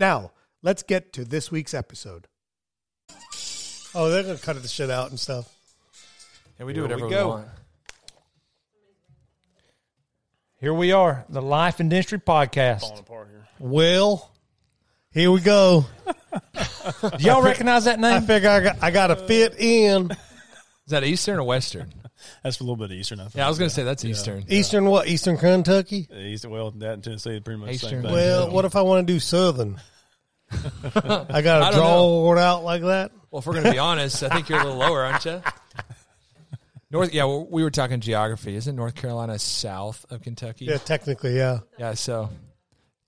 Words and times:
Now, 0.00 0.32
let's 0.62 0.82
get 0.82 1.12
to 1.12 1.26
this 1.26 1.52
week's 1.52 1.74
episode. 1.74 2.26
Oh, 3.94 4.08
they're 4.08 4.22
going 4.22 4.36
to 4.38 4.42
cut 4.42 4.60
the 4.60 4.66
shit 4.66 4.88
out 4.88 5.10
and 5.10 5.20
stuff. 5.20 5.52
Yeah, 6.58 6.64
we 6.64 6.72
do 6.72 6.80
Here 6.80 6.84
whatever 6.84 7.02
we 7.02 7.08
we, 7.08 7.14
go. 7.14 7.28
want. 7.28 7.48
Here 10.56 10.72
we 10.72 10.92
are, 10.92 11.24
the 11.28 11.42
Life 11.42 11.80
and 11.80 11.90
Dentistry 11.90 12.18
Podcast. 12.18 12.98
apart 12.98 13.28
here. 13.30 13.46
Well, 13.58 14.30
here 15.10 15.30
we 15.30 15.40
go. 15.40 15.84
Do 17.00 17.24
y'all 17.24 17.42
recognize 17.42 17.84
that 17.84 17.98
I 17.98 18.18
name? 18.18 18.22
figure 18.22 18.48
I 18.48 18.60
got, 18.60 18.82
I 18.82 18.90
got 18.90 19.08
to 19.08 19.16
fit 19.16 19.58
in. 19.58 20.10
Is 20.10 20.18
that 20.88 21.04
Eastern 21.04 21.38
or 21.38 21.44
Western? 21.44 21.92
That's 22.42 22.60
a 22.60 22.62
little 22.62 22.76
bit 22.76 22.86
of 22.86 22.92
eastern. 22.92 23.20
I 23.20 23.24
think. 23.24 23.36
Yeah, 23.36 23.46
I 23.46 23.48
was 23.48 23.58
going 23.58 23.68
to 23.68 23.74
say 23.74 23.82
that's 23.82 24.04
Eastern. 24.04 24.44
Eastern 24.48 24.84
what? 24.86 25.08
Eastern 25.08 25.36
Kentucky? 25.36 26.08
Yeah, 26.10 26.18
Eastern. 26.18 26.50
Well, 26.50 26.70
that 26.72 26.94
and 26.94 27.04
Tennessee 27.04 27.36
is 27.36 27.40
pretty 27.40 27.60
much 27.60 27.68
the 27.68 27.74
Eastern. 27.74 27.90
same 27.90 28.02
thing. 28.02 28.12
Well, 28.12 28.50
what 28.50 28.64
if 28.64 28.76
I 28.76 28.82
want 28.82 29.06
to 29.06 29.12
do 29.12 29.20
Southern? 29.20 29.80
I 30.52 31.42
got 31.42 31.70
to 31.70 31.76
don't 31.76 31.78
draw 31.78 32.32
it 32.32 32.38
out 32.38 32.64
like 32.64 32.82
that. 32.82 33.12
Well, 33.30 33.40
if 33.40 33.46
we're 33.46 33.52
going 33.52 33.66
to 33.66 33.72
be 33.72 33.78
honest, 33.78 34.22
I 34.22 34.28
think 34.28 34.48
you're 34.48 34.60
a 34.60 34.64
little 34.64 34.78
lower, 34.78 35.04
aren't 35.04 35.24
you? 35.24 35.42
North, 36.90 37.14
yeah, 37.14 37.24
well, 37.24 37.46
we 37.48 37.62
were 37.62 37.70
talking 37.70 38.00
geography. 38.00 38.56
Isn't 38.56 38.74
North 38.74 38.96
Carolina 38.96 39.38
south 39.38 40.04
of 40.10 40.22
Kentucky? 40.22 40.64
Yeah, 40.64 40.78
technically, 40.78 41.36
yeah. 41.36 41.60
Yeah, 41.78 41.94
so, 41.94 42.30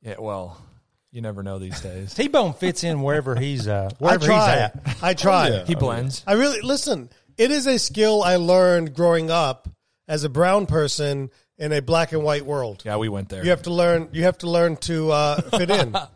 yeah, 0.03 0.15
well, 0.21 0.63
you 1.11 1.21
never 1.21 1.43
know 1.43 1.59
these 1.59 1.81
days. 1.81 2.15
T 2.15 2.29
Bone 2.29 2.55
fits 2.55 2.85
in 2.85 3.03
wherever 3.03 3.35
he's 3.35 3.67
uh, 3.67 3.91
I 3.93 3.95
wherever 3.99 4.21
he's 4.21 4.27
try. 4.27 4.57
at. 4.59 4.97
I 5.03 5.15
try. 5.15 5.49
yeah. 5.49 5.65
He 5.65 5.75
blends. 5.75 6.23
I 6.27 6.35
really 6.35 6.61
listen. 6.61 7.11
It 7.43 7.51
is 7.51 7.67
a 7.67 7.77
skill 7.77 8.23
I 8.23 8.37
learned 8.37 8.95
growing 8.95 9.29
up 9.29 9.69
as 10.07 10.23
a 10.23 10.29
brown 10.29 10.67
person 10.67 11.29
in 11.59 11.73
a 11.73 11.83
black 11.83 12.13
and 12.13 12.23
white 12.23 12.47
world. 12.47 12.83
Yeah, 12.85 12.99
we 12.99 13.09
went 13.09 13.31
there. 13.31 13.43
You 13.43 13.51
have 13.51 13.63
to 13.63 13.73
learn. 13.73 14.11
You 14.13 14.23
have 14.23 14.39
to 14.39 14.49
learn 14.49 14.77
to 14.77 15.11
uh, 15.11 15.41
fit 15.41 15.71
in. 15.71 15.97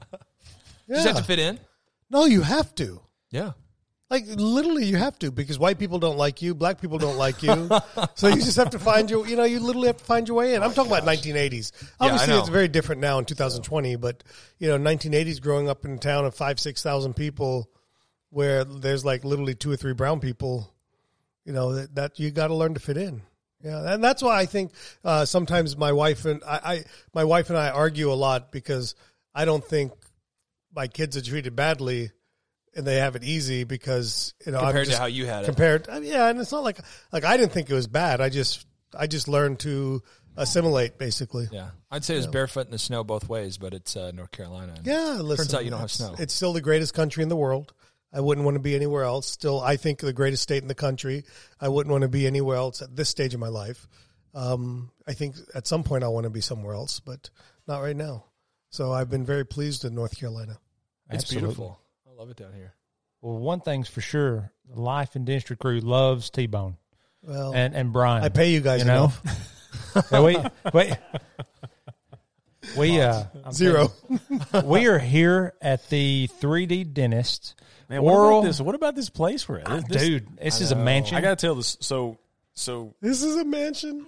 You 0.89 0.95
just 0.95 1.09
have 1.09 1.17
to 1.17 1.25
fit 1.25 1.41
in? 1.41 1.59
No, 2.11 2.27
you 2.27 2.43
have 2.43 2.73
to. 2.77 3.01
Yeah. 3.33 3.55
Like 4.09 4.23
literally, 4.29 4.85
you 4.85 4.95
have 4.95 5.19
to 5.19 5.33
because 5.33 5.59
white 5.59 5.81
people 5.81 5.99
don't 5.99 6.17
like 6.17 6.43
you, 6.43 6.55
black 6.55 6.81
people 6.81 6.99
don't 6.99 7.17
like 7.17 7.43
you, 7.43 7.69
so 8.15 8.29
you 8.29 8.37
just 8.37 8.57
have 8.57 8.71
to 8.71 8.79
find 8.79 9.11
your. 9.11 9.27
You 9.27 9.35
know, 9.35 9.43
you 9.43 9.59
literally 9.59 9.89
have 9.89 9.97
to 9.97 10.05
find 10.05 10.29
your 10.29 10.37
way 10.37 10.55
in. 10.55 10.63
I'm 10.63 10.73
talking 10.73 10.93
about 10.93 11.03
1980s. 11.03 11.73
Obviously, 11.99 12.35
know. 12.35 12.39
it's 12.39 12.51
very 12.51 12.69
different 12.69 13.01
now 13.01 13.19
in 13.19 13.25
2020, 13.25 13.97
but 13.97 14.23
you 14.61 14.69
know, 14.69 14.79
1980s, 14.79 15.41
growing 15.41 15.69
up 15.69 15.85
in 15.85 15.95
a 15.95 15.99
town 15.99 16.25
of 16.25 16.37
five, 16.37 16.61
six 16.61 16.85
thousand 16.85 17.15
people, 17.15 17.69
where 18.31 18.63
there's 18.63 19.05
like 19.05 19.25
literally 19.25 19.57
two 19.57 19.73
or 19.73 19.77
three 19.77 19.93
brown 19.93 20.21
people, 20.21 20.73
you 21.47 21.53
know, 21.55 21.73
that, 21.77 21.95
that 21.95 22.19
you 22.19 22.31
got 22.31 22.49
to 22.49 22.55
learn 22.55 22.75
to 22.75 22.81
fit 22.81 22.99
in. 22.99 23.23
Yeah, 23.65 23.95
and 23.95 24.05
that's 24.05 24.23
why 24.23 24.39
I 24.39 24.45
think 24.47 24.73
uh, 25.03 25.25
sometimes 25.25 25.77
my 25.79 25.93
wife 25.93 26.27
and 26.27 26.43
I, 26.47 26.61
I, 26.63 26.85
my 27.15 27.25
wife 27.25 27.49
and 27.49 27.59
I 27.59 27.71
argue 27.71 28.13
a 28.13 28.15
lot 28.15 28.53
because 28.53 28.95
I 29.35 29.47
don't 29.47 29.65
think 29.65 29.93
my 30.75 30.89
kids 30.89 31.17
are 31.17 31.23
treated 31.23 31.57
badly 31.57 32.11
and 32.77 32.87
they 32.87 32.97
have 32.97 33.17
it 33.17 33.25
easy 33.25 33.65
because 33.65 34.35
you 34.45 34.53
know 34.53 34.59
I'm 34.59 34.65
Compared 34.67 34.89
to 34.89 34.99
how 34.99 35.07
you 35.07 35.25
had 35.25 35.45
it. 35.45 35.47
compared. 35.47 35.89
I 35.89 36.01
mean, 36.01 36.11
yeah, 36.13 36.29
and 36.29 36.39
it's 36.39 36.53
not 36.53 36.63
like 36.65 36.79
like 37.13 37.25
I 37.25 37.39
didn't 37.39 37.53
think 37.53 37.71
it 37.71 37.75
was 37.75 37.87
bad. 37.87 38.21
I 38.21 38.29
just 38.29 38.67
I 38.97 39.07
just 39.07 39.27
learned 39.27 39.61
to 39.61 40.03
assimilate 40.37 40.99
basically. 40.99 41.49
Yeah. 41.51 41.71
I'd 41.91 42.05
say 42.05 42.15
it 42.15 42.19
was 42.19 42.27
barefoot 42.27 42.67
in 42.67 42.73
the 42.73 42.79
snow 42.79 43.05
both 43.05 43.27
ways, 43.29 43.57
but 43.57 43.73
it's 43.73 43.97
uh, 43.97 44.11
North 44.13 44.33
Carolina. 44.33 44.75
Yeah, 44.85 45.19
listen. 45.23 45.47
Turns 45.47 45.55
out 45.55 45.65
you 45.65 45.71
don't 45.71 45.81
have 45.81 45.91
snow. 45.91 46.15
It's 46.19 46.35
still 46.35 46.53
the 46.53 46.61
greatest 46.61 46.93
country 46.93 47.23
in 47.23 47.31
the 47.31 47.37
world. 47.37 47.73
I 48.13 48.21
wouldn't 48.21 48.45
want 48.45 48.55
to 48.55 48.61
be 48.63 48.75
anywhere 48.75 49.05
else. 49.05 49.27
Still, 49.27 49.61
I 49.61 49.77
think 49.77 50.01
the 50.01 50.13
greatest 50.13 50.43
state 50.43 50.63
in 50.63 50.69
the 50.69 50.75
country. 50.75 51.25
I 51.61 51.69
wouldn't 51.69 51.91
want 51.91 52.03
to 52.03 52.09
be 52.09 52.27
anywhere 52.27 52.57
else 52.57 52.81
at 52.83 52.95
this 52.97 53.09
stage 53.09 53.35
of 53.35 53.41
my 53.41 53.49
life. 53.49 53.87
Um, 54.35 54.91
I 55.07 55.13
think 55.15 55.37
at 55.55 55.67
some 55.67 55.83
point 55.83 56.05
I 56.05 56.09
want 56.09 56.25
to 56.25 56.31
be 56.31 56.41
somewhere 56.41 56.75
else, 56.75 57.01
but 57.01 57.31
not 57.67 57.81
right 57.81 57.97
now. 57.97 58.25
So 58.71 58.93
I've 58.93 59.11
been 59.11 59.25
very 59.25 59.45
pleased 59.45 59.85
in 59.85 59.95
North 59.95 60.19
Carolina. 60.19 60.59
It's 61.11 61.25
Absolutely. 61.25 61.47
beautiful. 61.49 61.81
I 62.09 62.13
love 62.19 62.31
it 62.31 62.37
down 62.37 62.53
here. 62.53 62.75
Well, 63.23 63.39
one 63.39 63.61
thing's 63.61 63.89
for 63.89 64.01
sure: 64.01 64.53
the 64.69 64.81
Life 64.81 65.17
and 65.17 65.25
Dentistry 65.27 65.57
crew 65.57 65.81
loves 65.81 66.31
T 66.31 66.47
Bone 66.47 66.77
Well, 67.23 67.55
and 67.55 67.75
and 67.75 67.93
Brian. 67.93 68.23
I 68.25 68.29
pay 68.29 68.51
you 68.53 68.61
guys 68.61 68.81
you 68.81 68.87
know? 68.87 69.05
enough. 69.25 69.53
Yeah, 70.13 70.21
we 70.21 70.37
wait. 70.75 70.93
We 72.77 73.01
uh, 73.01 73.25
I'm 73.45 73.53
Zero. 73.53 73.93
telling 74.51 74.67
we 74.69 74.87
are 74.87 74.99
here 74.99 75.55
at 75.61 75.89
the 75.89 76.29
3D 76.41 76.93
Dentist. 76.93 77.55
Man, 77.89 78.03
what 78.03 78.13
Oral- 78.15 78.39
about 78.41 78.49
this? 78.49 78.61
What 78.61 78.75
about 78.75 78.95
this 78.97 79.09
place 79.11 79.49
we're 79.49 79.59
at? 79.61 79.67
This- 79.69 79.85
this- 79.89 80.03
Dude, 80.03 80.29
this 80.39 80.61
is 80.61 80.73
a 80.73 80.77
mansion. 80.77 81.17
I 81.17 81.21
gotta 81.21 81.37
tell 81.37 81.55
this. 81.55 81.77
So, 81.81 82.19
so, 82.55 82.95
This 83.01 83.23
is 83.23 83.37
a 83.37 83.45
mansion. 83.45 84.07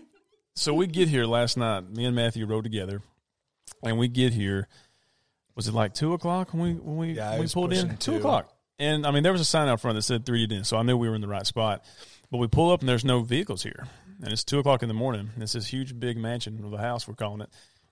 so 0.54 0.74
we 0.74 0.86
get 0.86 1.08
here 1.08 1.24
last 1.26 1.56
night. 1.56 1.88
Me 1.91 2.04
and 2.04 2.16
Matthew 2.16 2.47
rode 2.47 2.64
together, 2.64 3.02
and 3.82 3.98
we 3.98 4.08
get 4.08 4.32
here. 4.32 4.68
Was 5.54 5.66
it 5.68 5.74
like 5.74 5.92
two 5.94 6.12
o'clock 6.14 6.52
when 6.54 6.62
we 6.62 6.72
when 6.74 6.97
we, 6.97 7.12
Yeah, 7.14 7.26
it 7.28 7.30
when 7.30 7.38
we 7.41 7.42
was 7.44 7.54
pulled 7.54 7.72
in? 7.72 7.82
pushing 7.86 7.97
Two 7.98 8.12
two. 8.12 8.18
o'clock. 8.18 8.52
And 8.78 9.06
I 9.06 9.10
mean, 9.10 9.22
there 9.24 9.32
was 9.32 9.41
a 9.41 9.44
sign 9.44 9.68
out 9.68 9.80
front 9.80 9.97
that 9.97 10.02
said 10.02 10.24
3D 10.24 10.48
Dentist, 10.48 10.70
so 10.70 10.76
I 10.76 10.82
knew 10.82 10.97
we 10.97 11.08
were 11.08 11.14
in 11.16 11.20
the 11.20 11.26
right 11.28 11.47
spot. 11.47 11.84
But 12.30 12.38
we 12.38 12.47
pull 12.47 12.70
up 12.70 12.80
and 12.80 12.88
there's 12.88 13.04
no 13.04 13.20
vehicles 13.22 13.62
here, 13.62 13.86
and 14.22 14.32
it's 14.32 14.44
two 14.44 14.58
o'clock 14.58 14.82
in 14.82 14.88
the 14.88 14.94
morning. 14.94 15.30
And 15.34 15.42
it's 15.42 15.54
this 15.54 15.66
huge, 15.66 15.98
big 15.98 16.16
mansion 16.16 16.62
of 16.64 16.72
a 16.72 16.78
house 16.78 17.08
we're 17.08 17.14
calling 17.14 17.41
it. 17.41 17.48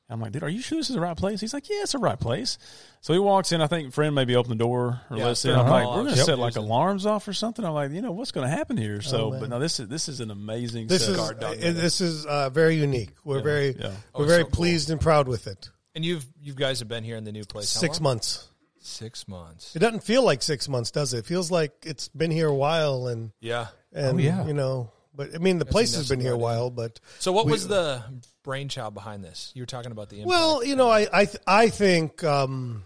I'm 0.09 0.21
like, 0.21 0.31
dude, 0.33 0.44
are 0.44 0.49
you 0.49 0.61
sure 0.62 0.78
this 0.78 0.89
is 0.89 0.94
the 0.94 1.00
right 1.00 1.17
place? 1.17 1.41
He's 1.41 1.53
like, 1.53 1.69
yeah, 1.69 1.83
it's 1.83 1.93
the 1.93 1.99
right 1.99 2.19
place. 2.19 2.59
So 3.00 3.12
he 3.12 3.19
walks 3.19 3.50
in. 3.50 3.61
I 3.61 3.67
think 3.67 3.93
friend 3.93 4.15
maybe 4.15 4.37
opened 4.37 4.53
the 4.53 4.65
door 4.65 5.00
or 5.11 5.17
Yeah, 5.17 5.25
let 5.25 5.31
us 5.33 5.44
I'm 5.44 5.53
the 5.53 5.62
like, 5.65 5.87
we're 5.89 6.05
gonna 6.05 6.17
Yep. 6.17 6.27
set 6.27 6.39
like 6.39 6.55
alarms 6.56 7.06
off 7.06 7.27
or 7.27 7.33
something. 7.33 7.65
I'm 7.65 7.72
like, 7.75 7.91
you 7.91 8.03
know, 8.03 8.12
what's 8.12 8.31
gonna 8.31 8.49
happen 8.49 8.77
here? 8.77 9.00
So, 9.03 9.31
man. 9.33 9.41
but 9.41 9.49
no, 9.50 9.59
this 9.59 9.81
is 9.81 9.89
this 9.89 10.09
is 10.09 10.21
an 10.21 10.31
amazing. 10.31 10.87
This 10.87 11.09
is 11.09 11.17
setup. 11.17 11.43
uh, 11.43 11.55
this 11.56 12.00
is 12.00 12.25
uh, 12.25 12.50
very 12.50 12.77
unique. 12.77 13.15
We're 13.25 13.43
very 13.43 13.75
yeah. 13.77 13.91
Oh, 14.15 14.21
we're 14.21 14.27
very 14.27 14.43
so 14.43 14.44
cool. 14.44 14.53
pleased 14.53 14.91
and 14.91 15.00
proud 15.00 15.27
with 15.27 15.49
it. 15.49 15.71
And 15.97 16.05
you've 16.05 16.25
you 16.41 16.55
guys 16.55 16.78
have 16.78 16.88
been 16.88 17.03
here 17.03 17.17
in 17.17 17.25
the 17.25 17.33
new 17.33 17.44
place 17.44 17.75
how 17.75 17.81
Six 17.81 17.97
long? 17.99 18.05
months. 18.05 18.49
Six 18.78 19.27
months. 19.27 19.75
It 19.75 19.81
doesn't 19.81 20.05
feel 20.05 20.23
like 20.23 20.41
six 20.43 20.69
months, 20.69 20.93
does 20.93 21.15
it? 21.15 21.19
It 21.19 21.27
feels 21.27 21.50
like 21.50 21.73
it's 21.84 22.06
been 22.09 22.31
here 22.31 22.47
a 22.47 22.55
while, 22.55 23.09
and 23.09 23.33
Yeah. 23.41 23.67
and 23.93 24.21
Oh, 24.21 24.23
yeah. 24.23 24.47
you 24.47 24.55
know. 24.55 24.93
But 25.12 25.34
I 25.34 25.38
mean, 25.38 25.59
the 25.59 25.65
place 25.65 25.97
has 25.97 26.09
been 26.11 26.21
here 26.21 26.34
a 26.34 26.38
while. 26.38 26.71
But 26.71 27.00
So 27.19 27.33
what 27.33 27.47
We- 27.47 27.53
was 27.53 27.67
the 27.67 28.03
brainchild 28.47 28.95
behind 28.95 29.23
this? 29.23 29.53
You 29.55 29.61
were 29.61 29.67
talking 29.67 29.93
about 29.93 30.09
the 30.09 30.23
impact. 30.23 30.29
well, 30.29 30.65
you 30.65 30.77
know, 30.77 30.89
I 30.89 31.07
I 31.12 31.25
th- 31.27 31.43
I 31.47 31.69
think 31.69 32.25
um, 32.25 32.84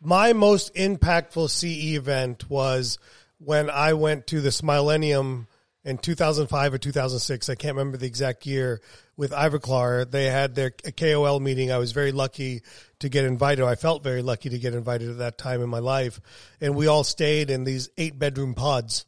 my 0.00 0.32
most 0.32 0.74
impactful 0.74 1.50
CE 1.50 1.96
event 1.96 2.48
was 2.48 2.98
when 3.38 3.68
I 3.68 3.92
went 3.92 4.28
to 4.28 4.40
the 4.40 4.48
Smillennium 4.48 5.48
in 5.84 5.98
2005 5.98 6.74
or 6.74 6.78
2006. 6.78 7.50
I 7.50 7.54
can't 7.56 7.76
remember 7.76 7.98
the 7.98 8.06
exact 8.06 8.46
year 8.46 8.80
with 9.16 9.32
Ivoclar. 9.32 10.10
They 10.10 10.26
had 10.26 10.54
their 10.54 10.70
KOL 10.70 11.40
meeting. 11.40 11.70
I 11.70 11.78
was 11.78 11.92
very 11.92 12.12
lucky 12.12 12.62
to 13.00 13.08
get 13.08 13.24
invited. 13.24 13.64
I 13.64 13.74
felt 13.74 14.02
very 14.02 14.22
lucky 14.22 14.48
to 14.48 14.58
get 14.58 14.74
invited 14.74 15.10
at 15.10 15.18
that 15.18 15.36
time 15.36 15.60
in 15.62 15.68
my 15.68 15.80
life. 15.80 16.20
And 16.60 16.74
we 16.74 16.86
all 16.86 17.04
stayed 17.04 17.50
in 17.50 17.64
these 17.64 17.90
eight 17.98 18.18
bedroom 18.18 18.54
pods. 18.54 19.04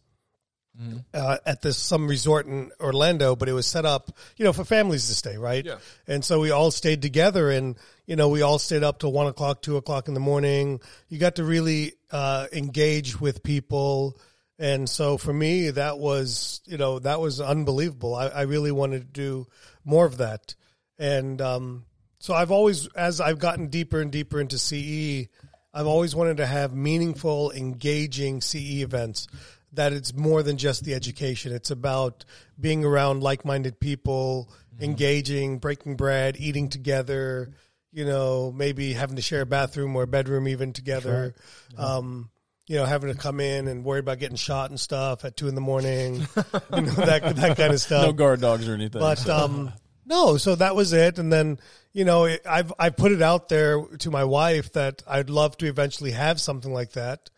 Uh, 1.15 1.39
at 1.47 1.63
this 1.63 1.79
some 1.79 2.07
resort 2.07 2.47
in 2.47 2.71
Orlando, 2.81 3.35
but 3.35 3.49
it 3.49 3.53
was 3.53 3.67
set 3.67 3.87
up, 3.87 4.11
you 4.37 4.45
know, 4.45 4.53
for 4.53 4.65
families 4.65 5.07
to 5.09 5.15
stay, 5.15 5.39
right? 5.39 5.65
Yeah. 5.65 5.79
And 6.07 6.25
so 6.25 6.41
we 6.41 6.51
all 6.51 6.71
stayed 6.71 7.01
together, 7.01 7.51
and 7.51 7.77
you 8.07 8.17
know, 8.17 8.29
we 8.29 8.43
all 8.43 8.59
stayed 8.59 8.83
up 8.83 8.99
till 8.99 9.13
one 9.13 9.27
o'clock, 9.27 9.63
two 9.63 9.77
o'clock 9.79 10.09
in 10.09 10.15
the 10.15 10.21
morning. 10.21 10.81
You 11.09 11.19
got 11.19 11.37
to 11.37 11.45
really 11.45 11.95
uh, 12.11 12.47
engage 12.53 13.19
with 13.19 13.43
people, 13.43 14.19
and 14.59 14.89
so 14.89 15.17
for 15.17 15.33
me, 15.33 15.71
that 15.71 15.99
was, 15.99 16.61
you 16.67 16.77
know, 16.77 16.99
that 16.99 17.21
was 17.21 17.41
unbelievable. 17.41 18.15
I, 18.15 18.27
I 18.27 18.43
really 18.43 18.73
wanted 18.73 19.01
to 19.01 19.21
do 19.21 19.47
more 19.85 20.05
of 20.05 20.19
that, 20.19 20.55
and 20.99 21.41
um, 21.41 21.87
so 22.19 22.35
I've 22.35 22.51
always, 22.51 22.87
as 22.89 23.21
I've 23.21 23.39
gotten 23.39 23.69
deeper 23.69 24.01
and 24.01 24.11
deeper 24.11 24.41
into 24.41 24.59
CE, 24.59 25.29
I've 25.73 25.87
always 25.87 26.15
wanted 26.15 26.39
to 26.39 26.47
have 26.47 26.75
meaningful, 26.75 27.53
engaging 27.53 28.41
CE 28.41 28.81
events. 28.83 29.29
That 29.77 29.93
it's 29.93 30.15
more 30.15 30.43
than 30.43 30.57
just 30.57 30.85
the 30.85 30.95
education. 30.95 31.53
It's 31.53 31.71
about 31.71 32.25
being 32.59 32.85
around 32.85 33.23
like-minded 33.23 33.79
people, 33.79 34.51
engaging, 34.81 35.59
breaking 35.59 35.97
bread, 35.97 36.37
eating 36.39 36.69
together. 36.69 37.53
You 37.93 38.05
know, 38.05 38.53
maybe 38.53 38.93
having 38.93 39.17
to 39.17 39.23
share 39.23 39.43
a 39.43 39.47
bathroom 39.47 39.97
or 39.97 40.03
a 40.03 40.07
bedroom 40.07 40.49
even 40.49 40.73
together. 40.73 41.35
Um, 41.79 42.31
you 42.67 42.77
know, 42.77 42.85
having 42.85 43.13
to 43.13 43.19
come 43.19 43.41
in 43.41 43.69
and 43.69 43.85
worry 43.85 44.01
about 44.01 44.19
getting 44.19 44.37
shot 44.37 44.71
and 44.71 44.79
stuff 44.79 45.25
at 45.25 45.37
two 45.37 45.49
in 45.49 45.55
the 45.55 45.61
morning. 45.61 46.15
you 46.75 46.83
know, 46.83 46.93
that 46.93 47.37
that 47.37 47.57
kind 47.57 47.73
of 47.73 47.81
stuff. 47.81 48.05
no 48.05 48.13
guard 48.13 48.41
dogs 48.41 48.69
or 48.69 48.75
anything. 48.75 49.01
But 49.01 49.19
so. 49.19 49.37
um, 49.45 49.73
no, 50.05 50.37
so 50.37 50.55
that 50.55 50.77
was 50.77 50.93
it. 50.93 51.19
And 51.19 51.33
then 51.33 51.59
you 51.93 52.05
know, 52.05 52.25
it, 52.25 52.43
I've 52.49 52.73
I 52.79 52.91
put 52.91 53.13
it 53.13 53.23
out 53.23 53.49
there 53.49 53.83
to 54.01 54.11
my 54.11 54.25
wife 54.25 54.73
that 54.73 55.03
I'd 55.07 55.31
love 55.31 55.57
to 55.59 55.67
eventually 55.67 56.11
have 56.11 56.41
something 56.41 56.73
like 56.73 56.93
that. 56.93 57.31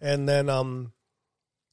And 0.00 0.28
then 0.28 0.48
um, 0.48 0.92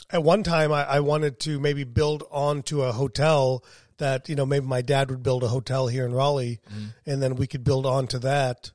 at 0.09 0.23
one 0.23 0.43
time, 0.43 0.71
I, 0.71 0.83
I 0.85 0.99
wanted 0.99 1.39
to 1.41 1.59
maybe 1.59 1.83
build 1.83 2.23
onto 2.31 2.81
a 2.81 2.91
hotel 2.91 3.63
that 3.97 4.27
you 4.27 4.35
know 4.35 4.45
maybe 4.45 4.65
my 4.65 4.81
dad 4.81 5.09
would 5.09 5.23
build 5.23 5.43
a 5.43 5.47
hotel 5.47 5.87
here 5.87 6.05
in 6.05 6.13
Raleigh, 6.13 6.59
and 7.05 7.21
then 7.21 7.35
we 7.35 7.47
could 7.47 7.63
build 7.63 7.85
onto 7.85 8.19
that. 8.19 8.71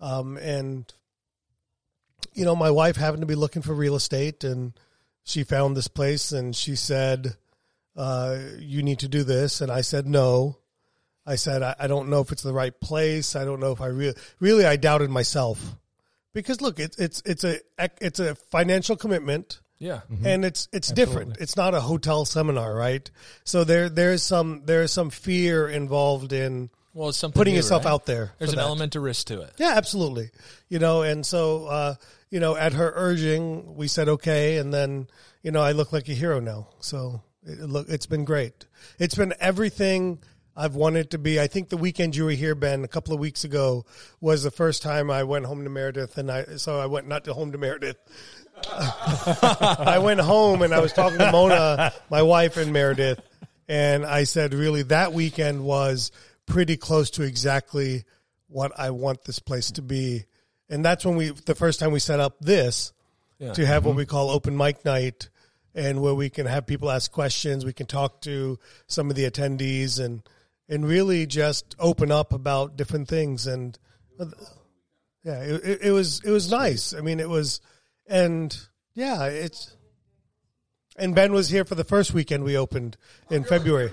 Um, 0.00 0.36
and 0.36 0.92
you 2.34 2.44
know, 2.44 2.54
my 2.54 2.70
wife 2.70 2.96
happened 2.96 3.22
to 3.22 3.26
be 3.26 3.34
looking 3.34 3.62
for 3.62 3.74
real 3.74 3.96
estate, 3.96 4.44
and 4.44 4.72
she 5.24 5.44
found 5.44 5.76
this 5.76 5.88
place, 5.88 6.32
and 6.32 6.54
she 6.54 6.76
said, 6.76 7.36
uh, 7.96 8.38
"You 8.58 8.82
need 8.82 9.00
to 9.00 9.08
do 9.08 9.24
this," 9.24 9.60
and 9.60 9.70
I 9.70 9.80
said, 9.80 10.06
"No." 10.06 10.56
I 11.26 11.36
said, 11.36 11.62
I, 11.62 11.76
I 11.78 11.86
don't 11.86 12.08
know 12.08 12.22
if 12.22 12.32
it's 12.32 12.42
the 12.42 12.52
right 12.52 12.78
place. 12.80 13.36
I 13.36 13.44
don't 13.44 13.60
know 13.60 13.72
if 13.72 13.80
I 13.80 13.86
really, 13.86 14.14
really, 14.40 14.64
I 14.64 14.76
doubted 14.76 15.10
myself 15.10 15.76
because 16.32 16.60
look, 16.60 16.80
it's 16.80 16.98
it's 16.98 17.22
it's 17.24 17.44
a 17.44 17.58
it's 18.00 18.18
a 18.18 18.34
financial 18.34 18.96
commitment 18.96 19.60
Yeah. 19.80 20.02
and 20.24 20.44
it's 20.44 20.68
it's 20.72 20.92
different. 20.92 21.38
It's 21.40 21.56
not 21.56 21.74
a 21.74 21.80
hotel 21.80 22.24
seminar, 22.26 22.74
right? 22.74 23.10
So 23.44 23.64
there 23.64 23.88
there's 23.88 24.22
some 24.22 24.62
there's 24.66 24.92
some 24.92 25.10
fear 25.10 25.68
involved 25.68 26.32
in 26.32 26.68
Well, 26.92 27.08
it's 27.08 27.18
something 27.18 27.38
putting 27.38 27.54
new, 27.54 27.58
yourself 27.58 27.86
right? 27.86 27.90
out 27.92 28.04
there. 28.06 28.32
There's 28.38 28.50
an 28.52 28.56
that. 28.56 28.62
element 28.66 28.94
of 28.94 29.02
risk 29.02 29.26
to 29.28 29.40
it. 29.40 29.54
Yeah, 29.56 29.72
absolutely. 29.76 30.30
You 30.68 30.78
know, 30.80 31.00
and 31.02 31.24
so 31.24 31.66
uh, 31.66 31.94
you 32.30 32.40
know, 32.40 32.54
at 32.56 32.74
her 32.74 32.92
urging, 32.94 33.74
we 33.74 33.88
said 33.88 34.08
okay, 34.08 34.58
and 34.58 34.72
then 34.72 35.08
you 35.42 35.50
know, 35.50 35.62
I 35.62 35.72
look 35.72 35.92
like 35.94 36.08
a 36.10 36.14
hero 36.14 36.40
now. 36.40 36.68
So 36.80 37.22
it, 37.42 37.60
look, 37.60 37.88
it's 37.88 38.06
been 38.06 38.26
great. 38.26 38.66
It's 38.98 39.14
been 39.14 39.32
everything 39.40 40.18
I've 40.54 40.74
wanted 40.74 41.12
to 41.12 41.18
be. 41.18 41.40
I 41.40 41.46
think 41.46 41.70
the 41.70 41.78
weekend 41.78 42.14
you 42.14 42.24
were 42.26 42.32
here, 42.32 42.54
Ben, 42.54 42.84
a 42.84 42.88
couple 42.88 43.14
of 43.14 43.20
weeks 43.20 43.44
ago, 43.44 43.86
was 44.20 44.42
the 44.42 44.50
first 44.50 44.82
time 44.82 45.10
I 45.10 45.22
went 45.22 45.46
home 45.46 45.64
to 45.64 45.70
Meredith, 45.70 46.18
and 46.18 46.30
I 46.30 46.44
so 46.56 46.78
I 46.78 46.84
went 46.84 47.08
not 47.08 47.24
to 47.24 47.32
home 47.32 47.52
to 47.52 47.58
Meredith. 47.58 47.96
I 48.68 49.98
went 50.02 50.20
home 50.20 50.62
and 50.62 50.74
I 50.74 50.80
was 50.80 50.92
talking 50.92 51.18
to 51.18 51.30
Mona, 51.32 51.92
my 52.10 52.22
wife, 52.22 52.56
and 52.56 52.72
Meredith, 52.72 53.20
and 53.68 54.04
I 54.04 54.24
said, 54.24 54.54
really, 54.54 54.82
that 54.84 55.12
weekend 55.12 55.64
was 55.64 56.12
pretty 56.46 56.76
close 56.76 57.10
to 57.12 57.22
exactly 57.22 58.04
what 58.48 58.72
I 58.78 58.90
want 58.90 59.24
this 59.24 59.38
place 59.38 59.70
to 59.72 59.82
be. 59.82 60.24
And 60.68 60.84
that's 60.84 61.04
when 61.04 61.16
we, 61.16 61.30
the 61.30 61.54
first 61.54 61.80
time 61.80 61.92
we 61.92 62.00
set 62.00 62.20
up 62.20 62.38
this 62.40 62.92
Yeah. 63.38 63.52
to 63.54 63.64
have 63.66 63.84
what 63.86 63.96
we 63.96 64.06
call 64.06 64.30
open 64.30 64.56
mic 64.56 64.84
night 64.84 65.28
and 65.74 66.02
where 66.02 66.14
we 66.14 66.30
can 66.30 66.46
have 66.46 66.66
people 66.66 66.90
ask 66.90 67.10
questions. 67.12 67.64
We 67.64 67.72
can 67.72 67.86
talk 67.86 68.20
to 68.22 68.58
some 68.86 69.08
of 69.10 69.16
the 69.16 69.30
attendees 69.30 70.04
and, 70.04 70.22
and 70.68 70.84
really 70.84 71.26
just 71.26 71.76
open 71.78 72.10
up 72.10 72.32
about 72.32 72.76
different 72.76 73.08
things. 73.08 73.46
And 73.46 73.78
uh, 74.18 74.26
yeah, 75.24 75.42
it, 75.42 75.78
it 75.82 75.92
was, 75.92 76.22
it 76.24 76.30
was 76.30 76.50
nice. 76.50 76.92
I 76.92 77.00
mean, 77.02 77.20
it 77.20 77.28
was, 77.28 77.60
and 78.10 78.54
yeah, 78.94 79.24
it's, 79.26 79.74
and 80.96 81.14
Ben 81.14 81.32
was 81.32 81.48
here 81.48 81.64
for 81.64 81.74
the 81.74 81.84
first 81.84 82.12
weekend 82.12 82.44
we 82.44 82.58
opened 82.58 82.98
in 83.30 83.44
February. 83.44 83.90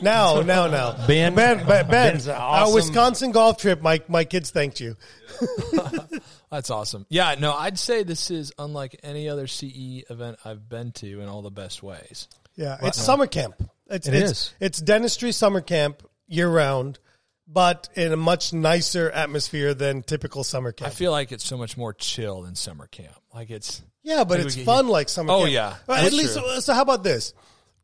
Now, 0.00 0.40
now, 0.42 0.66
now. 0.68 0.92
Ben- 1.06 1.34
Ben, 1.34 1.58
Ben, 1.58 1.66
ben 1.66 1.88
Ben's 1.88 2.28
our. 2.28 2.72
Wisconsin 2.72 3.32
golf 3.32 3.58
trip. 3.58 3.82
My 3.82 4.00
my 4.08 4.24
kids 4.24 4.50
thanked 4.50 4.80
you. 4.80 4.96
That's 6.50 6.70
awesome. 6.70 7.04
Yeah, 7.08 7.34
no, 7.38 7.52
I'd 7.52 7.78
say 7.78 8.04
this 8.04 8.30
is 8.30 8.52
unlike 8.58 8.98
any 9.02 9.28
other 9.28 9.46
CE 9.46 10.04
event 10.08 10.38
I've 10.44 10.68
been 10.68 10.92
to 10.92 11.20
in 11.20 11.28
all 11.28 11.42
the 11.42 11.50
best 11.50 11.82
ways. 11.82 12.28
Yeah, 12.56 12.78
it's 12.82 13.00
summer 13.00 13.26
camp. 13.26 13.54
It's 13.90 14.08
It 14.08 14.14
it's, 14.14 14.30
is. 14.30 14.54
it's 14.60 14.80
dentistry 14.80 15.32
summer 15.32 15.60
camp 15.60 16.02
year 16.26 16.48
round, 16.48 16.98
but 17.50 17.88
in 17.94 18.12
a 18.12 18.16
much 18.16 18.52
nicer 18.52 19.10
atmosphere 19.10 19.72
than 19.74 20.02
typical 20.02 20.44
summer 20.44 20.70
camp. 20.72 20.90
I 20.92 20.94
feel 20.94 21.10
like 21.12 21.32
it's 21.32 21.44
so 21.44 21.56
much 21.56 21.76
more 21.76 21.92
chill 21.94 22.42
than 22.42 22.54
summer 22.54 22.86
camp. 22.86 23.14
Like 23.34 23.50
it's 23.50 23.82
yeah, 24.02 24.24
but 24.24 24.40
it's 24.40 24.56
fun 24.56 24.86
you- 24.86 24.92
like 24.92 25.08
summer 25.08 25.32
Oh, 25.32 25.40
camp. 25.40 25.52
yeah. 25.52 25.74
At 25.88 26.12
least 26.12 26.38
true. 26.38 26.60
so 26.60 26.74
how 26.74 26.82
about 26.82 27.02
this? 27.02 27.32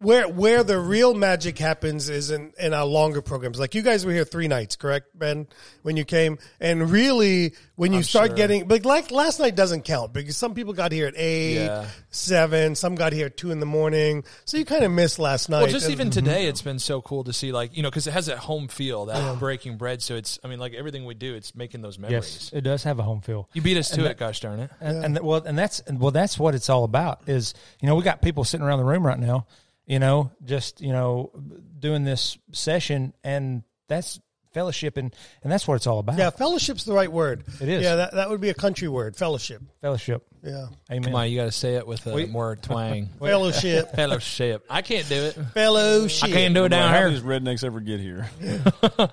Where 0.00 0.28
where 0.28 0.62
the 0.64 0.78
real 0.78 1.14
magic 1.14 1.58
happens 1.58 2.10
is 2.10 2.30
in, 2.30 2.52
in 2.58 2.74
our 2.74 2.84
longer 2.84 3.22
programs. 3.22 3.58
Like 3.58 3.74
you 3.74 3.80
guys 3.80 4.04
were 4.04 4.12
here 4.12 4.24
three 4.24 4.48
nights, 4.48 4.76
correct, 4.76 5.16
Ben? 5.18 5.46
When 5.82 5.96
you 5.96 6.04
came, 6.04 6.38
and 6.60 6.90
really 6.90 7.54
when 7.76 7.92
you 7.92 8.02
start 8.02 8.28
sure. 8.30 8.36
getting, 8.36 8.68
but 8.68 8.84
like 8.84 9.10
last 9.10 9.40
night 9.40 9.56
doesn't 9.56 9.82
count 9.82 10.12
because 10.12 10.36
some 10.36 10.52
people 10.54 10.74
got 10.74 10.92
here 10.92 11.06
at 11.06 11.14
eight, 11.16 11.64
Yeah. 11.64 11.86
seven, 12.10 12.74
some 12.74 12.96
got 12.96 13.12
here 13.12 13.26
at 13.26 13.36
two 13.36 13.50
in 13.50 13.60
the 13.60 13.66
morning, 13.66 14.24
so 14.44 14.58
you 14.58 14.64
kind 14.64 14.84
of 14.84 14.92
missed 14.92 15.18
last 15.18 15.48
night. 15.48 15.62
well, 15.62 15.70
just 15.70 15.86
And- 15.86 15.92
even 15.94 16.08
mhm. 16.08 16.12
today, 16.12 16.46
it's 16.46 16.62
been 16.62 16.78
so 16.78 17.00
cool 17.00 17.24
to 17.24 17.32
see 17.32 17.50
like 17.52 17.76
you 17.76 17.82
know 17.82 17.88
because 17.90 18.06
it 18.06 18.12
has 18.12 18.26
that 18.26 18.38
home 18.38 18.68
feel, 18.68 19.06
that 19.06 19.38
breaking 19.38 19.78
bread. 19.78 20.02
So 20.02 20.16
it's 20.16 20.38
I 20.44 20.48
mean 20.48 20.58
like 20.58 20.74
everything 20.74 21.06
we 21.06 21.14
do, 21.14 21.34
it's 21.34 21.54
making 21.54 21.80
those 21.82 21.98
memories. 21.98 22.50
Yes, 22.50 22.50
it 22.52 22.60
does 22.62 22.82
have 22.82 22.98
a 22.98 23.02
home 23.02 23.22
feel. 23.22 23.48
You 23.54 23.62
beat 23.62 23.76
us 23.78 23.90
to 23.90 24.04
it, 24.04 24.18
gosh 24.18 24.40
darn 24.40 24.60
it. 24.60 24.70
and, 24.80 25.04
and 25.04 25.18
well, 25.20 25.42
and 25.44 25.56
that's 25.56 25.82
well, 25.90 26.10
that's 26.10 26.38
what 26.38 26.54
it's 26.54 26.68
all 26.68 26.84
about. 26.84 27.22
Is 27.26 27.54
you 27.80 27.88
know 27.88 27.94
we 27.94 28.02
got 28.02 28.20
people 28.20 28.44
sitting 28.44 28.66
around 28.66 28.78
the 28.80 28.84
room 28.84 29.06
right 29.06 29.18
now, 29.18 29.46
you 29.86 29.98
know, 29.98 30.30
just 30.44 30.80
you 30.80 30.92
know 30.92 31.30
doing 31.78 32.04
this 32.04 32.38
session, 32.52 33.12
and 33.22 33.62
that's 33.88 34.20
fellowship, 34.52 34.96
and 34.96 35.14
and 35.42 35.52
that's 35.52 35.68
what 35.68 35.74
it's 35.74 35.86
all 35.86 35.98
about. 35.98 36.18
Yeah, 36.18 36.30
fellowship's 36.30 36.84
the 36.84 36.94
right 36.94 37.10
word. 37.10 37.44
It 37.60 37.68
is. 37.68 37.82
Yeah, 37.82 37.96
that, 37.96 38.14
that 38.14 38.30
would 38.30 38.40
be 38.40 38.50
a 38.50 38.54
country 38.54 38.88
word. 38.88 39.16
Fellowship. 39.16 39.62
fellowship. 39.80 40.26
Yeah. 40.44 40.66
Amen. 40.90 41.04
Come 41.04 41.14
on, 41.14 41.30
you 41.30 41.36
got 41.38 41.46
to 41.46 41.52
say 41.52 41.76
it 41.76 41.86
with 41.86 42.06
a 42.06 42.26
more 42.26 42.54
twang. 42.56 43.06
Fellowship. 43.18 43.94
Fellowship. 43.94 44.64
I 44.68 44.82
can't 44.82 45.08
do 45.08 45.14
it. 45.24 45.32
Fellowship. 45.54 46.28
I 46.28 46.32
can't 46.32 46.54
do 46.54 46.64
it 46.66 46.68
down 46.68 46.90
How 46.92 46.98
here. 46.98 47.10
these 47.10 47.22
rednecks 47.22 47.64
ever 47.64 47.80
get 47.80 47.98
here? 47.98 48.24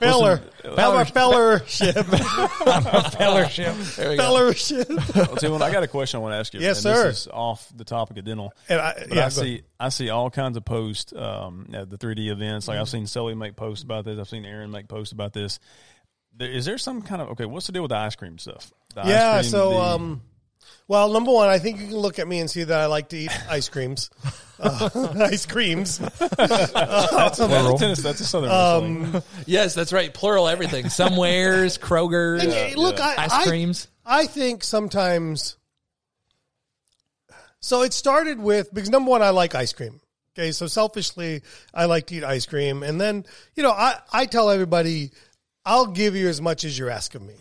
Feller. 0.00 0.42
How 0.64 0.92
about 0.92 1.10
fellowship? 1.10 1.96
fellowship. 2.06 3.74
There 3.96 4.10
we 4.10 4.16
go. 4.16 4.22
fellowship. 4.22 4.88
Well, 5.14 5.36
Tim, 5.36 5.54
I 5.62 5.72
got 5.72 5.82
a 5.82 5.88
question 5.88 6.18
I 6.18 6.20
want 6.22 6.32
to 6.34 6.38
ask 6.38 6.52
you. 6.54 6.60
Yes, 6.60 6.84
and 6.84 6.94
sir. 6.94 7.08
This 7.08 7.20
is 7.22 7.28
off 7.28 7.70
the 7.74 7.84
topic 7.84 8.18
of 8.18 8.24
dental. 8.24 8.52
And 8.68 8.80
I, 8.80 8.94
But 9.08 9.16
yeah, 9.16 9.26
I 9.26 9.28
see 9.30 9.62
I 9.80 9.88
see 9.88 10.10
all 10.10 10.30
kinds 10.30 10.56
of 10.56 10.64
posts 10.64 11.12
um, 11.14 11.70
at 11.72 11.88
the 11.90 11.98
3D 11.98 12.28
events. 12.28 12.68
Like 12.68 12.78
I've 12.78 12.88
seen 12.88 13.06
Sully 13.06 13.34
make 13.34 13.56
posts 13.56 13.82
about 13.84 14.04
this. 14.04 14.18
I've 14.18 14.28
seen 14.28 14.44
Aaron 14.44 14.70
make 14.70 14.88
posts 14.88 15.12
about 15.12 15.32
this. 15.32 15.58
There, 16.36 16.50
is 16.50 16.64
there 16.66 16.78
some 16.78 17.00
kind 17.02 17.22
of 17.22 17.28
okay? 17.30 17.46
What's 17.46 17.66
the 17.66 17.72
deal 17.72 17.82
with 17.82 17.90
the 17.90 17.96
ice 17.96 18.14
cream 18.16 18.38
stuff? 18.38 18.70
The 18.94 19.02
yeah. 19.06 19.38
cream, 19.40 19.50
So, 19.50 19.70
the- 19.70 19.76
um, 19.76 20.22
well, 20.88 21.12
number 21.12 21.32
one, 21.32 21.48
I 21.48 21.58
think 21.58 21.80
you 21.80 21.86
can 21.88 21.96
look 21.96 22.18
at 22.18 22.28
me 22.28 22.38
and 22.40 22.50
see 22.50 22.64
that 22.64 22.78
I 22.78 22.86
like 22.86 23.08
to 23.10 23.16
eat 23.16 23.30
ice 23.50 23.68
creams. 23.68 24.10
Uh, 24.58 25.14
ice 25.30 25.44
creams. 25.46 25.98
that's, 25.98 27.38
a 27.40 27.76
tennis, 27.78 28.02
that's 28.02 28.20
a 28.20 28.24
southern 28.24 28.50
Um. 28.50 29.22
Yes, 29.46 29.74
that's 29.74 29.92
right. 29.92 30.12
Plural 30.12 30.48
everything. 30.48 30.88
Somewheres, 30.88 31.76
Kroger's, 31.80 32.44
And, 32.44 32.76
uh, 32.76 32.80
look, 32.80 33.00
I, 33.00 33.14
ice 33.24 33.32
I- 33.32 33.44
creams. 33.44 33.88
I 34.04 34.26
think 34.26 34.62
sometimes. 34.62 35.56
So 37.60 37.82
it 37.82 37.92
started 37.92 38.38
with 38.38 38.72
because 38.72 38.90
number 38.90 39.10
one, 39.10 39.22
I 39.22 39.30
like 39.30 39.54
ice 39.56 39.72
cream. 39.72 40.00
Okay, 40.38 40.52
so 40.52 40.66
selfishly, 40.66 41.42
I 41.74 41.86
like 41.86 42.06
to 42.08 42.14
eat 42.16 42.22
ice 42.24 42.46
cream, 42.46 42.82
and 42.82 43.00
then 43.00 43.24
you 43.56 43.62
know, 43.62 43.70
I 43.72 43.98
I 44.12 44.26
tell 44.26 44.50
everybody, 44.50 45.10
I'll 45.64 45.86
give 45.86 46.14
you 46.14 46.28
as 46.28 46.40
much 46.40 46.64
as 46.64 46.78
you're 46.78 46.90
asking 46.90 47.26
me. 47.26 47.34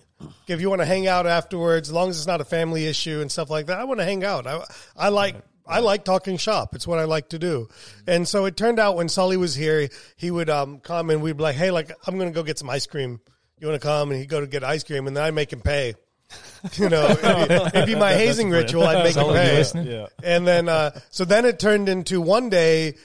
If 0.47 0.61
you 0.61 0.69
want 0.69 0.81
to 0.81 0.85
hang 0.85 1.07
out 1.07 1.27
afterwards, 1.27 1.89
as 1.89 1.93
long 1.93 2.09
as 2.09 2.17
it's 2.17 2.27
not 2.27 2.41
a 2.41 2.45
family 2.45 2.85
issue 2.85 3.21
and 3.21 3.31
stuff 3.31 3.49
like 3.49 3.67
that, 3.67 3.79
I 3.79 3.83
want 3.83 3.99
to 3.99 4.05
hang 4.05 4.23
out. 4.23 4.47
I 4.47 4.63
I 4.95 5.09
like. 5.09 5.35
I 5.67 5.79
like 5.79 6.03
talking 6.03 6.37
shop. 6.37 6.75
It's 6.75 6.85
what 6.85 6.99
I 6.99 7.05
like 7.05 7.29
to 7.29 7.39
do. 7.39 7.69
And 8.05 8.27
so 8.27 8.45
it 8.45 8.55
turned 8.55 8.77
out 8.77 8.95
when 8.95 9.09
Sully 9.09 9.35
was 9.35 9.55
here, 9.55 9.89
he 10.15 10.29
would 10.29 10.47
um, 10.47 10.79
come 10.79 11.09
and 11.09 11.23
we'd 11.23 11.37
be 11.37 11.41
like, 11.41 11.55
hey, 11.55 11.71
like, 11.71 11.91
I'm 12.05 12.19
going 12.19 12.29
to 12.29 12.35
go 12.35 12.43
get 12.43 12.59
some 12.59 12.69
ice 12.69 12.85
cream. 12.85 13.19
You 13.57 13.67
want 13.67 13.81
to 13.81 13.87
come? 13.87 14.11
And 14.11 14.19
he'd 14.19 14.29
go 14.29 14.41
to 14.41 14.45
get 14.45 14.63
ice 14.63 14.83
cream 14.83 15.07
and 15.07 15.17
then 15.17 15.23
I'd 15.23 15.33
make 15.33 15.51
him 15.51 15.61
pay. 15.61 15.95
You 16.77 16.89
know, 16.89 17.05
it'd 17.07 17.49
be, 17.49 17.55
it'd 17.55 17.85
be 17.85 17.95
my 17.95 18.13
hazing 18.17 18.49
ritual. 18.49 18.83
I'd 18.83 19.03
make 19.03 19.15
him 19.15 19.23
Sully, 19.23 19.57
you 19.57 19.63
pay. 19.63 19.97
Yeah. 19.97 20.07
And 20.23 20.47
then, 20.47 20.67
uh, 20.67 20.99
so 21.11 21.23
then 21.23 21.45
it 21.45 21.59
turned 21.59 21.89
into 21.89 22.19
one 22.19 22.49
day, 22.49 22.95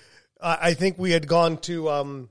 uh, 0.40 0.56
I 0.60 0.72
think 0.72 0.98
we 0.98 1.10
had 1.10 1.26
gone 1.26 1.58
to 1.58 1.90
um, 1.90 2.30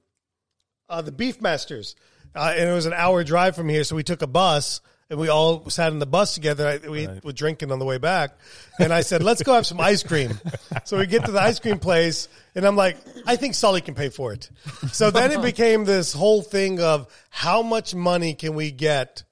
uh, 0.90 1.02
the 1.04 1.12
Beefmasters, 1.12 1.94
uh, 2.36 2.54
and 2.56 2.70
it 2.70 2.74
was 2.74 2.86
an 2.86 2.94
hour 2.94 3.24
drive 3.24 3.56
from 3.56 3.70
here. 3.70 3.84
So 3.84 3.96
we 3.96 4.04
took 4.04 4.22
a 4.22 4.28
bus, 4.28 4.82
and 5.10 5.20
we 5.20 5.30
all 5.30 5.70
sat 5.70 5.92
in 5.92 6.00
the 6.00 6.06
bus 6.06 6.36
together. 6.36 6.68
I, 6.68 6.88
we 6.88 7.08
were 7.24 7.32
drinking 7.32 7.72
on 7.72 7.80
the 7.80 7.86
way 7.86 7.98
back, 7.98 8.38
and 8.80 8.94
I 8.94 9.02
said, 9.02 9.24
"Let's 9.24 9.42
go 9.44 9.54
have 9.54 9.66
some 9.66 9.80
ice 9.80 10.04
cream." 10.04 10.40
so 10.86 10.98
we 10.98 11.08
get 11.08 11.26
to 11.26 11.32
the 11.32 11.42
ice 11.42 11.60
cream 11.60 11.80
place, 11.80 12.28
and 12.56 12.66
I'm 12.66 12.76
like, 12.76 12.98
"I 13.26 13.36
think 13.36 13.56
Sully 13.56 13.82
can 13.82 13.96
pay 13.96 14.10
for 14.10 14.34
it." 14.34 14.50
So 14.92 15.12
then 15.12 15.32
it 15.32 15.42
became 15.42 15.86
this 15.86 16.14
whole 16.14 16.42
thing 16.42 16.80
of 16.80 17.08
how 17.30 17.62
much 17.62 17.96
money 17.96 18.34
can 18.36 18.56
we 18.56 18.72
get 18.72 19.24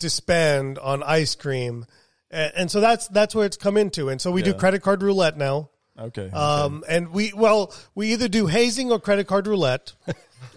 to 0.00 0.10
spend 0.10 0.78
on 0.78 1.02
ice 1.02 1.34
cream. 1.34 1.86
and, 2.30 2.52
and 2.56 2.70
so 2.70 2.80
that's 2.80 3.08
that's 3.08 3.34
where 3.34 3.46
it's 3.46 3.56
come 3.56 3.76
into. 3.76 4.08
And 4.08 4.20
so 4.20 4.30
we 4.30 4.42
do 4.42 4.54
credit 4.54 4.82
card 4.82 5.02
roulette 5.02 5.36
now. 5.36 5.70
Okay. 5.98 6.30
Um, 6.30 6.84
and 6.88 7.10
we 7.12 7.32
well, 7.32 7.74
we 7.94 8.12
either 8.12 8.28
do 8.28 8.46
hazing 8.46 8.92
or 8.92 9.00
credit 9.00 9.26
card 9.26 9.46
roulette. 9.46 9.94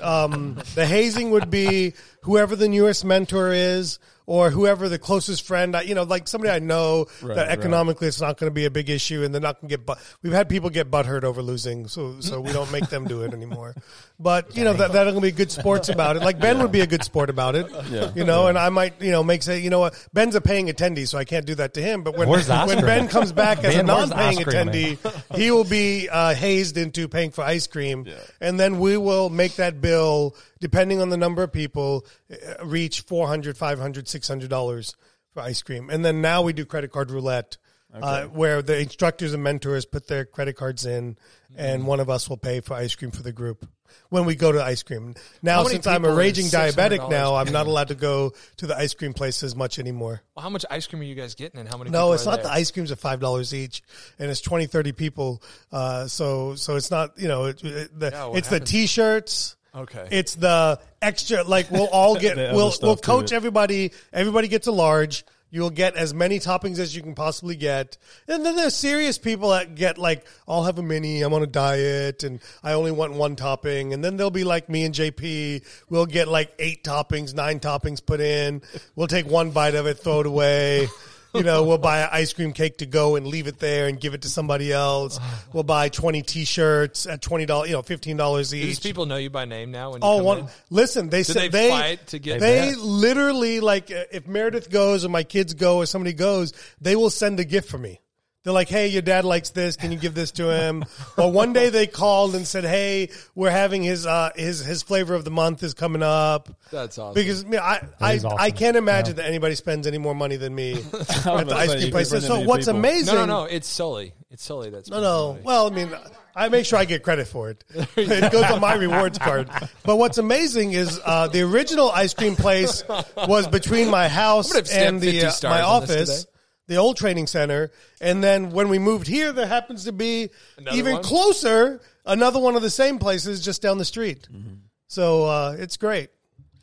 Um, 0.01 0.57
the 0.75 0.85
hazing 0.85 1.31
would 1.31 1.49
be 1.49 1.93
whoever 2.23 2.55
the 2.55 2.67
newest 2.67 3.05
mentor 3.05 3.51
is, 3.53 3.99
or 4.25 4.49
whoever 4.49 4.87
the 4.87 4.97
closest 4.99 5.45
friend. 5.45 5.75
I- 5.75 5.81
You 5.81 5.93
know, 5.95 6.03
like 6.03 6.27
somebody 6.27 6.51
I 6.51 6.59
know 6.59 7.05
Right, 7.21 7.35
that 7.35 7.47
right. 7.47 7.57
economically 7.57 8.07
it's 8.07 8.21
not 8.21 8.37
going 8.37 8.49
to 8.49 8.53
be 8.53 8.65
a 8.65 8.71
big 8.71 8.89
issue, 8.89 9.23
and 9.23 9.33
they're 9.33 9.41
not 9.41 9.59
going 9.61 9.69
to 9.69 9.77
get. 9.77 9.85
But 9.85 9.99
we've 10.23 10.33
had 10.33 10.47
people 10.49 10.69
get 10.69 10.89
butthurt 10.89 11.23
over 11.23 11.41
losing, 11.41 11.87
so 11.87 12.19
so 12.21 12.39
we 12.41 12.51
don't 12.51 12.71
make 12.71 12.89
them 12.89 13.05
do 13.05 13.21
it 13.23 13.33
anymore. 13.33 13.75
But 14.21 14.55
you 14.55 14.63
know 14.63 14.73
that 14.73 14.93
that'll 14.93 15.19
be 15.19 15.31
good 15.31 15.51
sports 15.51 15.89
about 15.95 16.15
it. 16.15 16.21
Like 16.21 16.39
Ben 16.39 16.59
would 16.59 16.71
be 16.71 16.81
a 16.81 16.87
good 16.87 17.03
sport 17.03 17.29
about 17.29 17.55
it. 17.55 17.67
Yeah. 17.89 18.11
You 18.15 18.23
know, 18.23 18.47
and 18.47 18.57
I 18.57 18.69
might 18.69 19.01
you 19.01 19.11
know 19.11 19.23
make 19.23 19.43
say 19.43 19.59
you 19.59 19.69
know 19.69 19.79
what 19.79 20.07
Ben's 20.13 20.35
a 20.35 20.41
paying 20.41 20.67
attendee, 20.67 21.07
so 21.07 21.17
I 21.17 21.25
can't 21.25 21.45
do 21.45 21.55
that 21.55 21.73
to 21.75 21.81
him. 21.81 22.03
But 22.03 22.17
when 22.17 22.29
Where's 22.29 22.47
when? 22.47 22.81
Ben 22.81 23.07
comes 23.07 23.31
back 23.31 23.63
as 23.63 23.73
a 23.75 23.77
Ben, 23.77 23.87
where's 23.87 24.09
non-paying 24.09 24.37
man? 24.45 24.67
attendee, 24.67 25.37
he 25.37 25.51
will 25.51 25.63
be 25.63 26.07
uh, 26.09 26.35
hazed 26.35 26.77
into 26.77 27.07
paying 27.07 27.31
for 27.31 27.43
ice 27.43 27.67
cream, 27.67 28.07
and 28.39 28.59
then 28.59 28.79
we 28.79 28.97
will 28.97 29.29
make 29.29 29.55
that 29.55 29.81
bill 29.81 30.35
depending 30.59 31.01
on 31.01 31.09
the 31.09 31.17
number 31.17 31.41
of 31.43 31.51
people 31.51 32.05
uh, 32.31 32.65
reach 32.65 33.01
400 33.01 33.57
500 33.57 34.07
600 34.07 34.49
dollars 34.49 34.95
for 35.33 35.41
ice 35.41 35.61
cream 35.61 35.89
and 35.89 36.05
then 36.05 36.21
now 36.21 36.41
we 36.41 36.53
do 36.53 36.65
credit 36.65 36.91
card 36.91 37.09
roulette 37.09 37.57
uh, 37.93 38.25
where 38.25 38.61
the 38.61 38.79
instructors 38.79 39.33
and 39.33 39.43
mentors 39.43 39.85
put 39.85 40.07
their 40.07 40.25
credit 40.25 40.55
cards 40.55 40.85
in 40.85 41.17
and 41.57 41.85
one 41.85 41.99
of 41.99 42.09
us 42.09 42.29
will 42.29 42.37
pay 42.37 42.61
for 42.61 42.73
ice 42.75 42.95
cream 42.95 43.11
for 43.11 43.23
the 43.23 43.31
group 43.33 43.67
when 44.09 44.23
we 44.25 44.35
go 44.35 44.51
to 44.53 44.63
ice 44.63 44.83
cream 44.83 45.13
now 45.41 45.63
since 45.65 45.85
i'm 45.85 46.05
a 46.05 46.13
raging 46.13 46.45
diabetic 46.45 47.09
now 47.09 47.35
i'm 47.35 47.51
not 47.51 47.67
allowed 47.67 47.89
to 47.89 47.95
go 47.95 48.31
to 48.55 48.65
the 48.65 48.77
ice 48.77 48.93
cream 48.93 49.11
place 49.13 49.43
as 49.43 49.53
much 49.55 49.77
anymore 49.79 50.21
Well, 50.35 50.43
how 50.43 50.49
much 50.49 50.65
ice 50.71 50.87
cream 50.87 51.01
are 51.01 51.05
you 51.05 51.15
guys 51.15 51.35
getting, 51.35 51.59
and 51.59 51.67
how 51.67 51.77
many? 51.77 51.89
no, 51.89 52.13
it's 52.13 52.25
not. 52.25 52.35
there? 52.35 52.43
The 52.43 52.53
ice 52.53 52.71
creams 52.71 52.91
are 52.91 52.95
five 52.95 53.19
dollars 53.19 53.53
each, 53.53 53.83
and 54.17 54.31
it's 54.31 54.39
20, 54.41 54.67
30 54.67 54.91
people. 54.93 55.43
Uh, 55.71 56.07
so 56.07 56.55
so 56.55 56.77
it's 56.77 56.89
not. 56.89 57.19
You 57.19 57.27
know, 57.27 57.45
it, 57.45 57.61
it, 57.63 57.99
the, 57.99 58.11
Yeah, 58.11 58.31
it's 58.33 58.47
the 58.47 58.59
t-shirts. 58.61 59.55
Okay. 59.75 60.07
It's 60.11 60.35
the 60.35 60.79
extra. 61.01 61.43
Like 61.43 61.69
we'll 61.71 61.87
all 61.87 62.15
get. 62.19 62.37
We'll 62.37 62.73
we'll 62.81 62.97
coach 62.97 63.31
everybody. 63.33 63.91
Everybody 64.13 64.47
gets 64.47 64.67
a 64.67 64.71
large. 64.71 65.25
You'll 65.53 65.69
get 65.69 65.97
as 65.97 66.13
many 66.13 66.39
toppings 66.39 66.79
as 66.79 66.95
you 66.95 67.03
can 67.03 67.13
possibly 67.13 67.57
get. 67.57 67.97
And 68.27 68.45
then 68.45 68.55
there's 68.55 68.73
serious 68.73 69.17
people 69.17 69.49
that 69.49 69.75
get 69.75 69.97
like, 69.97 70.25
I'll 70.47 70.63
have 70.63 70.79
a 70.79 70.83
mini, 70.83 71.21
I'm 71.21 71.33
on 71.33 71.43
a 71.43 71.47
diet, 71.47 72.23
and 72.23 72.39
I 72.63 72.71
only 72.73 72.91
want 72.91 73.13
one 73.13 73.35
topping. 73.35 73.93
And 73.93 74.03
then 74.03 74.15
there'll 74.15 74.31
be 74.31 74.45
like 74.45 74.69
me 74.69 74.85
and 74.85 74.95
JP, 74.95 75.65
we'll 75.89 76.05
get 76.05 76.29
like 76.29 76.53
eight 76.57 76.85
toppings, 76.85 77.33
nine 77.35 77.59
toppings 77.59 78.03
put 78.03 78.21
in. 78.21 78.61
We'll 78.95 79.07
take 79.07 79.25
one 79.25 79.51
bite 79.51 79.75
of 79.75 79.87
it, 79.87 79.95
throw 79.95 80.21
it 80.21 80.25
away. 80.25 80.87
You 81.33 81.43
know, 81.43 81.63
we'll 81.63 81.77
buy 81.77 82.01
an 82.01 82.09
ice 82.11 82.33
cream 82.33 82.51
cake 82.53 82.77
to 82.79 82.85
go 82.85 83.15
and 83.15 83.25
leave 83.25 83.47
it 83.47 83.59
there 83.59 83.87
and 83.87 83.99
give 83.99 84.13
it 84.13 84.23
to 84.23 84.29
somebody 84.29 84.71
else. 84.71 85.19
We'll 85.53 85.63
buy 85.63 85.89
20 85.89 86.21
t-shirts 86.21 87.05
at 87.07 87.21
$20, 87.21 87.65
you 87.67 87.73
know, 87.73 87.81
$15 87.81 88.49
Do 88.51 88.57
these 88.57 88.79
people 88.79 89.05
know 89.05 89.17
you 89.17 89.29
by 89.29 89.43
name 89.43 89.71
now? 89.71 89.91
When 89.91 90.01
you 90.01 90.07
Oh, 90.07 90.23
one. 90.23 90.47
Listen, 90.69 91.09
they 91.09 91.19
Do 91.19 91.33
said 91.33 91.41
they, 91.43 91.47
they 91.49 91.69
fight 91.69 92.07
to 92.07 92.19
get? 92.19 92.39
they 92.39 92.73
literally 92.75 93.59
like 93.59 93.91
if 93.91 94.27
Meredith 94.27 94.69
goes 94.69 95.03
or 95.03 95.09
my 95.09 95.23
kids 95.23 95.53
go 95.53 95.77
or 95.77 95.85
somebody 95.85 96.13
goes, 96.13 96.53
they 96.79 96.95
will 96.95 97.09
send 97.09 97.39
a 97.41 97.43
gift 97.43 97.69
for 97.69 97.77
me. 97.77 97.99
They're 98.43 98.53
like, 98.53 98.69
"Hey, 98.69 98.87
your 98.87 99.01
dad 99.01 99.23
likes 99.23 99.51
this. 99.51 99.75
Can 99.75 99.91
you 99.91 99.97
give 99.97 100.15
this 100.15 100.31
to 100.31 100.49
him?" 100.49 100.83
or 101.17 101.31
one 101.31 101.53
day 101.53 101.69
they 101.69 101.87
called 101.87 102.35
and 102.35 102.47
said, 102.47 102.63
"Hey, 102.63 103.09
we're 103.35 103.51
having 103.51 103.83
his 103.83 104.05
uh, 104.05 104.31
his 104.35 104.59
his 104.65 104.81
flavor 104.81 105.13
of 105.13 105.25
the 105.25 105.31
month 105.31 105.63
is 105.63 105.73
coming 105.73 106.03
up." 106.03 106.49
That's 106.71 106.97
awesome. 106.97 107.13
Because 107.13 107.45
I, 107.45 107.47
mean, 107.47 107.59
I 107.59 107.81
I, 107.99 108.15
awesome. 108.15 108.33
I 108.39 108.51
can't 108.51 108.77
imagine 108.77 109.17
that 109.17 109.25
anybody 109.25 109.55
spends 109.55 109.85
any 109.85 109.97
more 109.99 110.15
money 110.15 110.37
than 110.37 110.55
me 110.55 110.73
at 110.73 110.81
the 110.81 111.55
ice 111.55 111.75
cream 111.75 111.91
place. 111.91 112.09
So 112.09 112.41
what's 112.41 112.65
people. 112.65 112.79
amazing? 112.79 113.15
no, 113.15 113.25
no, 113.25 113.41
no. 113.41 113.45
It's 113.45 113.67
Sully. 113.67 114.13
It's 114.31 114.43
Sully. 114.43 114.69
That's 114.69 114.89
No, 114.89 115.01
no. 115.01 115.37
Well, 115.43 115.67
I 115.67 115.69
mean, 115.69 115.91
I 116.35 116.49
make 116.49 116.65
sure 116.65 116.79
I 116.79 116.85
get 116.85 117.03
credit 117.03 117.27
for 117.27 117.49
it. 117.49 117.63
It 117.97 118.31
goes 118.31 118.45
on 118.45 118.61
my 118.61 118.75
rewards 118.75 119.17
card. 119.17 119.49
But 119.83 119.97
what's 119.97 120.17
amazing 120.17 120.71
is 120.71 120.99
uh, 121.03 121.27
the 121.27 121.41
original 121.41 121.91
ice 121.91 122.13
cream 122.13 122.35
place 122.35 122.83
was 123.27 123.47
between 123.47 123.89
my 123.89 124.07
house 124.07 124.49
I'm 124.51 124.55
gonna 124.55 124.65
stamp 124.65 124.87
and 124.87 125.01
the 125.01 125.25
uh, 125.25 125.29
stars 125.31 125.51
my 125.51 125.61
on 125.61 125.81
this 125.81 125.91
office, 125.91 126.23
today. 126.23 126.30
The 126.71 126.77
old 126.77 126.95
training 126.95 127.27
center. 127.27 127.69
And 127.99 128.23
then 128.23 128.51
when 128.51 128.69
we 128.69 128.79
moved 128.79 129.05
here, 129.05 129.33
there 129.33 129.45
happens 129.45 129.83
to 129.83 129.91
be 129.91 130.29
Another 130.57 130.77
even 130.77 130.93
one? 130.93 131.03
closer 131.03 131.81
another 132.05 132.39
one 132.39 132.55
of 132.55 132.61
the 132.61 132.69
same 132.69 132.97
places 132.97 133.43
just 133.43 133.61
down 133.61 133.77
the 133.77 133.85
street. 133.85 134.27
Mm-hmm. 134.31 134.53
So 134.87 135.25
uh, 135.25 135.55
it's 135.59 135.75
great. 135.75 136.09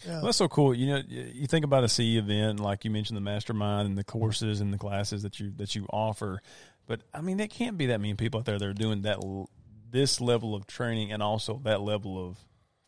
Well, 0.07 0.23
that's 0.23 0.39
so 0.39 0.49
cool. 0.49 0.75
You 0.75 0.87
know, 0.87 1.03
you 1.09 1.47
think 1.47 1.65
about 1.65 1.85
a 1.85 1.89
CE 1.89 2.17
event, 2.17 2.61
like 2.61 2.85
you 2.85 2.91
mentioned 2.91 3.17
the 3.17 3.21
mastermind 3.21 3.87
and 3.87 3.99
the 3.99 4.05
courses 4.05 4.61
and 4.61 4.73
the 4.73 4.79
classes 4.79 5.25
that 5.25 5.39
you 5.41 5.53
that 5.57 5.75
you 5.75 5.87
offer, 5.91 6.41
but 6.87 7.03
I 7.13 7.21
mean, 7.21 7.37
there 7.37 7.49
can't 7.49 7.77
be 7.77 7.87
that 7.87 8.01
many 8.01 8.15
people 8.15 8.39
out 8.39 8.47
there 8.47 8.59
that 8.59 8.65
are 8.65 8.73
doing 8.73 9.03
that 9.03 9.19
this 9.91 10.21
level 10.21 10.55
of 10.55 10.67
training 10.67 11.13
and 11.13 11.23
also 11.23 11.61
that 11.65 11.81
level 11.83 12.25
of 12.25 12.39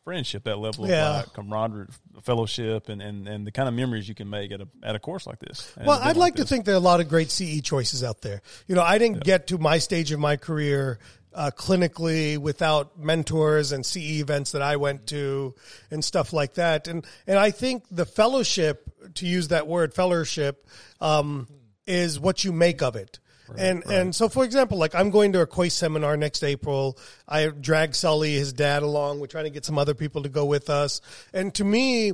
friendship, 0.05 0.45
that 0.45 0.59
level 0.59 0.89
Yeah. 0.89 1.11
of 1.11 1.17
like 1.27 1.33
camaraderie, 1.35 1.87
fellowship, 2.23 2.89
and, 2.89 3.01
and, 3.03 3.29
and 3.29 3.47
the 3.47 3.53
kind 3.53 3.69
of 3.69 3.75
memories 3.75 4.09
you 4.09 4.15
can 4.15 4.29
make 4.29 4.51
at 4.53 4.61
a 4.61 4.69
at 4.83 4.95
a 4.95 4.99
course 4.99 5.27
like 5.27 5.39
this. 5.39 5.73
Well, 5.85 6.01
I'd 6.03 6.17
like 6.17 6.37
to 6.37 6.45
think 6.45 6.65
there 6.65 6.75
are 6.75 6.79
a 6.79 6.81
lot 6.81 7.01
of 7.01 7.09
great 7.09 7.31
CE 7.31 7.61
choices 7.63 8.03
out 8.03 8.23
there. 8.23 8.43
You 8.67 8.75
know, 8.75 8.83
I 8.83 8.99
didn't 8.99 9.23
get 9.25 9.47
to 9.49 9.59
my 9.59 9.79
stage 9.79 10.11
of 10.13 10.19
my 10.21 10.37
career 10.37 10.99
uh, 11.33 11.53
clinically 11.55 12.39
without 12.39 12.99
mentors 12.99 13.71
and 13.71 13.87
CE 13.87 14.19
events 14.21 14.51
that 14.53 14.63
I 14.63 14.77
went 14.77 15.07
to 15.09 15.55
and 15.91 16.05
stuff 16.05 16.33
like 16.33 16.55
that. 16.55 16.89
And 16.89 17.07
and 17.27 17.39
I 17.39 17.53
think 17.53 17.85
the 17.91 18.05
fellowship, 18.07 18.91
to 19.15 19.27
use 19.27 19.49
that 19.49 19.69
word, 19.69 19.95
fellowship, 19.95 20.67
um, 21.01 21.47
is 21.87 22.19
what 22.19 22.43
you 22.43 22.53
make 22.53 22.83
of 22.83 22.97
it. 22.97 23.20
And 23.59 23.85
and 23.87 24.15
so, 24.15 24.29
for 24.29 24.45
example, 24.45 24.79
like 24.79 24.95
I'm 24.95 25.11
going 25.11 25.33
to 25.33 25.41
a 25.41 25.47
Kois 25.47 25.73
seminar 25.73 26.17
next 26.17 26.43
April. 26.43 26.99
I 27.29 27.49
drag 27.49 27.95
Sully, 27.95 28.35
his 28.35 28.53
dad, 28.53 28.83
along. 28.83 29.21
We're 29.21 29.27
trying 29.27 29.45
to 29.45 29.51
get 29.51 29.65
some 29.65 29.79
other 29.79 29.95
people 29.95 30.23
to 30.23 30.29
go 30.29 30.45
with 30.45 30.71
us. 30.71 31.01
And 31.33 31.55
to 31.55 31.65
me, 31.65 32.13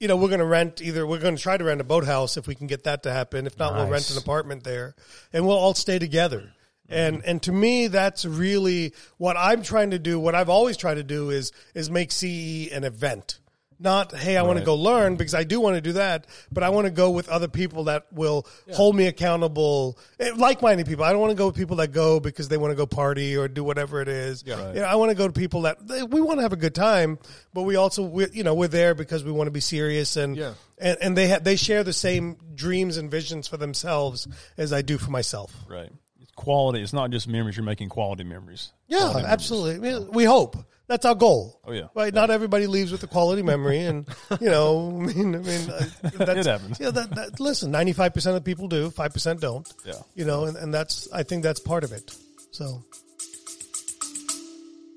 you 0.00 0.08
know, 0.08 0.16
we're 0.16 0.28
going 0.28 0.40
to 0.40 0.46
rent 0.46 0.82
either 0.82 1.06
we're 1.06 1.18
going 1.18 1.36
to 1.36 1.42
try 1.42 1.56
to 1.56 1.64
rent 1.64 1.80
a 1.80 1.84
boathouse 1.84 2.36
if 2.36 2.46
we 2.46 2.54
can 2.54 2.66
get 2.66 2.84
that 2.84 3.04
to 3.04 3.12
happen. 3.12 3.46
If 3.46 3.58
not, 3.58 3.74
we'll 3.74 3.88
rent 3.88 4.10
an 4.10 4.18
apartment 4.18 4.64
there, 4.64 4.94
and 5.32 5.46
we'll 5.46 5.56
all 5.56 5.74
stay 5.74 5.98
together. 5.98 6.52
Mm-hmm. 6.88 6.94
And 6.94 7.24
and 7.24 7.42
to 7.44 7.52
me, 7.52 7.86
that's 7.86 8.24
really 8.24 8.92
what 9.16 9.36
I'm 9.38 9.62
trying 9.62 9.90
to 9.90 9.98
do. 9.98 10.20
What 10.20 10.34
I've 10.34 10.48
always 10.48 10.76
tried 10.76 10.94
to 10.94 11.04
do 11.04 11.30
is 11.30 11.52
is 11.74 11.90
make 11.90 12.12
CE 12.12 12.70
an 12.72 12.84
event. 12.84 13.38
Not 13.80 14.14
hey, 14.14 14.36
I 14.36 14.42
want 14.42 14.58
to 14.60 14.64
go 14.64 14.76
learn 14.76 15.16
because 15.16 15.34
I 15.34 15.44
do 15.44 15.60
want 15.60 15.74
to 15.74 15.80
do 15.80 15.92
that, 15.94 16.26
but 16.52 16.62
I 16.62 16.68
want 16.70 16.86
to 16.86 16.90
go 16.92 17.10
with 17.10 17.28
other 17.28 17.48
people 17.48 17.84
that 17.84 18.06
will 18.12 18.46
hold 18.72 18.94
me 18.94 19.06
accountable, 19.06 19.98
eh, 20.20 20.30
like-minded 20.36 20.86
people. 20.86 21.04
I 21.04 21.10
don't 21.12 21.20
want 21.20 21.32
to 21.32 21.36
go 21.36 21.46
with 21.46 21.56
people 21.56 21.76
that 21.76 21.88
go 21.92 22.20
because 22.20 22.48
they 22.48 22.56
want 22.56 22.70
to 22.70 22.76
go 22.76 22.86
party 22.86 23.36
or 23.36 23.48
do 23.48 23.64
whatever 23.64 24.00
it 24.00 24.08
is. 24.08 24.44
Yeah. 24.46 24.68
You 24.72 24.80
know, 24.80 24.84
I 24.84 24.94
want 24.94 25.10
to 25.10 25.16
go 25.16 25.26
to 25.26 25.32
people 25.32 25.62
that 25.62 25.86
they, 25.86 26.02
we 26.02 26.20
want 26.20 26.38
to 26.38 26.42
have 26.42 26.52
a 26.52 26.56
good 26.56 26.74
time, 26.74 27.18
but 27.52 27.62
we 27.62 27.76
also 27.76 28.04
we, 28.04 28.26
you 28.32 28.44
know 28.44 28.54
we're 28.54 28.68
there 28.68 28.94
because 28.94 29.24
we 29.24 29.32
want 29.32 29.48
to 29.48 29.52
be 29.52 29.60
serious 29.60 30.16
and 30.16 30.36
Yeah. 30.36 30.54
and, 30.78 30.96
and 31.02 31.16
they 31.16 31.28
ha- 31.28 31.40
they 31.42 31.56
share 31.56 31.82
the 31.82 31.92
same 31.92 32.36
dreams 32.54 32.96
and 32.96 33.10
visions 33.10 33.48
for 33.48 33.56
themselves 33.56 34.28
as 34.56 34.72
I 34.72 34.82
do 34.82 34.98
for 34.98 35.10
myself. 35.10 35.52
right. 35.68 35.90
It's 36.20 36.30
quality. 36.32 36.80
It's 36.80 36.92
not 36.92 37.10
just 37.10 37.28
memories. 37.28 37.56
You're 37.56 37.64
making 37.66 37.88
quality 37.90 38.24
memories. 38.24 38.72
Yeah, 38.86 39.00
Quality 39.10 39.26
absolutely. 39.26 39.80
Mean, 39.80 40.10
we 40.12 40.24
hope 40.24 40.56
that's 40.86 41.04
our 41.04 41.14
goal. 41.14 41.60
Oh, 41.64 41.72
yeah. 41.72 41.88
right. 41.94 42.12
Not 42.12 42.30
everybody 42.30 42.66
leaves 42.66 42.92
with 42.92 43.02
a 43.02 43.06
quality 43.06 43.42
memory, 43.42 43.80
and 43.80 44.08
you 44.40 44.50
know, 44.50 44.88
I 44.88 45.06
mean, 45.06 45.34
I 45.34 45.38
mean, 45.38 45.70
uh, 45.70 45.86
that's, 46.02 46.40
It 46.40 46.46
happens. 46.46 46.80
Yeah, 46.80 46.90
that, 46.90 47.14
that 47.14 47.40
listen, 47.40 47.70
ninety 47.70 47.92
five 47.92 48.14
percent 48.14 48.36
of 48.36 48.44
people 48.44 48.68
do, 48.68 48.90
five 48.90 49.12
percent 49.12 49.40
don't. 49.40 49.70
Yeah. 49.84 49.94
you 50.14 50.24
know, 50.24 50.44
and, 50.44 50.56
and 50.56 50.72
that's 50.72 51.10
I 51.12 51.22
think 51.22 51.42
that's 51.42 51.60
part 51.60 51.84
of 51.84 51.92
it. 51.92 52.14
So, 52.50 52.84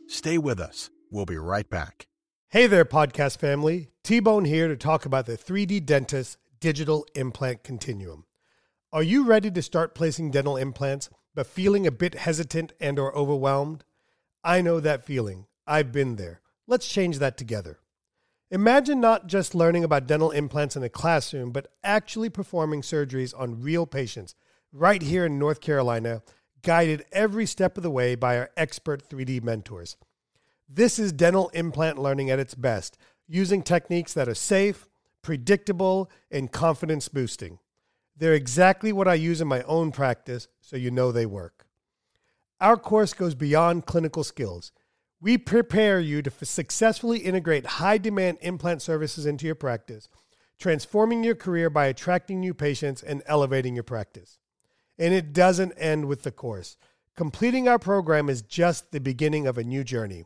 Stay 0.07 0.37
with 0.37 0.59
us. 0.59 0.89
We'll 1.11 1.25
be 1.25 1.37
right 1.37 1.69
back. 1.69 2.07
hey 2.49 2.67
there, 2.67 2.85
podcast 2.85 3.39
family. 3.39 3.89
T 4.03 4.19
Bone 4.19 4.45
here 4.45 4.67
to 4.67 4.77
talk 4.77 5.05
about 5.05 5.25
the 5.25 5.37
3D 5.37 5.85
Dentist 5.85 6.37
Digital 6.59 7.05
Implant 7.15 7.63
Continuum. 7.63 8.25
Are 8.93 9.03
you 9.03 9.25
ready 9.25 9.51
to 9.51 9.61
start 9.61 9.95
placing 9.95 10.31
dental 10.31 10.55
implants, 10.57 11.09
but 11.35 11.45
feeling 11.47 11.85
a 11.85 11.91
bit 11.91 12.15
hesitant 12.15 12.71
and 12.79 12.97
or 12.99 13.13
overwhelmed? 13.15 13.83
I 14.43 14.61
know 14.61 14.79
that 14.79 15.03
feeling. 15.05 15.45
I've 15.67 15.91
been 15.91 16.15
there. 16.15 16.41
Let's 16.65 16.87
change 16.87 17.19
that 17.19 17.37
together. 17.37 17.79
Imagine 18.49 19.01
not 19.01 19.27
just 19.27 19.53
learning 19.53 19.83
about 19.83 20.07
dental 20.07 20.31
implants 20.31 20.77
in 20.77 20.83
a 20.83 20.89
classroom, 20.89 21.51
but 21.51 21.67
actually 21.83 22.29
performing 22.29 22.81
surgeries 22.81 23.37
on 23.37 23.61
real 23.61 23.85
patients 23.85 24.35
right 24.71 25.01
here 25.01 25.25
in 25.25 25.37
North 25.37 25.59
Carolina, 25.59 26.21
guided 26.61 27.03
every 27.11 27.45
step 27.45 27.75
of 27.77 27.83
the 27.83 27.91
way 27.91 28.15
by 28.15 28.37
our 28.37 28.49
expert 28.55 29.09
3D 29.09 29.43
mentors. 29.43 29.97
This 30.69 30.99
is 30.99 31.11
dental 31.11 31.49
implant 31.49 31.97
learning 31.97 32.29
at 32.29 32.39
its 32.39 32.55
best, 32.55 32.97
using 33.27 33.61
techniques 33.61 34.13
that 34.13 34.29
are 34.29 34.35
safe, 34.35 34.87
predictable, 35.21 36.09
and 36.31 36.51
confidence 36.51 37.09
boosting. 37.09 37.59
They're 38.15 38.33
exactly 38.33 38.91
what 38.91 39.07
I 39.07 39.13
use 39.15 39.41
in 39.41 39.47
my 39.47 39.61
own 39.63 39.91
practice, 39.91 40.47
so 40.61 40.77
you 40.77 40.91
know 40.91 41.11
they 41.11 41.25
work. 41.25 41.67
Our 42.59 42.77
course 42.77 43.13
goes 43.13 43.35
beyond 43.35 43.85
clinical 43.85 44.23
skills. 44.23 44.71
We 45.19 45.37
prepare 45.37 45.99
you 45.99 46.21
to 46.21 46.45
successfully 46.45 47.19
integrate 47.19 47.65
high 47.65 47.97
demand 47.97 48.37
implant 48.41 48.83
services 48.83 49.25
into 49.25 49.47
your 49.47 49.55
practice, 49.55 50.09
transforming 50.59 51.23
your 51.23 51.35
career 51.35 51.69
by 51.71 51.87
attracting 51.87 52.39
new 52.39 52.53
patients 52.53 53.01
and 53.01 53.23
elevating 53.25 53.73
your 53.73 53.83
practice. 53.83 54.37
And 54.99 55.13
it 55.13 55.33
doesn't 55.33 55.73
end 55.73 56.05
with 56.05 56.21
the 56.21 56.31
course. 56.31 56.77
Completing 57.15 57.67
our 57.67 57.79
program 57.79 58.29
is 58.29 58.43
just 58.43 58.91
the 58.91 58.99
beginning 58.99 59.47
of 59.47 59.57
a 59.57 59.63
new 59.63 59.83
journey. 59.83 60.25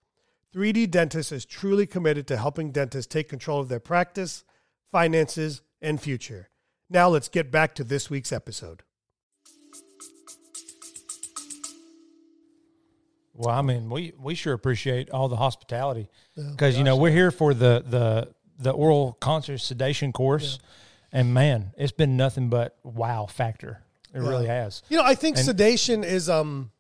3D 0.53 0.91
Dentist 0.91 1.31
is 1.31 1.45
truly 1.45 1.87
committed 1.87 2.27
to 2.27 2.37
helping 2.37 2.73
dentists 2.73 3.07
take 3.07 3.29
control 3.29 3.61
of 3.61 3.69
their 3.69 3.79
practice, 3.79 4.43
finances, 4.91 5.63
and 5.81 6.03
future. 6.03 6.49
Now 6.91 7.09
let's 7.09 7.29
get 7.29 7.53
back 7.53 7.77
to 7.77 7.85
this 7.85 8.11
week's 8.11 8.33
episode. 8.33 8.83
Well, 13.35 13.51
I 13.51 13.63
mean, 13.63 13.91
we 13.91 14.13
we 14.19 14.35
sure 14.35 14.53
appreciate 14.55 15.11
all 15.11 15.29
the 15.29 15.37
hospitality 15.37 16.09
because 16.37 16.79
you 16.79 16.85
know 16.85 16.97
we're 16.97 17.11
here 17.11 17.31
for 17.31 17.53
the 17.53 17.85
the 17.87 18.33
the 18.59 18.71
oral 18.71 19.15
conscious 19.21 19.65
sedation 19.65 20.13
course, 20.13 20.59
and 21.13 21.35
man, 21.35 21.73
it's 21.77 21.93
been 21.93 22.17
nothing 22.17 22.49
but 22.49 22.77
wow 22.85 23.27
factor. 23.27 23.83
It 24.15 24.21
really 24.21 24.47
has. 24.47 24.83
You 24.89 24.99
know, 24.99 25.05
I 25.05 25.17
think 25.17 25.37
And- 25.37 25.45
sedation 25.45 26.05
is 26.05 26.29
um 26.31 26.71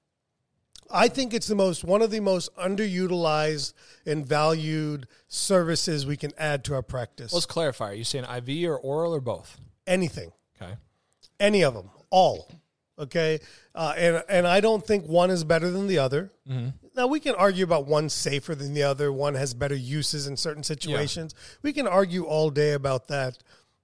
I 0.90 1.08
think 1.08 1.34
it's 1.34 1.48
the 1.48 1.56
most 1.56 1.82
one 1.82 2.02
of 2.02 2.12
the 2.12 2.20
most 2.20 2.54
underutilized 2.56 3.72
and 4.06 4.24
valued 4.24 5.08
services 5.26 6.06
we 6.06 6.16
can 6.16 6.30
add 6.38 6.62
to 6.66 6.74
our 6.74 6.82
practice. 6.82 7.32
Let's 7.32 7.46
clarify. 7.46 7.90
Are 7.90 7.94
you 7.94 8.04
saying 8.04 8.24
IV 8.24 8.68
or 8.70 8.76
oral 8.78 9.12
or 9.12 9.20
both? 9.20 9.58
Anything. 9.86 10.30
Okay. 10.62 10.74
any 11.40 11.64
of 11.64 11.74
them, 11.74 11.90
all. 12.10 12.48
Okay, 12.98 13.40
uh, 13.74 13.92
and 13.96 14.22
and 14.28 14.46
I 14.46 14.60
don't 14.60 14.86
think 14.86 15.06
one 15.06 15.30
is 15.30 15.42
better 15.42 15.68
than 15.70 15.88
the 15.88 15.98
other. 15.98 16.30
Now 16.96 17.08
we 17.08 17.18
can 17.18 17.34
argue 17.34 17.64
about 17.64 17.86
one 17.86 18.08
safer 18.08 18.54
than 18.54 18.72
the 18.72 18.84
other. 18.84 19.12
One 19.12 19.34
has 19.34 19.52
better 19.52 19.74
uses 19.74 20.26
in 20.28 20.36
certain 20.36 20.62
situations. 20.62 21.34
We 21.62 21.72
can 21.72 21.88
argue 21.88 22.24
all 22.24 22.50
day 22.50 22.72
about 22.72 23.08
that. 23.08 23.38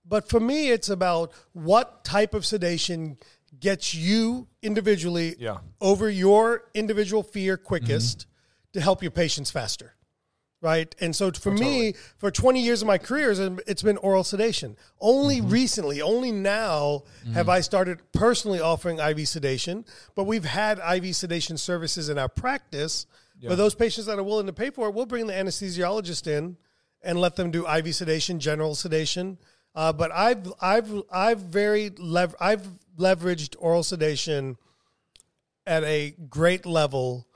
But 0.07 0.29
for 0.29 0.39
me, 0.41 0.71
it's 0.71 0.89
about 0.89 1.33
what 1.53 2.05
type 2.05 2.35
of 2.35 2.47
sedation 2.47 3.17
gets 3.59 3.95
you 3.95 4.47
individually 4.63 5.35
Yeah. 5.39 5.59
over 5.81 6.09
your 6.09 6.69
individual 6.75 7.23
fear 7.25 7.57
quickest 7.57 8.27
to 8.73 8.81
help 8.81 9.03
your 9.03 9.11
patients 9.11 9.51
faster 9.51 9.95
right? 10.63 10.95
And 11.01 11.15
so 11.17 11.31
for 11.33 11.51
me, 11.53 11.95
for 12.19 12.31
20 12.31 12.61
years 12.63 12.83
of 12.83 12.87
my 12.89 12.99
career, 12.99 13.31
it's- 13.31 13.59
it's 13.67 13.83
been 13.83 13.97
oral 13.99 14.25
sedation. 14.25 14.77
Only 15.01 15.41
recently, 15.41 16.03
only 16.03 16.33
now 16.33 17.05
have 17.33 17.49
I 17.49 17.61
started 17.61 18.01
personally 18.13 18.61
offering 18.61 18.99
IV 18.99 19.27
sedation, 19.29 19.85
but 20.15 20.25
we've 20.25 20.45
had 20.45 20.79
IV 20.79 21.15
sedation 21.17 21.57
services 21.57 22.09
in 22.09 22.19
our 22.19 22.29
practice. 22.29 23.07
For 23.49 23.57
those 23.57 23.75
patients 23.75 24.05
that 24.07 24.19
are 24.19 24.23
willing 24.23 24.47
to 24.47 24.53
pay 24.53 24.69
for 24.71 24.89
it, 24.89 24.95
we'll 24.95 25.07
bring 25.07 25.27
the 25.27 25.33
anesthesiologist 25.33 26.27
in 26.27 26.57
and 27.03 27.19
let 27.19 27.37
them 27.37 27.51
do 27.51 27.67
IV 27.67 27.95
sedation, 27.95 28.39
general 28.39 28.75
sedation. 28.75 29.39
Uh, 29.75 29.93
but 29.95 30.11
I've 30.13 30.53
I've 30.61 30.91
I've 31.11 31.39
very 31.41 31.91
lev- 31.97 32.35
I've 32.39 32.69
leveraged 32.99 33.55
oral 33.59 33.83
sedation 33.83 34.59
at 35.67 35.85
a 35.85 36.11
great 36.29 36.67
level 36.67 37.27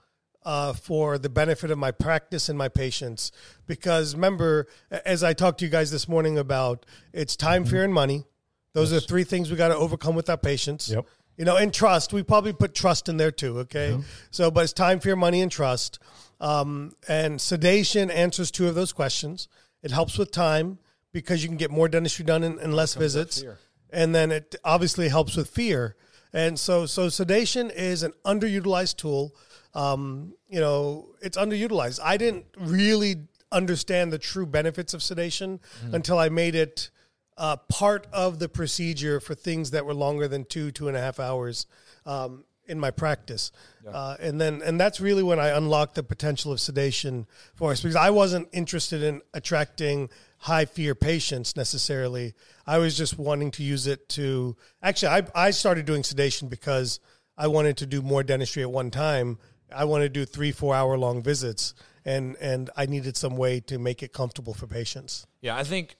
uh, 0.44 0.72
for 0.72 1.18
the 1.18 1.28
benefit 1.28 1.70
of 1.70 1.78
my 1.78 1.90
practice 1.90 2.48
and 2.48 2.58
my 2.58 2.68
patients. 2.68 3.32
Because 3.66 4.14
remember, 4.14 4.66
as 5.04 5.22
I 5.22 5.32
talked 5.32 5.58
to 5.60 5.64
you 5.64 5.70
guys 5.70 5.90
this 5.90 6.08
morning 6.08 6.38
about, 6.38 6.84
it's 7.12 7.36
time, 7.36 7.62
Mm-hmm. 7.62 7.71
fear, 7.71 7.84
and 7.84 7.95
money. 7.95 8.25
Those 8.73 8.92
are 8.92 9.00
three 9.00 9.25
things 9.25 9.50
we 9.50 9.56
got 9.56 9.69
to 9.69 9.76
overcome 9.76 10.14
with 10.16 10.28
our 10.28 10.36
patients. 10.36 10.90
Yep. 10.90 11.06
You 11.36 11.45
know, 11.45 11.56
and 11.56 11.73
trust. 11.73 12.12
We 12.12 12.23
probably 12.23 12.52
put 12.52 12.75
trust 12.75 13.08
in 13.08 13.16
there 13.16 13.30
too. 13.32 13.58
Okay. 13.60 13.99
So, 14.30 14.50
but 14.50 14.64
it's 14.64 14.73
time, 14.73 15.00
fear, 15.00 15.16
money, 15.16 15.40
and 15.42 15.50
trust. 15.50 15.99
Um, 16.40 16.92
and 17.08 17.40
sedation 17.40 18.10
answers 18.10 18.50
two 18.50 18.69
of 18.69 18.75
those 18.75 18.92
questions. 18.92 19.49
It 19.82 19.90
helps 19.90 20.19
with 20.19 20.30
time 20.30 20.78
because 21.12 21.42
you 21.42 21.49
can 21.49 21.56
get 21.56 21.71
more 21.71 21.88
dentistry 21.88 22.25
done 22.25 22.42
in, 22.42 22.58
in 22.58 22.73
less 22.73 22.95
visits 22.95 23.42
and 23.90 24.12
then 24.14 24.32
it 24.32 24.56
obviously 24.64 25.08
helps 25.08 25.36
with 25.36 25.49
fear. 25.49 25.95
And 26.32 26.58
so, 26.58 26.84
so 26.86 27.08
sedation 27.08 27.71
is 27.71 28.02
an 28.02 28.12
underutilized 28.25 28.97
tool. 28.97 29.36
Um, 29.75 30.34
you 30.49 30.60
know, 30.60 31.08
it's 31.21 31.37
underutilized. 31.37 32.00
I 32.02 32.17
didn't 32.17 32.47
really 32.56 33.17
understand 33.50 34.13
the 34.13 34.19
true 34.19 34.47
benefits 34.47 34.95
of 34.95 35.02
sedation 35.02 35.60
until 35.95 36.19
I 36.19 36.28
made 36.28 36.54
it 36.54 36.91
uh, 37.37 37.56
part 37.69 38.06
of 38.13 38.39
the 38.39 38.49
procedure 38.49 39.21
for 39.21 39.34
things 39.34 39.73
that 39.73 39.84
were 39.84 39.95
longer 39.95 40.28
than 40.28 40.45
two, 40.45 40.71
two 40.71 40.89
and 40.89 40.97
a 40.97 41.00
half 41.00 41.19
hours 41.19 41.67
um, 42.06 42.45
in 42.67 42.78
my 42.78 42.91
practice. 42.91 43.52
Uh, 43.93 44.17
and 44.21 44.41
then, 44.41 44.63
and 44.63 44.80
that's 44.80 45.00
really 45.00 45.23
when 45.23 45.39
I 45.39 45.49
unlocked 45.49 45.97
the 45.97 46.02
potential 46.02 46.52
of 46.52 46.60
sedation 46.60 47.26
for 47.54 47.73
us 47.73 47.80
because 47.80 47.97
I 47.97 48.10
wasn't 48.10 48.49
interested 48.52 49.02
in 49.02 49.21
attracting 49.34 50.08
high 50.39 50.65
fear 50.65 50.95
patients 50.95 51.56
necessarily. 51.56 52.34
I 52.67 52.78
was 52.78 52.97
just 52.97 53.19
wanting 53.19 53.50
to 53.52 53.63
use 53.63 53.87
it 53.87 54.08
to 54.10 54.56
actually, 54.82 55.08
I, 55.08 55.23
I 55.34 55.50
started 55.50 55.87
doing 55.87 56.02
sedation 56.02 56.49
because 56.49 57.00
I 57.37 57.49
wanted 57.49 57.76
to 57.78 57.87
do 57.87 58.00
more 58.00 58.23
dentistry 58.23 58.63
at 58.63 58.71
one 58.71 58.91
time. 58.91 59.39
I 59.75 59.84
wanted 59.84 60.15
to 60.15 60.21
do 60.21 60.25
three, 60.25 60.52
four 60.52 60.75
hour 60.75 60.97
long 60.97 61.23
visits, 61.23 61.75
and 62.04 62.37
and 62.41 62.71
I 62.76 62.87
needed 62.87 63.17
some 63.17 63.37
way 63.37 63.60
to 63.60 63.78
make 63.78 64.02
it 64.02 64.13
comfortable 64.13 64.54
for 64.54 64.67
patients. 64.67 65.26
Yeah, 65.41 65.56
I 65.56 65.65
think 65.65 65.97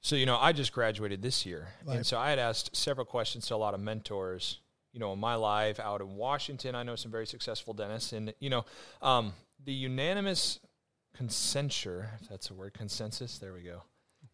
so. 0.00 0.16
You 0.16 0.26
know, 0.26 0.38
I 0.38 0.52
just 0.52 0.72
graduated 0.72 1.22
this 1.22 1.44
year, 1.46 1.68
and 1.88 2.04
so 2.06 2.18
I 2.18 2.30
had 2.30 2.38
asked 2.38 2.74
several 2.74 3.06
questions 3.06 3.46
to 3.48 3.54
a 3.54 3.56
lot 3.56 3.74
of 3.74 3.80
mentors. 3.80 4.60
You 4.92 4.98
know, 4.98 5.12
in 5.12 5.20
my 5.20 5.36
life 5.36 5.78
out 5.78 6.00
in 6.00 6.16
Washington, 6.16 6.74
I 6.74 6.82
know 6.82 6.96
some 6.96 7.12
very 7.12 7.26
successful 7.26 7.74
dentists, 7.74 8.12
and 8.12 8.34
you 8.40 8.50
know, 8.50 8.64
um, 9.02 9.32
the 9.64 9.72
unanimous 9.72 10.58
consensus, 11.14 12.06
if 12.20 12.28
that's 12.28 12.50
a 12.50 12.54
word, 12.54 12.74
consensus. 12.74 13.38
There 13.38 13.52
we 13.52 13.62
go. 13.62 13.82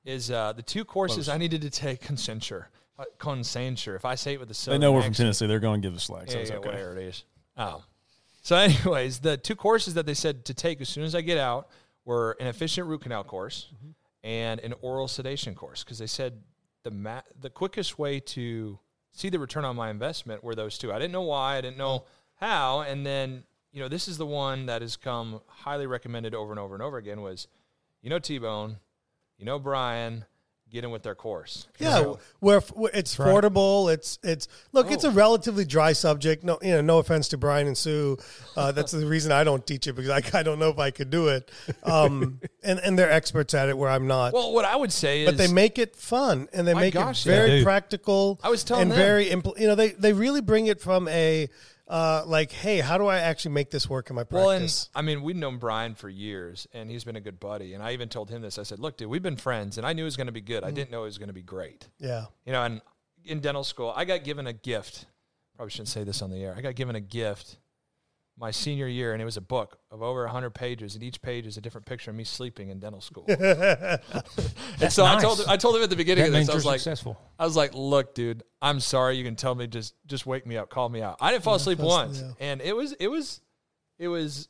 Is 0.05 0.31
uh, 0.31 0.53
the 0.53 0.63
two 0.63 0.85
courses 0.85 1.29
I 1.29 1.37
needed 1.37 1.63
to 1.63 1.71
take 1.71 2.01
consensus, 2.01 2.63
uh, 2.99 3.05
consensus. 3.19 3.97
If 3.97 4.05
I 4.05 4.15
say 4.15 4.35
it 4.35 4.41
with 4.41 4.49
a 4.49 4.51
They 4.51 4.55
southern 4.55 4.81
know 4.81 4.93
we're 4.93 5.03
from 5.03 5.15
Tennessee. 5.15 5.47
They're 5.47 5.59
going 5.59 5.83
to 5.83 5.89
give 5.89 5.97
us 5.97 6.05
slack. 6.05 6.29
So 6.31 6.35
yeah, 6.35 6.41
it's 6.41 6.51
yeah, 6.51 6.57
okay. 6.57 6.69
whatever 6.69 6.97
it 6.97 7.03
is. 7.07 7.25
Oh. 7.57 7.83
So, 8.47 8.55
anyways, 8.57 9.19
the 9.19 9.37
two 9.37 9.57
courses 9.57 9.95
that 9.95 10.07
they 10.07 10.15
said 10.15 10.45
to 10.45 10.55
take 10.55 10.81
as 10.81 10.89
soon 10.89 11.03
as 11.03 11.17
I 11.17 11.21
get 11.21 11.37
out 11.37 11.69
were 12.05 12.37
an 12.39 12.47
efficient 12.47 12.87
root 12.87 13.01
canal 13.01 13.25
course 13.25 13.73
and 14.23 14.61
an 14.61 14.73
oral 14.83 15.09
sedation 15.09 15.57
course 15.57 15.83
because 15.83 15.99
they 15.99 16.07
said 16.07 16.45
the 16.85 16.93
ma- 16.93 17.23
the 17.41 17.51
quickest 17.51 17.99
way 17.99 18.21
to 18.21 18.79
see 19.11 19.31
the 19.31 19.41
return 19.41 19.65
on 19.65 19.75
my 19.75 19.91
investment 19.91 20.45
were 20.45 20.55
those 20.55 20.79
two. 20.79 20.93
I 20.93 21.01
didn't 21.01 21.11
know 21.11 21.23
why, 21.23 21.57
I 21.57 21.61
didn't 21.61 21.77
know 21.77 22.05
how, 22.37 22.83
and 22.83 23.05
then 23.05 23.43
you 23.73 23.81
know 23.81 23.89
this 23.89 24.07
is 24.07 24.17
the 24.17 24.27
one 24.27 24.67
that 24.67 24.81
has 24.81 24.97
come 24.97 25.41
highly 25.49 25.89
recommended 25.89 26.33
over 26.33 26.53
and 26.53 26.61
over 26.61 26.75
and 26.75 26.85
over 26.85 26.99
again 26.99 27.23
was, 27.23 27.49
you 28.01 28.11
know 28.11 28.21
T 28.21 28.39
Bone, 28.39 28.77
you 29.39 29.45
know 29.45 29.59
Brian, 29.59 30.25
get 30.71 30.85
in 30.85 30.91
with 30.91 31.03
their 31.03 31.15
course. 31.15 31.69
Yeah, 31.79 32.15
where, 32.41 32.61
where 32.61 32.91
it's 32.93 33.17
affordable. 33.17 33.93
It's 33.93 34.19
it's 34.23 34.49
look, 34.73 34.91
it's 34.91 35.05
a 35.05 35.11
relatively 35.11 35.65
dry 35.65 35.93
subject. 35.93 36.45
No, 36.45 36.59
you 36.63 36.73
know, 36.73 36.81
no 36.81 36.99
offense 36.99 37.29
to 37.29 37.39
Brian 37.39 37.67
and 37.67 37.77
Sue. 37.77 38.19
Uh, 38.57 38.73
that's 38.73 38.93
the 38.93 39.07
reason 39.07 39.33
I 39.33 39.45
don't 39.45 39.67
teach 39.67 39.87
it 39.87 39.95
because 39.95 40.11
I, 40.11 40.39
I 40.39 40.43
don't 40.43 40.59
know 40.59 40.71
if 40.71 40.79
I 40.79 40.91
could 40.91 41.11
do 41.11 41.29
it. 41.29 41.51
Um, 41.83 42.41
and 42.63 42.79
and 42.81 42.99
they're 42.99 43.11
experts 43.11 43.55
at 43.55 43.69
it 43.69 43.79
where 43.79 43.91
I'm 43.91 44.07
not. 44.07 44.33
Well, 44.33 44.53
what 44.53 44.65
I 44.65 44.77
would 44.77 44.93
say 44.93 45.23
is, 45.23 45.31
but 45.31 45.39
they 45.39 45.53
make 45.53 45.79
it 45.79 45.97
fun 45.97 46.49
and 46.53 46.67
they 46.67 46.75
make 46.75 46.95
gosh, 46.95 47.25
it 47.27 47.31
very 47.31 47.59
do. 47.59 47.65
practical. 47.65 48.41
I 48.43 48.49
was 48.49 48.65
telling 48.65 48.83
and 48.83 48.91
them. 48.91 48.99
very 48.99 49.27
impl- 49.27 49.59
you 49.59 49.67
know 49.67 49.75
they 49.75 49.91
they 49.91 50.13
really 50.13 50.41
bring 50.41 50.67
it 50.67 50.81
from 50.81 51.09
a 51.09 51.49
uh, 51.89 52.25
like 52.27 52.51
hey 52.51 52.81
how 52.81 52.99
do 52.99 53.07
I 53.07 53.19
actually 53.19 53.53
make 53.53 53.71
this 53.71 53.89
work 53.89 54.11
in 54.11 54.17
my 54.17 54.25
Well, 54.31 54.51
and 54.51 54.61
practice? 54.61 54.91
I 54.95 55.03
mean, 55.03 55.23
we've 55.23 55.37
known 55.37 55.59
Brian 55.59 55.95
for 55.95 56.09
years, 56.09 56.67
and 56.73 56.91
he's 56.91 57.05
been 57.05 57.17
a 57.17 57.21
good 57.21 57.39
buddy. 57.39 57.75
And 57.75 57.83
I 57.83 57.93
even 57.93 58.09
told 58.09 58.31
him 58.31 58.43
this. 58.43 58.59
I 58.59 58.63
said, 58.65 58.79
"Look, 58.79 58.97
dude, 58.97 59.09
we've 59.09 59.23
been 59.23 59.37
friends, 59.37 59.79
and 59.79 59.87
I 59.87 59.93
knew 59.93 60.03
it 60.03 60.07
was 60.07 60.17
going 60.17 60.27
to 60.27 60.33
be 60.33 60.41
good. 60.41 60.63
Mm. 60.63 60.67
I 60.67 60.71
didn't 60.73 60.91
know 60.91 61.03
it 61.03 61.07
was 61.07 61.19
going 61.19 61.29
to 61.29 61.35
be 61.35 61.43
great. 61.43 61.89
yeah, 61.99 62.27
You 62.45 62.53
know." 62.53 62.63
And 62.63 62.81
in 63.25 63.41
dental 63.41 63.65
school, 63.65 63.93
I 63.95 64.05
got 64.05 64.25
given 64.25 64.47
a 64.47 64.53
gift. 64.53 65.07
Probably 65.57 65.71
shouldn't 65.71 65.89
say 65.89 66.05
this 66.05 66.23
on 66.23 66.31
the 66.31 66.43
air. 66.45 66.55
I 66.57 66.61
got 66.61 66.75
given 66.75 66.97
a 66.97 67.01
gift 67.01 67.59
my 68.39 68.51
senior 68.51 68.87
year, 68.87 69.13
and 69.13 69.23
it 69.23 69.25
was 69.25 69.37
a 69.37 69.43
book 69.43 69.79
of 69.91 70.03
over 70.03 70.27
hundred 70.27 70.51
pages, 70.51 70.95
and 70.95 71.03
each 71.03 71.23
page 71.23 71.47
is 71.47 71.57
a 71.57 71.61
different 71.61 71.87
picture 71.87 72.11
of 72.11 72.17
me 72.17 72.25
sleeping 72.25 72.69
in 72.69 72.79
dental 72.79 73.01
school. 73.01 73.25
and 73.29 73.41
so 74.91 75.05
I 75.05 75.15
nice. 75.15 75.23
told 75.23 75.45
I 75.49 75.57
told 75.57 75.77
him 75.77 75.83
at 75.83 75.91
the 75.91 75.97
beginning 75.97 76.25
That 76.25 76.39
of 76.39 76.47
this, 76.47 76.51
I 76.51 76.55
was 76.55 76.65
like, 76.67 76.81
successful. 76.81 77.19
I 77.39 77.45
was 77.45 77.57
like, 77.57 77.73
"Look, 77.75 78.15
dude, 78.15 78.43
I'm 78.61 78.81
sorry. 78.81 79.17
You 79.17 79.25
can 79.25 79.37
tell 79.37 79.55
me 79.55 79.67
just 79.67 79.95
just 80.07 80.27
wake 80.27 80.47
me 80.47 80.57
up, 80.57 80.69
call 80.69 80.89
me 80.89 81.01
out." 81.01 81.17
I 81.21 81.33
didn't 81.33 81.45
fall 81.45 81.55
asleep 81.55 81.79
once, 81.79 82.19
asleep, 82.19 82.37
and 82.41 82.61
it 82.61 82.77
was 82.77 82.93
it 82.95 83.09
was 83.09 83.41
it 83.99 84.09
was 84.09 84.49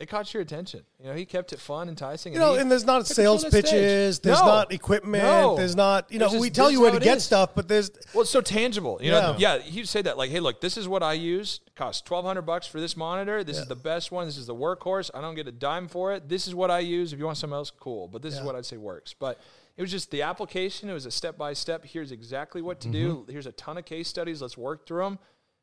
it 0.00 0.08
caught 0.08 0.34
your 0.34 0.42
attention. 0.42 0.82
You 0.98 1.06
know, 1.06 1.14
he 1.14 1.24
kept 1.24 1.52
it 1.52 1.60
fun, 1.60 1.88
enticing. 1.88 2.32
You 2.32 2.40
know, 2.40 2.54
he 2.54 2.60
and 2.60 2.70
there's 2.70 2.84
not 2.84 2.98
took 2.98 3.06
it 3.06 3.08
to 3.08 3.14
sales 3.14 3.44
pitches. 3.44 4.18
There's 4.18 4.40
No. 4.40 4.46
not 4.46 4.72
equipment. 4.72 5.22
No. 5.22 5.56
There's 5.56 5.76
not, 5.76 6.10
you 6.12 6.18
know, 6.18 6.28
just, 6.28 6.40
we 6.40 6.50
tell 6.50 6.70
you 6.70 6.80
where 6.80 6.90
to 6.90 6.98
get 6.98 7.18
is. 7.18 7.24
stuff, 7.24 7.50
but 7.54 7.68
there's, 7.68 7.92
Well, 8.12 8.22
it's 8.22 8.30
so 8.30 8.40
tangible. 8.40 8.98
You 9.00 9.12
know, 9.12 9.36
Yeah. 9.38 9.56
yeah. 9.56 9.62
He'd 9.62 9.88
say 9.88 10.02
that 10.02 10.18
like, 10.18 10.30
"Hey, 10.30 10.40
look, 10.40 10.60
this 10.60 10.76
is 10.76 10.88
what 10.88 11.02
I 11.04 11.12
use. 11.12 11.60
It 11.66 11.76
costs 11.76 12.02
twelve 12.02 12.24
hundred 12.24 12.42
bucks 12.42 12.66
for 12.66 12.80
this 12.80 12.96
monitor. 12.96 13.44
This 13.44 13.58
is 13.58 13.66
the 13.68 13.76
best 13.76 14.10
one. 14.10 14.26
This 14.26 14.36
is 14.36 14.46
the 14.46 14.54
workhorse. 14.54 15.10
I 15.14 15.20
don't 15.20 15.36
get 15.36 15.46
a 15.46 15.52
dime 15.52 15.86
for 15.88 16.12
it. 16.12 16.28
This 16.28 16.48
is 16.48 16.54
what 16.54 16.70
I 16.72 16.80
use. 16.80 17.12
If 17.12 17.18
you 17.20 17.26
want 17.26 17.38
something 17.38 17.54
else, 17.56 17.70
cool. 17.70 18.08
But 18.08 18.22
this 18.22 18.34
is 18.34 18.42
what 18.42 18.56
I'd 18.56 18.66
say 18.66 18.76
works. 18.76 19.14
But 19.16 19.38
it 19.76 19.82
was 19.82 19.90
just 19.92 20.10
the 20.10 20.22
application. 20.22 20.88
It 20.90 20.92
was 20.92 21.06
a 21.06 21.10
step 21.12 21.38
by 21.38 21.52
step. 21.52 21.84
Here's 21.84 22.10
exactly 22.12 22.62
what 22.62 22.80
to 22.80 22.88
do. 22.88 23.16
Mm-hmm. 23.18 23.30
Here's 23.32 23.46
a 23.46 23.52
ton 23.52 23.78
of 23.78 23.84
case 23.84 24.08
studies. 24.08 24.42
Let's 24.42 24.58
work 24.58 24.86
through 24.86 25.04
them. 25.04 25.18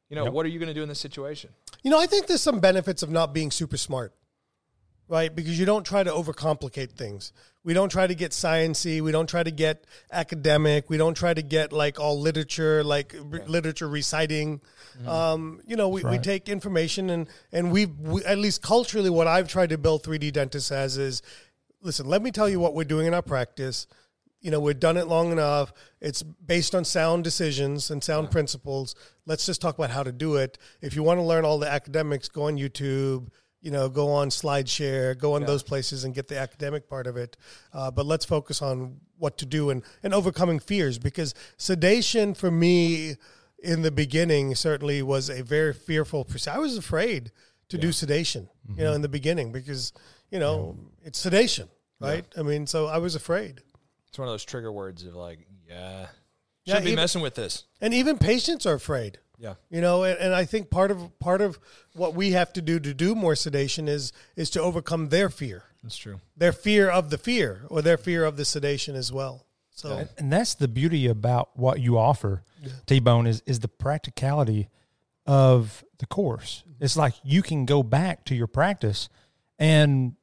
You 0.09 0.15
know, 0.15 0.29
what 0.31 0.45
are 0.45 0.49
you 0.49 0.59
going 0.59 0.67
to 0.67 0.73
do 0.73 0.83
in 0.83 0.89
this 0.89 0.99
situation? 0.99 1.51
you 1.83 1.89
know, 1.89 1.99
I 1.99 2.05
think 2.05 2.27
there's 2.27 2.41
some 2.41 2.59
benefits 2.59 3.01
of 3.01 3.09
not 3.09 3.33
being 3.33 3.49
super 3.49 3.77
smart, 3.77 4.13
right? 5.12 5.36
Because 5.36 5.60
you 5.60 5.65
don't 5.65 5.86
try 5.86 6.04
to 6.04 6.10
overcomplicate 6.10 6.93
things. 6.93 7.34
We 7.65 7.74
don't 7.74 7.89
try 7.89 8.08
to 8.08 8.15
get 8.15 8.32
sciency. 8.32 9.02
We 9.02 9.12
don't 9.12 9.28
try 9.28 9.43
to 9.43 9.52
get 9.52 9.86
academic. 10.10 10.89
We 10.89 10.95
don't 10.95 11.15
try 11.15 11.34
to 11.34 11.41
get 11.41 11.74
like 11.74 12.00
all 12.00 12.17
literature, 12.19 12.82
like 12.82 13.13
re- 13.21 13.43
literature 13.45 13.89
reciting. 13.89 14.62
Um, 15.06 15.60
you 15.67 15.76
know, 15.76 15.89
we, 15.89 16.02
we 16.04 16.17
take 16.17 16.47
information 16.47 17.10
and 17.10 17.28
and 17.52 17.71
we've 17.74 17.91
we, 18.00 18.24
at 18.24 18.38
least 18.38 18.62
culturally, 18.63 19.10
what 19.10 19.28
I've 19.28 19.50
tried 19.50 19.69
to 19.71 19.78
build 19.78 20.02
3D 20.04 20.32
dentists 20.32 20.71
as 20.71 20.97
is, 20.97 21.21
listen, 21.82 22.08
let 22.08 22.21
me 22.21 22.32
tell 22.32 22.47
you 22.47 22.62
what 22.62 22.74
we're 22.74 22.86
doing 22.86 23.06
in 23.06 23.13
our 23.13 23.21
practice. 23.21 23.88
You 24.39 24.50
know, 24.50 24.62
we've 24.62 24.80
done 24.80 24.95
it 24.95 25.08
long 25.08 25.34
enough. 25.34 25.74
It's 26.00 26.24
based 26.24 26.74
on 26.74 26.86
sound 26.86 27.26
decisions 27.26 27.91
and 27.91 28.02
sound 28.02 28.32
principles. 28.32 28.95
Let's 29.26 29.45
just 29.45 29.62
talk 29.62 29.78
about 29.78 29.91
how 29.91 30.04
to 30.04 30.12
do 30.13 30.38
it. 30.38 30.58
If 30.82 30.95
you 30.95 31.04
want 31.04 31.19
to 31.19 31.24
learn 31.24 31.45
all 31.45 31.60
the 31.60 31.69
academics, 31.69 32.30
go 32.30 32.43
on 32.43 32.58
YouTube. 32.58 33.28
You 33.62 33.69
know, 33.71 33.89
go 33.89 34.12
on 34.12 34.30
SlideShare, 34.30 35.17
go 35.17 35.36
on 35.36 35.43
those 35.45 35.62
places 35.62 36.04
and 36.04 36.15
get 36.15 36.28
the 36.28 36.38
academic 36.39 36.89
part 36.89 37.06
of 37.06 37.15
it. 37.15 37.38
Uh, 37.74 37.91
but 37.91 38.06
let's 38.08 38.26
focus 38.26 38.62
on 38.62 38.97
what 39.19 39.38
to 39.38 39.45
do 39.45 39.69
and, 39.69 39.84
and 40.02 40.13
overcoming 40.15 40.60
fears 40.60 40.97
because 40.97 41.36
sedation 41.58 42.34
for 42.34 42.50
me 42.50 43.15
in 43.63 43.84
the 43.84 43.91
beginning 43.91 44.56
certainly 44.56 45.04
was 45.04 45.30
a 45.30 45.43
very 45.43 45.74
fearful 45.74 46.26
procedure. 46.26 46.56
I 46.56 46.60
was 46.60 46.76
afraid 46.76 47.32
to 47.69 47.78
do 47.78 47.91
sedation, 47.91 48.50
you 48.76 48.84
know, 48.84 48.93
in 48.93 49.02
the 49.04 49.08
beginning 49.08 49.52
because, 49.52 49.93
you 50.32 50.39
know, 50.39 50.76
it's 51.04 51.19
sedation, 51.19 51.69
right? 52.00 52.26
I 52.36 52.41
mean, 52.41 52.65
so 52.65 52.88
I 52.88 52.97
was 52.97 53.13
afraid. 53.13 53.62
It's 54.10 54.17
one 54.17 54.28
of 54.28 54.34
those 54.34 54.43
trigger 54.43 54.71
words 54.71 55.06
of 55.06 55.13
like, 55.15 55.47
yeah, 55.69 56.08
Yeah, 56.65 56.74
shouldn't 56.74 56.86
be 56.86 56.91
even- 56.93 57.02
messing 57.04 57.21
with 57.21 57.36
this. 57.36 57.65
And 57.80 57.93
even 57.93 58.17
patients 58.17 58.65
are 58.65 58.74
afraid. 58.74 59.19
Yeah. 59.41 59.56
You 59.71 59.82
know, 59.82 60.04
and, 60.04 60.19
and 60.19 60.36
I 60.36 60.45
think 60.45 60.69
part 60.69 60.91
of 60.91 61.17
part 61.19 61.41
of 61.41 61.58
what 61.93 62.13
we 62.13 62.32
have 62.34 62.54
to 62.54 62.62
do 62.62 62.80
to 62.80 62.93
do 62.93 63.15
more 63.15 63.36
sedation 63.36 63.88
is 63.88 64.13
is 64.36 64.49
to 64.51 64.62
overcome 64.62 65.10
their 65.10 65.30
fear, 65.30 65.63
That's 65.82 65.97
true. 65.97 66.19
their 66.38 66.51
fear 66.54 66.89
of 66.89 67.10
the 67.10 67.17
fear, 67.17 67.63
or 67.69 67.82
their 67.82 67.97
fear 67.97 68.23
of 68.23 68.38
the 68.38 68.45
sedation 68.45 68.95
as 68.95 69.12
well. 69.12 69.45
So 69.73 69.97
And, 69.97 70.10
and 70.19 70.32
that's 70.32 70.54
the 70.54 70.67
beauty 70.67 71.08
about 71.08 71.49
what 71.58 71.80
you 71.80 71.97
offer, 71.97 72.43
T 72.86 72.99
Bone, 72.99 73.25
is 73.25 73.41
is 73.47 73.60
the 73.62 73.67
practicality 73.67 74.69
of 75.25 75.84
the 75.97 76.06
course. 76.06 76.63
It's 76.80 76.95
like 76.95 77.13
you 77.23 77.41
can 77.41 77.65
go 77.65 77.82
back 77.84 78.25
to 78.25 78.36
your 78.36 78.47
practice 78.47 79.10
and 79.58 80.15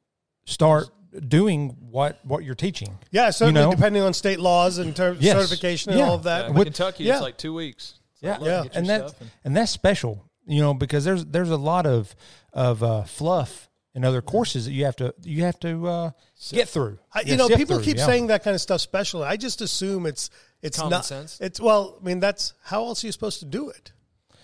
start 0.45 0.87
doing 1.27 1.75
what 1.89 2.19
what 2.23 2.43
you're 2.45 2.55
teaching. 2.55 2.97
yeah, 3.11 3.31
certainly 3.31 3.61
know? 3.61 3.71
depending 3.71 4.01
on 4.03 4.13
state 4.13 4.39
laws 4.39 4.77
and 4.77 4.95
ter- 4.95 5.17
Yes. 5.19 5.35
certification 5.37 5.91
and 5.91 5.99
Yeah. 5.99 6.07
all 6.07 6.15
of 6.15 6.23
that. 6.23 6.43
Yeah, 6.43 6.47
in 6.49 6.53
With- 6.53 6.67
Kentucky, 6.67 7.03
yeah. 7.03 7.13
it's 7.15 7.21
like 7.21 7.37
two 7.37 7.53
weeks. 7.53 7.95
So 8.21 8.27
Yeah, 8.27 8.37
Yeah. 8.41 8.63
and 8.73 8.87
that's 8.87 9.13
and- 9.19 9.31
and 9.45 9.57
that's 9.57 9.71
special, 9.71 10.25
you 10.45 10.61
know, 10.61 10.73
because 10.73 11.03
there's 11.05 11.25
there's 11.25 11.49
a 11.49 11.57
lot 11.57 11.85
of 11.85 12.15
of 12.53 12.83
uh, 12.83 13.03
fluff 13.03 13.69
in 13.95 14.03
other 14.05 14.21
courses 14.21 14.65
that 14.65 14.71
you 14.71 14.85
have 14.85 14.95
to 14.97 15.13
you 15.23 15.43
have 15.43 15.59
to 15.59 15.87
uh, 15.87 16.11
get 16.51 16.69
through. 16.69 16.99
I, 17.13 17.21
Yeah, 17.21 17.31
you 17.31 17.37
know, 17.37 17.47
people 17.49 17.77
through, 17.77 17.85
keep 17.85 17.97
yeah. 17.97 18.05
saying 18.05 18.27
that 18.27 18.43
kind 18.43 18.55
of 18.55 18.61
stuff 18.61 18.81
special. 18.81 19.23
I 19.23 19.37
just 19.37 19.61
assume 19.61 20.05
it's 20.05 20.29
it's 20.61 20.77
Common 20.77 20.91
not 20.91 21.05
sense. 21.05 21.39
It's 21.41 21.59
well, 21.59 21.97
I 22.01 22.03
mean, 22.05 22.19
that's 22.19 22.53
how 22.63 22.85
else 22.85 23.03
are 23.03 23.07
you 23.07 23.11
supposed 23.13 23.39
to 23.39 23.45
do 23.45 23.69
it, 23.69 23.91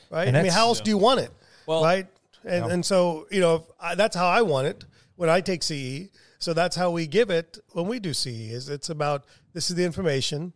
right? 0.10 0.28
And 0.28 0.38
I 0.38 0.42
mean, 0.44 0.52
how 0.52 0.68
else 0.68 0.80
do 0.82 0.90
you 0.90 0.98
want 0.98 1.20
it, 1.20 1.32
Well- 1.68 1.84
right? 1.84 2.08
And 2.44 2.66
and 2.72 2.86
so 2.86 3.28
you 3.32 3.40
know, 3.42 3.56
if 3.56 3.62
I, 3.80 3.96
that's 3.96 4.16
how 4.16 4.28
I 4.28 4.42
want 4.44 4.68
it 4.68 4.86
when 5.16 5.30
I 5.30 5.42
take 5.42 5.64
CE. 5.64 6.10
So 6.38 6.54
that's 6.54 6.76
how 6.76 6.92
we 6.92 7.08
give 7.08 7.32
it 7.32 7.58
when 7.72 7.88
we 7.88 8.00
do 8.00 8.14
CE. 8.14 8.52
Is 8.52 8.70
it's 8.70 8.90
about 8.90 9.26
this 9.54 9.70
is 9.70 9.76
the 9.76 9.84
information. 9.84 10.54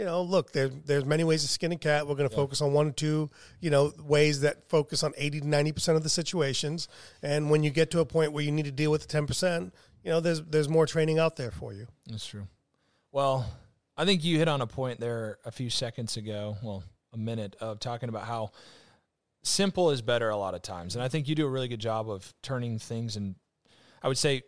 You 0.00 0.06
know, 0.06 0.22
look, 0.22 0.52
there, 0.52 0.68
there's 0.68 1.04
many 1.04 1.24
ways 1.24 1.42
to 1.42 1.48
skin 1.48 1.72
a 1.72 1.76
cat. 1.76 2.08
We're 2.08 2.14
going 2.14 2.26
to 2.26 2.34
focus 2.34 2.62
on 2.62 2.72
one 2.72 2.86
or 2.86 2.92
two, 2.92 3.28
you 3.60 3.68
know, 3.68 3.92
ways 4.02 4.40
that 4.40 4.66
focus 4.70 5.02
on 5.02 5.12
80 5.14 5.42
to 5.42 5.46
90% 5.46 5.94
of 5.94 6.02
the 6.02 6.08
situations. 6.08 6.88
And 7.22 7.50
when 7.50 7.62
you 7.62 7.68
get 7.68 7.90
to 7.90 8.00
a 8.00 8.06
point 8.06 8.32
where 8.32 8.42
you 8.42 8.50
need 8.50 8.64
to 8.64 8.70
deal 8.70 8.90
with 8.90 9.06
the 9.06 9.14
10%, 9.14 9.70
you 10.02 10.10
know, 10.10 10.20
there's, 10.20 10.40
there's 10.40 10.70
more 10.70 10.86
training 10.86 11.18
out 11.18 11.36
there 11.36 11.50
for 11.50 11.74
you. 11.74 11.86
That's 12.06 12.24
true. 12.24 12.46
Well, 13.12 13.44
I 13.94 14.06
think 14.06 14.24
you 14.24 14.38
hit 14.38 14.48
on 14.48 14.62
a 14.62 14.66
point 14.66 15.00
there 15.00 15.36
a 15.44 15.50
few 15.50 15.68
seconds 15.68 16.16
ago, 16.16 16.56
well, 16.62 16.82
a 17.12 17.18
minute 17.18 17.54
of 17.60 17.78
talking 17.78 18.08
about 18.08 18.24
how 18.24 18.52
simple 19.42 19.90
is 19.90 20.00
better 20.00 20.30
a 20.30 20.36
lot 20.38 20.54
of 20.54 20.62
times. 20.62 20.94
And 20.94 21.04
I 21.04 21.08
think 21.08 21.28
you 21.28 21.34
do 21.34 21.44
a 21.44 21.50
really 21.50 21.68
good 21.68 21.78
job 21.78 22.08
of 22.08 22.32
turning 22.40 22.78
things 22.78 23.16
and 23.16 23.34
I 24.02 24.08
would 24.08 24.16
say 24.16 24.44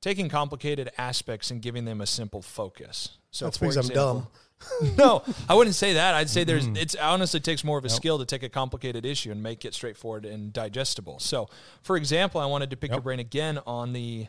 taking 0.00 0.30
complicated 0.30 0.88
aspects 0.96 1.50
and 1.50 1.60
giving 1.60 1.84
them 1.84 2.00
a 2.00 2.06
simple 2.06 2.40
focus. 2.40 3.18
So 3.30 3.44
That's 3.44 3.58
because 3.58 3.76
I'm 3.76 3.88
dumb. 3.88 4.26
no, 4.98 5.22
I 5.48 5.54
wouldn't 5.54 5.76
say 5.76 5.92
that. 5.94 6.14
I'd 6.14 6.28
say 6.30 6.44
there's 6.44 6.66
Mm-hmm. 6.66 6.76
it's 6.76 6.94
honestly 6.96 7.40
takes 7.40 7.62
more 7.64 7.78
of 7.78 7.84
a 7.84 7.88
skill 7.88 8.18
to 8.18 8.24
take 8.26 8.42
a 8.42 8.48
complicated 8.48 9.06
issue 9.06 9.30
and 9.30 9.42
make 9.42 9.64
it 9.64 9.74
straightforward 9.74 10.24
and 10.24 10.52
digestible. 10.52 11.18
So, 11.20 11.48
for 11.82 11.96
example, 11.96 12.40
I 12.40 12.46
wanted 12.46 12.70
to 12.70 12.76
pick 12.76 12.90
your 12.90 13.00
brain 13.00 13.20
again 13.20 13.58
on 13.66 13.92
the 13.92 14.26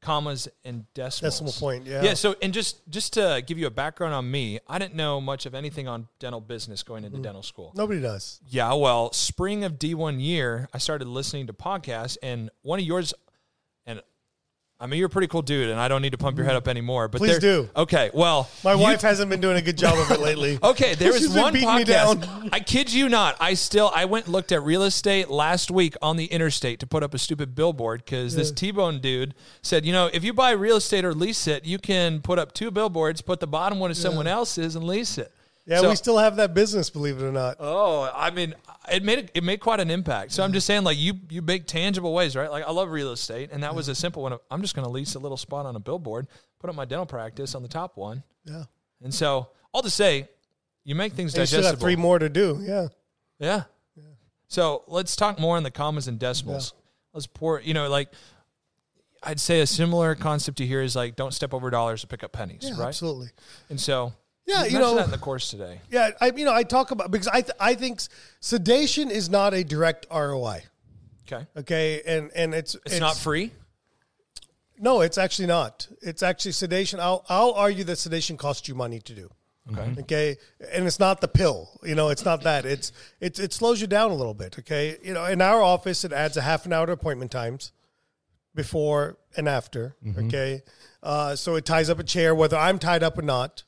commas 0.00 0.48
and 0.64 0.84
decimals. 0.94 1.38
Decimal 1.38 1.52
point, 1.52 1.86
yeah. 1.86 2.02
Yeah. 2.02 2.14
So, 2.14 2.34
and 2.42 2.52
just 2.52 2.80
just 2.90 3.12
to 3.12 3.40
give 3.46 3.56
you 3.56 3.68
a 3.68 3.70
background 3.70 4.12
on 4.14 4.28
me, 4.28 4.58
I 4.66 4.78
didn't 4.80 4.96
know 4.96 5.20
much 5.20 5.46
of 5.46 5.54
anything 5.54 5.86
on 5.86 6.08
dental 6.18 6.40
business 6.40 6.82
going 6.82 7.04
into 7.04 7.18
dental 7.18 7.42
school. 7.44 7.72
Nobody 7.76 8.00
does. 8.00 8.40
Yeah, 8.48 8.72
well, 8.74 9.12
spring 9.12 9.62
of 9.62 9.74
D1 9.78 10.20
year, 10.20 10.68
I 10.74 10.78
started 10.78 11.06
listening 11.06 11.46
to 11.46 11.52
podcasts, 11.52 12.16
and 12.20 12.50
one 12.62 12.80
of 12.80 12.84
yours, 12.84 13.14
I 14.82 14.86
mean, 14.86 14.98
you're 14.98 15.06
a 15.06 15.10
pretty 15.10 15.28
cool 15.28 15.42
dude, 15.42 15.70
and 15.70 15.78
I 15.78 15.86
don't 15.86 16.02
need 16.02 16.10
to 16.10 16.18
pump 16.18 16.36
your 16.36 16.44
head 16.44 16.56
up 16.56 16.66
anymore. 16.66 17.06
But 17.06 17.18
Please 17.18 17.38
there- 17.38 17.62
do. 17.62 17.70
Okay, 17.76 18.10
well, 18.12 18.50
My 18.64 18.74
wife 18.74 19.00
hasn't 19.00 19.30
been 19.30 19.40
doing 19.40 19.56
a 19.56 19.62
good 19.62 19.78
job 19.78 19.96
of 19.96 20.10
it 20.10 20.18
lately. 20.20 20.58
Okay, 20.72 20.94
there 20.96 21.12
was 21.12 21.28
one 21.28 21.54
podcast. 21.54 22.20
down. 22.22 22.50
I 22.52 22.58
kid 22.60 22.92
you 22.92 23.08
not. 23.08 23.36
I 23.40 23.54
still 23.54 23.90
I 23.94 24.06
went 24.06 24.24
and 24.26 24.32
looked 24.32 24.50
at 24.52 24.62
real 24.62 24.82
estate 24.82 25.30
last 25.30 25.70
week 25.70 25.94
on 26.02 26.16
the 26.16 26.24
interstate 26.26 26.80
to 26.80 26.86
put 26.86 27.02
up 27.02 27.14
a 27.14 27.18
stupid 27.18 27.54
billboard 27.54 28.04
because 28.04 28.34
this 28.34 28.50
T-bone 28.50 28.98
dude 29.00 29.34
said, 29.62 29.86
you 29.86 29.92
know, 29.92 30.10
if 30.12 30.24
you 30.24 30.32
buy 30.32 30.50
real 30.50 30.76
estate 30.76 31.04
or 31.04 31.14
lease 31.14 31.46
it, 31.46 31.64
you 31.64 31.78
can 31.78 32.20
put 32.20 32.38
up 32.38 32.52
two 32.52 32.70
billboards, 32.70 33.20
put 33.22 33.38
the 33.40 33.46
bottom 33.46 33.78
one 33.78 33.90
as 33.92 33.98
someone 33.98 34.26
else's, 34.26 34.74
and 34.74 34.84
lease 34.84 35.16
it. 35.18 35.30
Yeah, 35.66 35.78
So- 35.80 35.90
we 35.90 35.96
still 35.96 36.18
have 36.18 36.36
that 36.36 36.54
business, 36.54 36.90
believe 36.90 37.18
it 37.18 37.24
or 37.24 37.30
not. 37.32 37.56
Oh, 37.60 38.10
I 38.14 38.30
mean, 38.30 38.54
it 38.90 39.02
made 39.02 39.30
it 39.34 39.44
made 39.44 39.60
quite 39.60 39.80
an 39.80 39.90
impact. 39.90 40.32
So 40.32 40.42
I'm 40.42 40.52
just 40.52 40.66
saying, 40.66 40.82
like 40.84 40.98
you 40.98 41.14
you 41.28 41.42
make 41.42 41.66
tangible 41.66 42.12
ways, 42.14 42.34
right? 42.34 42.50
Like 42.50 42.64
I 42.64 42.70
love 42.70 42.90
real 42.90 43.12
estate, 43.12 43.50
and 43.52 43.62
that 43.62 43.74
was 43.74 43.88
a 43.88 43.94
simple 43.94 44.22
one. 44.22 44.32
Of, 44.32 44.40
I'm 44.50 44.62
just 44.62 44.74
going 44.74 44.84
to 44.84 44.90
lease 44.90 45.14
a 45.14 45.18
little 45.18 45.36
spot 45.36 45.66
on 45.66 45.76
a 45.76 45.80
billboard, 45.80 46.26
put 46.58 46.68
up 46.70 46.76
my 46.76 46.84
dental 46.84 47.06
practice 47.06 47.54
on 47.54 47.62
the 47.62 47.68
top 47.68 47.96
one, 47.96 48.22
Yeah. 48.44 48.64
and 49.02 49.12
so 49.14 49.48
all 49.72 49.82
to 49.82 49.90
say, 49.90 50.28
you 50.84 50.94
make 50.94 51.12
things 51.12 51.32
And 51.34 51.40
you 51.42 51.46
still 51.46 51.60
digestible. 51.60 51.80
got 51.80 51.84
three 51.86 51.96
more 51.96 52.18
to 52.18 52.28
do. 52.28 52.58
Yeah. 52.62 52.88
Yeah. 53.38 53.62
So 54.48 54.84
let's 54.86 55.16
talk 55.16 55.38
more 55.38 55.56
on 55.56 55.62
the 55.62 55.70
commas 55.70 56.08
and 56.08 56.18
decimals. 56.18 56.74
Let's 57.14 57.26
pour, 57.26 57.60
you 57.60 57.72
know, 57.72 57.88
like 57.88 58.08
I'd 59.22 59.40
say 59.40 59.60
a 59.60 59.66
similar 59.66 60.14
concept 60.14 60.58
to 60.58 60.66
here 60.66 60.82
is 60.82 60.94
like 60.96 61.16
don't 61.16 61.32
step 61.32 61.54
over 61.54 61.70
dollars 61.70 62.00
to 62.02 62.06
pick 62.06 62.22
up 62.24 62.32
pennies, 62.32 62.60
Yeah, 62.64 62.78
right? 62.78 62.88
absolutely. 62.88 63.28
And 63.70 63.80
so 63.80 64.12
Yeah, 64.46 64.56
you 64.56 64.62
mentioned 64.62 64.80
know- 64.80 64.94
that 64.96 65.04
in 65.06 65.10
the 65.10 65.18
course 65.18 65.50
today. 65.50 65.80
Yeah, 65.90 66.10
I 66.20 66.32
you 66.34 66.44
know 66.44 66.52
I 66.52 66.62
talk 66.64 66.90
about 66.90 67.10
because 67.10 67.28
I 67.28 67.42
th- 67.42 67.56
I 67.60 67.74
think 67.74 68.00
sedation 68.40 69.10
is 69.10 69.30
not 69.30 69.54
a 69.54 69.62
direct 69.64 70.06
ROI. 70.10 70.64
Okay. 71.30 71.46
Okay, 71.56 72.02
and 72.06 72.30
and 72.34 72.52
it's 72.54 72.76
It's, 72.84 72.98
not 73.00 73.16
free. 73.16 73.52
No, 74.78 75.00
it's 75.00 75.16
actually 75.16 75.46
not. 75.46 75.86
It's 76.00 76.22
actually 76.22 76.52
sedation. 76.52 76.98
I'll 76.98 77.24
I'll 77.28 77.52
argue 77.52 77.84
that 77.84 77.96
sedation 77.96 78.36
costs 78.36 78.66
you 78.68 78.74
money 78.74 78.98
to 79.00 79.14
do. 79.14 79.30
Okay. 79.70 80.00
Okay, 80.00 80.36
and 80.72 80.86
it's 80.88 80.98
not 80.98 81.20
the 81.20 81.28
pill. 81.28 81.70
You 81.84 81.94
know, 81.94 82.08
it's 82.08 82.24
not 82.24 82.42
that. 82.42 82.66
It's 82.66 82.90
it's 83.20 83.38
it 83.38 83.52
slows 83.52 83.80
you 83.80 83.86
down 83.86 84.10
a 84.10 84.14
little 84.14 84.34
bit. 84.34 84.58
Okay, 84.58 84.96
you 85.04 85.14
know, 85.14 85.24
in 85.26 85.40
our 85.40 85.62
office, 85.62 86.04
it 86.04 86.12
adds 86.12 86.36
a 86.36 86.42
half 86.42 86.66
an 86.66 86.72
hour 86.72 86.84
to 86.86 86.92
appointment 86.92 87.30
times 87.30 87.70
before 88.56 89.18
and 89.36 89.48
after. 89.48 89.94
Okay, 90.18 90.62
uh, 91.02 91.36
so 91.36 91.54
it 91.54 91.64
ties 91.64 91.88
up 91.88 92.00
a 92.00 92.04
chair 92.04 92.34
whether 92.34 92.56
I'm 92.56 92.80
tied 92.80 93.04
up 93.04 93.16
or 93.16 93.22
not. 93.22 93.62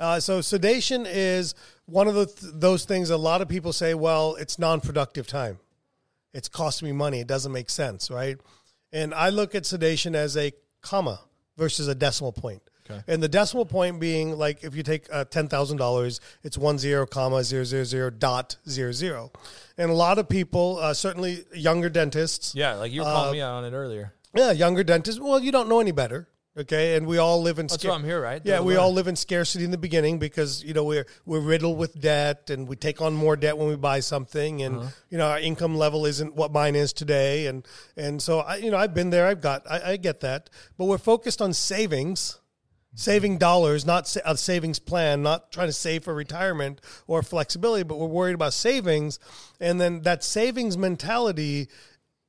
Uh, 0.00 0.18
so 0.18 0.40
sedation 0.40 1.04
is 1.06 1.54
one 1.84 2.08
of 2.08 2.14
the 2.14 2.26
th- 2.26 2.52
those 2.54 2.84
things. 2.86 3.10
A 3.10 3.16
lot 3.16 3.42
of 3.42 3.48
people 3.48 3.72
say, 3.72 3.94
well, 3.94 4.34
it's 4.36 4.58
non-productive 4.58 5.26
time. 5.26 5.58
It's 6.32 6.48
costing 6.48 6.86
me 6.86 6.92
money. 6.92 7.20
It 7.20 7.26
doesn't 7.26 7.52
make 7.52 7.68
sense, 7.68 8.10
right? 8.10 8.38
And 8.92 9.12
I 9.12 9.28
look 9.28 9.54
at 9.54 9.66
sedation 9.66 10.14
as 10.16 10.36
a 10.36 10.52
comma 10.80 11.20
versus 11.56 11.86
a 11.86 11.94
decimal 11.94 12.32
point. 12.32 12.62
Okay. 12.90 13.02
And 13.06 13.22
the 13.22 13.28
decimal 13.28 13.66
point 13.66 14.00
being 14.00 14.36
like 14.36 14.64
if 14.64 14.74
you 14.74 14.82
take 14.82 15.06
uh, 15.12 15.24
ten 15.24 15.46
thousand 15.48 15.76
dollars, 15.76 16.20
it's 16.42 16.58
one 16.58 16.78
zero 16.78 17.06
comma 17.06 17.44
zero 17.44 17.62
zero 17.62 17.84
zero 17.84 18.10
dot 18.10 18.56
zero 18.68 18.90
zero. 18.90 19.30
And 19.78 19.90
a 19.90 19.94
lot 19.94 20.18
of 20.18 20.28
people, 20.28 20.78
uh, 20.78 20.94
certainly 20.94 21.44
younger 21.54 21.88
dentists, 21.88 22.54
Yeah, 22.54 22.74
like 22.74 22.90
you 22.90 23.02
were 23.02 23.06
calling 23.06 23.32
me 23.32 23.42
out 23.42 23.54
on 23.54 23.64
it 23.64 23.76
earlier. 23.76 24.12
Yeah, 24.34 24.50
younger 24.52 24.82
dentists. 24.82 25.20
Well, 25.20 25.40
you 25.40 25.52
don't 25.52 25.68
know 25.68 25.80
any 25.80 25.92
better. 25.92 26.28
Okay, 26.58 26.96
and 26.96 27.06
we 27.06 27.18
all 27.18 27.40
live 27.42 27.60
in. 27.60 27.68
That's 27.68 27.84
why 27.84 27.94
I'm 27.94 28.02
here, 28.02 28.20
right? 28.20 28.42
Yeah, 28.44 28.60
we 28.60 28.74
all 28.74 28.92
live 28.92 29.06
in 29.06 29.14
scarcity 29.14 29.64
in 29.64 29.70
the 29.70 29.78
beginning 29.78 30.18
because 30.18 30.64
you 30.64 30.74
know 30.74 30.82
we're 30.82 31.06
we're 31.24 31.38
riddled 31.40 31.78
with 31.78 32.00
debt 32.00 32.50
and 32.50 32.66
we 32.66 32.74
take 32.74 33.00
on 33.00 33.14
more 33.14 33.36
debt 33.36 33.56
when 33.56 33.68
we 33.68 33.76
buy 33.76 34.00
something, 34.00 34.60
and 34.62 34.78
Uh-huh. 34.78 34.88
you 35.10 35.18
know 35.18 35.28
our 35.28 35.38
income 35.38 35.76
level 35.76 36.06
isn't 36.06 36.34
what 36.34 36.50
mine 36.52 36.74
is 36.74 36.92
today, 36.92 37.46
and 37.46 37.64
and 37.96 38.20
so 38.20 38.40
I 38.40 38.56
you 38.56 38.70
know 38.72 38.78
I've 38.78 38.94
been 38.94 39.10
there, 39.10 39.28
I've 39.28 39.40
got 39.40 39.62
I, 39.70 39.92
I 39.92 39.96
get 39.96 40.20
that, 40.20 40.50
but 40.76 40.86
we're 40.86 40.98
focused 40.98 41.40
on 41.40 41.52
savings, 41.52 42.40
saving 42.96 43.38
dollars, 43.38 43.86
not 43.86 44.12
a 44.24 44.36
savings 44.36 44.80
plan, 44.80 45.22
not 45.22 45.52
trying 45.52 45.68
to 45.68 45.72
save 45.72 46.02
for 46.02 46.12
retirement 46.14 46.80
or 47.06 47.22
flexibility, 47.22 47.84
but 47.84 47.96
we're 47.96 48.08
worried 48.08 48.34
about 48.34 48.54
savings, 48.54 49.20
and 49.60 49.80
then 49.80 50.02
that 50.02 50.24
savings 50.24 50.76
mentality 50.76 51.68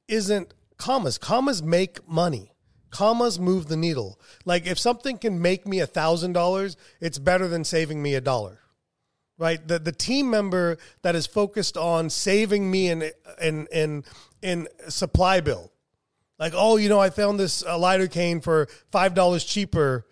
isn't 0.08 0.54
commas. 0.78 1.18
Commas 1.18 1.64
make 1.64 2.08
money. 2.08 2.51
Commas 2.92 3.40
move 3.40 3.68
the 3.68 3.78
needle. 3.78 4.20
Like 4.46 4.68
if 4.68 4.78
something 4.78 5.18
can 5.18 5.42
make 5.42 5.66
me 5.66 5.80
a 5.80 5.88
thousand 5.88 6.34
dollars, 6.34 6.78
it's 7.00 7.18
better 7.18 7.48
than 7.48 7.64
saving 7.64 8.04
me 8.04 8.16
a 8.16 8.22
dollar. 8.22 8.60
Right? 9.38 9.66
The 9.66 9.80
the 9.80 9.92
team 9.92 10.30
member 10.30 10.78
that 11.02 11.16
is 11.16 11.26
focused 11.26 11.78
on 11.78 12.10
saving 12.10 12.70
me 12.70 12.90
in 12.90 13.12
in 13.42 13.68
in 13.72 14.04
in 14.42 14.68
supply 14.88 15.40
bill. 15.40 15.72
Like, 16.38 16.54
oh, 16.56 16.78
you 16.78 16.90
know, 16.90 17.00
I 17.00 17.12
found 17.12 17.40
this 17.40 17.64
uh, 17.64 17.78
lidocaine 17.78 18.44
for 18.44 18.68
five 18.92 19.14
dollars 19.14 19.44
cheaper, 19.44 20.06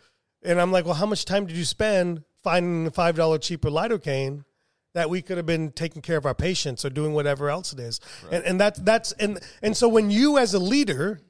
and 0.44 0.60
I'm 0.60 0.72
like, 0.72 0.86
well, 0.86 0.94
how 0.96 1.06
much 1.06 1.26
time 1.26 1.46
did 1.46 1.58
you 1.58 1.66
spend 1.66 2.24
finding 2.44 2.86
the 2.86 2.92
five 2.92 3.16
dollar 3.16 3.38
cheaper 3.38 3.70
lidocaine? 3.70 4.46
that 4.94 5.10
we 5.10 5.22
could 5.22 5.38
have 5.38 5.46
been 5.46 5.72
taking 5.72 6.02
care 6.02 6.18
of 6.18 6.26
our 6.26 6.34
patients 6.34 6.84
or 6.84 6.90
doing 6.90 7.14
whatever 7.14 7.50
else 7.50 7.74
it 7.74 7.80
is. 7.80 8.00
And 8.32 8.44
and 8.44 8.60
that's 8.60 8.80
that's 8.80 9.12
and 9.14 9.40
and 9.62 9.78
so 9.78 9.88
when 9.88 10.10
you 10.10 10.38
as 10.38 10.54
a 10.54 10.60
leader, 10.60 11.22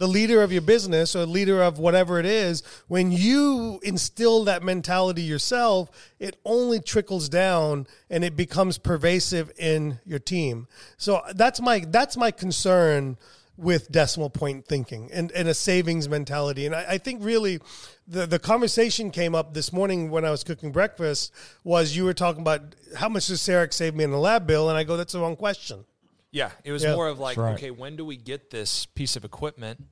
the 0.00 0.08
leader 0.08 0.42
of 0.42 0.50
your 0.50 0.62
business 0.62 1.14
or 1.14 1.26
leader 1.26 1.62
of 1.62 1.78
whatever 1.78 2.18
it 2.18 2.24
is, 2.24 2.62
when 2.88 3.12
you 3.12 3.78
instill 3.82 4.44
that 4.44 4.62
mentality 4.62 5.20
yourself, 5.20 5.90
it 6.18 6.38
only 6.46 6.80
trickles 6.80 7.28
down 7.28 7.86
and 8.08 8.24
it 8.24 8.34
becomes 8.34 8.78
pervasive 8.78 9.52
in 9.58 10.00
your 10.06 10.18
team. 10.18 10.66
So 10.96 11.20
that's 11.34 11.60
my 11.60 11.84
that's 11.86 12.16
my 12.16 12.30
concern 12.30 13.18
with 13.58 13.92
decimal 13.92 14.30
point 14.30 14.66
thinking 14.66 15.10
and, 15.12 15.30
and 15.32 15.46
a 15.48 15.52
savings 15.52 16.08
mentality. 16.08 16.64
And 16.64 16.74
I, 16.74 16.86
I 16.92 16.98
think 16.98 17.22
really 17.22 17.60
the, 18.08 18.24
the 18.24 18.38
conversation 18.38 19.10
came 19.10 19.34
up 19.34 19.52
this 19.52 19.70
morning 19.70 20.10
when 20.10 20.24
I 20.24 20.30
was 20.30 20.42
cooking 20.44 20.72
breakfast 20.72 21.30
was 21.62 21.94
you 21.94 22.06
were 22.06 22.14
talking 22.14 22.40
about 22.40 22.74
how 22.96 23.10
much 23.10 23.26
does 23.26 23.40
CEREC 23.40 23.74
save 23.74 23.94
me 23.94 24.04
in 24.04 24.12
the 24.12 24.18
lab 24.18 24.46
bill? 24.46 24.70
And 24.70 24.78
I 24.78 24.84
go, 24.84 24.96
that's 24.96 25.12
the 25.12 25.20
wrong 25.20 25.36
question. 25.36 25.84
Yeah, 26.32 26.50
it 26.64 26.72
was 26.72 26.82
Yeah. 26.84 26.94
more 26.94 27.08
of 27.08 27.18
like, 27.18 27.36
right. 27.36 27.54
okay, 27.54 27.70
when 27.70 27.96
do 27.96 28.04
we 28.04 28.16
get 28.16 28.50
this 28.50 28.86
piece 28.86 29.16
of 29.16 29.24
equipment, 29.24 29.82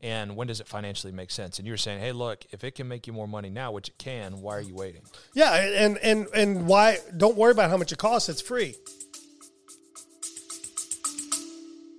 and 0.00 0.34
when 0.34 0.48
does 0.48 0.60
it 0.60 0.66
financially 0.66 1.12
make 1.12 1.30
sense? 1.30 1.58
And 1.58 1.66
you 1.66 1.72
were 1.72 1.76
saying, 1.78 2.00
hey, 2.00 2.12
look, 2.12 2.44
if 2.50 2.64
it 2.64 2.74
can 2.74 2.88
make 2.88 3.06
you 3.06 3.12
more 3.12 3.28
money 3.28 3.50
now, 3.50 3.70
which 3.70 3.88
it 3.90 3.98
can, 3.98 4.40
why 4.40 4.56
are 4.56 4.60
you 4.60 4.74
waiting? 4.74 5.02
Yeah, 5.34 5.54
and 5.54 5.98
and 5.98 6.26
and 6.34 6.66
why? 6.66 6.98
Don't 7.16 7.36
worry 7.36 7.52
about 7.52 7.70
how 7.70 7.76
much 7.76 7.92
it 7.92 7.98
costs. 7.98 8.28
It's 8.28 8.40
free. 8.42 8.74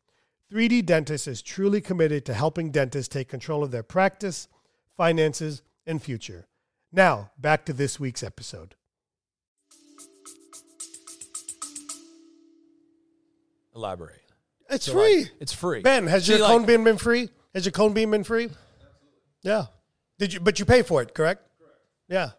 3D 0.53 0.87
Dentist 0.87 1.27
is 1.27 1.43
truly 1.43 1.81
committed 1.81 2.25
to 2.27 2.35
helping 2.35 2.71
dentists 2.71 3.09
take 3.09 3.29
control 3.29 3.65
of 3.65 3.71
their 3.71 3.83
practice, 3.83 4.49
finances, 4.97 5.63
and 5.87 6.03
future. 6.03 6.47
Now, 6.93 7.31
back 7.39 7.65
to 7.67 7.73
this 7.73 7.99
week's 7.99 8.23
episode. 8.23 8.75
Elaborate. 13.75 14.21
It's 14.71 14.87
So, 14.87 14.93
free. 14.93 15.23
like, 15.23 15.33
it's 15.41 15.53
free. 15.53 15.81
Ben, 15.81 16.07
has 16.07 16.25
See, 16.25 16.33
your 16.33 16.41
like- 16.43 16.51
cone 16.51 16.67
beam 16.67 16.85
been 16.85 16.99
free? 16.99 17.31
Has 17.55 17.65
your 17.65 17.73
cone 17.73 17.93
beam 17.93 18.11
been 18.13 18.25
free? 18.25 18.51
Yeah. 19.43 19.67
Did 20.19 20.33
you? 20.35 20.41
But 20.41 20.59
you 20.59 20.65
pay 20.65 20.83
for 20.83 21.03
it, 21.03 21.15
correct? 21.15 21.43
Correct. 21.59 21.79
Yeah. 22.09 22.31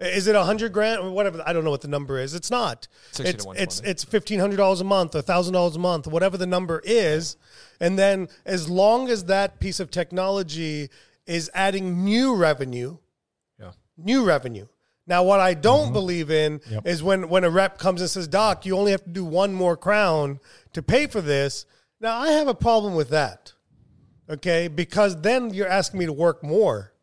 Is 0.00 0.26
it 0.26 0.34
a 0.34 0.42
hundred 0.44 0.72
grand 0.72 1.00
or 1.00 1.10
whatever? 1.10 1.42
I 1.46 1.52
don't 1.52 1.64
know 1.64 1.70
what 1.70 1.80
the 1.80 1.88
number 1.88 2.18
is. 2.18 2.34
It's 2.34 2.50
not. 2.50 2.88
60 3.12 3.24
to 3.38 3.50
It's 3.52 3.62
it's 3.62 3.80
it's 3.80 4.04
fifteen 4.04 4.40
hundred 4.40 4.56
dollars 4.56 4.80
a 4.80 4.84
month, 4.84 5.14
or 5.14 5.22
thousand 5.22 5.54
dollars 5.54 5.76
a 5.76 5.78
month, 5.78 6.06
whatever 6.06 6.36
the 6.36 6.46
number 6.46 6.80
is, 6.84 7.36
and 7.80 7.98
then 7.98 8.28
as 8.44 8.68
long 8.68 9.08
as 9.08 9.24
that 9.24 9.60
piece 9.60 9.80
of 9.80 9.90
technology 9.90 10.90
is 11.26 11.50
adding 11.54 12.04
new 12.04 12.34
revenue, 12.34 12.98
Yeah. 13.58 13.72
new 13.96 14.24
revenue. 14.24 14.66
Now, 15.06 15.22
what 15.22 15.40
I 15.40 15.54
don't 15.54 15.86
mm-hmm. 15.86 15.92
believe 15.92 16.30
in 16.30 16.60
is 16.84 17.02
when 17.02 17.28
when 17.28 17.44
a 17.44 17.50
rep 17.50 17.78
comes 17.78 18.00
and 18.00 18.08
says, 18.08 18.26
"Doc, 18.26 18.64
you 18.64 18.76
only 18.76 18.92
have 18.92 19.04
to 19.04 19.10
do 19.10 19.24
one 19.24 19.52
more 19.52 19.76
crown 19.76 20.40
to 20.72 20.82
pay 20.82 21.06
for 21.06 21.20
this." 21.20 21.66
Now, 22.00 22.18
I 22.18 22.32
have 22.32 22.48
a 22.48 22.54
problem 22.54 22.94
with 22.94 23.10
that. 23.10 23.52
Okay, 24.28 24.68
because 24.68 25.20
then 25.20 25.52
you're 25.52 25.68
asking 25.68 26.00
me 26.00 26.06
to 26.06 26.12
work 26.12 26.42
more 26.42 26.94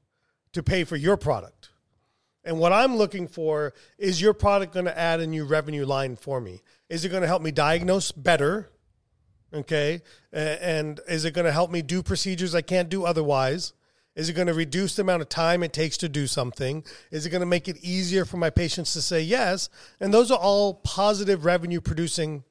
to 0.53 0.63
pay 0.63 0.83
for 0.83 0.95
your 0.95 1.17
product. 1.17 1.69
And 2.43 2.57
what 2.57 2.73
I'm 2.73 2.95
looking 2.95 3.27
for 3.27 3.73
is 3.97 4.19
your 4.19 4.33
product 4.33 4.73
going 4.73 4.85
to 4.85 4.97
add 4.97 5.19
a 5.19 5.27
new 5.27 5.45
revenue 5.45 5.85
line 5.85 6.15
for 6.15 6.41
me? 6.41 6.63
Is 6.89 7.05
it 7.05 7.09
going 7.09 7.21
to 7.21 7.27
help 7.27 7.41
me 7.41 7.51
diagnose 7.51 8.11
better? 8.11 8.71
Okay. 9.53 10.01
And 10.33 10.99
is 11.07 11.25
it 11.25 11.33
going 11.33 11.45
to 11.45 11.51
help 11.51 11.69
me 11.69 11.81
do 11.81 12.01
procedures 12.01 12.55
I 12.55 12.61
can't 12.61 12.89
do 12.89 13.05
otherwise? 13.05 13.73
Is 14.21 14.29
it 14.29 14.33
going 14.33 14.45
to 14.45 14.53
reduce 14.53 14.95
the 14.95 15.01
amount 15.01 15.23
of 15.23 15.29
time 15.29 15.63
it 15.63 15.73
takes 15.73 15.97
to 15.97 16.07
do 16.07 16.27
something? 16.27 16.83
Is 17.09 17.25
it 17.25 17.31
going 17.31 17.39
to 17.39 17.47
make 17.47 17.67
it 17.67 17.77
easier 17.81 18.23
for 18.23 18.37
my 18.37 18.51
patients 18.51 18.93
to 18.93 19.01
say 19.01 19.19
yes? 19.19 19.67
And 19.99 20.13
those 20.13 20.29
are 20.29 20.37
all 20.37 20.75
positive 20.75 21.43
revenue 21.43 21.81
producing 21.81 22.43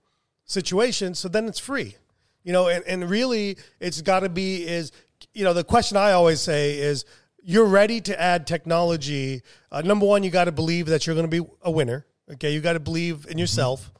situations. 0.44 1.20
So 1.20 1.28
then 1.28 1.46
it's 1.46 1.60
free. 1.60 1.94
You 2.42 2.52
know, 2.52 2.66
and, 2.66 2.82
and 2.86 3.08
really 3.08 3.56
it's 3.78 4.02
got 4.02 4.20
to 4.20 4.28
be 4.28 4.66
is, 4.66 4.90
you 5.32 5.44
know, 5.44 5.52
the 5.52 5.62
question 5.62 5.96
I 5.96 6.10
always 6.10 6.40
say 6.40 6.76
is 6.76 7.04
you're 7.40 7.66
ready 7.66 8.00
to 8.00 8.20
add 8.20 8.48
technology. 8.48 9.42
Uh, 9.70 9.82
number 9.82 10.06
one, 10.06 10.24
you 10.24 10.30
got 10.30 10.46
to 10.46 10.52
believe 10.52 10.86
that 10.86 11.06
you're 11.06 11.14
going 11.14 11.30
to 11.30 11.42
be 11.42 11.48
a 11.62 11.70
winner. 11.70 12.04
Okay. 12.32 12.52
You 12.52 12.60
got 12.60 12.72
to 12.72 12.80
believe 12.80 13.28
in 13.30 13.38
yourself. 13.38 13.92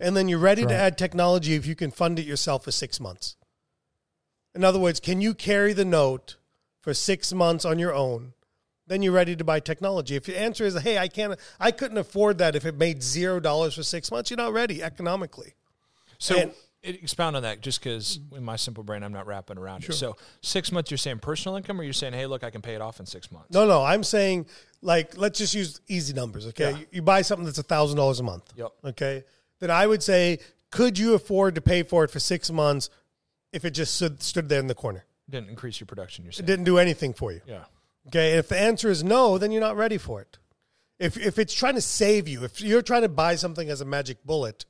And 0.00 0.16
then 0.16 0.30
you're 0.30 0.38
ready 0.38 0.64
to 0.64 0.74
add 0.74 0.96
technology 0.96 1.56
if 1.56 1.66
you 1.66 1.74
can 1.74 1.90
fund 1.90 2.18
it 2.18 2.24
yourself 2.24 2.64
for 2.64 2.72
six 2.72 2.98
months. 2.98 3.36
In 4.54 4.64
other 4.64 4.78
words, 4.78 4.98
can 4.98 5.20
you 5.20 5.34
carry 5.34 5.74
the 5.74 5.84
note 5.84 6.37
for 6.80 6.94
six 6.94 7.32
months 7.32 7.64
on 7.64 7.78
your 7.78 7.94
own? 7.94 8.32
Then 8.86 9.02
you're 9.02 9.12
ready 9.12 9.36
to 9.36 9.44
buy 9.44 9.60
technology. 9.60 10.16
If 10.16 10.28
your 10.28 10.38
answer 10.38 10.64
is, 10.64 10.74
"Hey, 10.80 10.96
I 10.98 11.08
can't, 11.08 11.38
I 11.60 11.70
couldn't 11.70 11.98
afford 11.98 12.38
that 12.38 12.56
if 12.56 12.64
it 12.64 12.76
made 12.76 13.02
zero 13.02 13.38
dollars 13.40 13.74
for 13.74 13.82
six 13.82 14.10
months," 14.10 14.30
you're 14.30 14.38
not 14.38 14.52
ready 14.52 14.82
economically. 14.82 15.54
So 16.18 16.38
And- 16.38 16.52
it, 16.82 17.02
expound 17.02 17.34
on 17.36 17.42
that 17.42 17.60
just 17.60 17.80
because 17.80 18.20
in 18.36 18.44
my 18.44 18.54
simple 18.56 18.84
brain 18.84 19.02
I'm 19.02 19.12
not 19.12 19.26
wrapping 19.26 19.58
around 19.58 19.84
it. 19.84 19.92
So 19.92 20.16
six 20.42 20.70
months, 20.72 20.90
you're 20.92 20.96
saying 20.98 21.18
personal 21.18 21.56
income, 21.56 21.78
or 21.80 21.82
you're 21.84 21.92
saying, 21.92 22.12
hey, 22.14 22.24
look, 22.26 22.44
I 22.44 22.50
can 22.50 22.62
pay 22.62 22.74
it 22.76 22.80
off 22.80 23.00
in 23.00 23.04
six 23.06 23.30
months. 23.32 23.50
No, 23.52 23.66
no, 23.66 23.82
I'm 23.84 24.04
saying 24.04 24.46
like 24.80 25.18
let's 25.18 25.38
just 25.38 25.54
use 25.54 25.80
easy 25.88 26.14
numbers. 26.14 26.46
Okay, 26.46 26.70
Yeah. 26.70 26.78
you, 26.78 26.86
you 26.92 27.02
buy 27.02 27.22
something 27.22 27.44
that's 27.44 27.58
a 27.58 27.62
thousand 27.64 27.96
dollars 27.98 28.20
a 28.20 28.22
month. 28.22 28.52
Yep. 28.56 28.72
Okay, 28.86 29.24
then 29.58 29.70
I 29.72 29.86
would 29.86 30.02
say, 30.02 30.38
could 30.70 30.98
you 30.98 31.14
afford 31.14 31.56
to 31.56 31.60
pay 31.60 31.82
for 31.82 32.04
it 32.04 32.10
for 32.12 32.20
six 32.20 32.50
months 32.50 32.88
if 33.52 33.64
it 33.64 33.70
just 33.72 33.96
stood, 33.96 34.22
stood 34.22 34.48
there 34.48 34.60
in 34.60 34.68
the 34.68 34.74
corner? 34.74 35.04
Didn't 35.30 35.50
increase 35.50 35.78
your 35.80 35.86
production. 35.86 36.24
You're 36.24 36.30
It 36.30 36.36
saying, 36.36 36.46
didn't 36.46 36.64
do 36.64 36.78
anything 36.78 37.12
for 37.12 37.32
you. 37.32 37.40
yeah. 37.46 37.64
Okay, 38.08 38.38
if 38.38 38.48
the 38.48 38.58
answer 38.58 38.88
is 38.90 39.04
no, 39.04 39.36
then 39.36 39.52
you're 39.52 39.60
not 39.60 39.76
ready 39.76 39.98
for 39.98 40.22
it. 40.22 40.38
If 40.98 41.16
if 41.18 41.38
it's 41.38 41.52
trying 41.52 41.74
to 41.74 41.82
save 41.82 42.26
you, 42.26 42.42
if 42.44 42.60
you're 42.60 42.80
trying 42.82 43.02
to 43.02 43.08
buy 43.08 43.36
something 43.36 43.68
as 43.68 43.80
a 43.82 43.84
magic 43.84 44.24
bullet, 44.24 44.64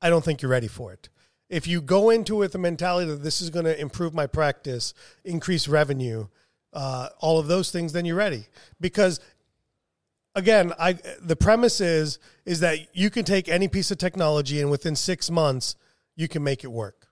I 0.00 0.08
don't 0.08 0.24
think 0.24 0.40
you're 0.40 0.50
ready 0.52 0.68
for 0.68 0.92
it. 0.92 1.08
If 1.50 1.66
you 1.66 1.80
go 1.82 2.10
into 2.10 2.36
it 2.36 2.38
with 2.38 2.52
the 2.52 2.58
mentality 2.58 3.10
that 3.10 3.22
this 3.24 3.40
is 3.42 3.50
going 3.50 3.64
to 3.66 3.78
improve 3.78 4.14
my 4.14 4.26
practice, 4.26 4.94
increase 5.24 5.66
revenue, 5.68 6.28
uh, 6.72 7.08
all 7.18 7.38
of 7.40 7.48
those 7.48 7.70
things, 7.72 7.92
then 7.92 8.04
you're 8.04 8.16
ready. 8.16 8.46
Because 8.80 9.20
again, 10.34 10.72
I 10.78 10.94
the 11.20 11.36
premise 11.36 11.80
is 11.80 12.18
is 12.46 12.60
that 12.60 12.94
you 12.96 13.10
can 13.10 13.24
take 13.24 13.48
any 13.48 13.68
piece 13.68 13.90
of 13.90 13.98
technology 13.98 14.60
and 14.60 14.70
within 14.70 14.94
six 14.96 15.30
months 15.30 15.76
you 16.16 16.28
can 16.28 16.44
make 16.44 16.62
it 16.64 16.68
work. 16.72 17.03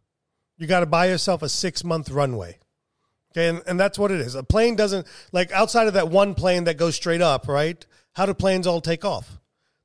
You 0.62 0.68
got 0.68 0.81
to 0.81 0.87
buy 0.87 1.07
yourself 1.09 1.42
a 1.42 1.48
six 1.48 1.83
month 1.83 2.09
runway. 2.09 2.61
Okay, 3.33 3.48
and, 3.48 3.62
and 3.66 3.81
that's 3.81 3.98
what 3.98 4.12
it 4.12 4.20
is. 4.20 4.37
A 4.37 4.44
plane 4.44 4.77
doesn't 4.77 5.09
like 5.33 5.51
outside 5.51 5.88
of 5.88 5.94
that 5.94 6.09
one 6.09 6.37
plane 6.37 6.64
that 6.64 6.77
goes 6.77 6.94
straight 6.94 7.20
up, 7.20 7.48
right? 7.48 7.85
How 8.12 8.27
do 8.27 8.33
planes 8.33 8.64
all 8.64 8.81
take 8.81 9.05
off? 9.05 9.40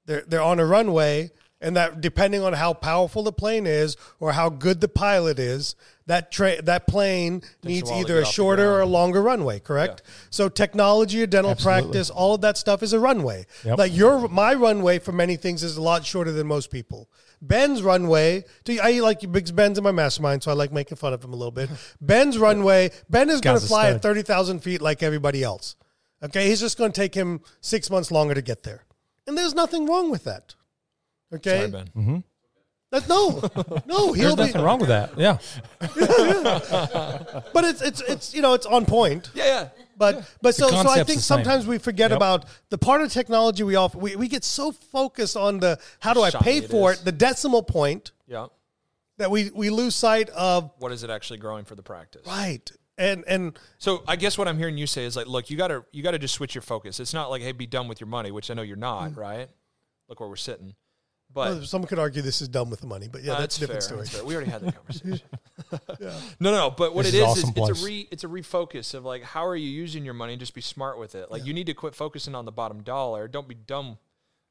They're 0.05 0.23
they're 0.27 0.41
on 0.41 0.59
a 0.59 0.67
runway, 0.67 1.31
and 1.59 1.75
that 1.75 1.99
depending 1.99 2.43
on 2.43 2.53
how 2.53 2.73
powerful 2.73 3.23
the 3.23 3.31
plane 3.31 3.65
is 3.65 3.97
or 4.19 4.33
how 4.33 4.49
good 4.49 4.79
the 4.79 4.87
pilot 4.87 5.39
is, 5.39 5.75
that 6.05 6.31
tra- 6.31 6.61
that 6.61 6.85
plane 6.85 7.41
needs 7.63 7.89
a 7.89 7.95
either 7.95 8.19
a 8.19 8.25
shorter 8.25 8.69
or 8.69 8.81
a 8.81 8.85
longer 8.85 9.23
runway. 9.23 9.59
Correct. 9.59 10.03
So 10.29 10.47
technology, 10.47 11.23
or 11.23 11.25
dental 11.25 11.51
Absolutely. 11.51 11.83
practice, 11.85 12.09
all 12.11 12.35
of 12.35 12.41
that 12.41 12.55
stuff 12.55 12.83
is 12.83 12.93
a 12.93 12.99
runway. 12.99 13.47
Yep. 13.65 13.79
Like 13.79 13.95
your 13.95 14.27
my 14.27 14.53
runway 14.53 14.99
for 14.99 15.11
many 15.11 15.37
things 15.37 15.63
is 15.63 15.75
a 15.75 15.81
lot 15.81 16.05
shorter 16.05 16.31
than 16.31 16.45
most 16.45 16.69
people. 16.69 17.09
Ben's 17.41 17.81
runway, 17.83 18.43
to- 18.65 18.79
I 18.79 18.99
like 18.99 19.19
Big 19.31 19.55
Ben's 19.55 19.77
in 19.77 19.83
my 19.83 19.91
mastermind, 19.91 20.43
so 20.43 20.51
I 20.51 20.53
like 20.55 20.71
making 20.71 20.97
fun 20.97 21.13
of 21.13 21.23
him 21.23 21.33
a 21.33 21.35
little 21.35 21.51
bit. 21.51 21.69
Ben's 22.01 22.37
runway, 22.37 22.91
Ben 23.09 23.29
is 23.29 23.41
going 23.41 23.59
to 23.59 23.65
fly 23.67 23.87
at 23.87 23.91
stud. 23.93 24.01
30,000 24.01 24.59
feet 24.61 24.81
like 24.81 25.03
everybody 25.03 25.43
else. 25.43 25.75
Okay, 26.23 26.47
he's 26.47 26.59
just 26.59 26.77
going 26.77 26.91
to 26.91 26.99
take 26.99 27.13
him 27.13 27.41
six 27.61 27.89
months 27.91 28.09
longer 28.11 28.33
to 28.33 28.41
get 28.41 28.63
there. 28.63 28.83
And 29.27 29.37
there's 29.37 29.53
nothing 29.53 29.85
wrong 29.85 30.09
with 30.09 30.23
that. 30.23 30.55
Okay? 31.33 31.57
Sorry, 31.59 31.71
Ben. 31.71 31.87
Mm-hmm. 31.95 32.17
That, 32.91 33.09
no, 33.09 33.41
no, 33.85 34.13
he'll 34.13 34.35
There's 34.35 34.35
be, 34.35 34.53
nothing 34.53 34.61
wrong 34.61 34.79
with 34.79 34.87
that. 34.87 35.17
Yeah. 35.17 35.39
but 37.53 37.65
it's, 37.65 37.81
it's, 37.81 38.01
it's, 38.01 38.33
you 38.33 38.41
know, 38.41 38.53
it's 38.53 38.65
on 38.65 38.85
point. 38.85 39.29
Yeah, 39.33 39.45
yeah. 39.45 39.69
But 39.97 40.31
but 40.41 40.53
so 40.55 40.69
so 40.69 40.77
I 40.89 40.95
think 40.97 41.07
the 41.07 41.13
same. 41.15 41.21
sometimes 41.43 41.65
we 41.67 41.79
forget 41.79 42.11
Yep. 42.11 42.17
about 42.17 42.45
the 42.69 42.77
part 42.77 43.01
of 43.01 43.11
technology 43.11 43.63
we 43.63 43.75
offer. 43.75 43.97
We, 43.97 44.15
we 44.15 44.27
get 44.27 44.43
so 44.43 44.71
focused 44.71 45.35
on 45.35 45.59
the 45.59 45.79
how 45.99 46.13
do 46.13 46.21
I 46.21 46.29
Shiny 46.29 46.43
pay 46.43 46.57
it 46.59 46.69
for 46.69 46.91
is. 46.93 46.99
it, 47.01 47.05
the 47.05 47.11
decimal 47.11 47.63
point 47.63 48.11
Yeah. 48.27 48.47
that 49.17 49.31
we 49.31 49.49
we 49.55 49.69
lose 49.71 49.95
sight 49.95 50.29
of. 50.29 50.71
What 50.77 50.91
is 50.91 51.03
it 51.03 51.09
actually 51.09 51.39
growing 51.39 51.65
for 51.65 51.73
the 51.75 51.81
practice? 51.83 52.21
Right, 52.27 52.69
and 52.99 53.23
and 53.27 53.57
So 53.79 54.03
I 54.07 54.15
guess 54.17 54.37
what 54.37 54.47
I'm 54.47 54.59
hearing 54.59 54.77
you 54.77 54.85
say 54.87 55.03
is 55.03 55.15
like, 55.15 55.25
look, 55.27 55.49
you 55.49 55.57
gotta 55.57 55.83
you 55.91 56.03
gotta 56.03 56.19
just 56.19 56.35
switch 56.35 56.53
your 56.53 56.61
focus. 56.61 56.99
It's 56.99 57.13
not 57.13 57.31
like, 57.31 57.41
hey, 57.41 57.51
be 57.53 57.65
done 57.65 57.87
with 57.87 57.99
your 57.99 58.07
money, 58.07 58.29
which 58.31 58.51
I 58.51 58.53
know 58.53 58.61
you're 58.61 58.77
not, 58.77 59.11
Mm. 59.11 59.17
right? 59.17 59.49
Look 60.07 60.19
where 60.19 60.29
we're 60.29 60.35
sitting. 60.35 60.75
But 61.37 61.49
well, 61.57 61.63
someone 61.65 61.87
could 61.87 61.99
argue 61.99 62.23
this 62.23 62.41
is 62.41 62.47
done 62.47 62.71
with 62.71 62.81
the 62.81 62.87
money, 62.87 63.07
but 63.07 63.21
yeah, 63.23 63.33
Uh, 63.33 63.39
that's 63.41 63.57
a 63.57 63.59
different 63.59 63.83
fair, 63.83 63.89
story. 64.05 64.05
that's. 64.07 64.23
We 64.23 64.35
already 64.35 64.49
had 64.49 64.61
that 64.61 64.75
conversation. 64.87 65.27
No, 66.39 66.51
no, 66.51 66.51
no. 66.51 66.69
But 66.71 66.95
what 66.95 67.05
This 67.05 67.13
it 67.13 67.17
is 67.17 67.23
is, 67.23 67.43
awesome 67.43 67.49
is 67.63 67.69
it's 67.69 67.81
a 67.81 67.85
re 67.85 68.07
it's 68.11 68.23
a 68.23 68.27
refocus 68.27 68.93
of 68.93 69.03
like 69.05 69.21
how 69.23 69.45
are 69.45 69.55
you 69.55 69.69
using 69.69 70.03
your 70.05 70.13
money 70.13 70.33
and 70.33 70.39
just 70.39 70.53
be 70.55 70.61
smart 70.61 70.97
with 70.97 71.13
it. 71.13 71.29
Like 71.29 71.45
you 71.45 71.53
need 71.53 71.65
to 71.67 71.73
quit 71.73 71.93
focusing 71.93 72.33
on 72.35 72.45
the 72.45 72.51
bottom 72.51 72.81
dollar. 72.83 73.27
Don't 73.27 73.47
be 73.47 73.55
dumb 73.55 73.97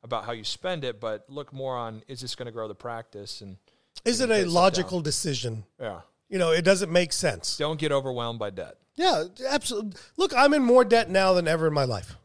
about 0.05 0.25
how 0.27 0.33
you 0.33 0.45
spend 0.45 0.85
it, 0.85 1.01
but 1.01 1.25
look 1.29 1.53
more 1.53 1.75
on 1.77 2.03
is 2.07 2.21
this 2.21 2.35
going 2.37 2.47
to 2.47 2.53
grow 2.53 2.69
the 2.69 2.75
practice 2.75 3.41
and 3.41 3.57
Is 4.05 4.21
it 4.21 4.31
a 4.31 4.43
stuff 4.43 4.53
logical 4.53 5.01
decision? 5.01 5.65
yeah. 5.81 6.01
You 6.29 6.39
know, 6.39 6.51
it 6.51 6.63
doesn't 6.63 6.93
make 6.93 7.13
sense. 7.13 7.57
Don't 7.57 7.79
get 7.81 7.93
overwhelmed 7.93 8.39
by 8.39 8.51
debt. 8.51 8.77
Yeah, 8.97 9.25
absolutely. 9.49 9.93
Look, 10.17 10.35
I'm 10.35 10.53
in 10.55 10.63
more 10.63 10.85
debt 10.85 11.09
now 11.09 11.33
than 11.35 11.47
ever 11.49 11.67
in 11.69 11.73
my 11.73 11.85
life, 11.85 12.17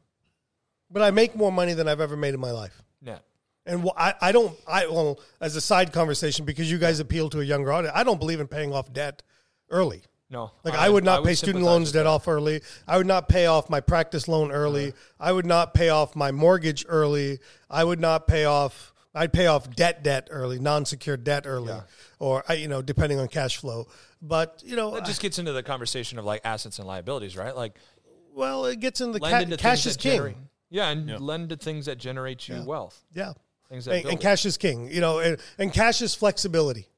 but 0.90 1.02
I 1.02 1.12
make 1.12 1.36
more 1.36 1.52
money 1.52 1.74
than 1.74 1.88
I've 1.88 2.02
ever 2.02 2.18
made 2.18 2.34
in 2.34 2.40
my 2.40 2.52
life. 2.52 2.82
Net. 3.02 3.24
And 3.66 3.84
wh- 3.84 3.96
I, 3.96 4.14
I 4.22 4.32
don't, 4.32 4.58
I, 4.68 4.88
well, 4.88 5.20
as 5.40 5.56
a 5.56 5.62
side 5.62 5.94
conversation, 5.94 6.46
because 6.46 6.70
you 6.72 6.78
guys 6.78 7.00
appeal 7.00 7.30
to 7.30 7.42
a 7.42 7.44
younger 7.44 7.72
audience, 7.72 7.94
I 7.96 8.04
don't 8.04 8.20
believe 8.20 8.40
in 8.40 8.48
paying 8.48 8.74
off 8.74 8.92
debt 8.92 9.22
early. 9.70 10.02
No. 10.30 10.52
Like 10.64 10.76
I, 10.76 10.88
would 10.90 11.04
not 11.04 11.24
pay 11.26 11.36
student 11.36 11.64
loans 11.66 11.92
debt 11.92 12.08
off 12.08 12.28
early. 12.28 12.62
I 12.88 12.98
would 12.98 13.06
not 13.06 13.28
pay 13.28 13.48
off 13.48 13.70
my 13.70 13.82
practice 13.82 14.28
loan 14.30 14.52
early. 14.52 14.94
I 15.20 15.32
would 15.34 15.46
not 15.46 15.74
pay 15.74 15.90
off 15.90 16.16
my 16.16 16.32
mortgage 16.32 16.86
early. 16.88 17.40
I 17.70 17.84
would 17.84 18.00
not 18.00 18.28
pay 18.28 18.46
off. 18.46 18.94
I'd 19.14 19.34
pay 19.34 19.48
off 19.48 19.70
debt 19.76 20.04
debt 20.04 20.30
early, 20.32 20.58
non-secured 20.58 21.26
debt 21.26 21.44
early, 21.46 21.74
or 22.18 22.46
I- 22.48 22.54
you 22.54 22.70
know, 22.70 22.82
depending 22.82 23.20
on 23.20 23.28
cash 23.28 23.58
flow. 23.58 23.88
But 24.22 24.64
you 24.66 24.78
know, 24.78 24.92
That 24.92 25.06
just 25.06 25.22
gets 25.22 25.38
into 25.38 25.52
the 25.52 25.64
conversation 25.64 26.18
of 26.18 26.24
like 26.24 26.40
assets 26.46 26.80
and 26.80 26.88
liabilities, 26.88 27.36
right? 27.36 27.54
Like 27.56 27.76
well, 28.34 28.66
it 28.66 28.80
gets 28.80 29.02
in 29.02 29.12
the 29.12 29.20
ca- 29.20 29.46
cash 29.58 29.86
is 29.86 29.98
king. 29.98 30.14
generate, 30.14 30.38
yeah, 30.70 30.88
and 30.92 31.20
lend 31.20 31.50
to 31.50 31.58
things 31.58 31.88
that 31.88 31.98
generate 31.98 32.48
you 32.48 32.64
wealth. 32.64 33.04
Yeah, 33.14 33.34
Things 33.72 33.86
that 33.86 33.96
and, 33.96 34.06
and 34.06 34.20
cash 34.20 34.46
is 34.46 34.58
king. 34.58 34.92
You 34.92 35.00
know, 35.00 35.20
and, 35.20 35.38
and 35.58 35.72
cash 35.72 36.02
is 36.02 36.14
flexibility. 36.14 36.90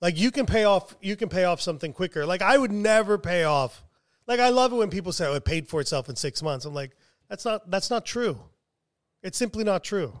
Like 0.00 0.18
you 0.18 0.30
can 0.30 0.46
pay 0.46 0.64
off, 0.64 0.96
you 1.02 1.16
can 1.16 1.28
pay 1.28 1.44
off 1.44 1.60
something 1.60 1.92
quicker. 1.92 2.24
Like 2.24 2.40
I 2.40 2.56
would 2.56 2.72
never 2.72 3.18
pay 3.18 3.44
off. 3.44 3.84
Like 4.26 4.40
I 4.40 4.48
love 4.48 4.72
it 4.72 4.76
when 4.76 4.88
people 4.88 5.12
say, 5.12 5.26
"Oh, 5.26 5.34
it 5.34 5.44
paid 5.44 5.68
for 5.68 5.82
itself 5.82 6.08
in 6.08 6.16
six 6.16 6.42
months." 6.42 6.64
I'm 6.64 6.72
like, 6.72 6.92
that's 7.28 7.44
not 7.44 7.70
that's 7.70 7.90
not 7.90 8.06
true. 8.06 8.40
It's 9.22 9.36
simply 9.36 9.64
not 9.64 9.84
true. 9.84 10.18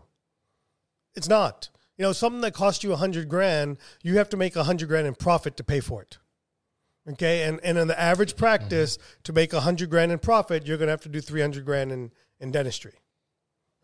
It's 1.14 1.28
not. 1.28 1.70
You 1.96 2.02
know, 2.02 2.12
something 2.12 2.42
that 2.42 2.52
cost 2.52 2.84
you 2.84 2.92
a 2.92 2.96
hundred 2.96 3.30
grand, 3.30 3.78
you 4.02 4.18
have 4.18 4.28
to 4.30 4.36
make 4.36 4.56
a 4.56 4.64
hundred 4.64 4.88
grand 4.88 5.06
in 5.06 5.14
profit 5.14 5.56
to 5.56 5.64
pay 5.64 5.80
for 5.80 6.02
it. 6.02 6.18
Okay, 7.08 7.44
and 7.44 7.60
and 7.64 7.78
in 7.78 7.88
the 7.88 7.98
average 7.98 8.36
practice, 8.36 8.98
to 9.22 9.32
make 9.32 9.54
a 9.54 9.60
hundred 9.60 9.88
grand 9.88 10.12
in 10.12 10.18
profit, 10.18 10.66
you're 10.66 10.76
going 10.76 10.88
to 10.88 10.92
have 10.92 11.02
to 11.02 11.08
do 11.08 11.22
three 11.22 11.40
hundred 11.40 11.64
grand 11.64 11.92
in 11.92 12.10
in 12.40 12.50
dentistry. 12.50 12.94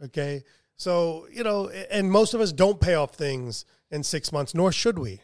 Okay. 0.05 0.45
So, 0.81 1.27
you 1.31 1.45
know, 1.45 1.69
and 1.69 2.11
most 2.11 2.33
of 2.33 2.41
us 2.41 2.53
don't 2.53 2.81
pay 2.81 2.95
off 2.95 3.15
things 3.15 3.67
in 3.91 4.03
six 4.03 4.33
months, 4.33 4.55
nor 4.55 4.73
should 4.73 4.99
we. 4.99 5.21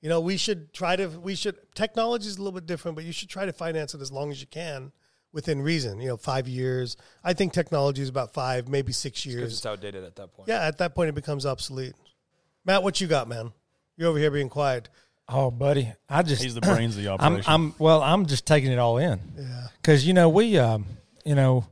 You 0.00 0.08
know, 0.08 0.20
we 0.20 0.36
should 0.36 0.72
try 0.72 0.96
to, 0.96 1.06
we 1.06 1.36
should, 1.36 1.54
technology 1.76 2.26
is 2.26 2.38
a 2.38 2.42
little 2.42 2.58
bit 2.58 2.66
different, 2.66 2.96
but 2.96 3.04
you 3.04 3.12
should 3.12 3.28
try 3.28 3.46
to 3.46 3.52
finance 3.52 3.94
it 3.94 4.00
as 4.00 4.10
long 4.10 4.32
as 4.32 4.40
you 4.40 4.48
can 4.48 4.90
within 5.32 5.62
reason. 5.62 6.00
You 6.00 6.08
know, 6.08 6.16
five 6.16 6.48
years. 6.48 6.96
I 7.22 7.34
think 7.34 7.52
technology 7.52 8.02
is 8.02 8.08
about 8.08 8.34
five, 8.34 8.68
maybe 8.68 8.90
six 8.90 9.22
because 9.22 9.32
years. 9.32 9.52
it's 9.52 9.64
outdated 9.64 10.02
at 10.02 10.16
that 10.16 10.32
point. 10.32 10.48
Yeah, 10.48 10.66
at 10.66 10.78
that 10.78 10.96
point, 10.96 11.08
it 11.08 11.14
becomes 11.14 11.46
obsolete. 11.46 11.94
Matt, 12.64 12.82
what 12.82 13.00
you 13.00 13.06
got, 13.06 13.28
man? 13.28 13.52
You're 13.96 14.08
over 14.08 14.18
here 14.18 14.32
being 14.32 14.48
quiet. 14.48 14.88
Oh, 15.28 15.52
buddy, 15.52 15.92
I 16.08 16.24
just 16.24 16.42
He's 16.42 16.56
the 16.56 16.60
brains 16.62 16.96
of 16.96 17.04
the 17.04 17.10
I'm, 17.20 17.20
operation. 17.20 17.52
I'm 17.52 17.74
well. 17.78 18.02
I'm 18.02 18.26
just 18.26 18.44
taking 18.44 18.72
it 18.72 18.80
all 18.80 18.98
in. 18.98 19.20
Yeah. 19.38 19.68
because 19.80 20.04
you 20.04 20.14
know 20.14 20.28
we, 20.28 20.58
um, 20.58 20.84
you 21.24 21.36
know, 21.36 21.64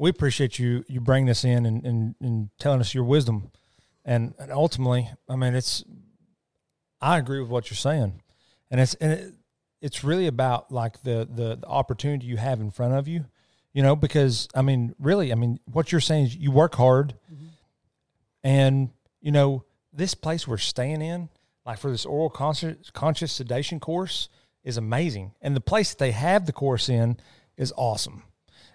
we 0.00 0.08
appreciate 0.08 0.58
you 0.58 0.82
you 0.88 0.98
bringing 0.98 1.26
this 1.26 1.44
in 1.44 1.66
and, 1.66 1.84
and, 1.84 2.14
and 2.20 2.48
telling 2.58 2.80
us 2.80 2.94
your 2.94 3.04
wisdom, 3.04 3.50
and, 4.02 4.34
and 4.38 4.50
ultimately, 4.50 5.10
I 5.28 5.36
mean, 5.36 5.54
it's. 5.54 5.84
I 7.02 7.18
agree 7.18 7.40
with 7.40 7.50
what 7.50 7.70
you're 7.70 7.76
saying, 7.76 8.22
and 8.70 8.80
it's 8.80 8.94
and 8.94 9.12
it, 9.12 9.34
it's 9.82 10.02
really 10.02 10.26
about 10.26 10.72
like 10.72 11.02
the, 11.02 11.28
the 11.30 11.56
the 11.56 11.66
opportunity 11.66 12.26
you 12.26 12.38
have 12.38 12.60
in 12.60 12.70
front 12.70 12.94
of 12.94 13.08
you, 13.08 13.26
you 13.74 13.82
know, 13.82 13.94
because 13.94 14.48
I 14.54 14.62
mean, 14.62 14.94
really, 14.98 15.32
I 15.32 15.34
mean, 15.34 15.60
what 15.70 15.92
you're 15.92 16.00
saying 16.00 16.24
is 16.26 16.36
you 16.36 16.50
work 16.50 16.76
hard, 16.76 17.14
mm-hmm. 17.30 17.46
and 18.42 18.90
you 19.20 19.32
know 19.32 19.64
this 19.92 20.14
place 20.14 20.48
we're 20.48 20.56
staying 20.56 21.02
in, 21.02 21.28
like 21.66 21.78
for 21.78 21.90
this 21.90 22.06
oral 22.06 22.30
conscious, 22.30 22.90
conscious 22.90 23.32
sedation 23.32 23.80
course, 23.80 24.30
is 24.64 24.78
amazing, 24.78 25.32
and 25.42 25.54
the 25.54 25.60
place 25.60 25.90
that 25.90 25.98
they 25.98 26.12
have 26.12 26.46
the 26.46 26.52
course 26.52 26.88
in 26.88 27.18
is 27.58 27.70
awesome, 27.76 28.22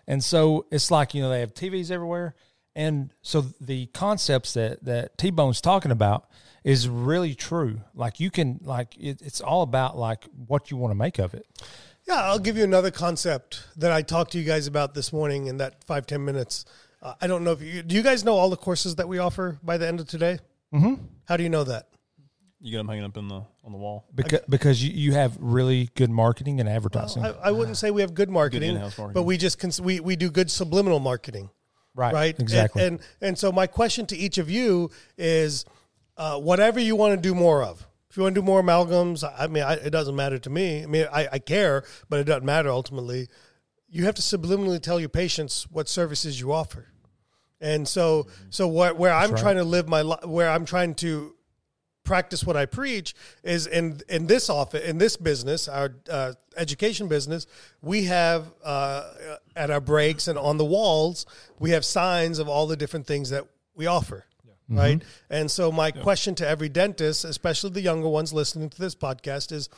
and 0.07 0.23
so 0.23 0.65
it's 0.71 0.91
like 0.91 1.13
you 1.13 1.21
know 1.21 1.29
they 1.29 1.39
have 1.39 1.53
TVs 1.53 1.91
everywhere, 1.91 2.35
and 2.75 3.13
so 3.21 3.41
the 3.59 3.87
concepts 3.87 4.53
that 4.53 4.83
that 4.83 5.17
T 5.17 5.31
Bone's 5.31 5.61
talking 5.61 5.91
about 5.91 6.29
is 6.63 6.89
really 6.89 7.35
true. 7.35 7.81
Like 7.93 8.19
you 8.19 8.31
can 8.31 8.59
like 8.63 8.95
it, 8.97 9.21
it's 9.21 9.41
all 9.41 9.61
about 9.61 9.97
like 9.97 10.25
what 10.47 10.71
you 10.71 10.77
want 10.77 10.91
to 10.91 10.95
make 10.95 11.19
of 11.19 11.33
it. 11.33 11.45
Yeah, 12.07 12.21
I'll 12.23 12.39
give 12.39 12.57
you 12.57 12.63
another 12.63 12.91
concept 12.91 13.67
that 13.77 13.91
I 13.91 14.01
talked 14.01 14.31
to 14.33 14.37
you 14.37 14.43
guys 14.43 14.67
about 14.67 14.93
this 14.93 15.11
morning 15.11 15.47
in 15.47 15.57
that 15.57 15.83
five 15.85 16.05
ten 16.05 16.25
minutes. 16.25 16.65
Uh, 17.01 17.13
I 17.21 17.27
don't 17.27 17.43
know 17.43 17.51
if 17.51 17.61
you 17.61 17.83
do. 17.83 17.95
You 17.95 18.03
guys 18.03 18.23
know 18.23 18.35
all 18.35 18.49
the 18.49 18.57
courses 18.57 18.95
that 18.95 19.07
we 19.07 19.19
offer 19.19 19.59
by 19.63 19.77
the 19.77 19.87
end 19.87 19.99
of 19.99 20.07
today. 20.07 20.39
Mm-hmm. 20.73 20.95
How 21.25 21.37
do 21.37 21.43
you 21.43 21.49
know 21.49 21.63
that? 21.63 21.87
You 22.65 22.71
get 22.71 22.77
them 22.77 22.87
hanging 22.87 23.03
up 23.03 23.15
in 23.15 23.27
the 23.27 23.43
on 23.63 23.71
the 23.71 23.77
wall. 23.77 24.05
Because, 24.15 24.41
because 24.49 24.83
you, 24.83 24.91
you 24.91 25.13
have 25.13 25.37
really 25.39 25.91
good 25.93 26.09
marketing 26.09 26.59
and 26.59 26.67
advertising. 26.67 27.23
I, 27.23 27.35
I 27.43 27.51
wouldn't 27.51 27.77
say 27.77 27.91
we 27.91 28.01
have 28.01 28.15
good 28.15 28.29
marketing, 28.29 28.71
in-house 28.71 28.97
marketing. 28.97 29.13
but 29.13 29.23
we 29.23 29.37
just 29.37 29.59
cons- 29.59 29.79
we 29.79 29.99
we 29.99 30.15
do 30.15 30.31
good 30.31 30.49
subliminal 30.49 30.99
marketing, 30.99 31.51
right. 31.93 32.11
right? 32.11 32.39
Exactly. 32.39 32.81
And, 32.81 32.93
and 32.93 33.01
and 33.21 33.37
so 33.37 33.51
my 33.51 33.67
question 33.67 34.07
to 34.07 34.17
each 34.17 34.39
of 34.39 34.49
you 34.49 34.89
is, 35.15 35.63
uh, 36.17 36.39
whatever 36.39 36.79
you 36.79 36.95
want 36.95 37.13
to 37.13 37.21
do 37.21 37.35
more 37.35 37.63
of, 37.63 37.85
If 38.15 38.17
you 38.17 38.23
want 38.23 38.35
to 38.35 38.39
do 38.39 38.45
more 38.45 38.63
amalgams, 38.63 39.29
I 39.37 39.47
mean, 39.47 39.63
I, 39.63 39.73
it 39.73 39.89
doesn't 39.89 40.15
matter 40.15 40.39
to 40.39 40.49
me. 40.49 40.83
I 40.83 40.85
mean, 40.85 41.05
I, 41.11 41.27
I 41.33 41.39
care, 41.39 41.83
but 42.07 42.21
it 42.21 42.23
doesn't 42.23 42.45
matter 42.45 42.69
ultimately. 42.69 43.27
You 43.89 44.05
have 44.05 44.15
to 44.15 44.21
subliminally 44.21 44.81
tell 44.81 45.01
your 45.01 45.09
patients 45.09 45.67
what 45.69 45.89
services 45.89 46.39
you 46.39 46.53
offer. 46.53 46.87
And 47.59 47.85
so, 47.85 48.27
so 48.49 48.69
where, 48.69 48.93
where 48.93 49.11
I'm 49.11 49.31
right. 49.31 49.39
trying 49.41 49.57
to 49.57 49.65
live 49.65 49.89
my 49.89 50.01
life, 50.01 50.23
where 50.23 50.49
I'm 50.49 50.63
trying 50.63 50.95
to 50.95 51.35
practice 52.05 52.45
what 52.45 52.55
I 52.55 52.65
preach 52.65 53.13
is 53.43 53.67
in 53.67 53.99
in 54.07 54.27
this 54.27 54.49
office 54.49 54.83
in 54.83 54.97
this 54.97 55.17
business, 55.17 55.67
our 55.67 55.95
uh, 56.09 56.33
education 56.55 57.07
business. 57.07 57.47
We 57.81 58.05
have 58.05 58.53
uh, 58.63 59.11
at 59.55 59.71
our 59.71 59.81
breaks 59.81 60.27
and 60.27 60.39
on 60.39 60.57
the 60.57 60.65
walls, 60.65 61.25
we 61.59 61.71
have 61.71 61.83
signs 61.83 62.39
of 62.39 62.47
all 62.47 62.67
the 62.67 62.77
different 62.77 63.07
things 63.07 63.31
that 63.31 63.45
we 63.75 63.87
offer. 63.87 64.25
Right. 64.67 65.03
And 65.29 65.51
so, 65.51 65.71
my 65.71 65.91
question 65.91 66.33
to 66.35 66.47
every 66.47 66.69
dentist, 66.69 67.23
especially 67.23 67.69
the 67.69 67.81
younger 67.81 68.09
ones 68.09 68.33
listening 68.33 68.69
to 68.71 68.81
this 68.81 68.95
podcast, 68.95 69.51
is 69.51 69.69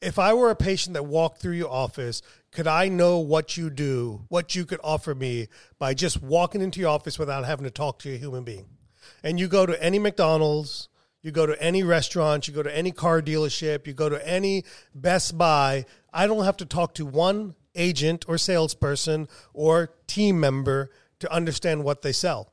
if 0.00 0.18
I 0.18 0.34
were 0.34 0.50
a 0.50 0.56
patient 0.56 0.94
that 0.94 1.04
walked 1.04 1.38
through 1.38 1.52
your 1.52 1.70
office, 1.70 2.22
could 2.50 2.66
I 2.66 2.88
know 2.88 3.18
what 3.20 3.56
you 3.56 3.70
do, 3.70 4.22
what 4.28 4.56
you 4.56 4.66
could 4.66 4.80
offer 4.82 5.14
me 5.14 5.48
by 5.78 5.94
just 5.94 6.20
walking 6.20 6.60
into 6.60 6.80
your 6.80 6.90
office 6.90 7.18
without 7.18 7.44
having 7.44 7.64
to 7.64 7.70
talk 7.70 8.00
to 8.00 8.12
a 8.12 8.16
human 8.18 8.42
being? 8.42 8.66
And 9.22 9.38
you 9.38 9.46
go 9.46 9.64
to 9.64 9.80
any 9.80 10.00
McDonald's, 10.00 10.88
you 11.22 11.30
go 11.30 11.46
to 11.46 11.60
any 11.62 11.82
restaurant, 11.82 12.48
you 12.48 12.54
go 12.54 12.62
to 12.62 12.76
any 12.76 12.90
car 12.90 13.22
dealership, 13.22 13.86
you 13.86 13.92
go 13.92 14.08
to 14.08 14.28
any 14.28 14.64
Best 14.94 15.38
Buy. 15.38 15.86
I 16.12 16.26
don't 16.26 16.44
have 16.44 16.56
to 16.58 16.66
talk 16.66 16.94
to 16.94 17.06
one 17.06 17.54
agent 17.74 18.24
or 18.28 18.36
salesperson 18.36 19.28
or 19.54 19.94
team 20.06 20.38
member 20.40 20.90
to 21.20 21.32
understand 21.32 21.84
what 21.84 22.02
they 22.02 22.12
sell. 22.12 22.52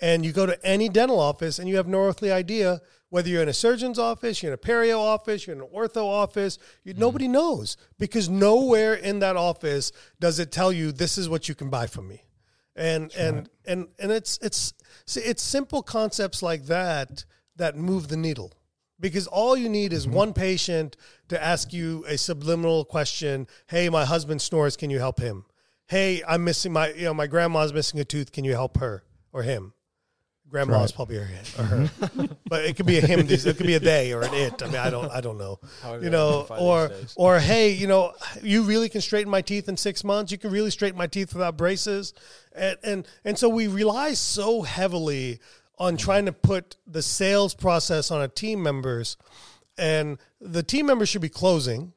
And 0.00 0.24
you 0.24 0.32
go 0.32 0.46
to 0.46 0.66
any 0.66 0.88
dental 0.88 1.20
office 1.20 1.58
and 1.58 1.68
you 1.68 1.76
have 1.76 1.86
no 1.86 2.00
earthly 2.00 2.32
idea 2.32 2.80
whether 3.08 3.28
you're 3.28 3.42
in 3.42 3.48
a 3.48 3.54
surgeon's 3.54 3.98
office, 3.98 4.42
you're 4.42 4.52
in 4.52 4.54
a 4.54 4.58
perio 4.58 4.98
office, 4.98 5.46
you're 5.46 5.54
in 5.54 5.62
an 5.62 5.68
ortho 5.74 6.04
office, 6.04 6.58
you, 6.84 6.92
mm-hmm. 6.92 7.00
nobody 7.00 7.28
knows 7.28 7.76
because 7.98 8.28
nowhere 8.28 8.94
in 8.94 9.20
that 9.20 9.36
office 9.36 9.92
does 10.20 10.38
it 10.38 10.50
tell 10.50 10.72
you 10.72 10.92
this 10.92 11.16
is 11.16 11.28
what 11.28 11.48
you 11.48 11.54
can 11.54 11.70
buy 11.70 11.86
from 11.86 12.08
me. 12.08 12.24
And 12.74 13.14
and 13.14 13.48
and 13.64 13.88
and 13.98 14.12
it's 14.12 14.38
it's 14.42 14.74
it's 15.06 15.42
simple 15.42 15.82
concepts 15.82 16.42
like 16.42 16.66
that 16.66 17.24
that 17.56 17.76
move 17.76 18.08
the 18.08 18.16
needle. 18.16 18.52
Because 18.98 19.26
all 19.26 19.56
you 19.56 19.68
need 19.68 19.92
is 19.92 20.06
mm-hmm. 20.06 20.16
one 20.16 20.32
patient 20.32 20.96
to 21.28 21.42
ask 21.42 21.72
you 21.72 22.04
a 22.08 22.16
subliminal 22.16 22.84
question, 22.84 23.46
"Hey, 23.66 23.90
my 23.90 24.04
husband 24.04 24.40
snores, 24.40 24.76
can 24.76 24.88
you 24.88 24.98
help 24.98 25.20
him?" 25.20 25.44
"Hey, 25.86 26.22
I'm 26.26 26.44
missing 26.44 26.72
my 26.72 26.92
you 26.92 27.04
know, 27.04 27.14
my 27.14 27.26
grandma's 27.26 27.74
missing 27.74 28.00
a 28.00 28.04
tooth, 28.04 28.32
can 28.32 28.44
you 28.44 28.52
help 28.52 28.78
her 28.78 29.04
or 29.32 29.42
him?" 29.42 29.74
Grandma's 30.48 30.92
probably 30.92 31.16
her, 31.16 31.28
or 31.58 31.64
her. 31.64 31.76
Mm-hmm. 31.76 32.26
but 32.48 32.64
it 32.64 32.76
could 32.76 32.86
be 32.86 32.98
a 32.98 33.00
him. 33.00 33.18
It 33.18 33.56
could 33.56 33.66
be 33.66 33.74
a 33.74 33.80
they 33.80 34.12
or 34.12 34.22
an 34.22 34.32
it. 34.32 34.62
I 34.62 34.66
mean, 34.66 34.76
I 34.76 34.90
don't, 34.90 35.10
I 35.10 35.20
don't 35.20 35.38
know. 35.38 35.58
However 35.82 35.98
You 35.98 36.04
you 36.04 36.10
know, 36.10 36.46
or 36.50 36.92
or 37.16 37.40
hey, 37.40 37.72
you 37.72 37.88
know, 37.88 38.12
you 38.42 38.62
really 38.62 38.88
can 38.88 39.00
straighten 39.00 39.30
my 39.30 39.42
teeth 39.42 39.68
in 39.68 39.76
six 39.76 40.04
months. 40.04 40.30
You 40.30 40.38
can 40.38 40.52
really 40.52 40.70
straighten 40.70 40.96
my 40.96 41.08
teeth 41.08 41.34
without 41.34 41.56
braces, 41.56 42.14
and 42.54 42.78
and 42.84 43.08
and 43.24 43.36
so 43.36 43.48
we 43.48 43.66
rely 43.66 44.14
so 44.14 44.62
heavily 44.62 45.40
on 45.78 45.96
trying 45.96 46.26
to 46.26 46.32
put 46.32 46.76
the 46.86 47.02
sales 47.02 47.54
process 47.54 48.10
on 48.10 48.22
a 48.22 48.28
team 48.28 48.62
members, 48.62 49.16
and 49.76 50.18
the 50.40 50.62
team 50.62 50.86
members 50.86 51.08
should 51.08 51.22
be 51.22 51.28
closing. 51.28 51.92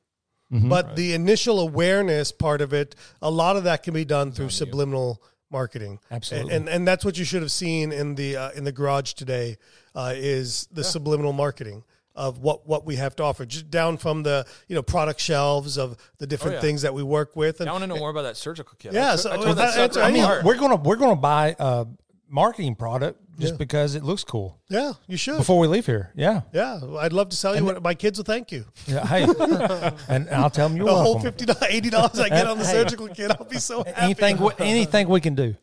But 0.52 0.96
the 0.96 1.14
initial 1.14 1.60
awareness 1.60 2.32
part 2.32 2.62
of 2.62 2.74
it, 2.74 2.96
a 3.22 3.30
lot 3.30 3.56
of 3.56 3.66
that 3.66 3.84
can 3.84 3.94
be 3.94 4.04
done 4.04 4.32
through 4.32 4.50
subliminal 4.50 5.22
marketing. 5.52 6.00
Absolutely. 6.10 6.54
And, 6.56 6.68
and 6.68 6.76
and 6.76 6.88
that's 6.88 7.06
what 7.06 7.18
you 7.18 7.26
should 7.26 7.42
have 7.42 7.52
seen 7.52 7.92
in 7.92 8.16
the 8.16 8.36
uh, 8.36 8.52
in 8.52 8.64
the 8.64 8.72
garage 8.72 9.14
today 9.14 9.58
uh, 9.96 10.14
is 10.16 10.68
the 10.72 10.84
subliminal 10.84 11.34
marketing 11.34 11.84
of 12.16 12.40
what 12.40 12.68
what 12.68 12.86
we 12.86 12.96
have 12.96 13.16
to 13.18 13.24
offer, 13.24 13.46
just 13.46 13.70
down 13.70 13.98
from 13.98 14.24
the 14.24 14.46
you 14.68 14.76
know 14.76 14.82
product 14.82 15.20
shelves 15.20 15.78
of 15.78 15.98
the 16.18 16.28
different 16.28 16.56
yeah. 16.56 16.62
things 16.62 16.82
that 16.82 16.94
we 16.94 17.04
work 17.04 17.36
with. 17.36 17.62
And 17.62 17.70
I 17.70 17.72
want 17.72 17.84
to 17.84 17.88
know 17.88 17.98
more 17.98 18.10
about 18.10 18.24
that 18.24 18.38
surgical 18.38 18.76
kit. 18.78 18.94
Yeah, 18.94 19.14
I, 19.14 19.16
so 19.16 19.32
I 19.32 19.38
told 19.38 19.58
that 19.58 19.94
that- 19.94 20.04
I 20.04 20.12
mean. 20.12 20.28
We're 20.44 20.58
gonna 20.58 20.76
we're 20.78 20.98
gonna 20.98 21.16
buy 21.16 21.56
a 21.60 21.86
marketing 22.28 22.76
product 22.76 23.22
just 23.40 23.58
because 23.58 23.96
it 23.96 24.04
looks 24.04 24.24
cool 24.24 24.60
yeah, 24.70 24.94
you 25.08 25.18
should. 25.18 25.38
before 25.38 25.60
we 25.60 25.68
leave 25.68 25.86
here. 25.86 26.12
Yeah, 26.16 26.42
yeah, 26.54 26.80
I'd 27.00 27.14
love 27.14 27.30
to 27.30 27.40
tell 27.42 27.56
you 27.56 27.64
what 27.66 27.82
my 27.82 27.94
kids 27.94 28.18
will 28.20 28.26
thank 28.26 28.52
you. 28.52 28.66
yeah. 28.88 29.06
Hey, 29.06 29.24
and 30.10 30.30
I'll 30.30 30.50
tell 30.50 30.68
them 30.70 30.78
you're 30.78 30.86
The 30.86 30.94
whole 30.96 31.16
welcome. 31.16 31.34
fifty 31.34 31.46
eighty 31.70 31.90
dollars 31.90 32.20
I 32.20 32.30
get 32.30 32.48
on 32.52 32.58
the 32.58 32.66
Hey. 32.66 32.72
surgical 32.74 33.08
kit, 33.08 33.32
I'll 33.32 33.46
be 33.46 33.60
so 33.60 33.84
happy. 33.84 34.02
anything 34.02 34.38
we- 34.38 34.52
anything 34.60 35.08
we 35.10 35.22
can 35.22 35.36
do. 35.36 35.56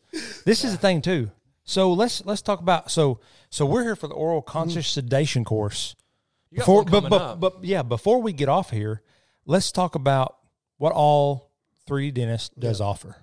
This 0.45 0.63
is 0.63 0.71
the 0.73 0.77
thing 0.77 1.01
too. 1.01 1.31
So 1.63 1.91
let's 1.93 2.25
let's 2.25 2.41
talk 2.41 2.59
about 2.59 2.89
so 2.91 3.19
so 3.49 3.65
we're 3.65 3.83
here 3.83 3.95
for 3.95 4.07
the 4.07 4.15
oral 4.15 4.41
mm-hmm. 4.41 4.51
conscious 4.51 4.87
sedation 4.87 5.43
course. 5.45 5.95
You 6.49 6.57
got 6.59 6.63
Before, 6.63 6.83
but 6.85 6.91
coming 6.91 7.09
but 7.09 7.21
up. 7.21 7.39
but 7.39 7.63
yeah, 7.63 7.83
before 7.83 8.21
we 8.21 8.31
get 8.33 8.47
off 8.49 8.71
here, 8.71 9.01
let's 9.45 9.71
talk 9.71 9.95
about 9.95 10.37
what 10.77 10.93
all 10.93 11.51
3D 11.89 12.13
dentist 12.13 12.57
does 12.59 12.79
offer. 12.79 13.17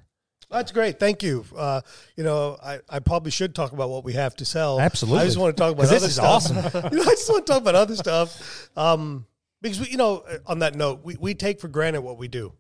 That's 0.55 0.73
great. 0.73 0.99
Thank 0.99 1.23
you. 1.23 1.45
Uh, 1.57 1.81
you 2.17 2.25
know, 2.25 2.57
I, 2.63 2.79
I 2.89 3.01
probably 3.01 3.31
should 3.31 3.55
talk 3.55 3.73
about 3.73 3.91
what 3.91 4.05
we 4.05 4.13
have 4.15 4.35
to 4.37 4.45
sell. 4.45 4.81
Absolutely. 4.81 5.21
I 5.21 5.25
just 5.25 5.37
want 5.37 5.57
to 5.57 5.61
talk 5.61 5.73
about 5.73 5.83
'Cause 5.83 5.91
other 5.91 6.01
this 6.01 6.09
is 6.11 6.15
stuff. 6.15 6.27
awesome. 6.27 6.57
you 6.93 6.99
know, 6.99 7.03
I 7.03 7.15
just 7.15 7.29
want 7.31 7.47
to 7.47 7.53
talk 7.53 7.61
about 7.63 7.75
other 7.75 7.97
stuff. 7.97 8.69
Um, 8.77 9.27
because 9.61 9.81
we, 9.81 9.89
you 9.89 9.97
know, 9.97 10.25
on 10.47 10.61
that 10.61 10.75
note, 10.75 11.01
we, 11.05 11.17
we 11.19 11.35
take 11.35 11.61
for 11.61 11.69
granted 11.69 12.03
what 12.03 12.19
we 12.19 12.29
do. 12.29 12.53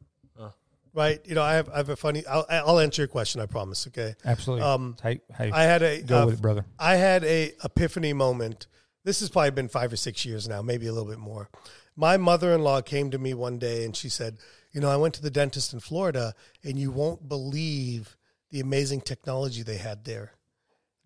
Right. 0.96 1.20
You 1.24 1.34
know, 1.34 1.42
I 1.42 1.54
have 1.54 1.68
I 1.70 1.78
have 1.78 1.88
a 1.88 1.96
funny. 1.96 2.24
I'll, 2.24 2.46
I'll 2.48 2.78
answer 2.78 3.02
your 3.02 3.08
question. 3.08 3.40
I 3.40 3.46
promise. 3.46 3.88
Okay. 3.88 4.14
Absolutely. 4.24 4.64
Um, 4.64 4.96
hey, 5.02 5.20
hey, 5.36 5.50
I 5.50 5.64
had 5.64 5.82
a 5.82 6.00
go 6.02 6.22
uh, 6.22 6.26
with 6.26 6.34
it, 6.36 6.40
brother. 6.40 6.64
I 6.78 6.94
had 6.94 7.24
a 7.24 7.52
epiphany 7.64 8.12
moment. 8.12 8.68
This 9.02 9.18
has 9.18 9.28
probably 9.28 9.50
been 9.50 9.68
five 9.68 9.92
or 9.92 9.96
six 9.96 10.24
years 10.24 10.48
now, 10.48 10.62
maybe 10.62 10.86
a 10.86 10.92
little 10.92 11.08
bit 11.08 11.18
more. 11.18 11.50
My 11.96 12.16
mother 12.16 12.52
in 12.52 12.62
law 12.62 12.80
came 12.80 13.10
to 13.10 13.18
me 13.18 13.34
one 13.34 13.58
day 13.58 13.84
and 13.84 13.94
she 13.96 14.08
said, 14.08 14.38
You 14.74 14.80
know, 14.80 14.90
I 14.90 14.96
went 14.96 15.14
to 15.14 15.22
the 15.22 15.30
dentist 15.30 15.72
in 15.72 15.78
Florida 15.78 16.34
and 16.64 16.76
you 16.76 16.90
won't 16.90 17.28
believe 17.28 18.16
the 18.50 18.58
amazing 18.58 19.02
technology 19.02 19.62
they 19.62 19.76
had 19.76 20.04
there. 20.04 20.32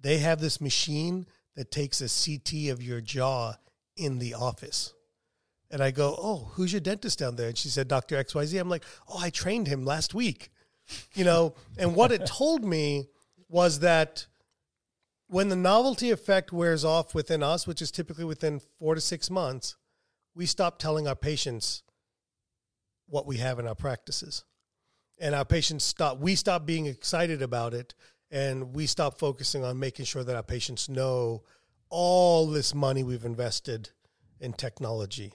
They 0.00 0.18
have 0.18 0.40
this 0.40 0.60
machine 0.60 1.26
that 1.54 1.70
takes 1.70 2.00
a 2.00 2.08
CT 2.08 2.70
of 2.70 2.82
your 2.82 3.02
jaw 3.02 3.54
in 3.94 4.18
the 4.18 4.32
office. 4.32 4.94
And 5.70 5.82
I 5.82 5.90
go, 5.90 6.16
Oh, 6.18 6.50
who's 6.54 6.72
your 6.72 6.80
dentist 6.80 7.18
down 7.18 7.36
there? 7.36 7.48
And 7.48 7.58
she 7.58 7.68
said, 7.68 7.88
Dr. 7.88 8.16
XYZ. 8.16 8.58
I'm 8.58 8.70
like, 8.70 8.84
Oh, 9.06 9.18
I 9.20 9.28
trained 9.28 9.68
him 9.68 9.84
last 9.84 10.14
week. 10.14 10.50
You 11.14 11.24
know, 11.24 11.54
and 11.76 11.94
what 11.94 12.10
it 12.10 12.24
told 12.24 12.64
me 12.64 13.08
was 13.50 13.80
that 13.80 14.26
when 15.26 15.50
the 15.50 15.56
novelty 15.56 16.10
effect 16.10 16.54
wears 16.54 16.86
off 16.86 17.14
within 17.14 17.42
us, 17.42 17.66
which 17.66 17.82
is 17.82 17.90
typically 17.90 18.24
within 18.24 18.62
four 18.78 18.94
to 18.94 19.00
six 19.02 19.28
months, 19.28 19.76
we 20.34 20.46
stop 20.46 20.78
telling 20.78 21.06
our 21.06 21.14
patients 21.14 21.82
what 23.08 23.26
we 23.26 23.38
have 23.38 23.58
in 23.58 23.66
our 23.66 23.74
practices. 23.74 24.44
And 25.20 25.34
our 25.34 25.44
patients 25.44 25.84
stop, 25.84 26.18
we 26.18 26.34
stop 26.34 26.64
being 26.64 26.86
excited 26.86 27.42
about 27.42 27.74
it 27.74 27.94
and 28.30 28.74
we 28.74 28.86
stop 28.86 29.18
focusing 29.18 29.64
on 29.64 29.78
making 29.78 30.04
sure 30.04 30.22
that 30.22 30.36
our 30.36 30.42
patients 30.42 30.88
know 30.88 31.42
all 31.88 32.46
this 32.46 32.74
money 32.74 33.02
we've 33.02 33.24
invested 33.24 33.90
in 34.40 34.52
technology 34.52 35.32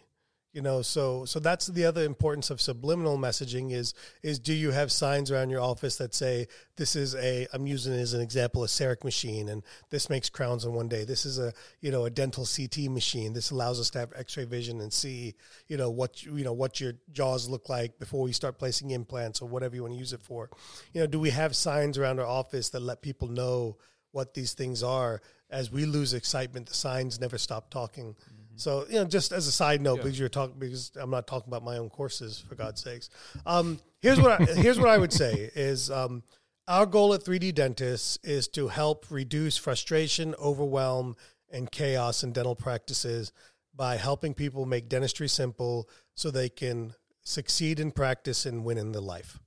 you 0.54 0.62
know 0.62 0.82
so 0.82 1.26
so 1.26 1.40
that's 1.40 1.68
the 1.68 1.86
other 1.86 2.04
importance 2.04 2.50
of 2.50 2.62
subliminal 2.62 3.18
messaging 3.18 3.72
is 3.72 3.94
is 4.22 4.40
do 4.40 4.54
you 4.54 4.72
have 4.72 4.92
signs 4.92 5.32
around 5.32 5.50
your 5.50 5.62
office 5.62 5.98
that 5.98 6.14
say 6.14 6.48
this 6.78 6.96
is 6.96 7.16
a 7.16 7.48
i'm 7.54 7.68
using 7.68 7.94
as 7.94 8.14
an 8.14 8.22
example 8.22 8.64
a 8.64 8.68
CEREC 8.68 9.04
machine 9.04 9.50
and 9.50 9.64
this 9.90 10.10
makes 10.10 10.30
crowns 10.30 10.66
in 10.66 10.74
one 10.74 10.88
day. 10.88 11.06
This 11.06 11.26
is 11.26 11.40
a 11.40 11.54
you 11.82 11.92
know 11.92 12.06
a 12.06 12.10
dental 12.10 12.46
ct 12.46 12.90
machine. 12.90 13.34
This 13.34 13.52
allows 13.52 13.80
us 13.80 13.90
to 13.92 14.00
have 14.00 14.12
x-ray 14.16 14.46
vision 14.46 14.82
and 14.82 14.92
see 14.92 15.36
you 15.68 15.78
know 15.78 15.90
what 15.90 16.24
you 16.24 16.44
know 16.44 16.54
what 16.54 16.80
your 16.80 16.94
jaws 17.12 17.48
look 17.48 17.70
like 17.70 18.00
before 18.00 18.24
we 18.24 18.34
start 18.34 18.58
placing 18.58 18.92
implants 18.92 19.42
or 19.42 19.48
whatever 19.48 19.76
you 19.76 19.84
want 19.84 19.94
to 19.94 20.00
use 20.00 20.14
it 20.14 20.22
for. 20.22 20.50
You 20.94 21.02
know 21.02 21.08
do 21.08 21.20
we 21.20 21.30
have 21.30 21.56
signs 21.56 21.98
around 21.98 22.20
our 22.20 22.26
office 22.26 22.70
that 22.70 22.82
let 22.82 23.02
people 23.02 23.28
know 23.28 23.78
what 24.12 24.34
these 24.34 24.54
things 24.54 24.84
are? 24.84 25.22
As 25.50 25.72
we 25.72 25.86
lose 25.86 26.14
excitement 26.14 26.68
the 26.68 26.74
signs 26.74 27.20
never 27.20 27.38
stop 27.38 27.70
talking 27.70 28.16
so 28.56 28.86
you 28.88 28.96
know, 28.96 29.06
just 29.06 29.32
as 29.32 29.48
a 29.48 29.52
side 29.52 29.82
note, 29.82 29.98
because 29.98 30.20
you're 30.20 30.30
talking, 30.30 30.56
because 30.60 30.92
I'm 31.00 31.10
not 31.10 31.28
talking 31.28 31.50
about 31.50 31.64
my 31.64 31.78
own 31.78 31.90
courses 31.90 32.44
for 32.48 32.56
God's 32.56 32.82
sakes. 32.82 33.10
Um, 33.46 33.80
here's 34.02 34.20
what 34.20 34.42
I, 34.42 34.44
here's 34.56 34.80
what 34.80 34.90
I 34.90 34.98
would 34.98 35.14
say 35.14 35.50
is 35.56 35.90
um, 35.90 36.24
our 36.68 36.86
goal 36.86 37.14
at 37.14 37.24
3D 37.24 37.54
Dentists 37.56 38.18
is 38.24 38.48
to 38.50 38.68
help 38.68 39.06
reduce 39.10 39.58
frustration, 39.58 40.36
overwhelm, 40.36 41.16
and 41.52 41.72
chaos 41.72 42.24
in 42.24 42.32
dental 42.32 42.56
practices 42.56 43.32
by 43.76 43.98
helping 43.98 44.34
people 44.34 44.66
make 44.66 44.90
dentistry 44.90 45.28
simple 45.28 45.90
so 46.16 46.30
they 46.30 46.50
can 46.50 46.94
succeed 47.22 47.80
in 47.80 47.92
practice 47.92 48.46
and 48.46 48.64
win 48.64 48.78
in 48.78 48.92
the 48.92 49.02
life. 49.02 49.40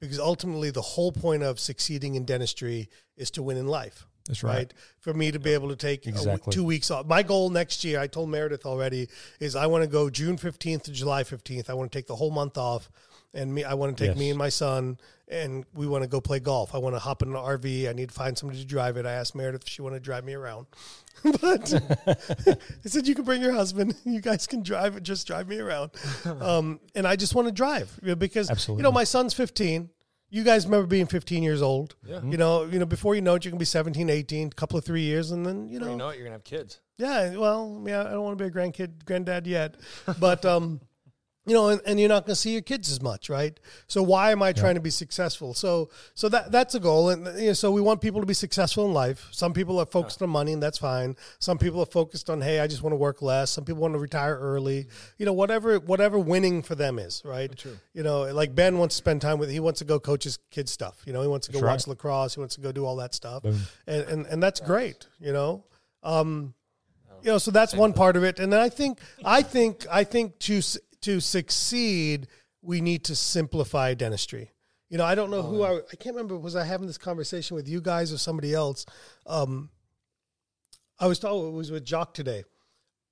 Because 0.00 0.18
ultimately, 0.18 0.70
the 0.70 0.82
whole 0.82 1.12
point 1.12 1.42
of 1.42 1.60
succeeding 1.60 2.16
in 2.16 2.24
dentistry 2.24 2.88
is 3.16 3.30
to 3.32 3.42
win 3.42 3.56
in 3.56 3.66
life. 3.66 4.06
That's 4.26 4.42
right. 4.42 4.72
For 5.00 5.12
me 5.12 5.30
to 5.32 5.38
be 5.38 5.52
able 5.52 5.68
to 5.70 5.76
take 5.76 6.06
a 6.06 6.12
w- 6.12 6.30
Exactly. 6.30 6.52
two 6.52 6.64
weeks 6.64 6.90
off. 6.90 7.06
My 7.06 7.22
goal 7.22 7.50
next 7.50 7.82
year, 7.84 7.98
I 8.00 8.06
told 8.06 8.28
Meredith 8.30 8.64
already, 8.66 9.08
is 9.40 9.56
I 9.56 9.66
want 9.66 9.82
to 9.82 9.88
go 9.88 10.08
June 10.10 10.36
15th 10.38 10.82
to 10.84 10.92
July 10.92 11.24
15th. 11.24 11.68
I 11.68 11.74
want 11.74 11.90
to 11.90 11.98
take 11.98 12.06
the 12.06 12.16
whole 12.16 12.30
month 12.30 12.56
off 12.56 12.88
and 13.34 13.54
me, 13.54 13.64
I 13.64 13.72
want 13.74 13.96
to 13.96 14.00
take 14.04 14.10
Yes. 14.10 14.18
me 14.18 14.28
and 14.28 14.38
my 14.38 14.50
son, 14.50 14.98
and 15.26 15.64
we 15.72 15.86
want 15.86 16.02
to 16.02 16.08
go 16.08 16.20
play 16.20 16.38
golf. 16.38 16.74
I 16.74 16.78
want 16.78 16.94
to 16.94 16.98
hop 16.98 17.22
in 17.22 17.28
an 17.30 17.34
RV. 17.34 17.88
I 17.88 17.94
need 17.94 18.10
to 18.10 18.14
find 18.14 18.36
somebody 18.36 18.60
to 18.60 18.66
drive 18.66 18.98
it. 18.98 19.06
I 19.06 19.12
asked 19.12 19.34
Meredith 19.34 19.62
if 19.62 19.68
she 19.70 19.80
want 19.80 19.94
to 19.94 20.00
drive 20.00 20.22
me 20.24 20.34
around, 20.34 20.66
but 21.40 21.72
I 22.06 22.88
said 22.88 23.08
you 23.08 23.14
can 23.14 23.24
bring 23.24 23.40
your 23.40 23.52
husband. 23.54 23.94
You 24.04 24.20
guys 24.20 24.46
can 24.46 24.62
drive 24.62 24.96
it. 24.98 25.02
Just 25.02 25.26
drive 25.26 25.48
me 25.48 25.58
around, 25.60 25.92
um, 26.42 26.78
and 26.94 27.06
I 27.06 27.16
just 27.16 27.34
want 27.34 27.48
to 27.48 27.52
drive 27.52 27.98
because 28.18 28.68
you 28.68 28.82
know 28.82 28.92
my 28.92 29.04
son's 29.04 29.32
15. 29.32 29.88
You 30.34 30.44
guys 30.44 30.64
remember 30.64 30.86
being 30.86 31.06
15 31.06 31.42
years 31.42 31.60
old. 31.60 31.94
Yeah. 32.06 32.22
You 32.24 32.38
know, 32.38 32.64
you 32.64 32.78
know, 32.78 32.86
before 32.86 33.14
you 33.14 33.20
know 33.20 33.34
it, 33.34 33.44
you 33.44 33.50
can 33.50 33.58
be 33.58 33.66
17, 33.66 34.08
18, 34.08 34.48
couple 34.50 34.78
of 34.78 34.84
three 34.84 35.02
years, 35.02 35.30
and 35.30 35.44
then 35.44 35.68
you 35.68 35.78
know, 35.78 35.90
You 35.90 35.96
know 35.96 36.06
what? 36.06 36.16
You're 36.16 36.24
gonna 36.24 36.36
have 36.36 36.44
kids. 36.44 36.80
yeah, 36.96 37.36
well, 37.36 37.84
yeah, 37.86 38.00
I 38.00 38.12
don't 38.12 38.22
want 38.24 38.38
to 38.38 38.42
be 38.42 38.48
a 38.48 38.50
grandkid, 38.50 39.04
granddad 39.04 39.46
yet, 39.46 39.76
but 40.18 40.44
um, 40.46 40.80
you 41.44 41.54
know, 41.54 41.70
and, 41.70 41.80
and 41.84 41.98
you're 41.98 42.08
not 42.08 42.24
going 42.24 42.34
to 42.34 42.40
see 42.40 42.52
your 42.52 42.62
kids 42.62 42.90
as 42.90 43.02
much, 43.02 43.28
right? 43.28 43.58
So 43.88 44.00
why 44.02 44.30
am 44.30 44.42
I 44.42 44.52
trying 44.52 44.76
to 44.76 44.80
be 44.80 44.90
successful? 44.90 45.54
So, 45.54 45.90
so 46.14 46.28
that 46.28 46.52
that's 46.52 46.76
a 46.76 46.80
goal, 46.80 47.10
and 47.10 47.26
you 47.38 47.48
know, 47.48 47.52
so 47.52 47.72
we 47.72 47.80
want 47.80 48.00
people 48.00 48.20
to 48.20 48.26
be 48.26 48.34
successful 48.34 48.86
in 48.86 48.92
life. 48.92 49.26
Some 49.32 49.52
people 49.52 49.80
are 49.80 49.86
focused 49.86 50.22
on 50.22 50.30
money, 50.30 50.52
and 50.52 50.62
that's 50.62 50.78
fine. 50.78 51.16
Some 51.40 51.58
people 51.58 51.80
are 51.80 51.86
focused 51.86 52.30
on, 52.30 52.40
hey, 52.40 52.60
I 52.60 52.68
just 52.68 52.82
want 52.82 52.92
to 52.92 52.96
work 52.96 53.22
less. 53.22 53.50
Some 53.50 53.64
people 53.64 53.82
want 53.82 53.94
to 53.94 53.98
retire 53.98 54.38
early. 54.38 54.86
You 55.18 55.26
know, 55.26 55.32
whatever 55.32 55.80
whatever 55.80 56.16
winning 56.16 56.62
for 56.62 56.76
them 56.76 57.00
is, 57.00 57.22
right? 57.24 57.54
True. 57.56 57.76
You 57.92 58.04
know, 58.04 58.22
like 58.32 58.54
Ben 58.54 58.78
wants 58.78 58.94
to 58.94 58.98
spend 58.98 59.20
time 59.20 59.38
with. 59.38 59.50
He 59.50 59.60
wants 59.60 59.80
to 59.80 59.84
go 59.84 59.98
coach 59.98 60.22
his 60.24 60.38
kids 60.52 60.70
stuff. 60.70 61.02
You 61.06 61.12
know, 61.12 61.22
he 61.22 61.28
wants 61.28 61.48
to 61.48 61.52
go 61.52 61.60
That's 61.60 61.66
watch 61.68 61.88
right. 61.88 61.88
lacrosse. 61.88 62.34
He 62.34 62.40
wants 62.40 62.54
to 62.54 62.60
go 62.60 62.70
do 62.70 62.84
all 62.86 62.96
that 62.96 63.14
stuff, 63.14 63.42
Boom. 63.42 63.58
and 63.88 64.02
and 64.04 64.26
and 64.26 64.42
that's 64.42 64.60
great. 64.60 65.06
You 65.20 65.32
know. 65.32 65.64
Um, 66.04 66.54
you 67.22 67.30
know 67.30 67.38
so 67.38 67.50
that's 67.52 67.72
one 67.72 67.92
part 67.92 68.16
of 68.16 68.24
it 68.24 68.40
and 68.40 68.52
then 68.52 68.58
i 68.58 68.68
think 68.68 68.98
i 69.24 69.42
think 69.42 69.86
i 69.88 70.02
think 70.02 70.36
to 70.40 70.60
to 71.02 71.20
succeed 71.20 72.28
we 72.62 72.80
need 72.80 73.04
to 73.04 73.16
simplify 73.16 73.94
dentistry. 73.94 74.50
You 74.88 74.98
know 74.98 75.04
i 75.04 75.14
don't 75.14 75.30
know 75.30 75.42
who 75.42 75.62
i 75.62 75.76
i 75.76 75.96
can't 75.96 76.14
remember 76.14 76.36
was 76.36 76.54
i 76.54 76.64
having 76.64 76.86
this 76.86 76.98
conversation 76.98 77.54
with 77.54 77.66
you 77.66 77.80
guys 77.80 78.12
or 78.12 78.18
somebody 78.18 78.52
else? 78.52 78.84
Um 79.26 79.70
i 80.98 81.06
was 81.06 81.18
told 81.18 81.48
it 81.48 81.56
was 81.56 81.70
with 81.70 81.84
jock 81.84 82.14
today. 82.14 82.44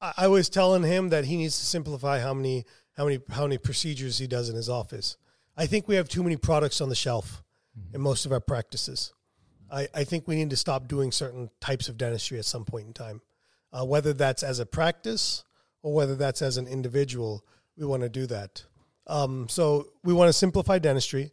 I, 0.01 0.13
I 0.19 0.29
was 0.29 0.49
telling 0.49 0.83
him 0.83 1.09
that 1.09 1.25
he 1.25 1.37
needs 1.37 1.59
to 1.59 1.65
simplify 1.65 2.21
how 2.21 2.35
many 2.35 2.65
how 2.97 3.05
many 3.05 3.21
how 3.31 3.43
many 3.43 3.59
procedures 3.59 4.19
he 4.19 4.27
does 4.27 4.49
in 4.49 4.57
his 4.57 4.69
office. 4.69 5.17
I 5.57 5.67
think 5.67 5.89
we 5.89 5.97
have 5.97 6.09
too 6.09 6.23
many 6.23 6.37
products 6.37 6.81
on 6.81 6.89
the 6.89 6.95
shelf 6.95 7.43
in 7.95 8.01
most 8.01 8.27
of 8.27 8.33
our 8.33 8.41
practices. 8.41 9.13
I, 9.71 9.89
I 9.95 10.05
think 10.05 10.27
we 10.27 10.37
need 10.37 10.51
to 10.51 10.57
stop 10.57 10.89
doing 10.89 11.13
certain 11.13 11.49
types 11.61 11.89
of 11.89 11.97
dentistry 11.97 12.39
at 12.39 12.45
some 12.45 12.65
point 12.65 12.87
in 12.89 12.93
time 12.93 13.23
uh, 13.73 13.85
whether 13.85 14.13
that's 14.13 14.43
as 14.43 14.59
a 14.59 14.67
practice 14.67 15.45
or 15.83 15.95
whether 15.95 16.15
that's 16.15 16.43
as 16.43 16.57
an 16.57 16.67
individual, 16.67 17.45
we 17.81 17.87
want 17.87 18.03
to 18.03 18.09
do 18.09 18.27
that. 18.27 18.63
Um, 19.07 19.49
so 19.49 19.89
we 20.05 20.13
want 20.13 20.29
to 20.29 20.33
simplify 20.33 20.79
dentistry. 20.79 21.33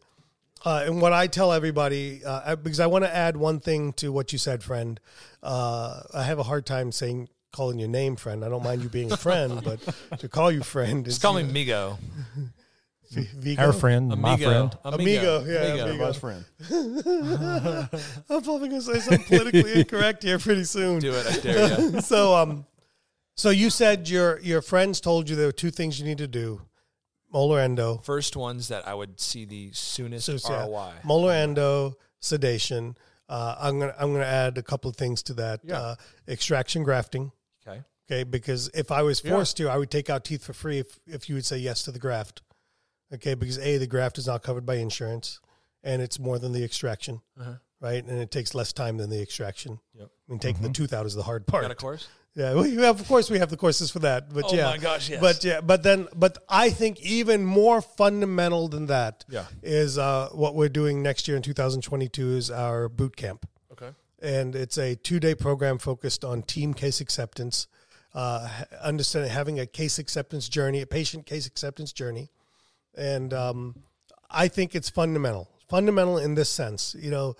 Uh, 0.66 0.86
and 0.88 1.02
what 1.02 1.14
I 1.14 1.28
tell 1.28 1.54
everybody, 1.54 2.22
uh, 2.26 2.56
because 2.56 2.80
I 2.80 2.88
want 2.88 3.04
to 3.04 3.16
add 3.16 3.38
one 3.38 3.60
thing 3.60 3.94
to 3.94 4.12
what 4.12 4.32
you 4.32 4.40
said, 4.40 4.64
friend. 4.64 5.00
Uh, 5.44 6.02
I 6.16 6.24
have 6.24 6.40
a 6.40 6.44
hard 6.44 6.66
time 6.66 6.92
saying 6.92 7.30
calling 7.52 7.78
your 7.78 7.90
name 7.90 8.16
friend. 8.16 8.44
I 8.44 8.50
don't 8.50 8.64
mind 8.64 8.82
you 8.82 8.90
being 8.90 9.12
a 9.12 9.18
friend, 9.18 9.62
but 9.64 9.80
to 10.20 10.28
call 10.28 10.52
you 10.52 10.64
friend 10.64 11.06
is 11.06 11.16
Just 11.16 11.22
call 11.22 11.36
me 11.36 11.44
Migo. 11.44 11.98
Vigo. 13.12 13.62
Our 13.62 13.72
friend, 13.72 14.10
my 14.18 14.36
friend. 14.36 14.76
Amigo, 14.84 15.46
yeah, 15.46 15.60
Amigo. 15.64 15.86
amigo. 15.86 16.06
Best 16.08 16.20
friend. 16.20 16.44
I'm 18.30 18.42
probably 18.42 18.70
going 18.70 18.82
to 18.82 18.94
say 18.94 19.00
something 19.00 19.24
politically 19.38 19.74
incorrect 19.80 20.24
here 20.24 20.40
pretty 20.40 20.66
soon. 20.66 21.00
Do 21.00 21.14
it. 21.14 21.26
I 21.26 21.38
dare 21.40 21.80
you. 21.80 22.02
so 22.02 22.36
um 22.36 22.66
so 23.38 23.50
you 23.50 23.70
said 23.70 24.10
your 24.10 24.40
your 24.42 24.62
friends 24.62 25.00
told 25.00 25.30
you 25.30 25.36
there 25.36 25.46
were 25.48 25.52
two 25.52 25.72
things 25.72 26.00
you 26.00 26.06
need 26.06 26.18
to 26.18 26.28
do 26.28 26.62
molar 27.32 27.60
endo 27.60 27.98
First 27.98 28.36
ones 28.36 28.68
that 28.70 28.88
I 28.88 28.94
would 28.94 29.20
see 29.20 29.46
the 29.46 29.70
soonest 29.74 30.26
so, 30.26 30.38
yeah, 30.50 30.66
ROI. 30.66 30.94
molar 31.04 31.32
endo 31.34 31.98
sedation 32.20 32.98
uh, 33.30 33.56
i'm 33.60 33.80
gonna 33.80 33.94
i'm 34.00 34.12
gonna 34.14 34.24
add 34.26 34.58
a 34.58 34.64
couple 34.64 34.90
of 34.90 34.96
things 34.96 35.22
to 35.24 35.34
that 35.36 35.60
Yeah. 35.64 35.80
uh, 35.80 35.96
extraction 36.28 36.84
grafting 36.84 37.32
Okay. 37.68 37.82
okay 38.10 38.24
because 38.24 38.70
if 38.74 38.92
i 38.92 39.02
was 39.02 39.22
Yeah. 39.24 39.32
forced 39.32 39.58
to 39.58 39.70
i 39.70 39.78
would 39.78 39.92
take 39.92 40.10
out 40.10 40.24
teeth 40.26 40.44
for 40.44 40.54
free 40.54 40.80
if, 40.80 41.00
if 41.06 41.30
you 41.30 41.36
would 41.36 41.46
say 41.46 41.58
yes 41.58 41.84
to 41.84 41.92
the 41.92 42.00
graft 42.00 42.42
okay 43.14 43.34
because 43.36 43.60
a 43.60 43.78
the 43.78 43.88
graft 43.88 44.18
is 44.18 44.28
not 44.28 44.42
covered 44.44 44.66
by 44.66 44.76
insurance 44.76 45.40
and 45.84 46.02
it's 46.02 46.18
more 46.20 46.40
than 46.40 46.54
the 46.54 46.64
extraction 46.64 47.22
Uh-huh. 47.40 47.54
right 47.82 48.04
and 48.04 48.20
it 48.20 48.32
takes 48.32 48.56
less 48.56 48.74
time 48.74 48.98
than 48.98 49.10
the 49.10 49.22
extraction 49.22 49.80
Yep. 49.94 50.08
i 50.28 50.32
mean 50.32 50.40
taking 50.40 50.64
the 50.64 50.70
tooth 50.70 50.94
out 50.94 51.06
is 51.06 51.14
the 51.14 51.24
hard 51.24 51.46
part 51.46 51.64
Got 51.64 51.72
a 51.72 51.76
course? 51.76 52.08
Yeah, 52.38 52.54
well, 52.54 52.64
have, 52.64 53.02
of 53.02 53.08
course 53.08 53.32
we 53.32 53.40
have 53.40 53.50
the 53.50 53.58
courses 53.58 53.90
for 53.90 53.98
that, 54.00 54.32
but 54.32 54.46
Oh 54.48 54.54
yeah, 54.56 54.66
my 54.70 54.78
gosh, 54.78 55.10
yes. 55.10 55.20
But 55.20 55.44
yeah, 55.44 55.60
but 55.60 55.82
then, 55.82 56.08
but 56.16 56.38
I 56.48 56.70
think 56.70 57.02
even 57.02 57.44
more 57.44 57.82
fundamental 57.82 58.68
than 58.68 58.86
that 58.86 59.26
is 59.64 59.98
Yeah. 59.98 60.04
uh, 60.04 60.30
what 60.30 60.54
we're 60.54 60.70
doing 60.70 61.02
next 61.02 61.28
year 61.28 61.36
in 61.36 61.42
2022 61.44 62.36
is 62.38 62.52
our 62.52 62.90
boot 62.90 63.16
camp, 63.18 63.48
Okay. 63.72 63.90
and 64.22 64.56
it's 64.56 64.78
a 64.78 64.96
two 64.96 65.20
day 65.20 65.34
program 65.34 65.80
focused 65.80 66.24
on 66.24 66.44
team 66.44 66.76
case 66.76 67.02
acceptance, 67.02 67.66
uh, 68.14 68.48
understanding 68.84 69.32
having 69.32 69.60
a 69.60 69.66
case 69.66 69.98
acceptance 69.98 70.48
journey, 70.48 70.82
a 70.82 70.88
patient 70.88 71.26
case 71.26 71.48
acceptance 71.48 71.92
journey, 71.92 72.30
and 72.96 73.34
um, 73.34 73.76
I 74.30 74.48
think 74.48 74.76
it's 74.76 74.92
fundamental, 74.92 75.50
fundamental 75.68 76.20
in 76.20 76.36
this 76.36 76.50
sense, 76.50 76.96
you 77.00 77.10
know 77.10 77.36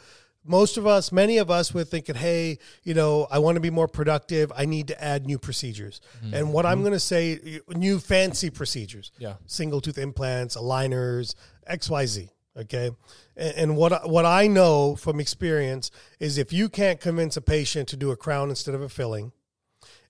most 0.48 0.78
of 0.78 0.88
us, 0.88 1.12
many 1.12 1.38
of 1.38 1.52
us, 1.52 1.74
were 1.74 1.84
thinking, 1.84 2.16
"Hey, 2.16 2.60
you 2.84 2.94
know, 2.94 3.28
I 3.30 3.40
want 3.40 3.56
to 3.56 3.62
be 3.62 3.70
more 3.70 3.88
productive. 3.88 4.52
I 4.56 4.66
need 4.66 4.88
to 4.88 5.04
add 5.04 5.26
new 5.26 5.38
procedures." 5.38 6.02
Mm-hmm. 6.24 6.34
And 6.34 6.54
what 6.54 6.66
I'm 6.66 6.78
mm-hmm. 6.78 6.82
going 6.82 6.94
to 6.94 7.00
say, 7.00 7.62
new 7.76 8.00
fancy 8.00 8.50
procedures, 8.50 9.12
Yeah. 9.18 9.36
single 9.46 9.82
tooth 9.82 9.98
implants, 9.98 10.56
aligners, 10.56 11.36
X, 11.66 11.90
Y, 11.90 12.06
Z. 12.06 12.30
Okay, 12.58 12.90
and, 13.36 13.56
and 13.56 13.78
what 13.78 14.10
what 14.10 14.26
I 14.26 14.48
know 14.48 14.96
from 14.96 15.20
experience 15.20 15.92
is 16.20 16.38
if 16.38 16.52
you 16.52 16.70
can't 16.70 17.00
convince 17.00 17.38
a 17.38 17.42
patient 17.42 17.88
to 17.90 17.96
do 17.96 18.10
a 18.12 18.16
crown 18.16 18.50
instead 18.50 18.74
of 18.74 18.82
a 18.82 18.90
filling, 18.90 19.32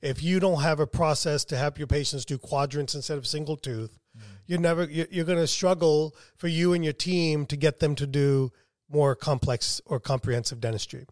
if 0.02 0.24
you 0.24 0.40
don't 0.40 0.62
have 0.62 0.80
a 0.80 0.88
process 0.88 1.44
to 1.46 1.58
help 1.58 1.78
your 1.78 1.88
patients 1.88 2.26
do 2.26 2.38
quadrants 2.38 2.96
instead 2.96 3.18
of 3.18 3.28
single 3.28 3.58
tooth, 3.58 4.00
mm. 4.18 4.22
you're 4.46 4.60
never 4.60 4.86
you're, 4.86 5.08
you're 5.10 5.26
going 5.26 5.40
to 5.40 5.48
struggle 5.48 6.16
for 6.38 6.48
you 6.48 6.74
and 6.74 6.84
your 6.84 6.94
team 6.94 7.46
to 7.48 7.58
get 7.58 7.80
them 7.80 7.96
to 7.96 8.08
do 8.08 8.52
more 8.90 9.16
complex 9.16 9.82
or 9.86 10.00
comprehensive 10.00 10.60
dentistry. 10.60 11.06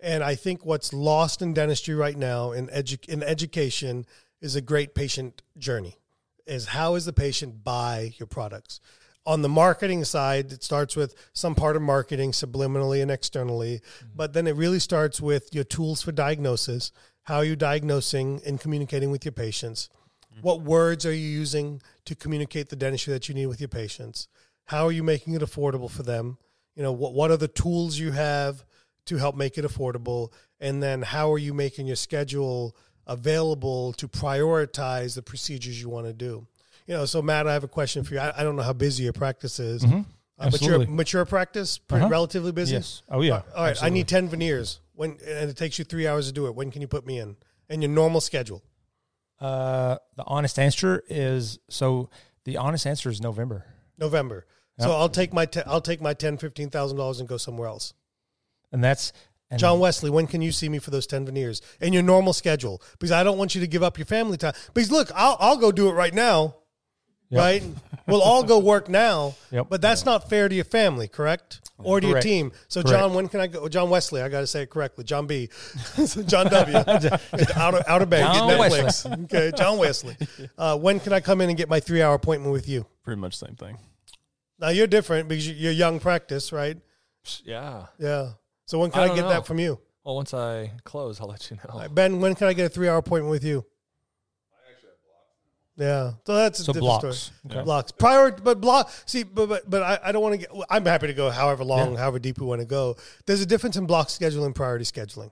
And 0.00 0.22
I 0.22 0.34
think 0.34 0.64
what's 0.64 0.92
lost 0.92 1.42
in 1.42 1.54
dentistry 1.54 1.94
right 1.94 2.16
now 2.16 2.52
in 2.52 2.68
edu- 2.68 3.08
in 3.08 3.22
education 3.22 4.06
is 4.40 4.54
a 4.56 4.60
great 4.60 4.94
patient 4.94 5.42
journey. 5.56 5.96
Is 6.46 6.68
how 6.68 6.94
is 6.94 7.04
the 7.04 7.12
patient 7.12 7.64
buy 7.64 8.14
your 8.18 8.26
products? 8.26 8.80
On 9.26 9.42
the 9.42 9.48
marketing 9.48 10.04
side, 10.04 10.52
it 10.52 10.62
starts 10.62 10.96
with 10.96 11.14
some 11.34 11.54
part 11.54 11.76
of 11.76 11.82
marketing 11.82 12.32
subliminally 12.32 13.02
and 13.02 13.10
externally, 13.10 13.80
mm-hmm. 13.80 14.06
but 14.16 14.32
then 14.32 14.46
it 14.46 14.56
really 14.56 14.78
starts 14.78 15.20
with 15.20 15.54
your 15.54 15.64
tools 15.64 16.00
for 16.00 16.12
diagnosis. 16.12 16.92
How 17.24 17.36
are 17.36 17.44
you 17.44 17.56
diagnosing 17.56 18.40
and 18.46 18.58
communicating 18.58 19.10
with 19.10 19.26
your 19.26 19.32
patients? 19.32 19.90
Mm-hmm. 20.32 20.40
What 20.40 20.62
words 20.62 21.04
are 21.04 21.12
you 21.12 21.28
using 21.28 21.82
to 22.06 22.14
communicate 22.14 22.70
the 22.70 22.76
dentistry 22.76 23.12
that 23.12 23.28
you 23.28 23.34
need 23.34 23.46
with 23.46 23.60
your 23.60 23.68
patients? 23.68 24.28
How 24.66 24.86
are 24.86 24.92
you 24.92 25.02
making 25.02 25.34
it 25.34 25.42
affordable 25.42 25.90
for 25.90 26.02
them? 26.02 26.38
You 26.78 26.84
know, 26.84 26.92
what, 26.92 27.12
what 27.12 27.30
are 27.32 27.36
the 27.36 27.48
tools 27.48 27.98
you 27.98 28.12
have 28.12 28.64
to 29.06 29.16
help 29.16 29.34
make 29.36 29.58
it 29.58 29.64
affordable? 29.64 30.32
And 30.60 30.80
then 30.80 31.02
how 31.02 31.32
are 31.32 31.38
you 31.38 31.52
making 31.52 31.88
your 31.88 31.96
schedule 31.96 32.74
available 33.06 33.92
to 33.94 34.06
prioritize 34.06 35.14
the 35.16 35.22
procedures 35.22 35.80
you 35.82 35.88
want 35.88 36.06
to 36.06 36.12
do? 36.12 36.46
You 36.86 36.94
know, 36.94 37.04
so 37.04 37.20
Matt, 37.20 37.48
I 37.48 37.52
have 37.52 37.64
a 37.64 37.68
question 37.68 38.04
for 38.04 38.14
you. 38.14 38.20
I, 38.20 38.32
I 38.40 38.44
don't 38.44 38.54
know 38.54 38.62
how 38.62 38.72
busy 38.72 39.02
your 39.02 39.12
practice 39.12 39.58
is, 39.58 39.84
uh, 39.84 39.88
but 39.88 39.92
your 39.92 40.00
Mm-hmm. 40.04 40.12
Absolutely. 40.40 40.86
mature 40.86 41.24
practice, 41.24 41.78
pretty 41.78 42.04
Uh-huh. 42.04 42.12
relatively 42.12 42.52
busy. 42.52 42.74
Yes. 42.76 43.02
Oh 43.10 43.22
yeah. 43.22 43.42
All 43.56 43.64
right, 43.64 43.82
I 43.82 43.88
need 43.88 44.06
ten 44.06 44.28
veneers. 44.28 44.78
When 44.94 45.18
and 45.26 45.50
it 45.50 45.56
takes 45.56 45.80
you 45.80 45.84
three 45.84 46.06
hours 46.06 46.28
to 46.28 46.32
do 46.32 46.46
it. 46.46 46.54
When 46.54 46.70
can 46.70 46.80
you 46.80 46.86
put 46.86 47.04
me 47.04 47.18
in? 47.18 47.36
And 47.68 47.82
your 47.82 47.90
normal 47.90 48.20
schedule. 48.20 48.62
Uh, 49.40 49.98
the 50.16 50.22
honest 50.28 50.56
answer 50.60 51.02
is 51.08 51.58
so. 51.68 52.08
The 52.44 52.56
honest 52.56 52.86
answer 52.86 53.10
is 53.10 53.20
November, 53.20 53.66
November. 53.98 54.46
So 54.78 54.92
I'll 54.92 55.08
take 55.08 55.32
my 55.32 55.44
te- 55.46 55.62
I'll 55.66 55.80
take 55.80 56.00
my 56.00 56.14
ten 56.14 56.36
fifteen 56.38 56.70
thousand 56.70 56.98
dollars 56.98 57.20
and 57.20 57.28
go 57.28 57.36
somewhere 57.36 57.68
else. 57.68 57.94
and 58.72 58.82
that's 58.84 59.12
and 59.50 59.58
John 59.58 59.80
Wesley, 59.80 60.10
when 60.10 60.26
can 60.26 60.42
you 60.42 60.52
see 60.52 60.68
me 60.68 60.78
for 60.78 60.90
those 60.90 61.06
ten 61.06 61.24
veneers 61.24 61.62
in 61.80 61.92
your 61.94 62.02
normal 62.02 62.32
schedule? 62.34 62.82
Because 62.92 63.10
I 63.12 63.24
don't 63.24 63.38
want 63.38 63.54
you 63.54 63.60
to 63.62 63.66
give 63.66 63.82
up 63.82 63.96
your 63.98 64.04
family 64.06 64.36
time. 64.36 64.52
Because 64.74 64.90
look, 64.92 65.10
I'll 65.14 65.36
I'll 65.40 65.56
go 65.56 65.72
do 65.72 65.88
it 65.88 65.92
right 65.92 66.12
now, 66.14 66.54
Yep. 67.30 67.38
right? 67.40 67.62
We'll 68.06 68.22
all 68.22 68.42
go 68.42 68.58
work 68.58 68.88
now. 68.88 69.34
Yep. 69.50 69.66
But 69.70 69.80
that's 69.82 70.04
not 70.04 70.28
fair 70.30 70.48
to 70.48 70.54
your 70.54 70.64
family, 70.64 71.08
correct? 71.08 71.60
Or 71.78 72.00
to 72.00 72.06
your 72.06 72.20
team. 72.20 72.52
So 72.68 72.82
Correct. 72.82 72.98
John, 72.98 73.14
when 73.14 73.28
can 73.28 73.38
I 73.40 73.46
go? 73.46 73.68
John 73.68 73.88
Wesley, 73.88 74.20
I 74.20 74.28
got 74.28 74.40
to 74.40 74.46
say 74.48 74.62
it 74.62 74.70
correctly. 74.70 75.04
John 75.04 75.26
B. 75.26 75.48
So 76.06 76.22
John 76.22 76.46
W. 76.48 76.76
out 76.76 77.74
of 77.74 77.82
out 77.86 78.02
of 78.02 78.10
bed, 78.10 78.24
John 78.34 78.48
get 78.48 78.58
Netflix. 78.72 79.24
Okay, 79.24 79.52
John 79.56 79.78
Wesley. 79.78 80.16
Uh, 80.58 80.76
when 80.76 80.98
can 81.00 81.12
I 81.12 81.20
come 81.20 81.40
in 81.40 81.48
and 81.48 81.56
get 81.56 81.68
my 81.68 81.78
three 81.80 82.02
hour 82.02 82.14
appointment 82.14 82.52
with 82.52 82.68
you? 82.68 82.84
Pretty 83.04 83.20
much 83.20 83.38
the 83.38 83.46
same 83.46 83.56
thing. 83.56 83.78
Now 84.58 84.70
you're 84.70 84.86
different 84.86 85.28
because 85.28 85.46
you- 85.48 85.54
you're 85.54 85.72
young 85.72 86.00
practice, 86.00 86.52
right? 86.52 86.76
Yeah. 87.44 87.86
Yeah. 87.98 88.32
So 88.66 88.78
when 88.78 88.90
can 88.90 89.00
I 89.02 89.04
I, 89.12 89.14
get 89.14 89.22
know. 89.22 89.28
that 89.28 89.46
from 89.46 89.58
you? 89.58 89.80
Well, 90.04 90.16
once 90.16 90.32
I 90.34 90.72
close, 90.84 91.20
I'll 91.20 91.28
let 91.28 91.50
you 91.50 91.56
know. 91.56 91.70
All 91.74 91.80
right, 91.80 91.94
Ben, 91.94 92.20
when 92.20 92.34
can 92.34 92.46
I 92.48 92.52
get 92.54 92.66
a 92.66 92.68
three 92.68 92.88
hour 92.88 92.98
appointment 92.98 93.30
with 93.30 93.44
you? 93.44 93.64
Yeah, 95.76 96.14
so 96.26 96.34
that's 96.34 96.58
a 96.58 96.64
So 96.64 96.72
different 96.72 97.00
blocks. 97.02 97.16
story. 97.18 97.52
Okay. 97.58 97.64
Blocks 97.64 97.92
prior, 97.92 98.32
but 98.32 98.60
block. 98.60 98.90
See, 99.06 99.22
but 99.22 99.48
but, 99.48 99.70
but 99.70 99.82
I, 99.84 99.98
I 100.06 100.12
don't 100.12 100.22
want 100.22 100.32
to 100.34 100.38
get. 100.38 100.50
I'm 100.68 100.84
happy 100.84 101.06
to 101.06 101.14
go 101.14 101.30
however 101.30 101.62
long, 101.62 101.94
however 101.94 102.18
deep 102.18 102.40
we 102.40 102.46
want 102.46 102.60
to 102.60 102.66
go. 102.66 102.96
There's 103.26 103.40
a 103.42 103.46
difference 103.46 103.76
in 103.76 103.86
block 103.86 104.08
scheduling 104.08 104.46
and 104.46 104.54
priority 104.56 104.84
scheduling. 104.84 105.30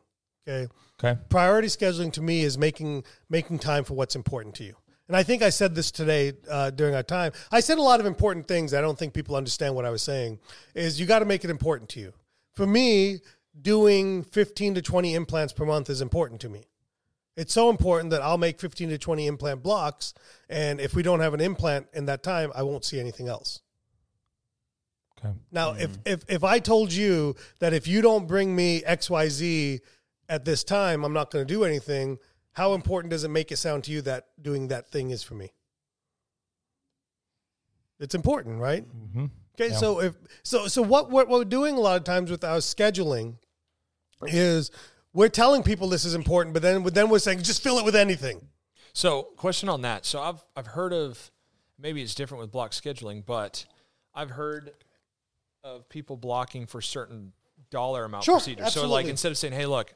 Okay, 0.49 0.73
Okay. 1.03 1.21
priority 1.31 1.67
scheduling 1.67 2.13
to 2.13 2.23
me 2.23 2.43
is 2.43 2.57
making 2.57 3.03
making 3.29 3.59
time 3.59 3.83
for 3.83 3.95
what's 3.95 4.15
important 4.15 4.55
to 4.57 4.65
you. 4.65 4.77
And 5.09 5.17
I 5.17 5.23
think 5.23 5.43
I 5.43 5.51
said 5.51 5.75
this 5.75 5.91
today 5.91 6.33
uh, 6.51 6.71
during 6.71 6.95
our 6.95 7.03
time. 7.03 7.33
I 7.53 7.61
said 7.61 7.79
a 7.79 7.83
lot 7.83 8.01
of 8.01 8.07
important 8.07 8.49
things. 8.49 8.75
I 8.75 8.81
don't 8.81 8.99
think 8.99 9.15
people 9.15 9.37
understand 9.37 9.75
what 9.75 9.85
I 9.85 9.91
was 9.91 10.03
saying. 10.03 10.41
Is 10.75 10.99
you 10.99 11.07
got 11.07 11.21
to 11.21 11.25
make 11.25 11.45
it 11.45 11.51
important 11.51 11.89
to 11.91 12.01
you. 12.01 12.13
For 12.55 12.67
me, 12.67 13.21
doing 13.61 14.25
15 14.25 14.75
to 14.75 14.83
20 14.83 15.15
implants 15.15 15.53
per 15.53 15.65
month 15.65 15.91
is 15.91 16.01
important 16.01 16.41
to 16.41 16.49
me. 16.49 16.65
It's 17.37 17.53
so 17.53 17.69
important 17.69 18.11
that 18.11 18.23
I'll 18.23 18.39
make 18.39 18.59
15 18.59 18.89
to 18.89 18.99
20 18.99 19.27
implant 19.27 19.63
blocks. 19.63 20.15
And 20.49 20.81
if 20.81 20.95
we 20.95 21.03
don't 21.03 21.21
have 21.21 21.35
an 21.35 21.41
implant 21.41 21.87
in 21.93 22.07
that 22.07 22.23
time, 22.23 22.51
I 22.55 22.63
won't 22.63 22.85
see 22.85 22.99
anything 22.99 23.29
else. 23.29 23.61
Okay. 25.19 25.35
Now, 25.53 25.73
if, 25.73 25.99
if, 26.05 26.25
if 26.29 26.45
I 26.45 26.59
told 26.59 26.93
you 26.93 27.37
that 27.59 27.73
if 27.73 27.87
you 27.87 28.03
don't 28.03 28.27
bring 28.27 28.57
me 28.57 28.83
XYZ 28.83 29.81
at 30.29 30.45
this 30.45 30.65
time, 30.65 31.05
I'm 31.05 31.13
not 31.13 31.31
going 31.31 31.47
to 31.47 31.53
do 31.53 31.65
anything, 31.65 32.19
how 32.57 32.73
important 32.73 33.11
does 33.11 33.23
it 33.23 33.29
make 33.29 33.53
it 33.53 33.57
sound 33.59 33.85
to 33.85 33.93
you 33.93 34.01
that 34.01 34.29
doing 34.41 34.69
that 34.69 34.89
thing 34.91 35.11
is 35.11 35.23
for 35.23 35.35
me? 35.35 35.53
It's 38.01 38.15
important, 38.15 38.61
right? 38.61 38.83
Mm-hmm. 38.89 39.27
Okay, 39.61 39.71
Yeah. 39.73 39.77
so 39.79 40.01
if 40.01 40.15
so 40.43 40.67
so 40.67 40.81
what, 40.81 41.11
what 41.11 41.29
we're 41.29 41.45
doing 41.45 41.77
a 41.77 41.81
lot 41.81 41.97
of 41.99 42.05
times 42.05 42.31
with 42.31 42.43
our 42.45 42.59
scheduling 42.59 43.37
is 44.23 44.71
we're 45.13 45.29
telling 45.29 45.63
people 45.63 45.89
this 45.91 46.07
is 46.07 46.15
important, 46.15 46.55
but 46.55 46.63
then 46.63 46.83
then 46.85 47.11
we're 47.11 47.19
saying 47.19 47.43
just 47.43 47.63
fill 47.63 47.79
it 47.79 47.85
with 47.85 47.95
anything. 47.97 48.49
So, 48.95 49.25
question 49.37 49.69
on 49.69 49.83
that. 49.83 50.07
So, 50.07 50.21
I've 50.23 50.43
I've 50.57 50.69
heard 50.69 50.95
of 50.95 51.31
maybe 51.79 52.01
it's 52.03 52.15
different 52.15 52.41
with 52.41 52.51
block 52.53 52.71
scheduling, 52.71 53.25
but 53.25 53.67
I've 54.15 54.31
heard 54.31 54.73
of 55.63 55.87
people 55.91 56.17
blocking 56.17 56.65
for 56.67 56.81
certain 56.81 57.33
dollar 57.71 58.05
amount 58.05 58.25
Sure, 58.25 58.37
procedures. 58.37 58.73
So, 58.73 58.89
like 58.89 59.07
instead 59.07 59.31
of 59.33 59.37
saying, 59.39 59.53
"Hey, 59.53 59.67
look, 59.67 59.93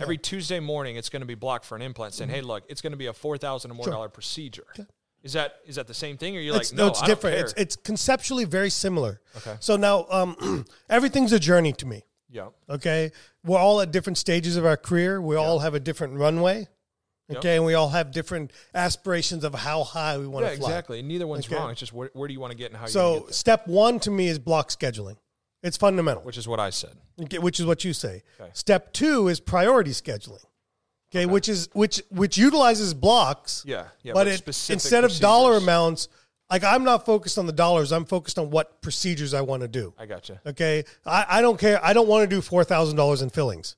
every 0.00 0.18
Tuesday 0.18 0.60
morning 0.60 0.96
it's 0.96 1.08
going 1.08 1.20
to 1.22 1.26
be 1.26 1.34
blocked 1.34 1.64
for 1.64 1.76
an 1.76 1.82
implant," 1.82 2.14
saying, 2.14 2.30
"Hey, 2.30 2.40
look, 2.40 2.64
it's 2.68 2.80
going 2.80 2.92
to 2.92 2.96
be 2.96 3.06
a 3.06 3.12
four 3.12 3.38
thousand 3.38 3.70
or 3.70 3.74
more 3.74 3.84
Sure. 3.84 3.92
dollar 3.92 4.08
procedure." 4.08 4.66
Is 5.22 5.32
that 5.32 5.56
is 5.64 5.76
that 5.76 5.86
the 5.86 5.94
same 5.94 6.16
thing, 6.18 6.36
or 6.36 6.40
you're 6.40 6.56
it's, 6.56 6.72
like, 6.72 6.76
no, 6.78 6.88
it's 6.88 7.02
I 7.02 7.06
different. 7.06 7.36
care." 7.36 7.44
It's 7.44 7.54
it's 7.56 7.76
conceptually 7.76 8.44
very 8.44 8.70
similar. 8.70 9.20
Okay. 9.38 9.56
So 9.60 9.76
now 9.76 10.06
um, 10.10 10.64
everything's 10.90 11.32
a 11.32 11.38
journey 11.40 11.72
to 11.74 11.86
me. 11.86 12.02
yeah, 12.30 12.48
Okay, 12.68 13.10
we're 13.44 13.58
all 13.58 13.80
at 13.80 13.90
different 13.90 14.18
stages 14.18 14.56
of 14.56 14.66
our 14.66 14.76
career. 14.76 15.20
We 15.20 15.36
all 15.36 15.60
have 15.60 15.74
a 15.74 15.80
different 15.80 16.14
runway. 16.18 16.68
Okay, 17.34 17.56
and 17.56 17.64
we 17.64 17.72
all 17.72 17.88
have 17.88 18.10
different 18.10 18.52
aspirations 18.74 19.44
of 19.44 19.54
how 19.54 19.82
high 19.82 20.18
we 20.18 20.26
want 20.26 20.44
yeah, 20.44 20.50
to 20.52 20.56
fly. 20.58 20.68
exactly. 20.68 21.00
Neither 21.02 21.26
one's 21.26 21.46
Okay. 21.46 21.56
wrong. 21.56 21.70
It's 21.70 21.80
just 21.80 21.94
where, 21.94 22.10
where 22.12 22.28
do 22.28 22.34
you 22.34 22.40
want 22.40 22.50
to 22.50 22.56
get 22.56 22.70
and 22.70 22.76
how 22.76 22.84
you 22.84 22.90
So 22.92 23.12
there, 23.12 23.20
So 23.28 23.30
step 23.30 23.66
one 23.66 23.98
to 24.00 24.10
me 24.10 24.28
is 24.28 24.38
block 24.38 24.68
scheduling. 24.68 25.16
It's 25.64 25.76
fundamental. 25.76 26.22
which 26.22 26.38
is 26.38 26.46
what 26.46 26.60
I 26.60 26.70
said. 26.70 26.92
Okay, 27.22 27.38
which 27.38 27.58
is 27.58 27.66
what 27.66 27.84
you 27.84 27.92
say. 27.92 28.22
Okay. 28.40 28.50
Step 28.52 28.92
two 28.92 29.28
is 29.28 29.40
priority 29.40 29.90
scheduling. 29.92 30.44
Okay, 31.10 31.26
which 31.26 31.48
is 31.48 31.68
which 31.72 32.02
which 32.10 32.36
utilizes 32.36 32.92
blocks. 32.92 33.64
Yeah, 33.66 33.86
yeah, 34.02 34.12
but 34.12 34.26
but 34.26 34.48
it, 34.48 34.70
instead 34.70 35.04
of 35.04 35.16
dollar 35.18 35.56
amounts, 35.56 36.08
like 36.50 36.64
I'm 36.64 36.84
not 36.84 37.06
focused 37.06 37.38
on 37.38 37.46
the 37.46 37.52
dollars. 37.52 37.92
I'm 37.92 38.04
focused 38.04 38.38
on 38.38 38.50
what 38.50 38.82
procedures 38.82 39.32
I 39.32 39.40
want 39.40 39.62
to 39.62 39.68
do. 39.68 39.94
I 39.98 40.06
gotcha. 40.06 40.40
Okay, 40.44 40.84
I, 41.06 41.24
I 41.28 41.40
don't 41.40 41.58
care. 41.58 41.82
I 41.84 41.92
don't 41.92 42.08
want 42.08 42.28
to 42.28 42.36
do 42.36 42.42
four 42.42 42.62
thousand 42.64 42.96
dollars 42.96 43.22
in 43.22 43.30
fillings. 43.30 43.76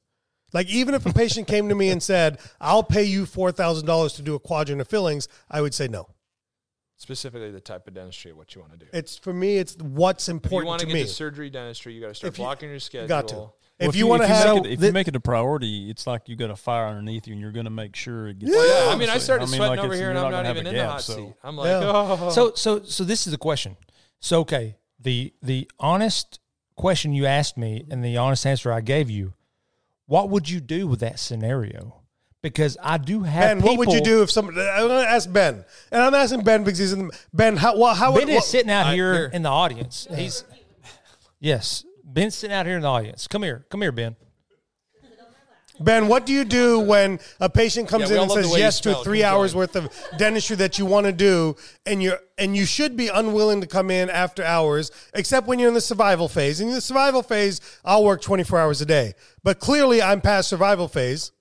Like 0.53 0.69
even 0.69 0.95
if 0.95 1.05
a 1.07 1.13
patient 1.13 1.47
came 1.47 1.69
to 1.69 1.75
me 1.75 1.91
and 1.91 2.03
said, 2.03 2.39
"I'll 2.61 2.83
pay 2.83 3.05
you 3.05 3.27
four 3.27 3.53
thousand 3.53 3.87
dollars 3.87 4.15
to 4.15 4.23
do 4.23 4.35
a 4.35 4.41
quadrant 4.41 4.81
of 4.81 4.89
fillings," 4.89 5.29
I 5.51 5.61
would 5.61 5.75
say 5.75 5.87
no. 5.89 6.09
Specifically, 6.99 7.51
the 7.51 7.61
type 7.61 7.87
of 7.89 7.95
dentistry, 7.95 8.33
what 8.33 8.55
you 8.55 8.63
want 8.63 8.73
to 8.73 8.79
do. 8.79 8.87
It's 8.93 9.19
for 9.19 9.33
me. 9.33 9.59
It's 9.59 9.77
what's 9.77 10.29
If 10.29 10.33
you 10.33 10.35
important 10.37 10.69
want 10.69 10.81
to 10.81 10.87
to 10.87 10.93
get 10.93 10.95
me. 10.99 11.03
to 11.05 11.09
surgery 11.09 11.51
dentistry, 11.51 11.93
you 11.93 12.01
got 12.01 12.09
to 12.09 12.15
start 12.15 12.33
If 12.33 12.39
you- 12.39 12.45
blocking 12.45 12.71
your 12.71 12.79
schedule. 12.81 13.07
got 13.09 13.29
to. 13.29 13.35
Well, 13.35 13.91
if, 13.91 13.95
you, 13.95 14.07
want 14.07 14.23
to 14.23 14.29
have, 14.29 14.55
make 14.57 14.65
it, 14.65 14.73
if 14.73 14.81
the- 14.81 14.87
you 14.87 14.93
make 14.95 15.07
it 15.07 15.15
a 15.15 15.21
priority, 15.21 15.91
it's 15.91 16.07
like 16.07 16.31
you 16.31 16.37
got 16.37 16.49
a 16.51 16.57
fire 16.57 16.87
underneath 16.87 17.27
you, 17.27 17.35
and 17.35 17.43
you're 17.43 17.53
going 17.53 17.67
to 17.67 17.71
make 17.71 17.95
sure 17.95 18.29
it 18.29 18.39
gets. 18.39 18.51
Yeah. 18.51 18.59
Yeah, 18.63 18.65
I 18.93 18.97
mean, 18.97 19.09
I 19.11 19.13
Honestly. 19.13 19.21
started 19.21 19.43
I 19.43 19.47
mean, 19.49 19.57
sweating 19.57 19.77
like 19.77 19.85
over 19.85 19.95
here, 19.95 20.09
and 20.09 20.19
I'm 20.19 20.31
gonna 20.31 20.43
not 20.45 20.51
even 20.57 20.67
a 20.67 20.71
in 20.71 20.77
the 20.77 20.87
hot 20.87 21.03
so- 21.03 21.17
seat. 21.17 21.35
I'm 21.45 21.57
like, 21.59 21.67
Yeah. 21.67 21.81
oh. 21.85 22.31
So 22.31 22.55
so 22.55 22.83
so 22.83 23.05
this 23.05 23.27
is 23.27 23.31
the 23.33 23.37
question. 23.39 23.77
So 24.21 24.41
okay, 24.41 24.79
the 24.99 25.35
the 25.43 25.71
honest 25.79 26.41
question 26.77 27.13
you 27.13 27.27
asked 27.27 27.59
me 27.59 27.85
and 27.91 28.03
the 28.03 28.17
honest 28.17 28.47
answer 28.47 28.73
I 28.73 28.81
gave 28.81 29.11
you, 29.11 29.35
what 30.07 30.31
would 30.31 30.49
you 30.49 30.61
do 30.61 30.87
with 30.87 31.01
that 31.01 31.19
scenario? 31.19 32.01
Because 32.47 32.77
I 32.81 32.97
do 32.97 33.25
have 33.25 33.59
Ben, 33.59 33.61
what 33.61 33.77
would 33.77 33.93
you 33.93 34.01
do 34.01 34.23
if 34.23 34.31
somebody? 34.31 34.61
I'm 34.61 34.87
going 34.87 35.05
to 35.05 35.11
ask 35.11 35.29
Ben, 35.33 35.65
and 35.91 36.01
I'm 36.01 36.15
asking 36.15 36.45
Ben 36.45 36.63
because 36.63 36.79
he's 36.79 36.93
in. 36.93 37.09
The, 37.09 37.19
ben, 37.35 37.57
how? 37.57 37.77
What, 37.77 37.97
how? 37.97 38.13
Ben 38.15 38.29
what, 38.29 38.37
is 38.37 38.47
sitting 38.47 38.71
out 38.71 38.87
I- 38.87 38.95
here 38.95 39.15
here. 39.15 39.31
in 39.35 39.43
the 39.43 39.49
audience. 39.49 40.07
He's 40.15 40.45
yes, 41.41 41.85
Ben's 42.05 42.37
sitting 42.37 42.55
out 42.55 42.65
here 42.65 42.77
in 42.77 42.83
the 42.83 42.89
audience. 42.89 43.27
Come 43.27 43.43
here, 43.43 43.67
come 43.69 43.83
here, 43.83 43.91
Ben. 43.91 44.15
Ben, 45.81 46.07
what 46.07 46.25
do 46.25 46.33
you 46.33 46.45
do 46.45 46.79
when 46.79 47.19
a 47.41 47.51
patient 47.51 47.89
comes 47.89 48.09
Yeah, 48.11 48.19
in 48.19 48.23
and 48.23 48.31
says 48.31 48.57
yes 48.57 48.79
to 48.83 48.95
three 49.03 49.25
hours 49.25 49.53
going. 49.55 49.63
worth 49.63 49.75
of 49.75 49.93
dentistry 50.17 50.55
that 50.57 50.79
you 50.79 50.87
want 50.87 51.07
to 51.07 51.13
do, 51.13 51.57
and 51.85 52.01
you're 52.01 52.21
and 52.39 52.57
you 52.57 52.65
should 52.65 52.97
be 52.97 53.09
unwilling 53.09 53.61
to 53.61 53.67
come 53.67 53.91
in 53.91 54.09
after 54.09 54.45
hours, 54.45 54.93
except 55.15 55.49
when 55.49 55.59
you're 55.59 55.67
in 55.69 55.75
the 55.75 55.81
survival 55.81 56.29
phase. 56.29 56.61
In 56.61 56.71
the 56.71 56.81
survival 56.81 57.25
phase, 57.25 57.61
I'll 57.85 58.05
work 58.05 58.23
24 58.23 58.61
hours 58.61 58.81
a 58.81 58.87
day, 58.87 59.15
but 59.43 59.59
clearly 59.59 60.01
I'm 60.01 60.21
past 60.21 60.49
survival 60.49 60.87
phase. 60.87 61.33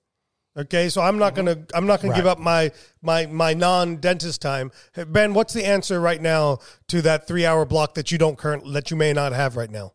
Okay, 0.56 0.88
so 0.88 1.02
I'm 1.02 1.18
not 1.18 1.34
mm-hmm. 1.34 1.46
gonna 1.46 1.66
I'm 1.74 1.86
not 1.86 2.00
gonna 2.00 2.14
give 2.14 2.26
up 2.26 2.38
my 2.38 2.72
my 3.02 3.26
my 3.26 3.52
non 3.52 3.96
dentist 3.96 4.40
time. 4.40 4.70
Hey, 4.94 5.04
Ben, 5.04 5.34
what's 5.34 5.52
the 5.52 5.66
answer 5.66 6.00
right 6.00 6.20
now 6.20 6.60
to 6.88 7.02
that 7.02 7.26
three 7.26 7.44
hour 7.44 7.66
block 7.66 7.94
that 7.94 8.10
you 8.10 8.16
don't 8.16 8.38
current 8.38 8.72
that 8.72 8.90
you 8.90 8.96
may 8.96 9.12
not 9.12 9.32
have 9.32 9.56
right 9.56 9.70
now? 9.70 9.92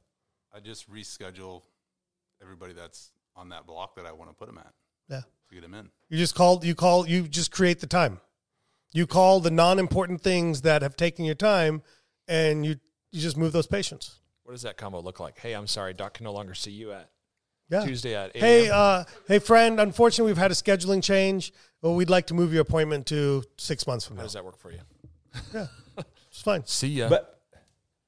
I 0.54 0.60
just 0.60 0.92
reschedule 0.92 1.64
everybody 2.42 2.74
that's 2.74 3.12
on 3.36 3.50
that 3.50 3.66
block 3.66 3.96
that 3.96 4.06
I 4.06 4.12
want 4.12 4.30
to 4.30 4.36
put 4.36 4.48
them 4.48 4.60
at 4.60 4.74
Yeah. 5.10 5.22
to 5.50 5.56
get 5.56 5.62
them 5.62 5.74
in. 5.74 5.90
You 6.10 6.18
just 6.18 6.36
call 6.36 6.64
you 6.64 6.76
call 6.76 7.08
you 7.08 7.28
just 7.28 7.52
create 7.52 7.80
the 7.80 7.88
time. 7.88 8.22
You 8.94 9.08
call 9.08 9.40
the 9.40 9.52
non-important 9.52 10.22
things 10.22 10.62
that 10.62 10.82
have 10.84 10.96
taken 10.96 11.26
your 11.26 11.36
time 11.36 11.82
and 12.28 12.66
you 12.66 12.76
you 13.12 13.20
just 13.20 13.36
move 13.36 13.52
those 13.52 13.68
patients. 13.68 14.20
what 14.44 14.54
does 14.54 14.62
that 14.62 14.78
combo 14.78 15.02
look 15.02 15.20
like? 15.20 15.40
Hey, 15.40 15.54
I'm 15.54 15.68
sorry, 15.68 15.94
doc 15.94 16.16
can 16.16 16.26
no 16.26 16.34
longer 16.34 16.54
see 16.54 16.72
you 16.72 16.92
at 16.92 17.10
Yeah. 17.72 17.86
Tuesday 17.86 18.16
at 18.16 18.32
8 18.36 18.40
Hey, 18.40 18.68
a.m. 18.68 18.74
uh, 18.76 19.04
hey 19.28 19.40
friend, 19.40 19.80
unfortunately 19.80 20.32
we've 20.32 20.38
had 20.38 20.52
a 20.52 20.56
scheduling 20.56 21.02
change. 21.02 21.54
Well, 21.82 21.96
we'd 21.96 22.10
like 22.10 22.28
to 22.28 22.34
move 22.34 22.52
your 22.52 22.62
appointment 22.62 23.06
to 23.08 23.44
6 23.58 23.88
months 23.88 24.06
from 24.06 24.18
How 24.18 24.22
now. 24.24 24.26
does 24.26 24.34
that 24.34 24.44
work 24.46 24.58
for 24.58 24.72
you? 24.72 24.80
Yeah, 25.54 25.68
it's 26.30 26.42
fine. 26.42 26.64
See 26.66 26.90
ya. 26.90 27.08
But 27.10 27.40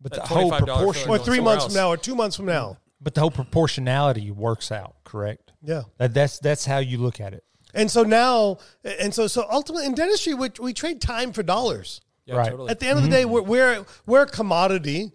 but 0.01 0.11
That 0.11 0.21
the 0.23 0.27
whole 0.27 0.51
$25 0.51 0.57
proportion, 0.67 1.03
Or 1.09 1.15
going 1.17 1.25
3 1.25 1.35
somewhere 1.37 1.41
months 1.53 1.63
else. 1.63 1.73
from 1.73 1.81
now 1.81 1.89
or 1.89 1.97
2 1.97 2.15
months 2.15 2.35
from 2.35 2.45
now. 2.47 2.77
but 2.99 3.13
the 3.15 3.21
whole 3.21 3.31
proportionality 3.31 4.31
works 4.31 4.69
out. 4.71 4.95
Correct. 5.05 5.53
Yeah. 5.63 5.83
That, 5.97 6.13
that's 6.13 6.39
that's 6.39 6.65
how 6.65 6.79
you 6.79 6.97
look 6.97 7.21
at 7.21 7.33
it. 7.33 7.43
And 7.73 7.89
so 7.89 8.03
now 8.03 8.57
and 8.83 9.13
so 9.13 9.27
so 9.27 9.47
ultimately 9.49 9.85
in 9.87 9.95
dentistry 9.95 10.33
we, 10.33 10.49
we 10.59 10.73
trade 10.73 10.99
time 11.01 11.31
for 11.31 11.41
dollars. 11.41 12.01
yeah, 12.25 12.35
right. 12.35 12.49
totally. 12.51 12.69
At 12.69 12.79
the 12.81 12.87
end 12.87 12.97
of 12.99 13.03
the 13.05 13.09
day, 13.09 13.23
we're, 13.25 13.41
we're, 13.41 13.85
we're 14.05 14.23
a 14.23 14.27
commodity. 14.27 15.11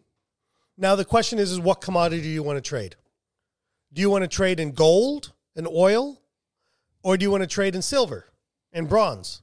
Now, 0.79 0.95
the 0.97 1.05
question 1.05 1.39
is, 1.39 1.51
is 1.53 1.59
what 1.61 1.81
commodity 1.81 2.23
do 2.23 2.29
you 2.29 2.43
want 2.43 2.57
to 2.57 2.61
trade? 2.61 2.97
Do 3.99 4.03
you 4.03 4.11
want 4.11 4.23
to 4.23 4.29
trade 4.29 4.61
in 4.61 4.71
gold 4.71 5.33
and 5.57 5.67
oil? 5.67 6.23
Or 7.03 7.17
do 7.17 7.25
you 7.25 7.33
want 7.33 7.43
to 7.43 7.49
trade 7.49 7.75
in 7.75 7.83
silver 7.83 8.27
and 8.73 8.89
bronze? 8.89 9.43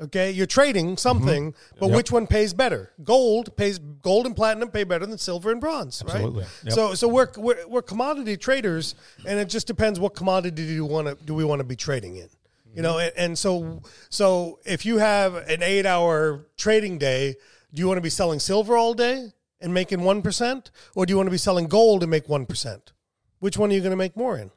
Okay, 0.00 0.30
you're 0.30 0.46
trading 0.46 0.90
mm-hmm. 0.90 0.96
something, 0.96 1.54
but 1.80 1.88
Yep. 1.88 1.96
which 1.96 2.12
one 2.12 2.28
pays 2.28 2.54
better? 2.54 2.92
Gold 3.02 3.56
pays 3.56 3.80
gold 3.80 4.26
and 4.26 4.36
platinum 4.36 4.70
pay 4.70 4.84
better 4.84 5.04
than 5.04 5.18
silver 5.18 5.50
and 5.50 5.60
bronze, 5.60 6.00
Absolutely. 6.00 6.42
right? 6.42 6.50
Yep. 6.62 6.72
So 6.74 6.94
so 6.94 7.08
we're, 7.08 7.26
we're 7.36 7.66
we're 7.66 7.82
commodity 7.82 8.36
traders, 8.36 8.94
and 9.26 9.40
it 9.40 9.48
just 9.48 9.66
depends 9.66 9.98
what 9.98 10.14
commodity 10.14 10.64
do 10.64 10.72
you 10.72 10.84
want 10.84 11.08
to 11.08 11.16
do 11.24 11.34
we 11.34 11.42
want 11.42 11.58
to 11.58 11.64
be 11.64 11.74
trading 11.74 12.14
in, 12.18 12.28
you 12.72 12.82
know? 12.82 12.98
And, 13.00 13.12
and 13.16 13.36
so 13.36 13.82
so 14.10 14.60
if 14.64 14.86
you 14.86 14.98
have 14.98 15.34
an 15.34 15.64
eight 15.64 15.86
hour 15.86 16.46
trading 16.56 16.98
day, 16.98 17.34
do 17.74 17.80
you 17.82 17.88
want 17.88 17.98
to 17.98 18.02
be 18.10 18.10
selling 18.10 18.38
silver 18.38 18.76
all 18.76 18.94
day 18.94 19.32
and 19.60 19.74
making 19.74 20.04
one 20.04 20.22
percent, 20.22 20.70
or 20.94 21.04
do 21.04 21.10
you 21.10 21.16
want 21.16 21.26
to 21.26 21.32
be 21.32 21.44
selling 21.48 21.66
gold 21.66 22.04
and 22.04 22.10
make 22.12 22.28
one 22.28 22.46
percent? 22.46 22.92
Which 23.40 23.58
one 23.58 23.70
are 23.70 23.74
you 23.74 23.80
going 23.80 23.90
to 23.90 23.96
make 23.96 24.16
more 24.16 24.38
in? 24.38 24.50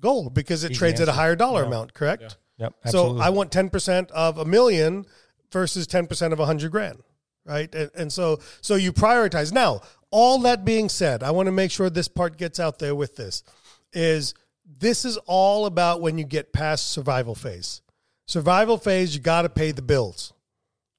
Gold, 0.00 0.32
because 0.32 0.64
it 0.64 0.70
Easy 0.72 0.78
trades 0.78 1.00
at 1.00 1.08
a 1.08 1.12
higher 1.12 1.36
dollar 1.36 1.60
Yeah. 1.62 1.66
amount, 1.68 1.92
correct? 1.94 2.38
Yep. 2.56 2.74
So 2.86 3.18
I 3.18 3.28
want 3.30 3.52
ten 3.52 3.68
percent 3.68 4.10
of 4.12 4.38
a 4.38 4.44
million 4.46 5.04
versus 5.52 5.86
ten 5.86 6.06
percent 6.06 6.32
of 6.32 6.40
a 6.40 6.46
hundred 6.46 6.70
grand, 6.72 7.02
right? 7.44 7.72
And, 7.74 7.90
and 7.94 8.12
so 8.12 8.40
so 8.62 8.76
you 8.76 8.92
prioritize. 8.94 9.52
Now, 9.52 9.82
all 10.10 10.38
that 10.40 10.64
being 10.64 10.88
said, 10.88 11.22
I 11.22 11.30
want 11.32 11.46
to 11.46 11.52
make 11.52 11.70
sure 11.70 11.90
this 11.90 12.08
part 12.08 12.38
gets 12.38 12.58
out 12.58 12.78
there 12.78 12.94
with 12.94 13.16
this. 13.16 13.42
Is 13.92 14.32
this 14.64 15.04
is 15.04 15.18
all 15.26 15.66
about 15.66 16.00
when 16.00 16.16
you 16.16 16.24
get 16.24 16.52
past 16.52 16.90
survival 16.92 17.34
phase. 17.34 17.82
Survival 18.26 18.78
phase, 18.78 19.14
you 19.14 19.20
got 19.20 19.42
to 19.42 19.48
pay 19.50 19.70
the 19.72 19.82
bills. 19.82 20.32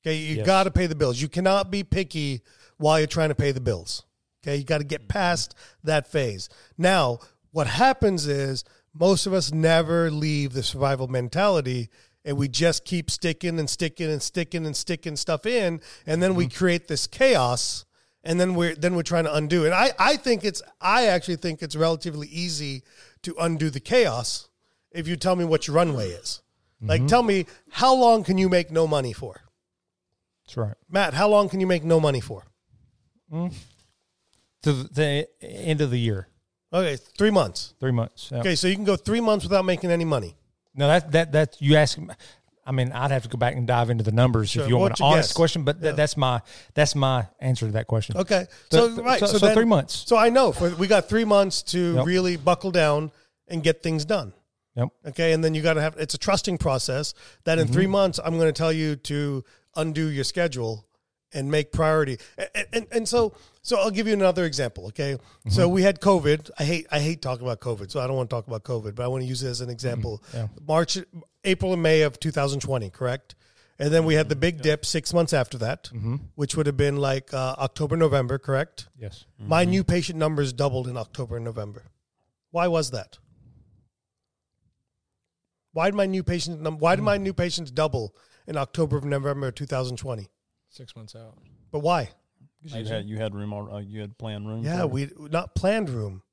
Okay, 0.06 0.18
you 0.18 0.38
Yes. 0.38 0.46
got 0.46 0.64
to 0.66 0.72
pay 0.72 0.86
the 0.88 0.96
bills. 0.96 1.20
You 1.22 1.28
cannot 1.30 1.72
be 1.72 1.84
picky 1.84 2.42
while 2.78 3.00
you're 3.00 3.08
trying 3.08 3.30
to 3.30 3.36
pay 3.36 3.52
the 3.52 3.62
bills. 3.62 4.04
Okay, 4.44 4.58
you 4.58 4.64
got 4.64 4.80
to 4.80 4.84
get 4.84 5.08
past 5.08 5.56
that 5.84 6.08
phase. 6.08 6.50
Now, 6.78 7.20
what 7.52 7.68
happens 7.68 8.28
is 8.28 8.64
most 8.94 9.26
of 9.26 9.34
us 9.34 9.52
never 9.52 10.10
leave 10.10 10.54
the 10.54 10.64
survival 10.64 11.08
mentality 11.08 11.90
and 12.24 12.38
we 12.38 12.48
just 12.48 12.86
keep 12.86 13.10
sticking 13.10 13.60
and 13.60 13.70
sticking 13.70 14.10
and 14.10 14.22
sticking 14.22 14.66
and 14.66 14.76
sticking 14.76 15.16
stuff 15.16 15.46
in, 15.46 15.82
and 16.06 16.22
then 16.22 16.36
we 16.36 16.46
mm-hmm. 16.46 16.58
create 16.58 16.88
this 16.88 17.08
chaos, 17.08 17.86
and 18.24 18.40
then 18.40 18.54
we're 18.54 18.76
then 18.76 18.96
we're 18.96 19.04
trying 19.04 19.24
to 19.24 19.34
undo 19.34 19.66
it. 19.66 19.72
I 19.72 19.92
I 19.98 20.18
think 20.18 20.44
it's 20.44 20.62
I 20.80 21.08
actually 21.08 21.38
think 21.38 21.62
it's 21.62 21.76
relatively 21.76 22.28
easy 22.28 22.84
to 23.24 23.36
undo 23.40 23.70
the 23.70 23.80
chaos 23.80 24.50
if 24.92 25.08
you 25.08 25.16
tell 25.16 25.36
me 25.36 25.46
what 25.46 25.68
your 25.68 25.76
runway 25.76 26.10
is. 26.10 26.42
Like, 26.84 27.02
mm-hmm. 27.02 27.08
tell 27.08 27.22
me 27.22 27.46
how 27.70 27.94
long 27.94 28.24
can 28.24 28.40
you 28.40 28.50
make 28.50 28.72
no 28.72 28.88
money 28.88 29.14
for? 29.14 29.42
That's 30.46 30.58
right. 30.58 30.74
Matt, 30.90 31.14
how 31.14 31.30
long 31.30 31.48
can 31.48 31.60
you 31.60 31.68
make 31.68 31.84
no 31.84 32.00
money 32.00 32.22
for? 32.22 32.44
Mm. 33.32 33.54
To 34.64 34.74
the, 34.74 35.28
end 35.42 35.82
of 35.82 35.90
the 35.90 35.98
year, 36.00 36.28
Okay, 36.72 36.96
three 37.18 37.32
months. 37.32 37.74
three 37.80 37.92
months. 37.92 38.30
Yeah. 38.32 38.40
Okay, 38.42 38.56
so 38.56 38.68
you 38.68 38.76
can 38.76 38.86
go 38.86 38.96
three 38.96 39.20
months 39.22 39.44
without 39.44 39.66
making 39.66 39.90
any 39.92 40.06
money. 40.06 40.36
No, 40.76 40.88
that 40.88 41.12
that 41.12 41.32
that 41.32 41.58
you 41.62 41.76
ask. 41.76 41.98
I 42.64 42.72
mean, 42.72 42.92
I'd 42.92 43.10
have 43.10 43.24
to 43.24 43.30
go 43.30 43.38
back 43.40 43.56
and 43.56 43.66
dive 43.66 43.90
into 43.90 44.04
the 44.04 44.12
numbers 44.12 44.52
Sure. 44.52 44.64
if 44.64 44.70
you 44.70 44.78
want 44.78 44.92
What's 44.92 45.02
an 45.02 45.06
honest 45.08 45.30
guess? 45.30 45.36
question. 45.36 45.64
But 45.64 45.82
that, 45.82 45.96
that's 45.96 46.16
my 46.16 46.42
that's 46.76 46.94
my 46.96 47.26
answer 47.40 47.66
to 47.66 47.72
that 47.74 47.88
question. 47.88 48.18
Okay, 48.18 48.46
So- 48.72 48.96
so, 48.96 49.02
right, 49.04 49.20
so- 49.20 49.26
so, 49.26 49.38
so 49.40 49.46
then- 49.48 49.56
three 49.56 49.66
months. 49.66 50.04
So 50.08 50.16
I 50.16 50.30
know 50.30 50.52
for, 50.52 50.70
we 50.76 50.86
got 50.88 51.10
three 51.10 51.26
months 51.26 51.64
to 51.74 51.96
Yep. 51.96 52.06
really 52.06 52.38
buckle 52.38 52.70
down 52.72 53.12
and 53.48 53.64
get 53.64 53.82
things 53.82 54.06
done. 54.06 54.32
Yep. 54.76 54.90
Okay, 55.08 55.34
and 55.34 55.44
then 55.44 55.56
you 55.56 55.62
got 55.64 55.74
to 55.74 55.82
have 55.82 55.98
it's 55.98 56.14
a 56.14 56.20
trusting 56.20 56.60
process 56.60 57.16
that 57.46 57.58
in 57.58 57.66
Mm-hmm. 57.66 57.74
three 57.74 57.88
months 57.88 58.20
I'm 58.24 58.36
going 58.38 58.48
to 58.48 58.58
tell 58.58 58.72
you 58.72 58.96
to 58.96 59.44
undo 59.76 60.06
your 60.06 60.24
schedule 60.24 60.86
and 61.34 61.50
make 61.52 61.72
priority. 61.72 62.18
And, 62.38 62.66
and, 62.74 62.88
and 62.92 63.08
so 63.08 63.34
so 63.64 63.78
I'll 63.80 63.92
give 63.92 64.08
you 64.08 64.14
another 64.14 64.46
example. 64.46 64.88
Okay, 64.88 65.18
so 65.50 65.64
Mm-hmm. 65.66 65.74
we 65.74 65.82
had 65.84 66.00
COVID. 66.02 66.50
I 66.60 66.64
hate 66.64 66.88
I 66.92 67.00
hate 67.00 67.22
talking 67.22 67.46
about 67.46 67.60
COVID, 67.62 67.92
so 67.92 68.00
I 68.00 68.08
don't 68.08 68.16
want 68.16 68.30
to 68.30 68.36
talk 68.36 68.48
about 68.48 68.64
COVID, 68.64 68.96
but 68.96 69.04
I 69.04 69.08
want 69.08 69.24
to 69.24 69.28
use 69.28 69.44
it 69.44 69.50
as 69.50 69.62
an 69.62 69.70
example. 69.70 70.22
Mm-hmm. 70.30 70.38
Yeah. 70.38 70.48
March, 70.68 70.98
April, 71.44 71.74
and 71.74 71.82
May 71.84 72.02
of 72.02 72.20
2020, 72.20 72.90
correct? 72.90 73.36
And 73.80 73.92
then 73.92 74.06
we 74.06 74.14
had 74.14 74.30
the 74.30 74.36
big 74.36 74.62
dip 74.62 74.86
six 74.86 75.12
months 75.14 75.34
after 75.34 75.58
that, 75.60 75.86
Mm-hmm. 75.94 76.16
which 76.36 76.56
would 76.56 76.68
have 76.68 76.78
been 76.78 76.98
like 76.98 77.34
uh, 77.34 77.56
October, 77.58 77.98
November, 77.98 78.38
correct? 78.38 78.88
Yes. 78.98 79.26
My 79.40 79.64
new 79.66 79.84
patient 79.84 80.20
numbers 80.20 80.54
doubled 80.54 80.88
in 80.88 80.98
October 80.98 81.38
and 81.38 81.46
November. 81.46 81.86
Why 82.52 82.68
was 82.68 82.92
that? 82.92 83.18
Why 85.74 85.86
did 85.88 85.96
my 85.96 86.06
new 86.06 86.22
patient 86.24 86.62
num- 86.62 86.80
why 86.80 86.96
did 86.96 87.04
my 87.04 87.18
new 87.18 87.34
patients 87.34 87.72
double 87.72 88.14
in 88.46 88.58
October 88.58 88.98
and 88.98 89.10
November 89.10 89.48
of 89.48 89.56
2020? 89.56 90.28
Six 90.72 90.96
months 90.96 91.16
out. 91.16 91.38
But 91.72 91.80
why? 91.80 92.06
'Cause 92.64 92.74
You 92.76 92.86
had 92.86 93.06
you 93.06 93.18
had 93.18 93.36
room. 93.36 93.54
Uh, 93.54 93.80
you 93.80 94.02
had 94.02 94.18
planned 94.18 94.48
room. 94.48 94.64
Yeah, 94.64 94.82
for- 94.82 94.88
we 94.88 95.10
not 95.18 95.54
planned 95.54 95.90
room. 95.90 96.24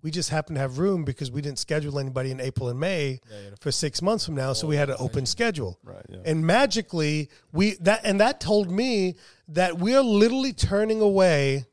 We 0.00 0.10
just 0.10 0.28
happened 0.30 0.56
to 0.56 0.60
have 0.60 0.78
room 0.78 1.04
because 1.04 1.30
we 1.30 1.40
didn't 1.40 1.58
schedule 1.58 1.98
anybody 1.98 2.30
in 2.30 2.38
April 2.38 2.68
and 2.68 2.78
May 2.78 3.20
for 3.60 3.72
six 3.72 4.00
months 4.02 4.26
from 4.26 4.34
now, 4.34 4.52
so 4.52 4.66
we 4.66 4.76
had 4.76 4.90
an 4.90 4.96
open 4.98 5.24
schedule. 5.26 5.78
Right, 5.82 6.04
yeah. 6.08 6.18
And 6.26 6.46
magically, 6.46 7.30
we 7.52 7.74
that 7.80 8.02
and 8.04 8.20
that 8.20 8.38
told 8.40 8.70
me 8.70 9.16
that 9.48 9.78
we're 9.78 10.02
literally 10.02 10.52
turning 10.52 11.00
away 11.00 11.64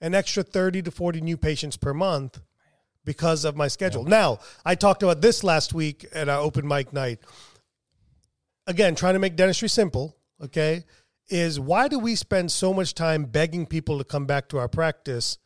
an 0.00 0.14
extra 0.14 0.42
thirty 0.42 0.80
to 0.82 0.90
forty 0.90 1.20
new 1.20 1.36
patients 1.38 1.76
per 1.78 1.92
month 1.94 2.40
because 3.04 3.44
of 3.44 3.56
my 3.56 3.66
schedule. 3.68 4.04
Now, 4.04 4.38
I 4.64 4.74
talked 4.76 5.02
about 5.02 5.22
this 5.22 5.42
last 5.42 5.72
week 5.74 6.06
at 6.12 6.28
our 6.28 6.40
open 6.40 6.68
mic 6.68 6.92
night. 6.92 7.18
Again, 8.66 8.94
trying 8.94 9.14
to 9.14 9.18
make 9.18 9.34
dentistry 9.34 9.68
simple. 9.68 10.16
Okay, 10.42 10.84
is 11.28 11.58
why 11.58 11.88
do 11.88 11.98
we 11.98 12.14
spend 12.14 12.52
so 12.52 12.74
much 12.74 12.94
time 12.94 13.24
begging 13.24 13.66
people 13.66 13.98
to 13.98 14.04
come 14.04 14.26
back 14.26 14.48
to 14.48 14.58
our 14.58 14.68
practice? 14.68 15.38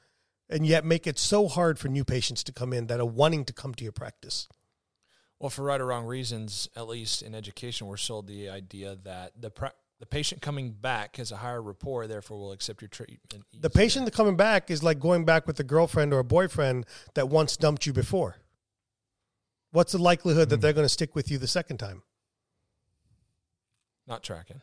and 0.49 0.67
yet 0.67 0.85
make 0.85 1.07
it 1.07 1.19
so 1.19 1.49
hard 1.49 1.79
for 1.79 1.89
new 1.89 2.05
patients 2.05 2.45
to 2.45 2.53
come 2.53 2.73
in 2.73 2.87
that 2.87 3.01
are 3.01 3.07
wanting 3.07 3.45
to 3.45 3.53
come 3.53 3.75
to 3.75 3.85
your 3.85 3.93
practice. 3.93 4.49
Well, 5.39 5.51
for 5.51 5.63
right 5.63 5.81
or 5.81 5.87
wrong 5.87 6.07
reasons, 6.07 6.69
at 6.77 6.89
least 6.89 7.23
in 7.23 7.35
education, 7.35 7.87
we're 7.87 7.97
sold 7.97 8.27
the 8.27 8.49
idea 8.49 8.97
that 9.05 9.33
the 9.41 9.51
pra- 9.51 9.75
the 9.99 10.07
patient 10.07 10.43
coming 10.43 10.73
back 10.73 11.17
has 11.17 11.33
a 11.33 11.37
higher 11.37 11.63
rapport, 11.63 12.07
therefore 12.07 12.39
will 12.39 12.53
accept 12.53 12.83
your 12.83 12.89
treatment. 12.89 13.45
The 13.59 13.71
patient 13.71 14.11
coming 14.13 14.37
back 14.37 14.71
is 14.71 14.83
like 14.83 15.01
going 15.01 15.25
back 15.25 15.47
with 15.47 15.59
a 15.59 15.65
girlfriend 15.65 16.13
or 16.13 16.19
a 16.19 16.25
boyfriend 16.25 16.85
that 17.15 17.31
once 17.31 17.57
dumped 17.57 17.87
you 17.87 17.95
before. 17.95 18.37
What's 19.73 19.93
the 19.93 19.99
likelihood 19.99 20.51
that 20.51 20.57
hmm. 20.57 20.61
they're 20.61 20.75
going 20.75 20.85
to 20.85 20.91
stick 20.91 21.15
with 21.15 21.31
you 21.31 21.39
the 21.39 21.47
second 21.47 21.79
time? 21.79 22.03
not 24.07 24.23
tracking. 24.23 24.61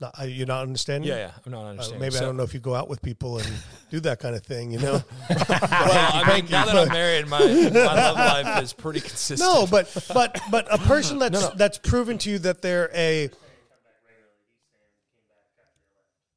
Not, 0.00 0.14
are 0.18 0.28
you 0.28 0.46
not 0.46 0.62
understanding? 0.62 1.08
Yeah, 1.08 1.16
yeah, 1.16 1.30
I'm 1.44 1.50
not 1.50 1.64
Uh, 1.64 1.68
understanding. 1.70 2.00
maybe 2.00 2.16
I 2.18 2.20
don't 2.20 2.36
know 2.36 2.44
if 2.44 2.54
you 2.54 2.60
go 2.60 2.74
out 2.74 2.88
with 2.88 3.02
people 3.02 3.38
and 3.38 3.48
do 3.90 3.98
that 4.00 4.20
kind 4.20 4.36
of 4.36 4.44
thing, 4.44 4.70
you 4.70 4.78
know? 4.78 5.02
Well, 5.28 6.10
I 6.14 6.36
mean, 6.40 6.50
now 6.50 6.66
that 6.66 6.76
I'm 6.76 6.88
married, 6.88 7.26
my 7.26 7.40
my 7.40 7.80
love 7.80 8.16
life 8.16 8.62
is 8.62 8.72
pretty 8.72 9.00
consistent. 9.00 9.40
no, 9.40 9.66
but 9.66 9.92
but 10.14 10.40
but 10.52 10.72
a 10.72 10.78
person 10.78 11.18
that's 11.18 11.48
that's 11.50 11.78
proven 11.78 12.16
to 12.18 12.30
you 12.30 12.38
that 12.40 12.62
they're 12.62 12.90
a 12.94 13.30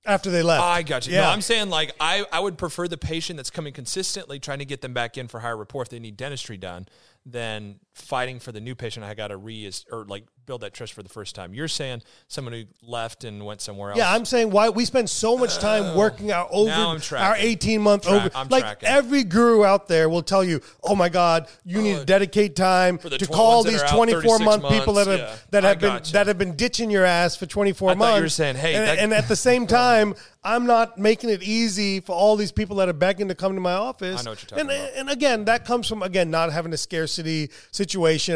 after 0.05 0.31
they 0.31 0.41
left. 0.41 0.63
I 0.63 0.81
got 0.81 1.05
you. 1.05 1.13
Yeah. 1.13 1.21
No, 1.21 1.29
I'm 1.29 1.41
saying 1.41 1.69
like 1.69 1.93
I, 1.99 2.25
I 2.31 2.39
would 2.39 2.57
prefer 2.57 2.87
the 2.87 2.97
patient 2.97 3.37
that's 3.37 3.51
coming 3.51 3.73
consistently, 3.73 4.39
trying 4.39 4.59
to 4.59 4.65
get 4.65 4.81
them 4.81 4.93
back 4.93 5.17
in 5.17 5.27
for 5.27 5.39
higher 5.39 5.55
rapport 5.57 5.83
if 5.83 5.89
they 5.89 5.99
need 5.99 6.17
dentistry 6.17 6.57
done, 6.57 6.87
than 7.25 7.79
fighting 7.93 8.39
for 8.39 8.51
the 8.51 8.61
new 8.61 8.75
patient. 8.75 9.05
I 9.05 9.13
got 9.13 9.27
to 9.27 9.37
re 9.37 9.69
or 9.91 10.05
like 10.05 10.23
build 10.45 10.61
that 10.61 10.73
trust 10.73 10.93
for 10.93 11.03
the 11.03 11.09
first 11.09 11.35
time. 11.35 11.53
You're 11.53 11.67
saying 11.67 12.01
someone 12.27 12.53
who 12.53 12.63
left 12.81 13.23
and 13.23 13.45
went 13.45 13.61
somewhere 13.61 13.91
else. 13.91 13.97
Yeah, 13.97 14.13
I'm 14.13 14.25
saying 14.25 14.49
why 14.51 14.69
we 14.69 14.85
spend 14.85 15.09
so 15.09 15.37
much 15.37 15.57
time 15.59 15.83
oh. 15.83 15.97
working 15.97 16.31
our 16.31 16.47
over 16.51 16.99
our 17.15 17.35
18 17.37 17.81
month 17.81 18.03
Track- 18.03 18.13
over. 18.13 18.31
I'm 18.35 18.47
like 18.49 18.63
tracking. 18.63 18.89
every 18.89 19.23
guru 19.23 19.63
out 19.63 19.87
there 19.87 20.09
will 20.09 20.23
tell 20.23 20.43
you, 20.43 20.61
"Oh 20.83 20.95
my 20.95 21.09
God, 21.09 21.47
you 21.65 21.81
need 21.81 21.95
to 21.95 22.01
oh, 22.01 22.05
dedicate 22.05 22.55
time 22.55 22.97
to 22.97 23.27
call 23.27 23.63
these 23.63 23.81
are 23.81 23.85
out 23.85 23.95
24 23.95 24.39
month 24.39 24.63
36 24.63 24.79
people 24.79 24.93
that 24.95 25.07
have 25.07 25.19
yeah. 25.19 25.35
that 25.51 25.63
have 25.63 25.79
been 25.79 25.89
gotcha. 25.89 26.13
that 26.13 26.27
have 26.27 26.37
been 26.37 26.55
ditching 26.55 26.89
your 26.89 27.05
ass 27.05 27.35
for 27.35 27.45
24 27.45 27.89
I 27.89 27.93
thought 27.93 27.97
months." 27.97 28.17
you 28.17 28.23
were 28.23 28.29
saying, 28.29 28.55
hey, 28.55 28.75
and, 28.75 28.87
that- 28.87 28.99
and 28.99 29.13
at 29.13 29.27
the 29.27 29.35
same 29.35 29.67
time, 29.67 30.15
I'm 30.43 30.65
not 30.65 30.97
making 30.97 31.29
it 31.29 31.43
easy 31.43 31.99
for 31.99 32.13
all 32.13 32.35
these 32.35 32.51
people 32.51 32.77
that 32.77 32.89
are 32.89 32.93
begging 32.93 33.27
to 33.27 33.35
come 33.35 33.53
to 33.53 33.61
my 33.61 33.73
office. 33.73 34.19
I 34.19 34.23
know 34.23 34.31
what 34.31 34.41
you're 34.41 34.59
talking 34.59 34.71
and, 34.71 34.71
about. 34.71 34.97
And 34.97 35.09
again, 35.09 35.45
that 35.45 35.65
comes 35.65 35.87
from 35.87 36.01
again 36.01 36.31
not 36.31 36.51
having 36.51 36.73
a 36.73 36.77
scarcity 36.77 37.51
situation. 37.71 37.80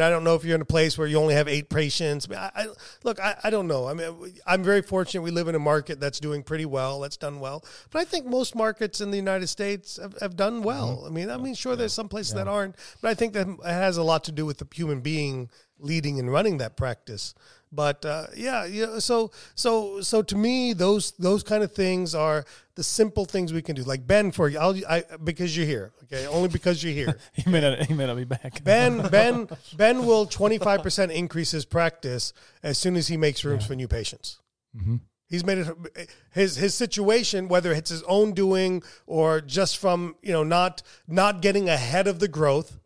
I 0.02 0.10
don't 0.10 0.24
know 0.24 0.36
if 0.36 0.44
you're 0.44 0.56
in 0.56 0.62
a 0.62 0.66
place 0.66 0.98
where 0.98 1.08
you 1.08 1.18
only 1.18 1.34
have 1.36 1.48
eight 1.48 1.70
patients. 1.70 2.28
I, 2.32 2.52
I, 2.56 2.68
look, 3.04 3.20
I, 3.20 3.36
I 3.44 3.50
don't 3.50 3.68
know. 3.68 3.88
I 3.88 3.94
mean, 3.94 4.34
I'm 4.46 4.64
very 4.64 4.82
fortunate. 4.82 5.22
We 5.22 5.32
live 5.32 5.48
in 5.48 5.56
a 5.56 5.60
market 5.60 6.00
that's 6.00 6.20
doing 6.20 6.44
pretty 6.44 6.66
well. 6.66 7.00
That's 7.02 7.18
done 7.18 7.40
well. 7.40 7.64
But 7.92 8.00
I 8.00 8.06
think 8.06 8.26
most 8.26 8.56
markets 8.56 9.02
in 9.02 9.12
the 9.12 9.18
United 9.18 9.48
States 9.48 9.98
have, 10.02 10.18
have 10.20 10.36
done 10.36 10.64
well. 10.64 10.98
Mm-hmm. 10.98 11.08
I 11.08 11.10
mean, 11.10 11.30
I 11.30 11.38
mean, 11.38 11.56
sure, 11.56 11.76
there's 11.76 11.94
some 11.94 12.10
places 12.10 12.34
that 12.34 12.48
aren't, 12.48 12.76
but 13.02 13.10
I 13.10 13.14
think 13.14 13.34
that 13.34 13.48
has 13.66 13.98
a 13.98 14.04
lot 14.04 14.24
to 14.26 14.32
do 14.32 14.46
with 14.46 14.58
the 14.58 14.68
human 14.74 15.02
being 15.02 15.50
leading 15.80 16.20
and 16.20 16.32
running 16.32 16.58
that 16.60 16.78
practice. 16.78 17.34
But 17.76 18.06
uh, 18.06 18.28
yeah, 18.36 18.66
you 18.66 18.86
know, 18.86 19.00
so 19.00 19.32
so 19.56 20.02
so 20.02 20.22
to 20.22 20.36
me, 20.36 20.74
those 20.74 21.12
those 21.20 21.44
kind 21.44 21.64
of 21.64 21.72
things 21.74 22.16
are 22.16 22.46
the 22.76 22.84
simple 22.84 23.26
things 23.26 23.52
we 23.52 23.62
can 23.62 23.76
do. 23.76 23.84
Like 23.84 24.08
Ben, 24.08 24.32
for 24.32 24.48
you, 24.48 24.60
I'll, 24.60 24.76
I 24.88 25.04
because 25.24 25.56
you're 25.56 25.66
here, 25.66 25.92
okay, 26.04 26.26
only 26.28 26.50
because 26.50 26.84
you're 26.84 26.94
here. 26.94 27.18
He 27.34 27.50
may 27.50 27.62
not. 27.62 27.84
He 27.84 27.94
may 27.94 28.08
not 28.08 28.16
be 28.16 28.24
back. 28.24 28.64
Ben 28.64 29.08
Ben 29.10 29.48
Ben 29.76 30.06
will 30.06 30.26
25 30.26 30.82
percent 30.82 31.12
increase 31.12 31.52
his 31.52 31.66
practice 31.66 32.34
as 32.64 32.78
soon 32.78 32.96
as 32.96 33.08
he 33.08 33.18
makes 33.18 33.44
rooms 33.44 33.66
for 33.66 33.76
new 33.76 33.88
patients. 33.88 34.40
He's 35.28 35.44
made 35.44 35.58
it 35.58 36.10
his 36.32 36.56
his 36.56 36.76
situation, 36.76 37.48
whether 37.48 37.72
it's 37.72 37.90
his 37.90 38.04
own 38.04 38.34
doing 38.34 38.84
or 39.08 39.42
just 39.42 39.78
from 39.78 40.16
you 40.22 40.32
know 40.32 40.44
not 40.44 40.82
not 41.08 41.42
getting 41.42 41.68
ahead 41.68 42.08
of 42.08 42.20
the 42.20 42.28
growth, 42.28 42.80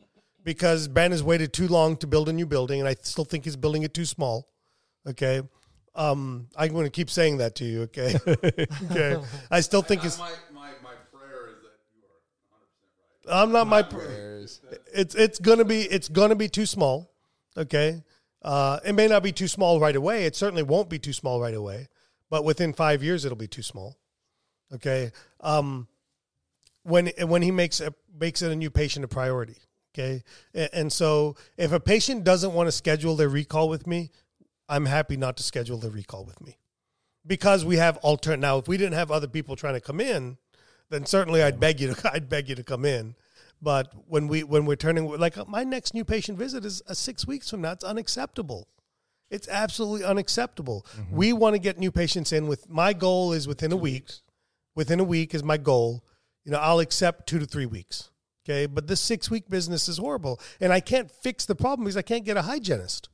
because 0.43 0.87
Ben 0.87 1.11
has 1.11 1.21
waited 1.21 1.53
too 1.53 1.67
long 1.67 1.97
to 1.97 2.07
build 2.07 2.29
a 2.29 2.33
new 2.33 2.45
building, 2.45 2.79
and 2.79 2.87
I 2.87 2.95
still 3.01 3.25
think 3.25 3.43
he's 3.43 3.55
building 3.55 3.83
it 3.83 3.93
too 3.93 4.05
small. 4.05 4.47
Okay. 5.07 5.41
Um, 5.95 6.47
I'm 6.55 6.71
going 6.71 6.85
to 6.85 6.91
keep 6.91 7.09
saying 7.09 7.37
that 7.37 7.55
to 7.55 7.65
you. 7.65 7.81
Okay. 7.83 8.15
okay. 8.91 9.21
I 9.51 9.59
still 9.61 9.81
think 9.81 10.05
it's. 10.05 10.17
my, 10.17 10.31
my, 10.53 10.69
my 10.83 10.93
prayer 11.11 11.49
is 11.49 11.61
that 11.63 11.75
you 11.93 12.01
are 12.05 13.33
100% 13.33 13.33
right. 13.33 13.43
I'm 13.43 13.51
not 13.51 13.67
my. 13.67 13.85
It's 14.93 15.15
it's 15.15 15.39
gonna 15.39 15.65
be 15.65 15.81
it's 15.81 16.09
gonna 16.09 16.35
be 16.35 16.47
too 16.47 16.65
small. 16.65 17.11
Okay. 17.57 18.03
Uh, 18.41 18.79
it 18.85 18.93
may 18.93 19.07
not 19.07 19.23
be 19.23 19.31
too 19.31 19.47
small 19.47 19.79
right 19.79 19.95
away. 19.95 20.25
It 20.25 20.35
certainly 20.35 20.63
won't 20.63 20.89
be 20.89 20.99
too 20.99 21.13
small 21.13 21.41
right 21.41 21.53
away, 21.53 21.87
but 22.29 22.45
within 22.45 22.73
five 22.73 23.03
years 23.03 23.25
it'll 23.25 23.37
be 23.37 23.47
too 23.47 23.63
small. 23.63 23.97
Okay. 24.73 25.11
Um, 25.41 25.87
when 26.83 27.11
when 27.25 27.41
he 27.41 27.51
makes 27.51 27.81
a 27.81 27.93
makes 28.17 28.41
it 28.41 28.51
a 28.51 28.55
new 28.55 28.69
patient 28.69 29.03
a 29.03 29.07
priority. 29.07 29.57
Okay. 29.93 30.23
And, 30.53 30.69
and 30.71 30.93
so 30.93 31.35
if 31.57 31.71
a 31.71 31.79
patient 31.79 32.23
doesn't 32.23 32.53
want 32.53 32.67
to 32.67 32.71
schedule 32.71 33.15
their 33.15 33.29
recall 33.29 33.67
with 33.67 33.87
me, 33.87 34.11
I'm 34.69 34.85
happy 34.85 35.17
not 35.17 35.35
to 35.37 35.43
schedule 35.43 35.77
their 35.77 35.91
recall 35.91 36.23
with 36.23 36.39
me 36.41 36.57
because 37.25 37.65
we 37.65 37.77
have 37.77 37.97
alternate. 37.97 38.39
Now, 38.39 38.57
if 38.59 38.67
we 38.67 38.77
didn't 38.77 38.93
have 38.93 39.11
other 39.11 39.27
people 39.27 39.55
trying 39.55 39.73
to 39.73 39.81
come 39.81 39.99
in, 39.99 40.37
then 40.89 41.05
certainly 41.05 41.43
I'd 41.43 41.59
beg 41.59 41.79
you 41.81 41.93
to 41.93 42.11
I'd 42.13 42.29
beg 42.29 42.49
you 42.49 42.55
to 42.55 42.63
come 42.63 42.85
in. 42.85 43.15
But 43.61 43.91
when 44.07 44.27
we 44.27 44.43
when 44.43 44.65
we're 44.65 44.75
turning 44.77 45.07
like 45.19 45.35
my 45.47 45.63
next 45.63 45.93
new 45.93 46.05
patient 46.05 46.37
visit 46.37 46.63
is 46.63 46.81
uh, 46.87 46.93
six 46.93 47.27
weeks 47.27 47.49
from 47.49 47.61
now, 47.61 47.71
it's 47.73 47.83
unacceptable. 47.83 48.67
It's 49.29 49.47
absolutely 49.47 50.05
unacceptable. 50.05 50.85
We 51.11 51.33
want 51.33 51.53
to 51.53 51.59
get 51.59 51.77
new 51.77 51.91
patients 51.91 52.31
in 52.31 52.47
with 52.47 52.67
my 52.69 52.93
goal 52.93 53.31
is 53.33 53.47
within 53.47 53.71
a 53.71 53.77
week. 53.77 54.09
Within 54.75 54.99
a 54.99 55.03
week 55.03 55.35
is 55.35 55.43
my 55.43 55.57
goal. 55.57 56.03
You 56.45 56.51
know, 56.51 56.57
I'll 56.59 56.79
accept 56.79 57.27
two 57.27 57.37
to 57.37 57.45
three 57.45 57.67
weeks. 57.67 58.09
Okay, 58.43 58.65
but 58.65 58.87
this 58.87 59.01
six 59.01 59.29
week 59.29 59.47
business 59.49 59.87
is 59.87 59.97
horrible, 59.99 60.39
and 60.59 60.73
I 60.73 60.79
can't 60.79 61.11
fix 61.11 61.45
the 61.45 61.53
problem 61.53 61.85
because 61.85 61.97
I 61.97 62.01
can't 62.01 62.25
get 62.25 62.37
a 62.37 62.41
hygienist. 62.43 63.09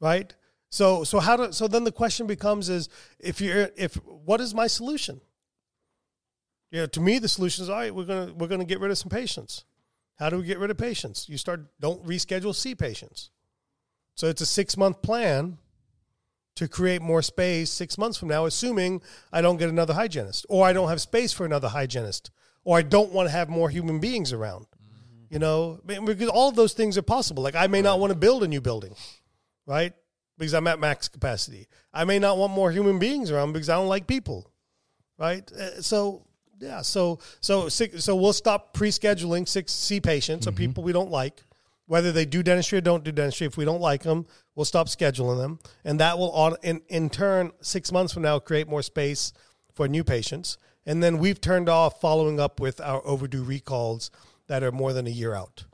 right? 0.00 0.34
So 0.72 1.04
so 1.04 1.20
how 1.20 1.36
do 1.36 1.52
so 1.52 1.68
then 1.68 1.84
the 1.84 1.92
question 1.92 2.26
becomes 2.26 2.70
is 2.70 2.88
if 3.18 3.42
you're 3.42 3.68
if 3.76 3.94
what 4.06 4.40
is 4.40 4.54
my 4.54 4.66
solution? 4.66 5.20
You 6.70 6.80
know, 6.80 6.86
to 6.86 7.00
me 7.00 7.18
the 7.18 7.28
solution 7.28 7.62
is 7.62 7.68
all 7.68 7.76
right. 7.76 7.94
We're 7.94 8.06
gonna 8.06 8.32
we're 8.32 8.46
gonna 8.46 8.64
get 8.64 8.80
rid 8.80 8.90
of 8.90 8.96
some 8.96 9.10
patients. 9.10 9.66
How 10.18 10.30
do 10.30 10.38
we 10.38 10.44
get 10.44 10.58
rid 10.58 10.70
of 10.70 10.78
patients? 10.78 11.28
You 11.28 11.36
start 11.36 11.66
don't 11.78 12.02
reschedule 12.06 12.54
C 12.54 12.74
patients. 12.74 13.30
So 14.14 14.28
it's 14.28 14.40
a 14.40 14.46
six 14.46 14.78
month 14.78 15.02
plan 15.02 15.58
to 16.54 16.68
create 16.68 17.02
more 17.02 17.20
space 17.20 17.70
six 17.70 17.98
months 17.98 18.16
from 18.16 18.28
now, 18.28 18.46
assuming 18.46 19.02
I 19.30 19.42
don't 19.42 19.58
get 19.58 19.68
another 19.68 19.92
hygienist 19.92 20.46
or 20.48 20.66
I 20.66 20.72
don't 20.72 20.88
have 20.88 21.02
space 21.02 21.34
for 21.34 21.44
another 21.44 21.68
hygienist 21.68 22.30
or 22.64 22.78
I 22.78 22.82
don't 22.82 23.12
want 23.12 23.28
to 23.28 23.30
have 23.30 23.50
more 23.50 23.68
human 23.68 24.00
beings 24.00 24.32
around. 24.32 24.64
Mm-hmm. 24.64 25.34
You 25.34 25.38
know, 25.38 25.80
because 25.84 26.30
all 26.30 26.48
of 26.48 26.56
those 26.56 26.72
things 26.72 26.96
are 26.96 27.02
possible. 27.02 27.42
Like 27.42 27.56
I 27.56 27.66
may 27.66 27.82
not 27.82 28.00
want 28.00 28.10
to 28.10 28.18
build 28.18 28.42
a 28.42 28.48
new 28.48 28.62
building, 28.62 28.94
right? 29.66 29.92
Because 30.38 30.54
I'm 30.54 30.66
at 30.66 30.78
max 30.80 31.08
capacity. 31.08 31.68
I 31.92 32.04
may 32.04 32.18
not 32.18 32.38
want 32.38 32.52
more 32.52 32.72
human 32.72 32.98
beings 32.98 33.30
around 33.30 33.52
because 33.52 33.68
I 33.68 33.74
don't 33.74 33.88
like 33.88 34.06
people, 34.06 34.50
right? 35.18 35.50
Uh, 35.52 35.80
So 35.82 36.26
yeah, 36.58 36.82
so 36.82 37.18
so 37.40 37.68
so 37.68 38.16
we'll 38.16 38.32
stop 38.32 38.72
pre-scheduling 38.72 39.48
six 39.48 39.72
C 39.72 40.00
patients 40.00 40.46
or 40.46 40.52
people 40.52 40.84
we 40.84 40.92
don't 40.92 41.10
like, 41.10 41.42
whether 41.86 42.12
they 42.12 42.24
do 42.24 42.42
dentistry 42.42 42.78
or 42.78 42.80
don't 42.80 43.04
do 43.04 43.12
dentistry. 43.12 43.46
If 43.46 43.56
we 43.56 43.64
don't 43.64 43.80
like 43.80 44.04
them, 44.04 44.26
we'll 44.54 44.64
stop 44.64 44.86
scheduling 44.86 45.38
them, 45.38 45.58
and 45.84 45.98
that 46.00 46.18
will 46.18 46.30
on 46.32 46.56
in 46.62 46.80
in 46.88 47.10
turn 47.10 47.50
six 47.60 47.90
months 47.92 48.12
from 48.12 48.22
now 48.22 48.38
create 48.38 48.68
more 48.68 48.82
space 48.82 49.32
for 49.74 49.88
new 49.88 50.04
patients. 50.04 50.56
And 50.86 51.02
then 51.02 51.18
we've 51.18 51.40
turned 51.40 51.68
off 51.68 52.00
following 52.00 52.40
up 52.40 52.58
with 52.60 52.80
our 52.80 53.06
overdue 53.06 53.44
recalls 53.44 54.10
that 54.46 54.62
are 54.62 54.72
more 54.72 54.92
than 54.92 55.06
a 55.06 55.10
year 55.10 55.34
out. 55.34 55.64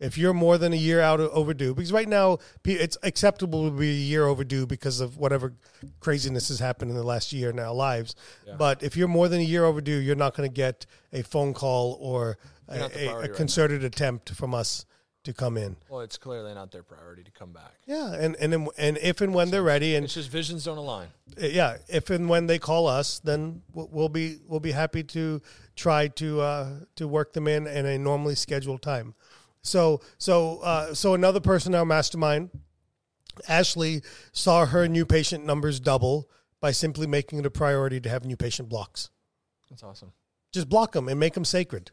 If 0.00 0.18
you're 0.18 0.34
more 0.34 0.58
than 0.58 0.72
a 0.72 0.76
year 0.76 1.00
out 1.00 1.20
of 1.20 1.30
overdue, 1.30 1.74
because 1.74 1.92
right 1.92 2.08
now 2.08 2.38
it's 2.64 2.96
acceptable 3.02 3.70
to 3.70 3.76
be 3.76 3.90
a 3.90 3.92
year 3.92 4.26
overdue 4.26 4.66
because 4.66 5.00
of 5.00 5.16
whatever 5.16 5.54
craziness 6.00 6.48
has 6.48 6.58
happened 6.58 6.90
in 6.90 6.96
the 6.96 7.02
last 7.04 7.32
year 7.32 7.50
in 7.50 7.58
our 7.58 7.72
lives. 7.74 8.14
But 8.58 8.82
if 8.82 8.96
you're 8.96 9.08
more 9.08 9.28
than 9.28 9.40
a 9.40 9.44
year 9.44 9.64
overdue, 9.64 9.96
you're 9.98 10.16
not 10.16 10.34
going 10.36 10.48
to 10.48 10.54
get 10.54 10.86
a 11.12 11.22
phone 11.22 11.54
call 11.54 11.96
or 12.00 12.38
a, 12.68 12.74
a- 12.74 12.84
a 12.86 12.88
priority 12.88 13.28
right 13.28 13.34
concerted 13.34 13.84
attempt 13.84 14.30
from 14.30 14.54
us 14.54 14.84
to 15.22 15.32
come 15.32 15.56
in. 15.56 15.76
Well, 15.88 16.00
it's 16.02 16.18
clearly 16.18 16.52
not 16.52 16.70
their 16.70 16.82
priority 16.82 17.22
to 17.24 17.30
come 17.30 17.50
back. 17.52 17.72
Yeah, 17.86 18.12
and 18.12 18.36
and 18.36 18.52
then- 18.52 18.68
and 18.76 18.98
if 18.98 19.22
and 19.22 19.32
when 19.32 19.50
they're 19.50 19.62
ready, 19.62 19.94
and 19.94 20.04
It's 20.04 20.12
just 20.14 20.28
visions 20.28 20.64
don't 20.64 20.76
align. 20.76 21.08
uh, 21.42 21.46
yeah, 21.46 21.78
if 21.88 22.10
and 22.10 22.28
when 22.28 22.46
they 22.46 22.58
call 22.58 22.86
us, 22.88 23.20
then 23.20 23.62
we'll 23.72 23.88
we'll 23.90 24.08
be 24.10 24.38
we'll 24.46 24.60
be 24.60 24.72
happy 24.72 25.02
to 25.04 25.40
try 25.76 26.08
to 26.08 26.40
uh, 26.42 26.70
to 26.96 27.08
work 27.08 27.32
them 27.32 27.48
in 27.48 27.66
in 27.66 27.86
a 27.86 27.96
normally 27.96 28.34
scheduled 28.34 28.82
time. 28.82 29.14
So 29.64 30.00
so 30.18 30.58
uh, 30.58 30.94
so 30.94 31.14
another 31.14 31.40
person 31.40 31.74
in 31.74 31.78
our 31.78 31.86
mastermind, 31.86 32.50
Ashley, 33.48 34.02
saw 34.32 34.66
her 34.66 34.86
new 34.86 35.04
patient 35.04 35.44
numbers 35.44 35.80
double 35.80 36.30
by 36.60 36.70
simply 36.70 37.06
making 37.06 37.40
it 37.40 37.46
a 37.46 37.50
priority 37.50 38.00
to 38.00 38.08
have 38.08 38.24
new 38.24 38.36
patient 38.36 38.68
blocks. 38.68 39.10
That's 39.70 39.82
awesome. 39.82 40.12
Just 40.52 40.68
block 40.68 40.92
them 40.92 41.08
and 41.08 41.18
make 41.18 41.34
them 41.34 41.44
sacred. 41.44 41.90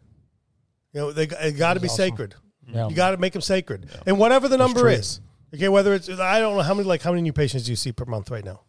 You 0.94 1.00
know 1.00 1.12
they, 1.12 1.26
they 1.26 1.54
got 1.54 1.74
to 1.74 1.80
be 1.80 1.88
awesome. 1.88 2.10
sacred. 2.10 2.36
Yeah. 2.68 2.90
You 2.90 2.96
got 2.96 3.12
to 3.12 3.18
make 3.18 3.34
them 3.34 3.42
sacred, 3.42 3.90
and 4.06 4.20
whatever 4.20 4.48
the 4.48 4.58
number 4.58 4.88
is. 4.90 5.20
Okay, 5.54 5.68
whether 5.70 5.94
it's 5.94 6.10
I 6.10 6.40
don't 6.40 6.58
know 6.58 6.64
how 6.64 6.74
many 6.74 6.88
like 6.88 7.02
how 7.02 7.12
many 7.12 7.22
new 7.22 7.34
patients 7.34 7.64
do 7.64 7.72
you 7.72 7.76
see 7.76 7.92
per 7.92 8.06
month 8.06 8.30
right 8.30 8.46
now? 8.46 8.62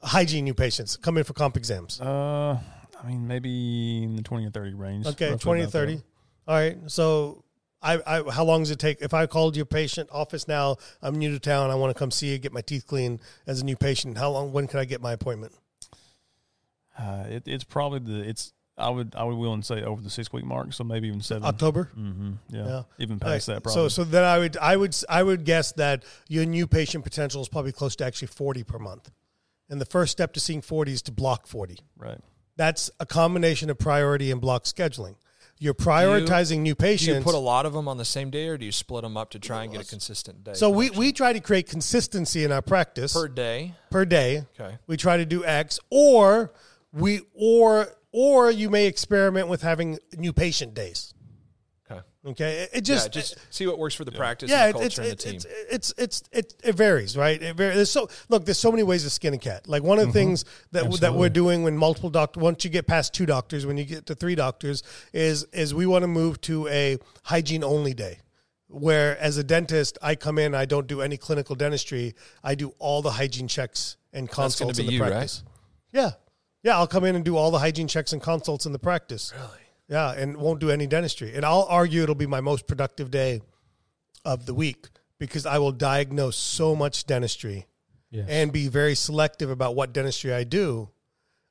Hygiene 0.00 0.44
new 0.44 0.54
patients 0.54 0.96
come 0.96 1.18
in 1.18 1.24
for 1.24 1.32
comp 1.32 1.56
exams. 1.56 2.00
Uh, 2.00 2.58
I 3.02 3.06
mean, 3.06 3.26
maybe 3.26 4.04
in 4.04 4.16
the 4.16 4.22
twenty 4.22 4.46
or 4.46 4.50
thirty 4.50 4.74
range. 4.74 5.06
Okay, 5.06 5.36
twenty 5.36 5.60
to 5.60 5.64
about 5.64 5.72
that. 5.72 5.78
thirty. 5.78 6.02
All 6.46 6.54
right. 6.54 6.78
So, 6.86 7.44
I, 7.80 8.00
I 8.06 8.30
how 8.30 8.44
long 8.44 8.62
does 8.62 8.70
it 8.70 8.78
take? 8.78 9.00
If 9.00 9.14
I 9.14 9.26
called 9.26 9.56
your 9.56 9.66
patient 9.66 10.08
office 10.12 10.48
now, 10.48 10.76
I'm 11.00 11.16
new 11.16 11.30
to 11.30 11.38
town. 11.38 11.70
I 11.70 11.74
want 11.76 11.94
to 11.94 11.98
come 11.98 12.10
see 12.10 12.28
you, 12.32 12.38
get 12.38 12.52
my 12.52 12.60
teeth 12.60 12.86
cleaned 12.86 13.20
as 13.46 13.60
a 13.60 13.64
new 13.64 13.76
patient. 13.76 14.18
How 14.18 14.30
long? 14.30 14.52
When 14.52 14.66
can 14.66 14.80
I 14.80 14.84
get 14.84 15.00
my 15.00 15.12
appointment? 15.12 15.52
Uh, 16.98 17.24
it, 17.28 17.42
it's 17.46 17.64
probably 17.64 18.00
the 18.00 18.28
it's. 18.28 18.52
I 18.76 18.90
would 18.90 19.14
I 19.16 19.24
would 19.24 19.36
willing 19.36 19.60
to 19.60 19.66
say 19.66 19.82
over 19.82 20.00
the 20.00 20.10
six 20.10 20.32
week 20.32 20.44
mark, 20.44 20.72
so 20.72 20.84
maybe 20.84 21.08
even 21.08 21.20
seven. 21.20 21.44
October. 21.44 21.90
Mm-hmm. 21.98 22.32
Yeah. 22.48 22.66
Yeah. 22.66 22.82
even 22.98 23.18
All 23.22 23.28
right, 23.28 23.34
past 23.34 23.46
that. 23.48 23.62
Probably. 23.64 23.82
So, 23.82 23.88
so 23.88 24.04
then 24.04 24.22
I 24.22 24.38
would, 24.38 24.56
I 24.56 24.76
would, 24.76 24.96
I 25.08 25.22
would 25.22 25.44
guess 25.44 25.72
that 25.72 26.04
your 26.28 26.44
new 26.44 26.68
patient 26.68 27.02
potential 27.02 27.42
is 27.42 27.48
probably 27.48 27.72
close 27.72 27.96
to 27.96 28.04
actually 28.04 28.28
forty 28.28 28.62
per 28.62 28.78
month. 28.78 29.10
And 29.68 29.80
the 29.80 29.84
first 29.84 30.12
step 30.12 30.32
to 30.34 30.40
seeing 30.40 30.62
forty 30.62 30.92
is 30.92 31.02
to 31.02 31.12
block 31.12 31.46
forty. 31.48 31.78
right. 31.96 32.20
That's 32.56 32.90
a 32.98 33.06
combination 33.06 33.70
of 33.70 33.78
priority 33.78 34.32
and 34.32 34.40
block 34.40 34.64
scheduling. 34.64 35.14
You're 35.60 35.74
prioritizing 35.74 36.60
new 36.60 36.74
patients. 36.74 37.06
Do 37.06 37.18
you 37.18 37.24
put 37.24 37.34
a 37.34 37.38
lot 37.38 37.66
of 37.66 37.72
them 37.72 37.88
on 37.88 37.96
the 37.96 38.04
same 38.04 38.30
day, 38.30 38.48
or 38.48 38.56
do 38.56 38.64
you 38.64 38.72
split 38.72 39.02
them 39.02 39.16
up 39.16 39.30
to 39.30 39.38
try 39.38 39.64
and 39.64 39.72
get 39.72 39.82
a 39.82 39.86
consistent 39.86 40.44
day? 40.44 40.54
so 40.54 40.70
we, 40.70 40.90
we 40.90 41.12
try 41.12 41.32
to 41.32 41.40
create 41.40 41.68
consistency 41.68 42.44
in 42.44 42.52
our 42.52 42.62
practice 42.62 43.12
per 43.12 43.28
day. 43.28 43.74
per 43.90 44.04
day. 44.04 44.44
Okay. 44.58 44.78
We 44.86 44.96
try 44.96 45.16
to 45.16 45.26
do 45.26 45.44
X, 45.44 45.80
or 45.90 46.52
we 46.92 47.22
or 47.34 47.88
or 48.12 48.50
you 48.50 48.70
may 48.70 48.86
experiment 48.86 49.48
with 49.48 49.62
having 49.62 49.98
new 50.16 50.32
patient 50.32 50.74
days. 50.74 51.14
Okay. 52.28 52.38
Okay, 52.38 52.62
it, 52.62 52.70
it 52.72 52.88
Yeah, 52.88 52.94
just 52.94 53.12
just 53.12 53.36
see 53.50 53.66
what 53.66 53.78
works 53.78 53.94
for 53.94 54.04
the 54.04 54.12
practice 54.12 54.50
yeah, 54.50 54.66
and 54.66 54.76
it, 54.76 54.78
the 54.78 54.84
it's 54.86 54.96
culture 54.96 55.10
and 55.10 55.18
the 55.18 55.36
it's, 55.36 55.44
team. 55.44 55.52
it's 55.70 55.94
it's 55.98 56.22
it's 56.32 56.54
it, 56.62 56.68
it 56.68 56.74
varies, 56.74 57.16
right? 57.16 57.40
It 57.40 57.56
varies. 57.56 57.76
There's 57.76 57.90
so 57.90 58.08
look, 58.28 58.44
there's 58.44 58.58
so 58.58 58.70
many 58.70 58.82
ways 58.82 59.04
to 59.04 59.10
skin 59.10 59.34
a 59.34 59.38
cat. 59.38 59.68
Like 59.68 59.82
one 59.82 59.98
of 59.98 60.02
the 60.02 60.08
mm-hmm. 60.08 60.12
things 60.12 60.44
that 60.72 60.90
that 61.00 61.14
we're 61.14 61.28
doing 61.28 61.62
when 61.62 61.76
multiple 61.76 62.10
doctors, 62.10 62.42
once 62.42 62.64
you 62.64 62.70
get 62.70 62.86
past 62.86 63.14
two 63.14 63.26
doctors, 63.26 63.66
when 63.66 63.76
you 63.76 63.84
get 63.84 64.06
to 64.06 64.14
three 64.14 64.34
doctors, 64.34 64.82
is 65.12 65.44
is 65.52 65.74
we 65.74 65.86
want 65.86 66.02
to 66.02 66.08
move 66.08 66.40
to 66.42 66.68
a 66.68 66.98
hygiene 67.24 67.64
only 67.64 67.94
day. 67.94 68.18
Where 68.70 69.16
as 69.18 69.38
a 69.38 69.44
dentist, 69.44 69.96
I 70.02 70.14
come 70.14 70.38
in, 70.38 70.54
I 70.54 70.66
don't 70.66 70.86
do 70.86 71.00
any 71.00 71.16
clinical 71.16 71.56
dentistry. 71.56 72.14
I 72.44 72.54
do 72.54 72.74
all 72.78 73.00
the 73.00 73.12
hygiene 73.12 73.48
checks 73.48 73.96
and 74.12 74.28
gonna 74.28 74.48
consults 74.48 74.78
in 74.78 74.86
the 74.86 74.92
you, 74.92 75.00
right? 75.00 75.10
practice. 75.10 75.42
Yeah, 75.90 76.10
yeah, 76.62 76.76
I'll 76.76 76.86
come 76.86 77.04
in 77.04 77.16
and 77.16 77.24
do 77.24 77.36
all 77.36 77.50
the 77.50 77.60
hygiene 77.60 77.88
checks 77.88 78.12
and 78.12 78.20
consults 78.20 78.66
in 78.66 78.72
the 78.72 78.78
practice. 78.78 79.32
really? 79.34 79.67
Yeah, 79.88 80.12
and 80.12 80.36
won't 80.36 80.60
do 80.60 80.70
any 80.70 80.86
dentistry. 80.86 81.34
And 81.34 81.44
I'll 81.44 81.66
argue 81.68 82.02
it'll 82.02 82.14
be 82.14 82.26
my 82.26 82.40
most 82.40 82.66
productive 82.66 83.10
day 83.10 83.40
of 84.24 84.44
the 84.46 84.52
week 84.54 84.88
because 85.18 85.46
I 85.46 85.58
will 85.58 85.72
diagnose 85.72 86.36
so 86.36 86.76
much 86.76 87.06
dentistry 87.06 87.66
Yes. 88.10 88.26
and 88.30 88.52
be 88.52 88.68
very 88.68 88.94
selective 88.94 89.50
about 89.50 89.74
what 89.74 89.92
dentistry 89.92 90.32
I 90.32 90.44
do 90.44 90.88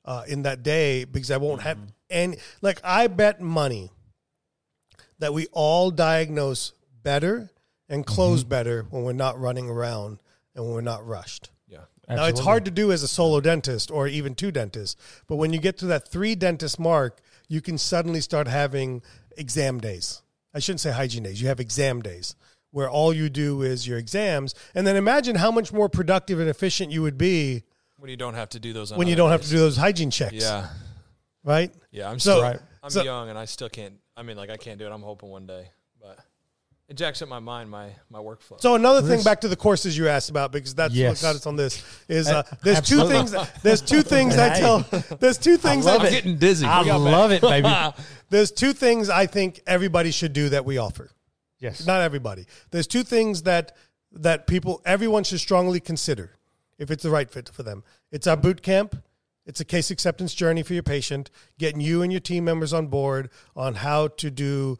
uh, 0.06 0.24
in 0.28 0.42
that 0.44 0.64
day 0.64 1.04
because 1.04 1.30
I 1.30 1.38
won't 1.38 1.62
have 1.62 1.78
any. 2.10 2.38
Like, 2.62 2.80
I 2.84 3.08
bet 3.08 3.40
money 3.42 3.92
that 5.20 5.34
we 5.34 5.48
all 5.52 5.92
diagnose 5.92 6.74
better 7.04 7.52
and 7.90 8.06
close 8.06 8.44
better 8.44 8.86
when 8.90 9.04
we're 9.04 9.14
not 9.14 9.40
running 9.40 9.70
around 9.70 10.20
and 10.56 10.66
when 10.66 10.74
we're 10.74 10.82
not 10.82 11.06
rushed. 11.06 11.52
Yeah. 11.68 11.82
Now 12.10 12.26
it's 12.26 12.40
hard 12.40 12.66
to 12.66 12.72
do 12.72 12.92
as 12.92 13.04
a 13.04 13.08
solo 13.08 13.40
dentist 13.40 13.92
or 13.92 14.08
even 14.08 14.34
two 14.36 14.52
dentists, 14.52 14.96
but 15.28 15.36
when 15.36 15.54
you 15.54 15.60
get 15.60 15.78
to 15.80 15.86
that 15.88 16.08
three 16.08 16.36
dentist 16.36 16.80
mark, 16.80 17.22
you 17.48 17.62
can 17.62 17.78
suddenly 17.78 18.22
start 18.22 18.48
having 18.48 19.02
exam 19.38 19.80
days. 19.80 20.22
I 20.54 20.60
shouldn't 20.60 20.80
say 20.82 20.92
hygiene 20.92 21.24
days. 21.24 21.42
You 21.42 21.48
have 21.48 21.60
exam 21.60 22.02
days 22.02 22.36
where 22.72 22.90
all 22.90 23.14
you 23.14 23.30
do 23.30 23.62
is 23.62 23.88
your 23.88 23.98
exams, 23.98 24.54
and 24.76 24.86
then 24.86 24.96
imagine 24.96 25.36
how 25.36 25.52
much 25.52 25.72
more 25.72 25.88
productive 25.90 26.40
and 26.40 26.50
efficient 26.50 26.92
you 26.92 27.02
would 27.02 27.18
be 27.18 27.64
When 27.98 28.10
you 28.10 28.18
don't 28.18 28.34
have 28.34 28.50
to 28.50 28.60
do 28.60 28.74
those. 28.74 28.94
when 28.94 29.08
you 29.08 29.16
don't 29.16 29.30
have 29.32 29.42
to 29.44 29.50
do 29.50 29.58
those 29.58 29.78
hygiene 29.78 30.12
checks. 30.12 30.34
Yeah. 30.36 30.68
right. 31.44 31.72
Yeah. 31.92 32.10
I'm 32.10 32.20
So- 32.20 32.38
still. 32.40 32.60
I'm 32.84 32.90
so- 32.90 33.04
young 33.04 33.30
and 33.30 33.38
I 33.38 33.46
still 33.46 33.70
can't. 33.70 33.96
I 34.16 34.24
mean, 34.24 34.36
like 34.38 34.50
I 34.50 34.58
can't 34.58 34.80
do 34.80 34.86
it. 34.86 34.92
I'm 34.92 35.02
hoping 35.02 35.30
one 35.30 35.46
day, 35.46 35.70
it 36.90 36.96
jacks 36.96 37.22
up 37.22 37.28
my 37.30 37.40
mind, 37.40 37.70
my 37.70 37.90
my 38.10 38.20
workflow. 38.20 38.60
So 38.62 38.76
another 38.76 39.02
thing 39.08 39.22
back 39.24 39.42
to 39.42 39.48
the 39.48 39.56
courses 39.56 39.98
you 39.98 40.08
asked 40.08 40.30
about 40.30 40.52
because 40.52 40.74
that's 40.74 40.94
Yes. 40.94 41.22
what 41.22 41.30
got 41.30 41.36
us 41.36 41.46
on 41.46 41.56
this 41.58 41.84
is 42.08 42.28
uh, 42.30 42.44
there's 42.64 42.78
two 42.82 43.02
absolutely. 43.02 43.14
things 43.16 43.32
that, 43.32 43.64
there's 43.64 43.82
two 43.82 44.02
things 44.14 44.38
I 44.38 44.50
Hey. 44.50 44.60
tell 44.62 44.80
there's 45.20 45.38
two 45.38 45.58
things 45.58 45.86
love 45.86 46.02
I, 46.02 46.08
it. 46.08 46.12
getting 46.12 46.38
dizzy. 46.38 46.66
I 46.66 46.82
love 46.82 47.32
it, 47.32 47.42
baby. 47.42 47.70
there's 48.30 48.52
two 48.52 48.74
things 48.74 49.10
I 49.10 49.26
think 49.26 49.62
everybody 49.68 50.12
should 50.12 50.34
do 50.34 50.50
that 50.50 50.64
we 50.66 50.78
offer. 50.78 51.10
yes. 51.60 51.86
not 51.86 52.02
everybody. 52.02 52.46
There's 52.72 52.88
two 52.88 53.04
things 53.04 53.44
that 53.44 53.76
that 54.14 54.48
people 54.48 54.82
everyone 54.86 55.24
should 55.26 55.40
strongly 55.42 55.80
consider 55.82 56.32
if 56.80 56.90
it's 56.92 57.04
the 57.04 57.10
right 57.10 57.30
fit 57.30 57.50
for 57.50 57.64
them. 57.64 57.84
It's 58.12 58.28
our 58.28 58.38
boot 58.38 58.62
camp. 58.62 58.96
It's 59.46 59.60
a 59.62 59.66
case 59.66 59.92
acceptance 59.92 60.34
journey 60.34 60.62
for 60.62 60.74
your 60.74 60.84
patient, 60.84 61.32
getting 61.58 61.80
you 61.80 62.02
and 62.02 62.12
your 62.12 62.20
team 62.20 62.44
members 62.44 62.74
on 62.74 62.88
board 62.88 63.30
on 63.56 63.76
how 63.76 64.10
to 64.10 64.30
do 64.30 64.78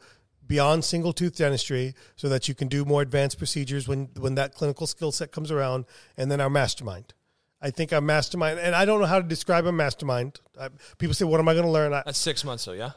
beyond 0.48 0.84
single 0.84 1.12
tooth 1.12 1.36
dentistry 1.36 1.94
so 2.16 2.28
that 2.28 2.48
you 2.48 2.54
can 2.54 2.66
do 2.66 2.84
more 2.84 3.02
advanced 3.02 3.38
procedures 3.38 3.86
when 3.86 4.08
when 4.18 4.34
that 4.34 4.54
clinical 4.54 4.86
skill 4.86 5.12
set 5.12 5.30
comes 5.30 5.50
around 5.52 5.84
and 6.16 6.30
then 6.30 6.40
our 6.40 6.50
mastermind. 6.50 7.14
I 7.60 7.70
think 7.70 7.92
our 7.92 8.00
mastermind 8.00 8.58
and 8.58 8.74
I 8.74 8.84
don't 8.84 9.00
know 9.00 9.06
how 9.06 9.20
to 9.20 9.26
describe 9.28 9.66
a 9.66 9.72
mastermind. 9.72 10.40
I, 10.60 10.70
people 10.98 11.14
say 11.14 11.24
what 11.26 11.38
am 11.38 11.48
I 11.48 11.52
going 11.52 11.66
to 11.66 11.70
learn? 11.70 11.92
I, 11.92 12.02
That's 12.04 12.18
six 12.18 12.44
months, 12.44 12.64
though. 12.64 12.72
Yeah. 12.72 12.92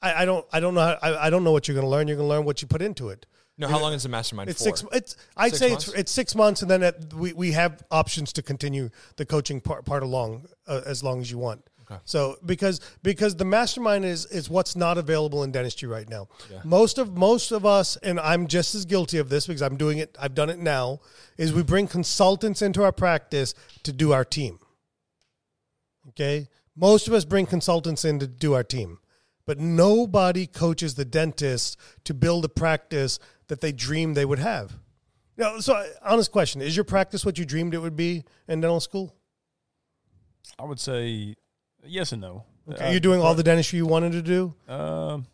I, 0.00 0.22
I 0.22 0.24
don't 0.24 0.46
I 0.52 0.60
don't 0.60 0.74
know 0.74 0.80
how, 0.82 0.98
I, 1.02 1.26
I 1.26 1.30
don't 1.30 1.44
know 1.44 1.52
what 1.52 1.66
you're 1.68 1.74
going 1.74 1.86
to 1.86 1.90
learn. 1.90 2.06
You're 2.08 2.16
going 2.16 2.28
to 2.28 2.34
learn 2.34 2.44
what 2.44 2.62
you 2.62 2.68
put 2.68 2.80
into 2.82 3.08
it. 3.08 3.26
No. 3.58 3.68
How 3.68 3.80
long 3.80 3.94
is 3.94 4.02
the 4.02 4.10
mastermind 4.10 4.50
It's 4.50 4.58
for? 4.58 4.76
six. 4.76 4.84
It's 4.92 5.16
I'd 5.34 5.48
Six 5.48 5.58
say 5.58 5.70
months? 5.70 5.88
it's 5.88 5.96
it's 5.98 6.12
six 6.12 6.34
months, 6.34 6.60
and 6.60 6.70
then 6.70 6.82
it, 6.82 7.14
we 7.14 7.32
we 7.32 7.52
have 7.52 7.82
options 7.90 8.32
to 8.34 8.42
continue 8.42 8.90
the 9.16 9.24
coaching 9.24 9.62
part, 9.62 9.86
part 9.86 10.02
along 10.02 10.46
uh, 10.66 10.82
as 10.84 11.02
long 11.02 11.22
as 11.22 11.30
you 11.30 11.38
want. 11.38 11.64
So 12.04 12.36
because 12.44 12.80
because 13.02 13.36
the 13.36 13.44
mastermind 13.44 14.04
is 14.04 14.26
is 14.26 14.50
what's 14.50 14.76
not 14.76 14.98
available 14.98 15.42
in 15.44 15.52
dentistry 15.52 15.88
right 15.88 16.08
now. 16.08 16.28
Yeah. 16.50 16.60
Most 16.64 16.98
of 16.98 17.16
most 17.16 17.52
of 17.52 17.64
us, 17.64 17.96
and 17.96 18.18
I'm 18.20 18.46
just 18.46 18.74
as 18.74 18.84
guilty 18.84 19.18
of 19.18 19.28
this 19.28 19.46
because 19.46 19.62
I'm 19.62 19.76
doing 19.76 19.98
it. 19.98 20.16
I've 20.20 20.34
done 20.34 20.50
it 20.50 20.58
now. 20.58 21.00
Is 21.38 21.52
we 21.52 21.62
bring 21.62 21.86
consultants 21.86 22.62
into 22.62 22.82
our 22.82 22.92
practice 22.92 23.54
to 23.84 23.92
do 23.92 24.12
our 24.12 24.24
team. 24.24 24.58
Okay, 26.08 26.48
most 26.74 27.08
of 27.08 27.14
us 27.14 27.24
bring 27.24 27.46
consultants 27.46 28.04
in 28.04 28.18
to 28.20 28.26
do 28.26 28.54
our 28.54 28.64
team, 28.64 28.98
but 29.44 29.58
nobody 29.58 30.46
coaches 30.46 30.94
the 30.94 31.04
dentist 31.04 31.78
to 32.04 32.14
build 32.14 32.44
a 32.44 32.48
practice 32.48 33.18
that 33.48 33.60
they 33.60 33.72
dreamed 33.72 34.16
they 34.16 34.24
would 34.24 34.38
have. 34.38 34.78
Now, 35.36 35.58
so 35.58 35.84
honest 36.02 36.32
question: 36.32 36.62
Is 36.62 36.76
your 36.76 36.84
practice 36.84 37.24
what 37.24 37.38
you 37.38 37.44
dreamed 37.44 37.74
it 37.74 37.78
would 37.78 37.96
be 37.96 38.24
in 38.48 38.60
dental 38.60 38.80
school? 38.80 39.14
I 40.58 40.64
would 40.64 40.80
say 40.80 41.34
yes 41.88 42.12
and 42.12 42.20
no. 42.20 42.44
Okay, 42.70 42.90
you're 42.90 43.00
doing 43.00 43.20
all 43.20 43.34
the 43.34 43.42
dentistry 43.44 43.76
you 43.78 43.86
wanted 43.86 44.12
to 44.12 44.22
do. 44.22 44.54
Um, 44.68 45.26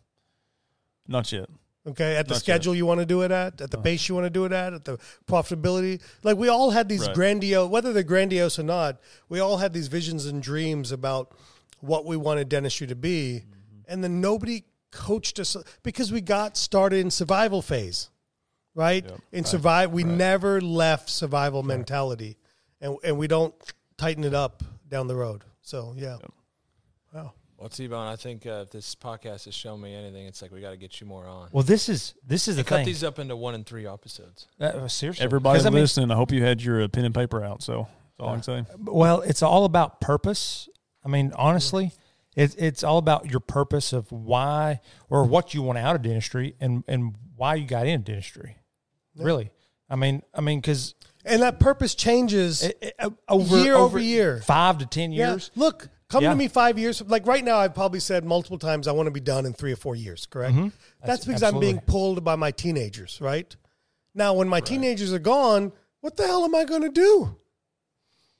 not 1.07 1.31
yet. 1.31 1.49
Okay, 1.85 2.15
at 2.15 2.27
the 2.27 2.35
Not 2.35 2.35
yet. 2.35 2.39
schedule 2.39 2.75
you 2.75 2.85
want 2.85 3.01
to 3.01 3.05
do 3.05 3.23
it 3.23 3.31
at, 3.31 3.59
at 3.59 3.69
the 3.71 3.77
base 3.77 4.07
you 4.07 4.15
want 4.15 4.25
to 4.25 4.29
do 4.29 4.45
it 4.45 4.53
at, 4.53 4.71
at 4.73 4.85
the 4.85 4.97
profitability. 5.27 6.01
Like 6.23 6.37
we 6.37 6.47
all 6.47 6.69
had 6.71 6.87
these 6.87 7.05
Right. 7.07 7.13
grandiose, 7.15 7.69
whether 7.69 7.91
they're 7.91 8.03
grandiose 8.03 8.57
or 8.57 8.63
not, 8.63 9.01
we 9.27 9.39
all 9.41 9.57
had 9.57 9.73
these 9.73 9.87
visions 9.89 10.25
and 10.25 10.41
dreams 10.41 10.91
about 10.93 11.33
what 11.81 12.05
we 12.05 12.15
wanted 12.15 12.47
dentistry 12.47 12.87
to 12.87 12.95
be, 12.95 13.41
Mm-hmm. 13.43 13.91
and 13.91 14.03
then 14.03 14.21
nobody 14.21 14.63
coached 14.91 15.39
us 15.39 15.57
because 15.81 16.09
we 16.11 16.21
got 16.21 16.55
started 16.55 16.99
in 16.99 17.11
survival 17.11 17.61
phase, 17.61 18.09
right? 18.75 19.03
Yep. 19.03 19.19
In 19.33 19.43
survive, 19.43 19.91
we 19.91 20.03
never 20.05 20.61
left 20.61 21.09
survival 21.09 21.63
mentality, 21.63 22.37
and 22.79 22.95
and 23.03 23.17
we 23.17 23.27
don't 23.27 23.53
tighten 23.97 24.23
it 24.23 24.33
up 24.35 24.63
down 24.87 25.07
the 25.07 25.15
road. 25.15 25.43
So 25.61 25.93
yeah, 25.97 26.13
wow. 26.15 26.29
Well, 27.63 27.69
T-Bone, 27.69 28.07
I 28.07 28.17
think 28.17 28.45
uh, 28.45 28.63
if 28.65 28.71
this 28.71 28.93
podcast 28.93 29.45
has 29.45 29.53
shown 29.53 29.79
me 29.79 29.95
anything, 29.95 30.25
it's 30.25 30.41
like 30.41 30.51
we 30.51 30.59
got 30.59 30.71
to 30.71 30.75
get 30.77 30.99
you 30.99 31.07
more 31.07 31.25
on. 31.27 31.47
Well, 31.53 31.63
this 31.63 31.87
is 31.87 32.13
this 32.27 32.49
is 32.49 32.57
the 32.57 32.63
Cut 32.65 32.79
thing. 32.79 32.87
these 32.87 33.05
up 33.05 33.19
into 33.19 33.37
one 33.37 33.55
and 33.55 33.65
three 33.65 33.87
episodes. 33.87 34.47
Uh, 34.59 34.85
seriously, 34.89 35.23
Everybody 35.23 35.59
'Cause, 35.59 35.65
I 35.65 35.69
mean, 35.69 35.79
listening, 35.79 36.11
I 36.11 36.15
hope 36.15 36.33
you 36.33 36.43
had 36.43 36.61
your 36.61 36.83
uh, 36.83 36.87
pen 36.89 37.05
and 37.05 37.15
paper 37.15 37.41
out. 37.41 37.63
So 37.63 37.87
that's 38.17 38.19
all 38.19 38.29
I 38.29 38.33
can 38.33 38.43
say. 38.43 38.65
Well, 38.79 39.21
it's 39.21 39.41
all 39.41 39.63
about 39.63 40.01
purpose. 40.01 40.67
I 41.05 41.07
mean, 41.07 41.31
honestly, 41.37 41.93
it's 42.35 42.53
it's 42.55 42.83
all 42.83 42.97
about 42.97 43.31
your 43.31 43.39
purpose 43.39 43.93
of 43.93 44.11
why 44.11 44.81
or 45.09 45.23
what 45.23 45.53
you 45.53 45.61
want 45.61 45.77
out 45.77 45.95
of 45.95 46.01
dentistry 46.01 46.57
and 46.59 46.83
and 46.89 47.15
why 47.37 47.55
you 47.55 47.65
got 47.65 47.87
into 47.87 48.11
dentistry. 48.11 48.57
Really, 49.15 49.51
I 49.89 49.95
mean, 49.95 50.21
I 50.33 50.41
mean, 50.41 50.59
because 50.59 50.95
And 51.23 51.41
that 51.43 51.61
purpose 51.61 51.95
changes. 51.95 52.69
over 53.29 53.57
Year 53.63 53.75
over 53.75 53.99
year. 53.99 54.41
five 54.41 54.79
to 54.79 54.85
ten 54.85 55.13
Yeah. 55.13 55.29
years. 55.29 55.49
Look, 55.55 55.87
come 56.13 56.23
Yeah. 56.23 56.29
to 56.29 56.35
me 56.35 56.47
five 56.47 56.79
years. 56.79 57.01
Like 57.05 57.27
right 57.27 57.43
now, 57.43 57.57
I've 57.57 57.73
probably 57.73 57.99
said 57.99 58.23
multiple 58.23 58.59
times 58.59 58.87
I 58.87 58.91
want 58.91 59.07
to 59.07 59.11
be 59.11 59.19
done 59.19 59.45
in 59.45 59.53
three 59.53 59.73
or 59.73 59.75
four 59.75 59.95
years. 59.95 60.25
Correct. 60.25 60.53
Mm-hmm. 60.53 60.63
That's, 60.63 61.25
That's- 61.25 61.25
because 61.25 61.43
I'm 61.43 61.59
being 61.59 61.79
pulled 61.81 62.23
by 62.23 62.35
my 62.35 62.51
teenagers. 62.51 63.19
Right 63.19 63.55
now, 64.13 64.33
when 64.33 64.47
my 64.47 64.61
teenagers 64.61 65.11
are 65.11 65.19
gone, 65.19 65.73
what 66.01 66.15
the 66.15 66.25
hell 66.25 66.45
am 66.45 66.55
I 66.55 66.63
going 66.65 66.83
to 66.83 66.89
do? 66.89 67.35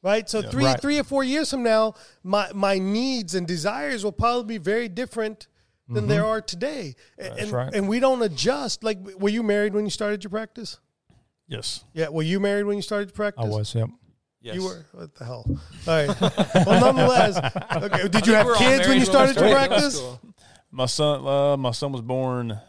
Right. 0.02 0.30
So 0.30 0.42
three, 0.42 0.66
Right. 0.66 0.80
three 0.80 1.00
or 1.00 1.04
four 1.04 1.24
years 1.24 1.50
from 1.50 1.64
now, 1.64 1.94
my 2.24 2.52
my 2.54 2.78
needs 2.78 3.36
and 3.36 3.48
desires 3.48 4.04
will 4.04 4.12
probably 4.12 4.58
be 4.58 4.64
very 4.64 4.90
different 4.90 5.48
than 5.90 6.08
they 6.08 6.16
mm-hmm. 6.16 6.26
are 6.26 6.42
today. 6.42 6.96
And, 7.18 7.40
and, 7.40 7.52
right. 7.52 7.74
and 7.74 7.88
we 7.88 8.00
don't 8.00 8.22
adjust. 8.22 8.84
Like, 8.84 9.00
were 9.18 9.30
you 9.30 9.44
married 9.44 9.74
when 9.74 9.86
you 9.86 9.92
started 9.92 10.24
your 10.24 10.32
practice? 10.32 10.80
Yes. 11.48 11.84
Yeah. 11.94 12.10
Were 12.10 12.24
you 12.24 12.40
married 12.40 12.66
when 12.66 12.78
you 12.78 12.82
started 12.82 13.10
your 13.10 13.16
practice? 13.16 13.46
I 13.46 13.50
was. 13.50 13.76
Yep. 13.76 13.90
Yes. 14.44 14.56
You 14.56 14.64
were 14.64 14.86
what 14.92 15.16
the 15.16 15.24
hell? 15.24 15.46
All 15.48 15.58
right. 15.88 16.22
well, 16.68 16.82
nonetheless, 16.94 17.38
okay. 17.78 18.10
Did 18.10 18.28
you 18.28 18.34
have 18.34 18.46
We're 18.46 18.54
all 18.54 18.60
kids 18.60 18.80
when 18.82 18.88
married 18.90 19.00
you 19.00 19.06
started 19.06 19.36
your 19.40 19.48
started 19.50 19.68
practice? 19.70 19.96
school. 19.98 20.20
My 20.70 20.86
son, 20.86 21.26
uh, 21.26 21.56
my 21.56 21.72
son 21.72 21.94
was 21.94 22.02
born 22.02 22.60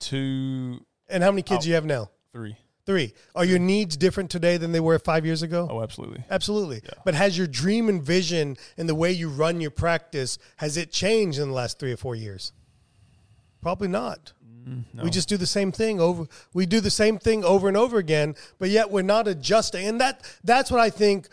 two, 0.00 0.84
And 1.08 1.22
how 1.22 1.30
many 1.30 1.42
kids 1.42 1.62
do 1.64 1.68
you 1.68 1.76
have 1.76 1.84
now? 1.86 2.10
three. 2.32 2.56
Three. 2.86 3.12
Are 3.36 3.44
your 3.44 3.60
needs 3.60 3.96
different 3.96 4.30
today 4.30 4.56
than 4.56 4.72
they 4.72 4.80
were 4.80 4.98
five 4.98 5.24
years 5.24 5.42
ago? 5.42 5.68
Oh, 5.70 5.82
absolutely. 5.82 6.24
Absolutely. 6.30 6.82
But 7.04 7.14
has 7.14 7.38
your 7.38 7.46
dream 7.46 7.88
and 7.88 8.02
vision 8.02 8.56
and 8.76 8.88
the 8.88 8.94
way 8.96 9.12
you 9.12 9.28
run 9.28 9.60
your 9.60 9.70
practice 9.70 10.38
has 10.56 10.76
it 10.76 10.90
changed 10.90 11.38
in 11.38 11.48
the 11.48 11.54
last 11.54 11.78
three 11.78 11.92
or 11.92 11.96
four 11.96 12.16
years? 12.16 12.52
Probably 13.62 13.86
not. 13.88 14.32
Mm, 14.68 15.02
we 15.02 15.10
just 15.10 15.28
do 15.28 15.36
the 15.36 15.46
same 15.46 15.72
thing 15.72 16.00
over. 16.00 16.26
We 16.52 16.66
do 16.66 16.80
the 16.80 16.90
same 16.90 17.18
thing 17.18 17.44
over 17.44 17.68
and 17.68 17.76
over 17.76 17.98
again, 17.98 18.34
but 18.58 18.70
yet 18.70 18.90
we're 18.90 19.02
not 19.02 19.28
adjusting. 19.28 19.86
And 19.86 20.00
that 20.00 20.22
that's 20.44 20.70
what 20.70 20.80
I 20.80 20.90
think. 20.90 21.28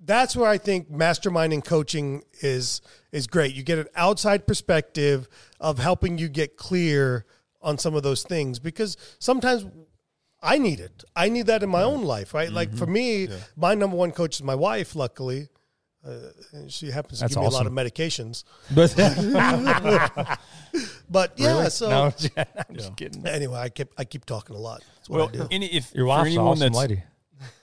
That's 0.00 0.36
where 0.36 0.48
I 0.48 0.58
think 0.58 0.92
masterminding 0.92 1.64
coaching 1.64 2.22
is 2.40 2.80
is 3.12 3.26
great. 3.26 3.54
You 3.54 3.62
get 3.62 3.78
an 3.78 3.88
outside 3.96 4.46
perspective 4.46 5.28
of 5.60 5.78
helping 5.78 6.18
you 6.18 6.28
get 6.28 6.56
clear 6.56 7.26
on 7.60 7.78
some 7.78 7.94
of 7.94 8.02
those 8.02 8.22
things 8.22 8.58
because 8.58 8.96
sometimes 9.18 9.66
I 10.40 10.58
need 10.58 10.78
it. 10.80 11.04
I 11.16 11.28
need 11.28 11.46
that 11.46 11.62
in 11.62 11.68
my 11.68 11.82
own 11.82 12.02
life, 12.02 12.32
right? 12.32 12.50
Like 12.50 12.72
for 12.72 12.84
mm-hmm. 12.84 12.92
me, 12.92 13.28
my 13.56 13.74
number 13.74 13.96
one 13.96 14.12
coach 14.12 14.36
is 14.36 14.42
my 14.42 14.54
wife. 14.54 14.94
Luckily, 14.94 15.48
uh, 16.06 16.10
and 16.52 16.70
she 16.72 16.90
happens 16.90 17.18
to 17.18 17.24
That's 17.24 17.34
give 17.34 17.42
me 17.42 17.46
a 17.46 17.50
lot 17.50 17.66
of 17.66 17.72
medications. 17.72 18.44
But 18.74 18.94
But 21.10 21.32
yeah, 21.36 21.68
so 21.68 21.88
no, 21.88 22.02
I'm 22.68 22.74
just 22.76 22.96
kidding. 22.96 23.26
anyway, 23.26 23.58
I 23.58 23.68
keep 23.70 23.88
I 23.96 24.04
keep 24.04 24.24
talking 24.26 24.54
a 24.56 24.58
lot. 24.58 24.82
That's 24.96 25.08
what 25.08 25.28
I 25.28 25.32
do. 25.32 25.38
Well, 25.40 25.48
any, 25.50 25.66
if 25.66 25.94
Your 25.94 26.04
for 26.04 26.08
wife's 26.08 26.26
anyone 26.28 26.46
awesome 26.48 26.60
that's 26.60 26.76
lady. 26.76 27.02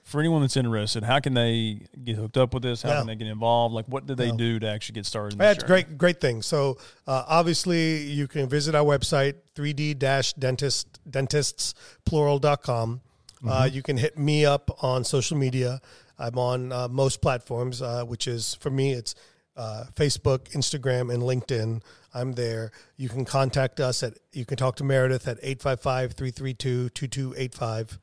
for 0.03 0.19
anyone 0.19 0.41
that's 0.41 0.57
interested, 0.57 1.03
how 1.03 1.19
can 1.19 1.33
they 1.35 1.81
get 2.03 2.15
hooked 2.15 2.37
up 2.37 2.53
with 2.53 2.63
this? 2.63 2.81
How 2.81 2.89
Yeah. 2.89 2.97
can 2.99 3.07
they 3.07 3.15
get 3.15 3.27
involved? 3.27 3.75
Like, 3.75 3.85
what 3.87 4.07
do 4.07 4.15
they 4.15 4.27
Yeah. 4.27 4.35
do 4.37 4.59
to 4.59 4.67
actually 4.67 4.93
get 4.95 5.05
started? 5.05 5.33
In 5.33 5.37
That's 5.39 5.61
this 5.61 5.69
journey? 5.69 5.83
great, 5.83 5.97
great 5.97 6.21
thing. 6.21 6.41
So 6.41 6.77
uh, 7.07 7.23
obviously, 7.27 8.03
you 8.03 8.27
can 8.27 8.49
visit 8.49 8.73
our 8.73 8.83
website, 8.83 9.35
3d-dentist, 9.55 10.99
dentists, 11.09 11.73
plural.com. 12.05 13.01
Uh, 13.47 13.69
you 13.71 13.83
can 13.83 13.97
hit 13.97 14.17
me 14.17 14.43
up 14.43 14.83
on 14.83 15.03
social 15.03 15.37
media. 15.37 15.79
I'm 16.17 16.37
on 16.37 16.71
uh, 16.71 16.87
most 16.87 17.21
platforms, 17.21 17.81
uh, 17.81 18.03
which 18.03 18.25
is, 18.27 18.53
for 18.55 18.69
me, 18.69 18.93
it's 18.93 19.15
uh, 19.57 19.85
Facebook, 19.95 20.51
Instagram, 20.51 21.13
and 21.13 21.21
LinkedIn. 21.23 21.81
I'm 22.13 22.33
there. 22.33 22.71
You 22.97 23.07
can 23.09 23.25
contact 23.25 23.79
us 23.79 24.03
at, 24.03 24.13
you 24.31 24.45
can 24.45 24.57
talk 24.57 24.75
to 24.77 24.83
Meredith 24.83 25.27
at 25.27 25.41
855-332-2285. 25.41 27.97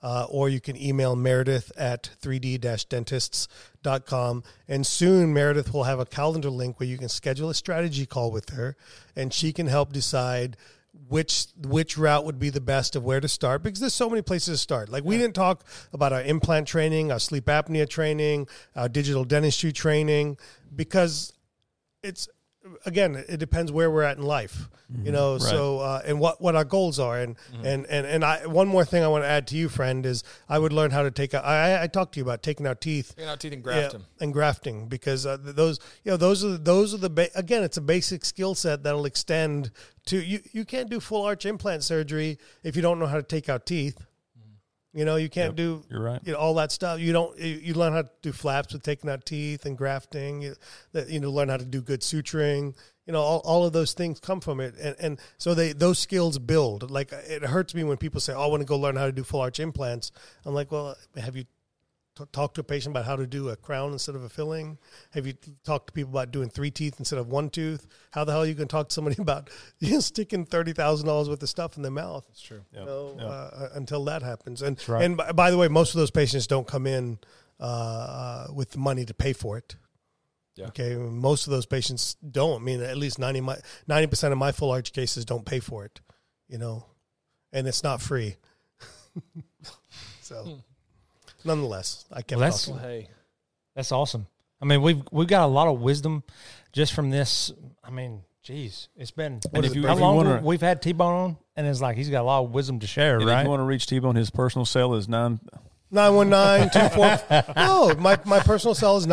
Uh, 0.00 0.28
or 0.30 0.48
you 0.48 0.60
can 0.60 0.80
email 0.80 1.16
Meredith 1.16 1.72
at 1.76 2.10
3d-dentists.com. 2.22 4.44
And 4.68 4.86
soon 4.86 5.34
Meredith 5.34 5.74
will 5.74 5.82
have 5.84 5.98
a 5.98 6.06
calendar 6.06 6.50
link 6.50 6.78
where 6.78 6.88
you 6.88 6.96
can 6.96 7.08
schedule 7.08 7.50
a 7.50 7.54
strategy 7.54 8.06
call 8.06 8.30
with 8.30 8.50
her 8.50 8.76
and 9.16 9.34
she 9.34 9.52
can 9.52 9.66
help 9.66 9.92
decide 9.92 10.56
which 11.08 11.46
which 11.56 11.96
route 11.96 12.24
would 12.24 12.38
be 12.38 12.50
the 12.50 12.60
best 12.60 12.94
of 12.94 13.04
where 13.04 13.20
to 13.20 13.28
start 13.28 13.62
because 13.62 13.80
there's 13.80 13.94
so 13.94 14.08
many 14.08 14.22
places 14.22 14.58
to 14.58 14.62
start. 14.62 14.88
Like 14.88 15.04
we 15.04 15.16
didn't 15.16 15.34
talk 15.34 15.64
about 15.92 16.12
our 16.12 16.22
implant 16.22 16.68
training, 16.68 17.10
our 17.10 17.18
sleep 17.18 17.46
apnea 17.46 17.88
training, 17.88 18.48
our 18.76 18.88
digital 18.88 19.24
dentistry 19.24 19.72
training 19.72 20.38
because 20.74 21.32
it's 22.02 22.28
again 22.86 23.14
it 23.28 23.38
depends 23.38 23.70
where 23.72 23.90
we're 23.90 24.02
at 24.02 24.16
in 24.16 24.22
life 24.22 24.68
you 25.04 25.12
know 25.12 25.36
so 25.36 25.80
uh, 25.80 26.00
and 26.06 26.18
what 26.18 26.40
what 26.40 26.56
our 26.56 26.64
goals 26.64 26.98
are. 26.98 27.18
And 27.18 27.36
and 27.62 27.84
and 27.86 28.06
and 28.06 28.24
I 28.24 28.46
one 28.46 28.68
more 28.68 28.86
thing 28.86 29.02
I 29.04 29.08
want 29.08 29.22
to 29.22 29.28
add 29.28 29.46
to 29.48 29.56
you 29.56 29.68
friend 29.68 30.06
is 30.06 30.24
I 30.48 30.58
would 30.58 30.72
learn 30.72 30.92
how 30.92 31.02
to 31.02 31.10
take 31.10 31.34
out 31.34 31.44
I 31.44 31.82
I 31.82 31.86
talked 31.88 32.14
to 32.14 32.20
you 32.20 32.24
about 32.24 32.42
taking 32.42 32.66
out 32.66 32.80
teeth. 32.80 33.12
Taking 33.14 33.28
out 33.28 33.38
teeth 33.38 33.52
and 33.52 33.62
grafting, 33.62 34.00
yeah, 34.00 34.24
and 34.24 34.32
grafting 34.32 34.88
because 34.88 35.26
uh, 35.26 35.36
those 35.38 35.78
you 36.04 36.10
know 36.10 36.16
those 36.16 36.42
are 36.42 36.56
those 36.56 36.94
are 36.94 36.98
the 36.98 37.10
ba- 37.10 37.28
again 37.34 37.62
it's 37.64 37.76
a 37.76 37.82
basic 37.82 38.24
skill 38.24 38.54
set 38.54 38.82
that'll 38.82 39.04
extend 39.04 39.70
to 40.06 40.24
you 40.24 40.40
you 40.52 40.64
can't 40.64 40.88
do 40.88 41.00
full 41.00 41.22
arch 41.22 41.44
implant 41.44 41.84
surgery 41.84 42.38
if 42.62 42.74
you 42.74 42.80
don't 42.80 42.98
know 42.98 43.06
how 43.06 43.16
to 43.16 43.22
take 43.22 43.50
out 43.50 43.66
teeth 43.66 43.98
you 44.98 45.04
know 45.04 45.16
you 45.16 45.28
can't 45.28 45.54
do 45.54 45.84
You're 45.88 46.02
right. 46.02 46.20
you 46.24 46.32
know, 46.32 46.38
all 46.38 46.54
that 46.54 46.72
stuff. 46.72 46.98
You 46.98 47.12
don't 47.12 47.38
you, 47.38 47.60
you 47.62 47.74
learn 47.74 47.92
how 47.92 48.02
to 48.02 48.10
do 48.20 48.32
flaps 48.32 48.72
with 48.72 48.82
taking 48.82 49.08
out 49.08 49.24
teeth 49.24 49.64
and 49.64 49.78
grafting 49.78 50.42
you, 50.42 50.56
that 50.92 51.08
you 51.08 51.20
know 51.20 51.30
learn 51.30 51.48
how 51.48 51.56
to 51.56 51.64
do 51.64 51.80
good 51.80 52.00
suturing. 52.00 52.74
You 53.06 53.12
know 53.12 53.20
all, 53.20 53.40
all 53.44 53.64
of 53.64 53.72
those 53.72 53.92
things 53.92 54.18
come 54.18 54.40
from 54.40 54.58
it. 54.58 54.74
And, 54.80 54.96
and 54.98 55.20
so 55.38 55.54
they 55.54 55.72
those 55.72 56.00
skills 56.00 56.38
build. 56.38 56.90
Like 56.90 57.12
it 57.12 57.44
hurts 57.44 57.74
me 57.74 57.84
when 57.84 57.96
people 57.96 58.20
say 58.20 58.34
oh, 58.34 58.42
i 58.42 58.46
want 58.46 58.60
to 58.60 58.66
go 58.66 58.76
learn 58.76 58.96
how 58.96 59.06
to 59.06 59.12
do 59.12 59.22
full 59.22 59.40
arch 59.40 59.60
implants. 59.60 60.10
I'm 60.44 60.52
like 60.52 60.72
well 60.72 60.96
have 61.16 61.36
you 61.36 61.44
t- 62.18 62.24
talked 62.32 62.54
to 62.56 62.60
a 62.60 62.64
patient 62.64 62.92
about 62.92 63.04
how 63.04 63.16
to 63.16 63.26
do 63.26 63.48
a 63.48 63.56
crown 63.56 63.92
instead 63.92 64.14
of 64.14 64.22
a 64.22 64.28
filling 64.28 64.78
have 65.12 65.26
you 65.26 65.34
talked 65.64 65.88
to 65.88 65.92
people 65.92 66.10
about 66.10 66.30
doing 66.30 66.48
three 66.48 66.70
teeth 66.70 66.96
instead 66.98 67.18
of 67.18 67.28
one 67.28 67.48
tooth 67.48 67.86
how 68.10 68.24
the 68.24 68.32
hell 68.32 68.42
are 68.42 68.46
you 68.46 68.54
going 68.54 68.68
to 68.68 68.72
talk 68.72 68.88
to 68.88 68.94
somebody 68.94 69.16
about 69.22 69.50
you 69.78 69.92
know, 69.94 70.00
sticking 70.00 70.46
$30000 70.46 71.28
worth 71.28 71.42
of 71.42 71.48
stuff 71.48 71.76
in 71.76 71.82
their 71.82 71.92
mouth 71.92 72.24
That's 72.28 72.40
true. 72.40 72.62
you 72.72 72.84
know, 72.84 73.16
uh, 73.18 73.68
until 73.74 74.04
that 74.04 74.22
happens. 74.22 74.62
And 74.62 74.78
right. 74.88 75.04
and 75.04 75.16
by, 75.16 75.32
by 75.32 75.50
the 75.50 75.58
way, 75.58 75.68
most 75.68 75.94
of 75.94 75.98
those 75.98 76.10
patients 76.10 76.46
don't 76.46 76.66
come 76.66 76.86
in 76.86 77.18
uh, 77.60 77.64
uh, 77.64 78.46
with 78.52 78.70
the 78.70 78.78
money 78.78 79.04
to 79.04 79.14
pay 79.14 79.32
for 79.32 79.58
it. 79.58 79.76
Yeah. 80.56 80.66
Okay, 80.66 80.96
most 80.96 81.46
of 81.46 81.52
those 81.52 81.66
patients 81.66 82.16
don't. 82.28 82.62
I 82.62 82.64
mean, 82.64 82.82
at 82.82 82.96
least 82.96 83.18
90 83.18 84.06
percent 84.08 84.32
of 84.32 84.38
my 84.38 84.52
full 84.52 84.70
arch 84.70 84.92
cases 84.92 85.24
don't 85.24 85.44
pay 85.44 85.60
for 85.60 85.84
it. 85.84 86.00
You 86.48 86.58
know, 86.58 86.86
and 87.52 87.68
it's 87.68 87.84
not 87.84 88.00
free. 88.00 88.36
so, 90.20 90.60
nonetheless, 91.48 92.04
I 92.12 92.16
kept 92.22 92.30
Well, 92.32 92.40
that's- 92.40 92.66
talking. 92.66 92.80
Hey, 92.82 93.08
That's 93.74 93.90
awesome. 93.92 94.26
I 94.60 94.64
mean, 94.64 94.82
we've 94.82 95.02
we've 95.12 95.28
got 95.28 95.44
a 95.44 95.46
lot 95.46 95.68
of 95.68 95.80
wisdom 95.80 96.22
just 96.72 96.92
from 96.92 97.10
this. 97.10 97.52
I 97.84 97.90
mean, 97.90 98.22
geez, 98.42 98.88
it's 98.96 99.10
been 99.12 99.40
And 99.52 99.64
if 99.64 99.74
you- 99.74 99.86
how 99.86 99.92
if 99.92 99.98
you 99.98 100.04
long 100.04 100.16
wanna- 100.16 100.40
we've 100.42 100.60
had 100.60 100.82
T 100.82 100.92
Bone 100.92 101.14
on, 101.14 101.36
and 101.56 101.66
it's 101.66 101.80
like 101.80 101.96
he's 101.96 102.08
got 102.10 102.22
a 102.22 102.24
lot 102.24 102.44
of 102.44 102.50
wisdom 102.50 102.78
to 102.80 102.86
share, 102.86 103.18
And 103.18 103.26
right? 103.26 103.40
if 103.40 103.44
you 103.44 103.50
want 103.50 103.60
to 103.60 103.64
reach 103.64 103.86
T-Bone, 103.86 104.14
his 104.16 104.30
personal 104.30 104.64
cell 104.64 104.94
is 104.94 105.08
nine. 105.08 105.40
919-24 105.92 107.56
No, 107.56 107.94
my 107.98 108.18
my 108.24 108.40
personal 108.40 108.74
cell 108.74 108.96
is 108.98 109.06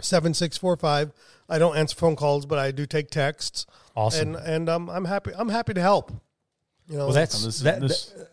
919-244-7645. 0.00 1.12
I 1.48 1.58
don't 1.58 1.76
answer 1.76 1.96
phone 1.96 2.16
calls, 2.16 2.46
but 2.46 2.58
I 2.58 2.70
do 2.70 2.86
take 2.86 3.10
texts. 3.10 3.66
Awesome. 3.96 4.34
And 4.36 4.46
and 4.46 4.68
um, 4.68 4.88
I'm 4.90 5.04
happy 5.04 5.32
I'm 5.36 5.48
happy 5.48 5.74
to 5.74 5.80
help. 5.80 6.10
You 6.88 6.98
know, 6.98 7.06
well, 7.06 7.14
that's 7.14 7.42
This, 7.44 7.60
that, 7.60 7.80
this, 7.80 8.06
that- 8.06 8.28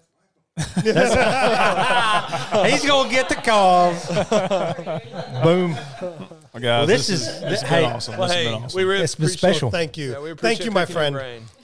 he's 2.66 2.86
gonna 2.86 3.10
get 3.10 3.30
the 3.30 3.36
call. 3.36 3.92
Boom. 5.44 5.76
oh, 6.54 6.60
guys, 6.60 6.88
this 6.88 7.08
this, 7.08 7.10
is- 7.22 7.28
is 7.28 7.42
this 7.42 7.62
has 7.62 7.70
hey, 7.70 7.82
been 7.84 7.92
awesome. 7.94 8.18
Well, 8.18 8.28
This 8.28 8.38
hey, 8.38 8.46
been 8.46 8.64
awesome. 8.64 8.78
we 8.78 8.84
really 8.84 9.04
It's 9.04 9.16
been 9.16 9.26
appreciate- 9.26 9.40
special. 9.56 9.72
thank 9.72 9.98
you. 9.98 10.12
Yeah, 10.12 10.20
we 10.22 10.34
Thank 10.36 10.64
you, 10.66 10.72
my 10.72 10.86
friend. 10.86 11.16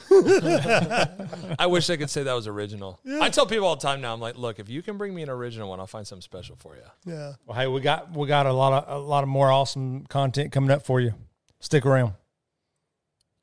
I 1.60 1.66
wish 1.68 1.90
I 1.90 1.98
could 1.98 2.10
say 2.10 2.24
that 2.24 2.34
was 2.34 2.48
original. 2.48 3.00
I 3.22 3.30
tell 3.30 3.46
people 3.46 3.68
all 3.68 3.76
the 3.76 3.82
time 3.82 4.00
now. 4.00 4.14
I'm 4.14 4.22
like, 4.22 4.38
look, 4.38 4.58
if 4.60 4.70
you 4.70 4.82
can 4.82 4.98
bring 4.98 5.14
me 5.14 5.22
an 5.22 5.30
original 5.30 5.68
one, 5.70 5.80
I'll 5.82 5.88
find 5.88 6.08
something 6.08 6.22
special 6.22 6.56
for 6.56 6.76
you. 6.76 6.82
Yeah. 7.06 7.34
Well, 7.46 7.58
hey, 7.58 7.68
we 7.68 7.82
got 7.82 8.12
we 8.16 8.26
got 8.28 8.46
a 8.46 8.54
lot 8.54 8.86
of 8.88 8.96
a 9.04 9.06
lot 9.06 9.24
of 9.24 9.30
more 9.30 9.52
awesome 9.52 10.06
content 10.06 10.52
coming 10.54 10.72
up 10.72 10.84
for 10.86 11.02
you. 11.02 11.14
Stick 11.60 11.86
around. 11.86 12.14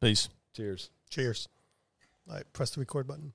Peace. 0.00 0.28
Cheers. 0.56 0.88
Cheers. 1.10 1.48
All 2.28 2.36
right, 2.36 2.50
press 2.54 2.70
the 2.70 2.80
record 2.80 3.06
button. 3.06 3.34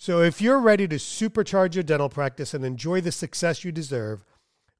So 0.00 0.22
if 0.22 0.40
you're 0.40 0.58
ready 0.58 0.88
to 0.88 0.96
supercharge 0.96 1.74
your 1.74 1.84
dental 1.84 2.08
practice 2.08 2.54
and 2.54 2.64
enjoy 2.64 3.02
the 3.02 3.12
success 3.12 3.64
you 3.64 3.70
deserve, 3.70 4.24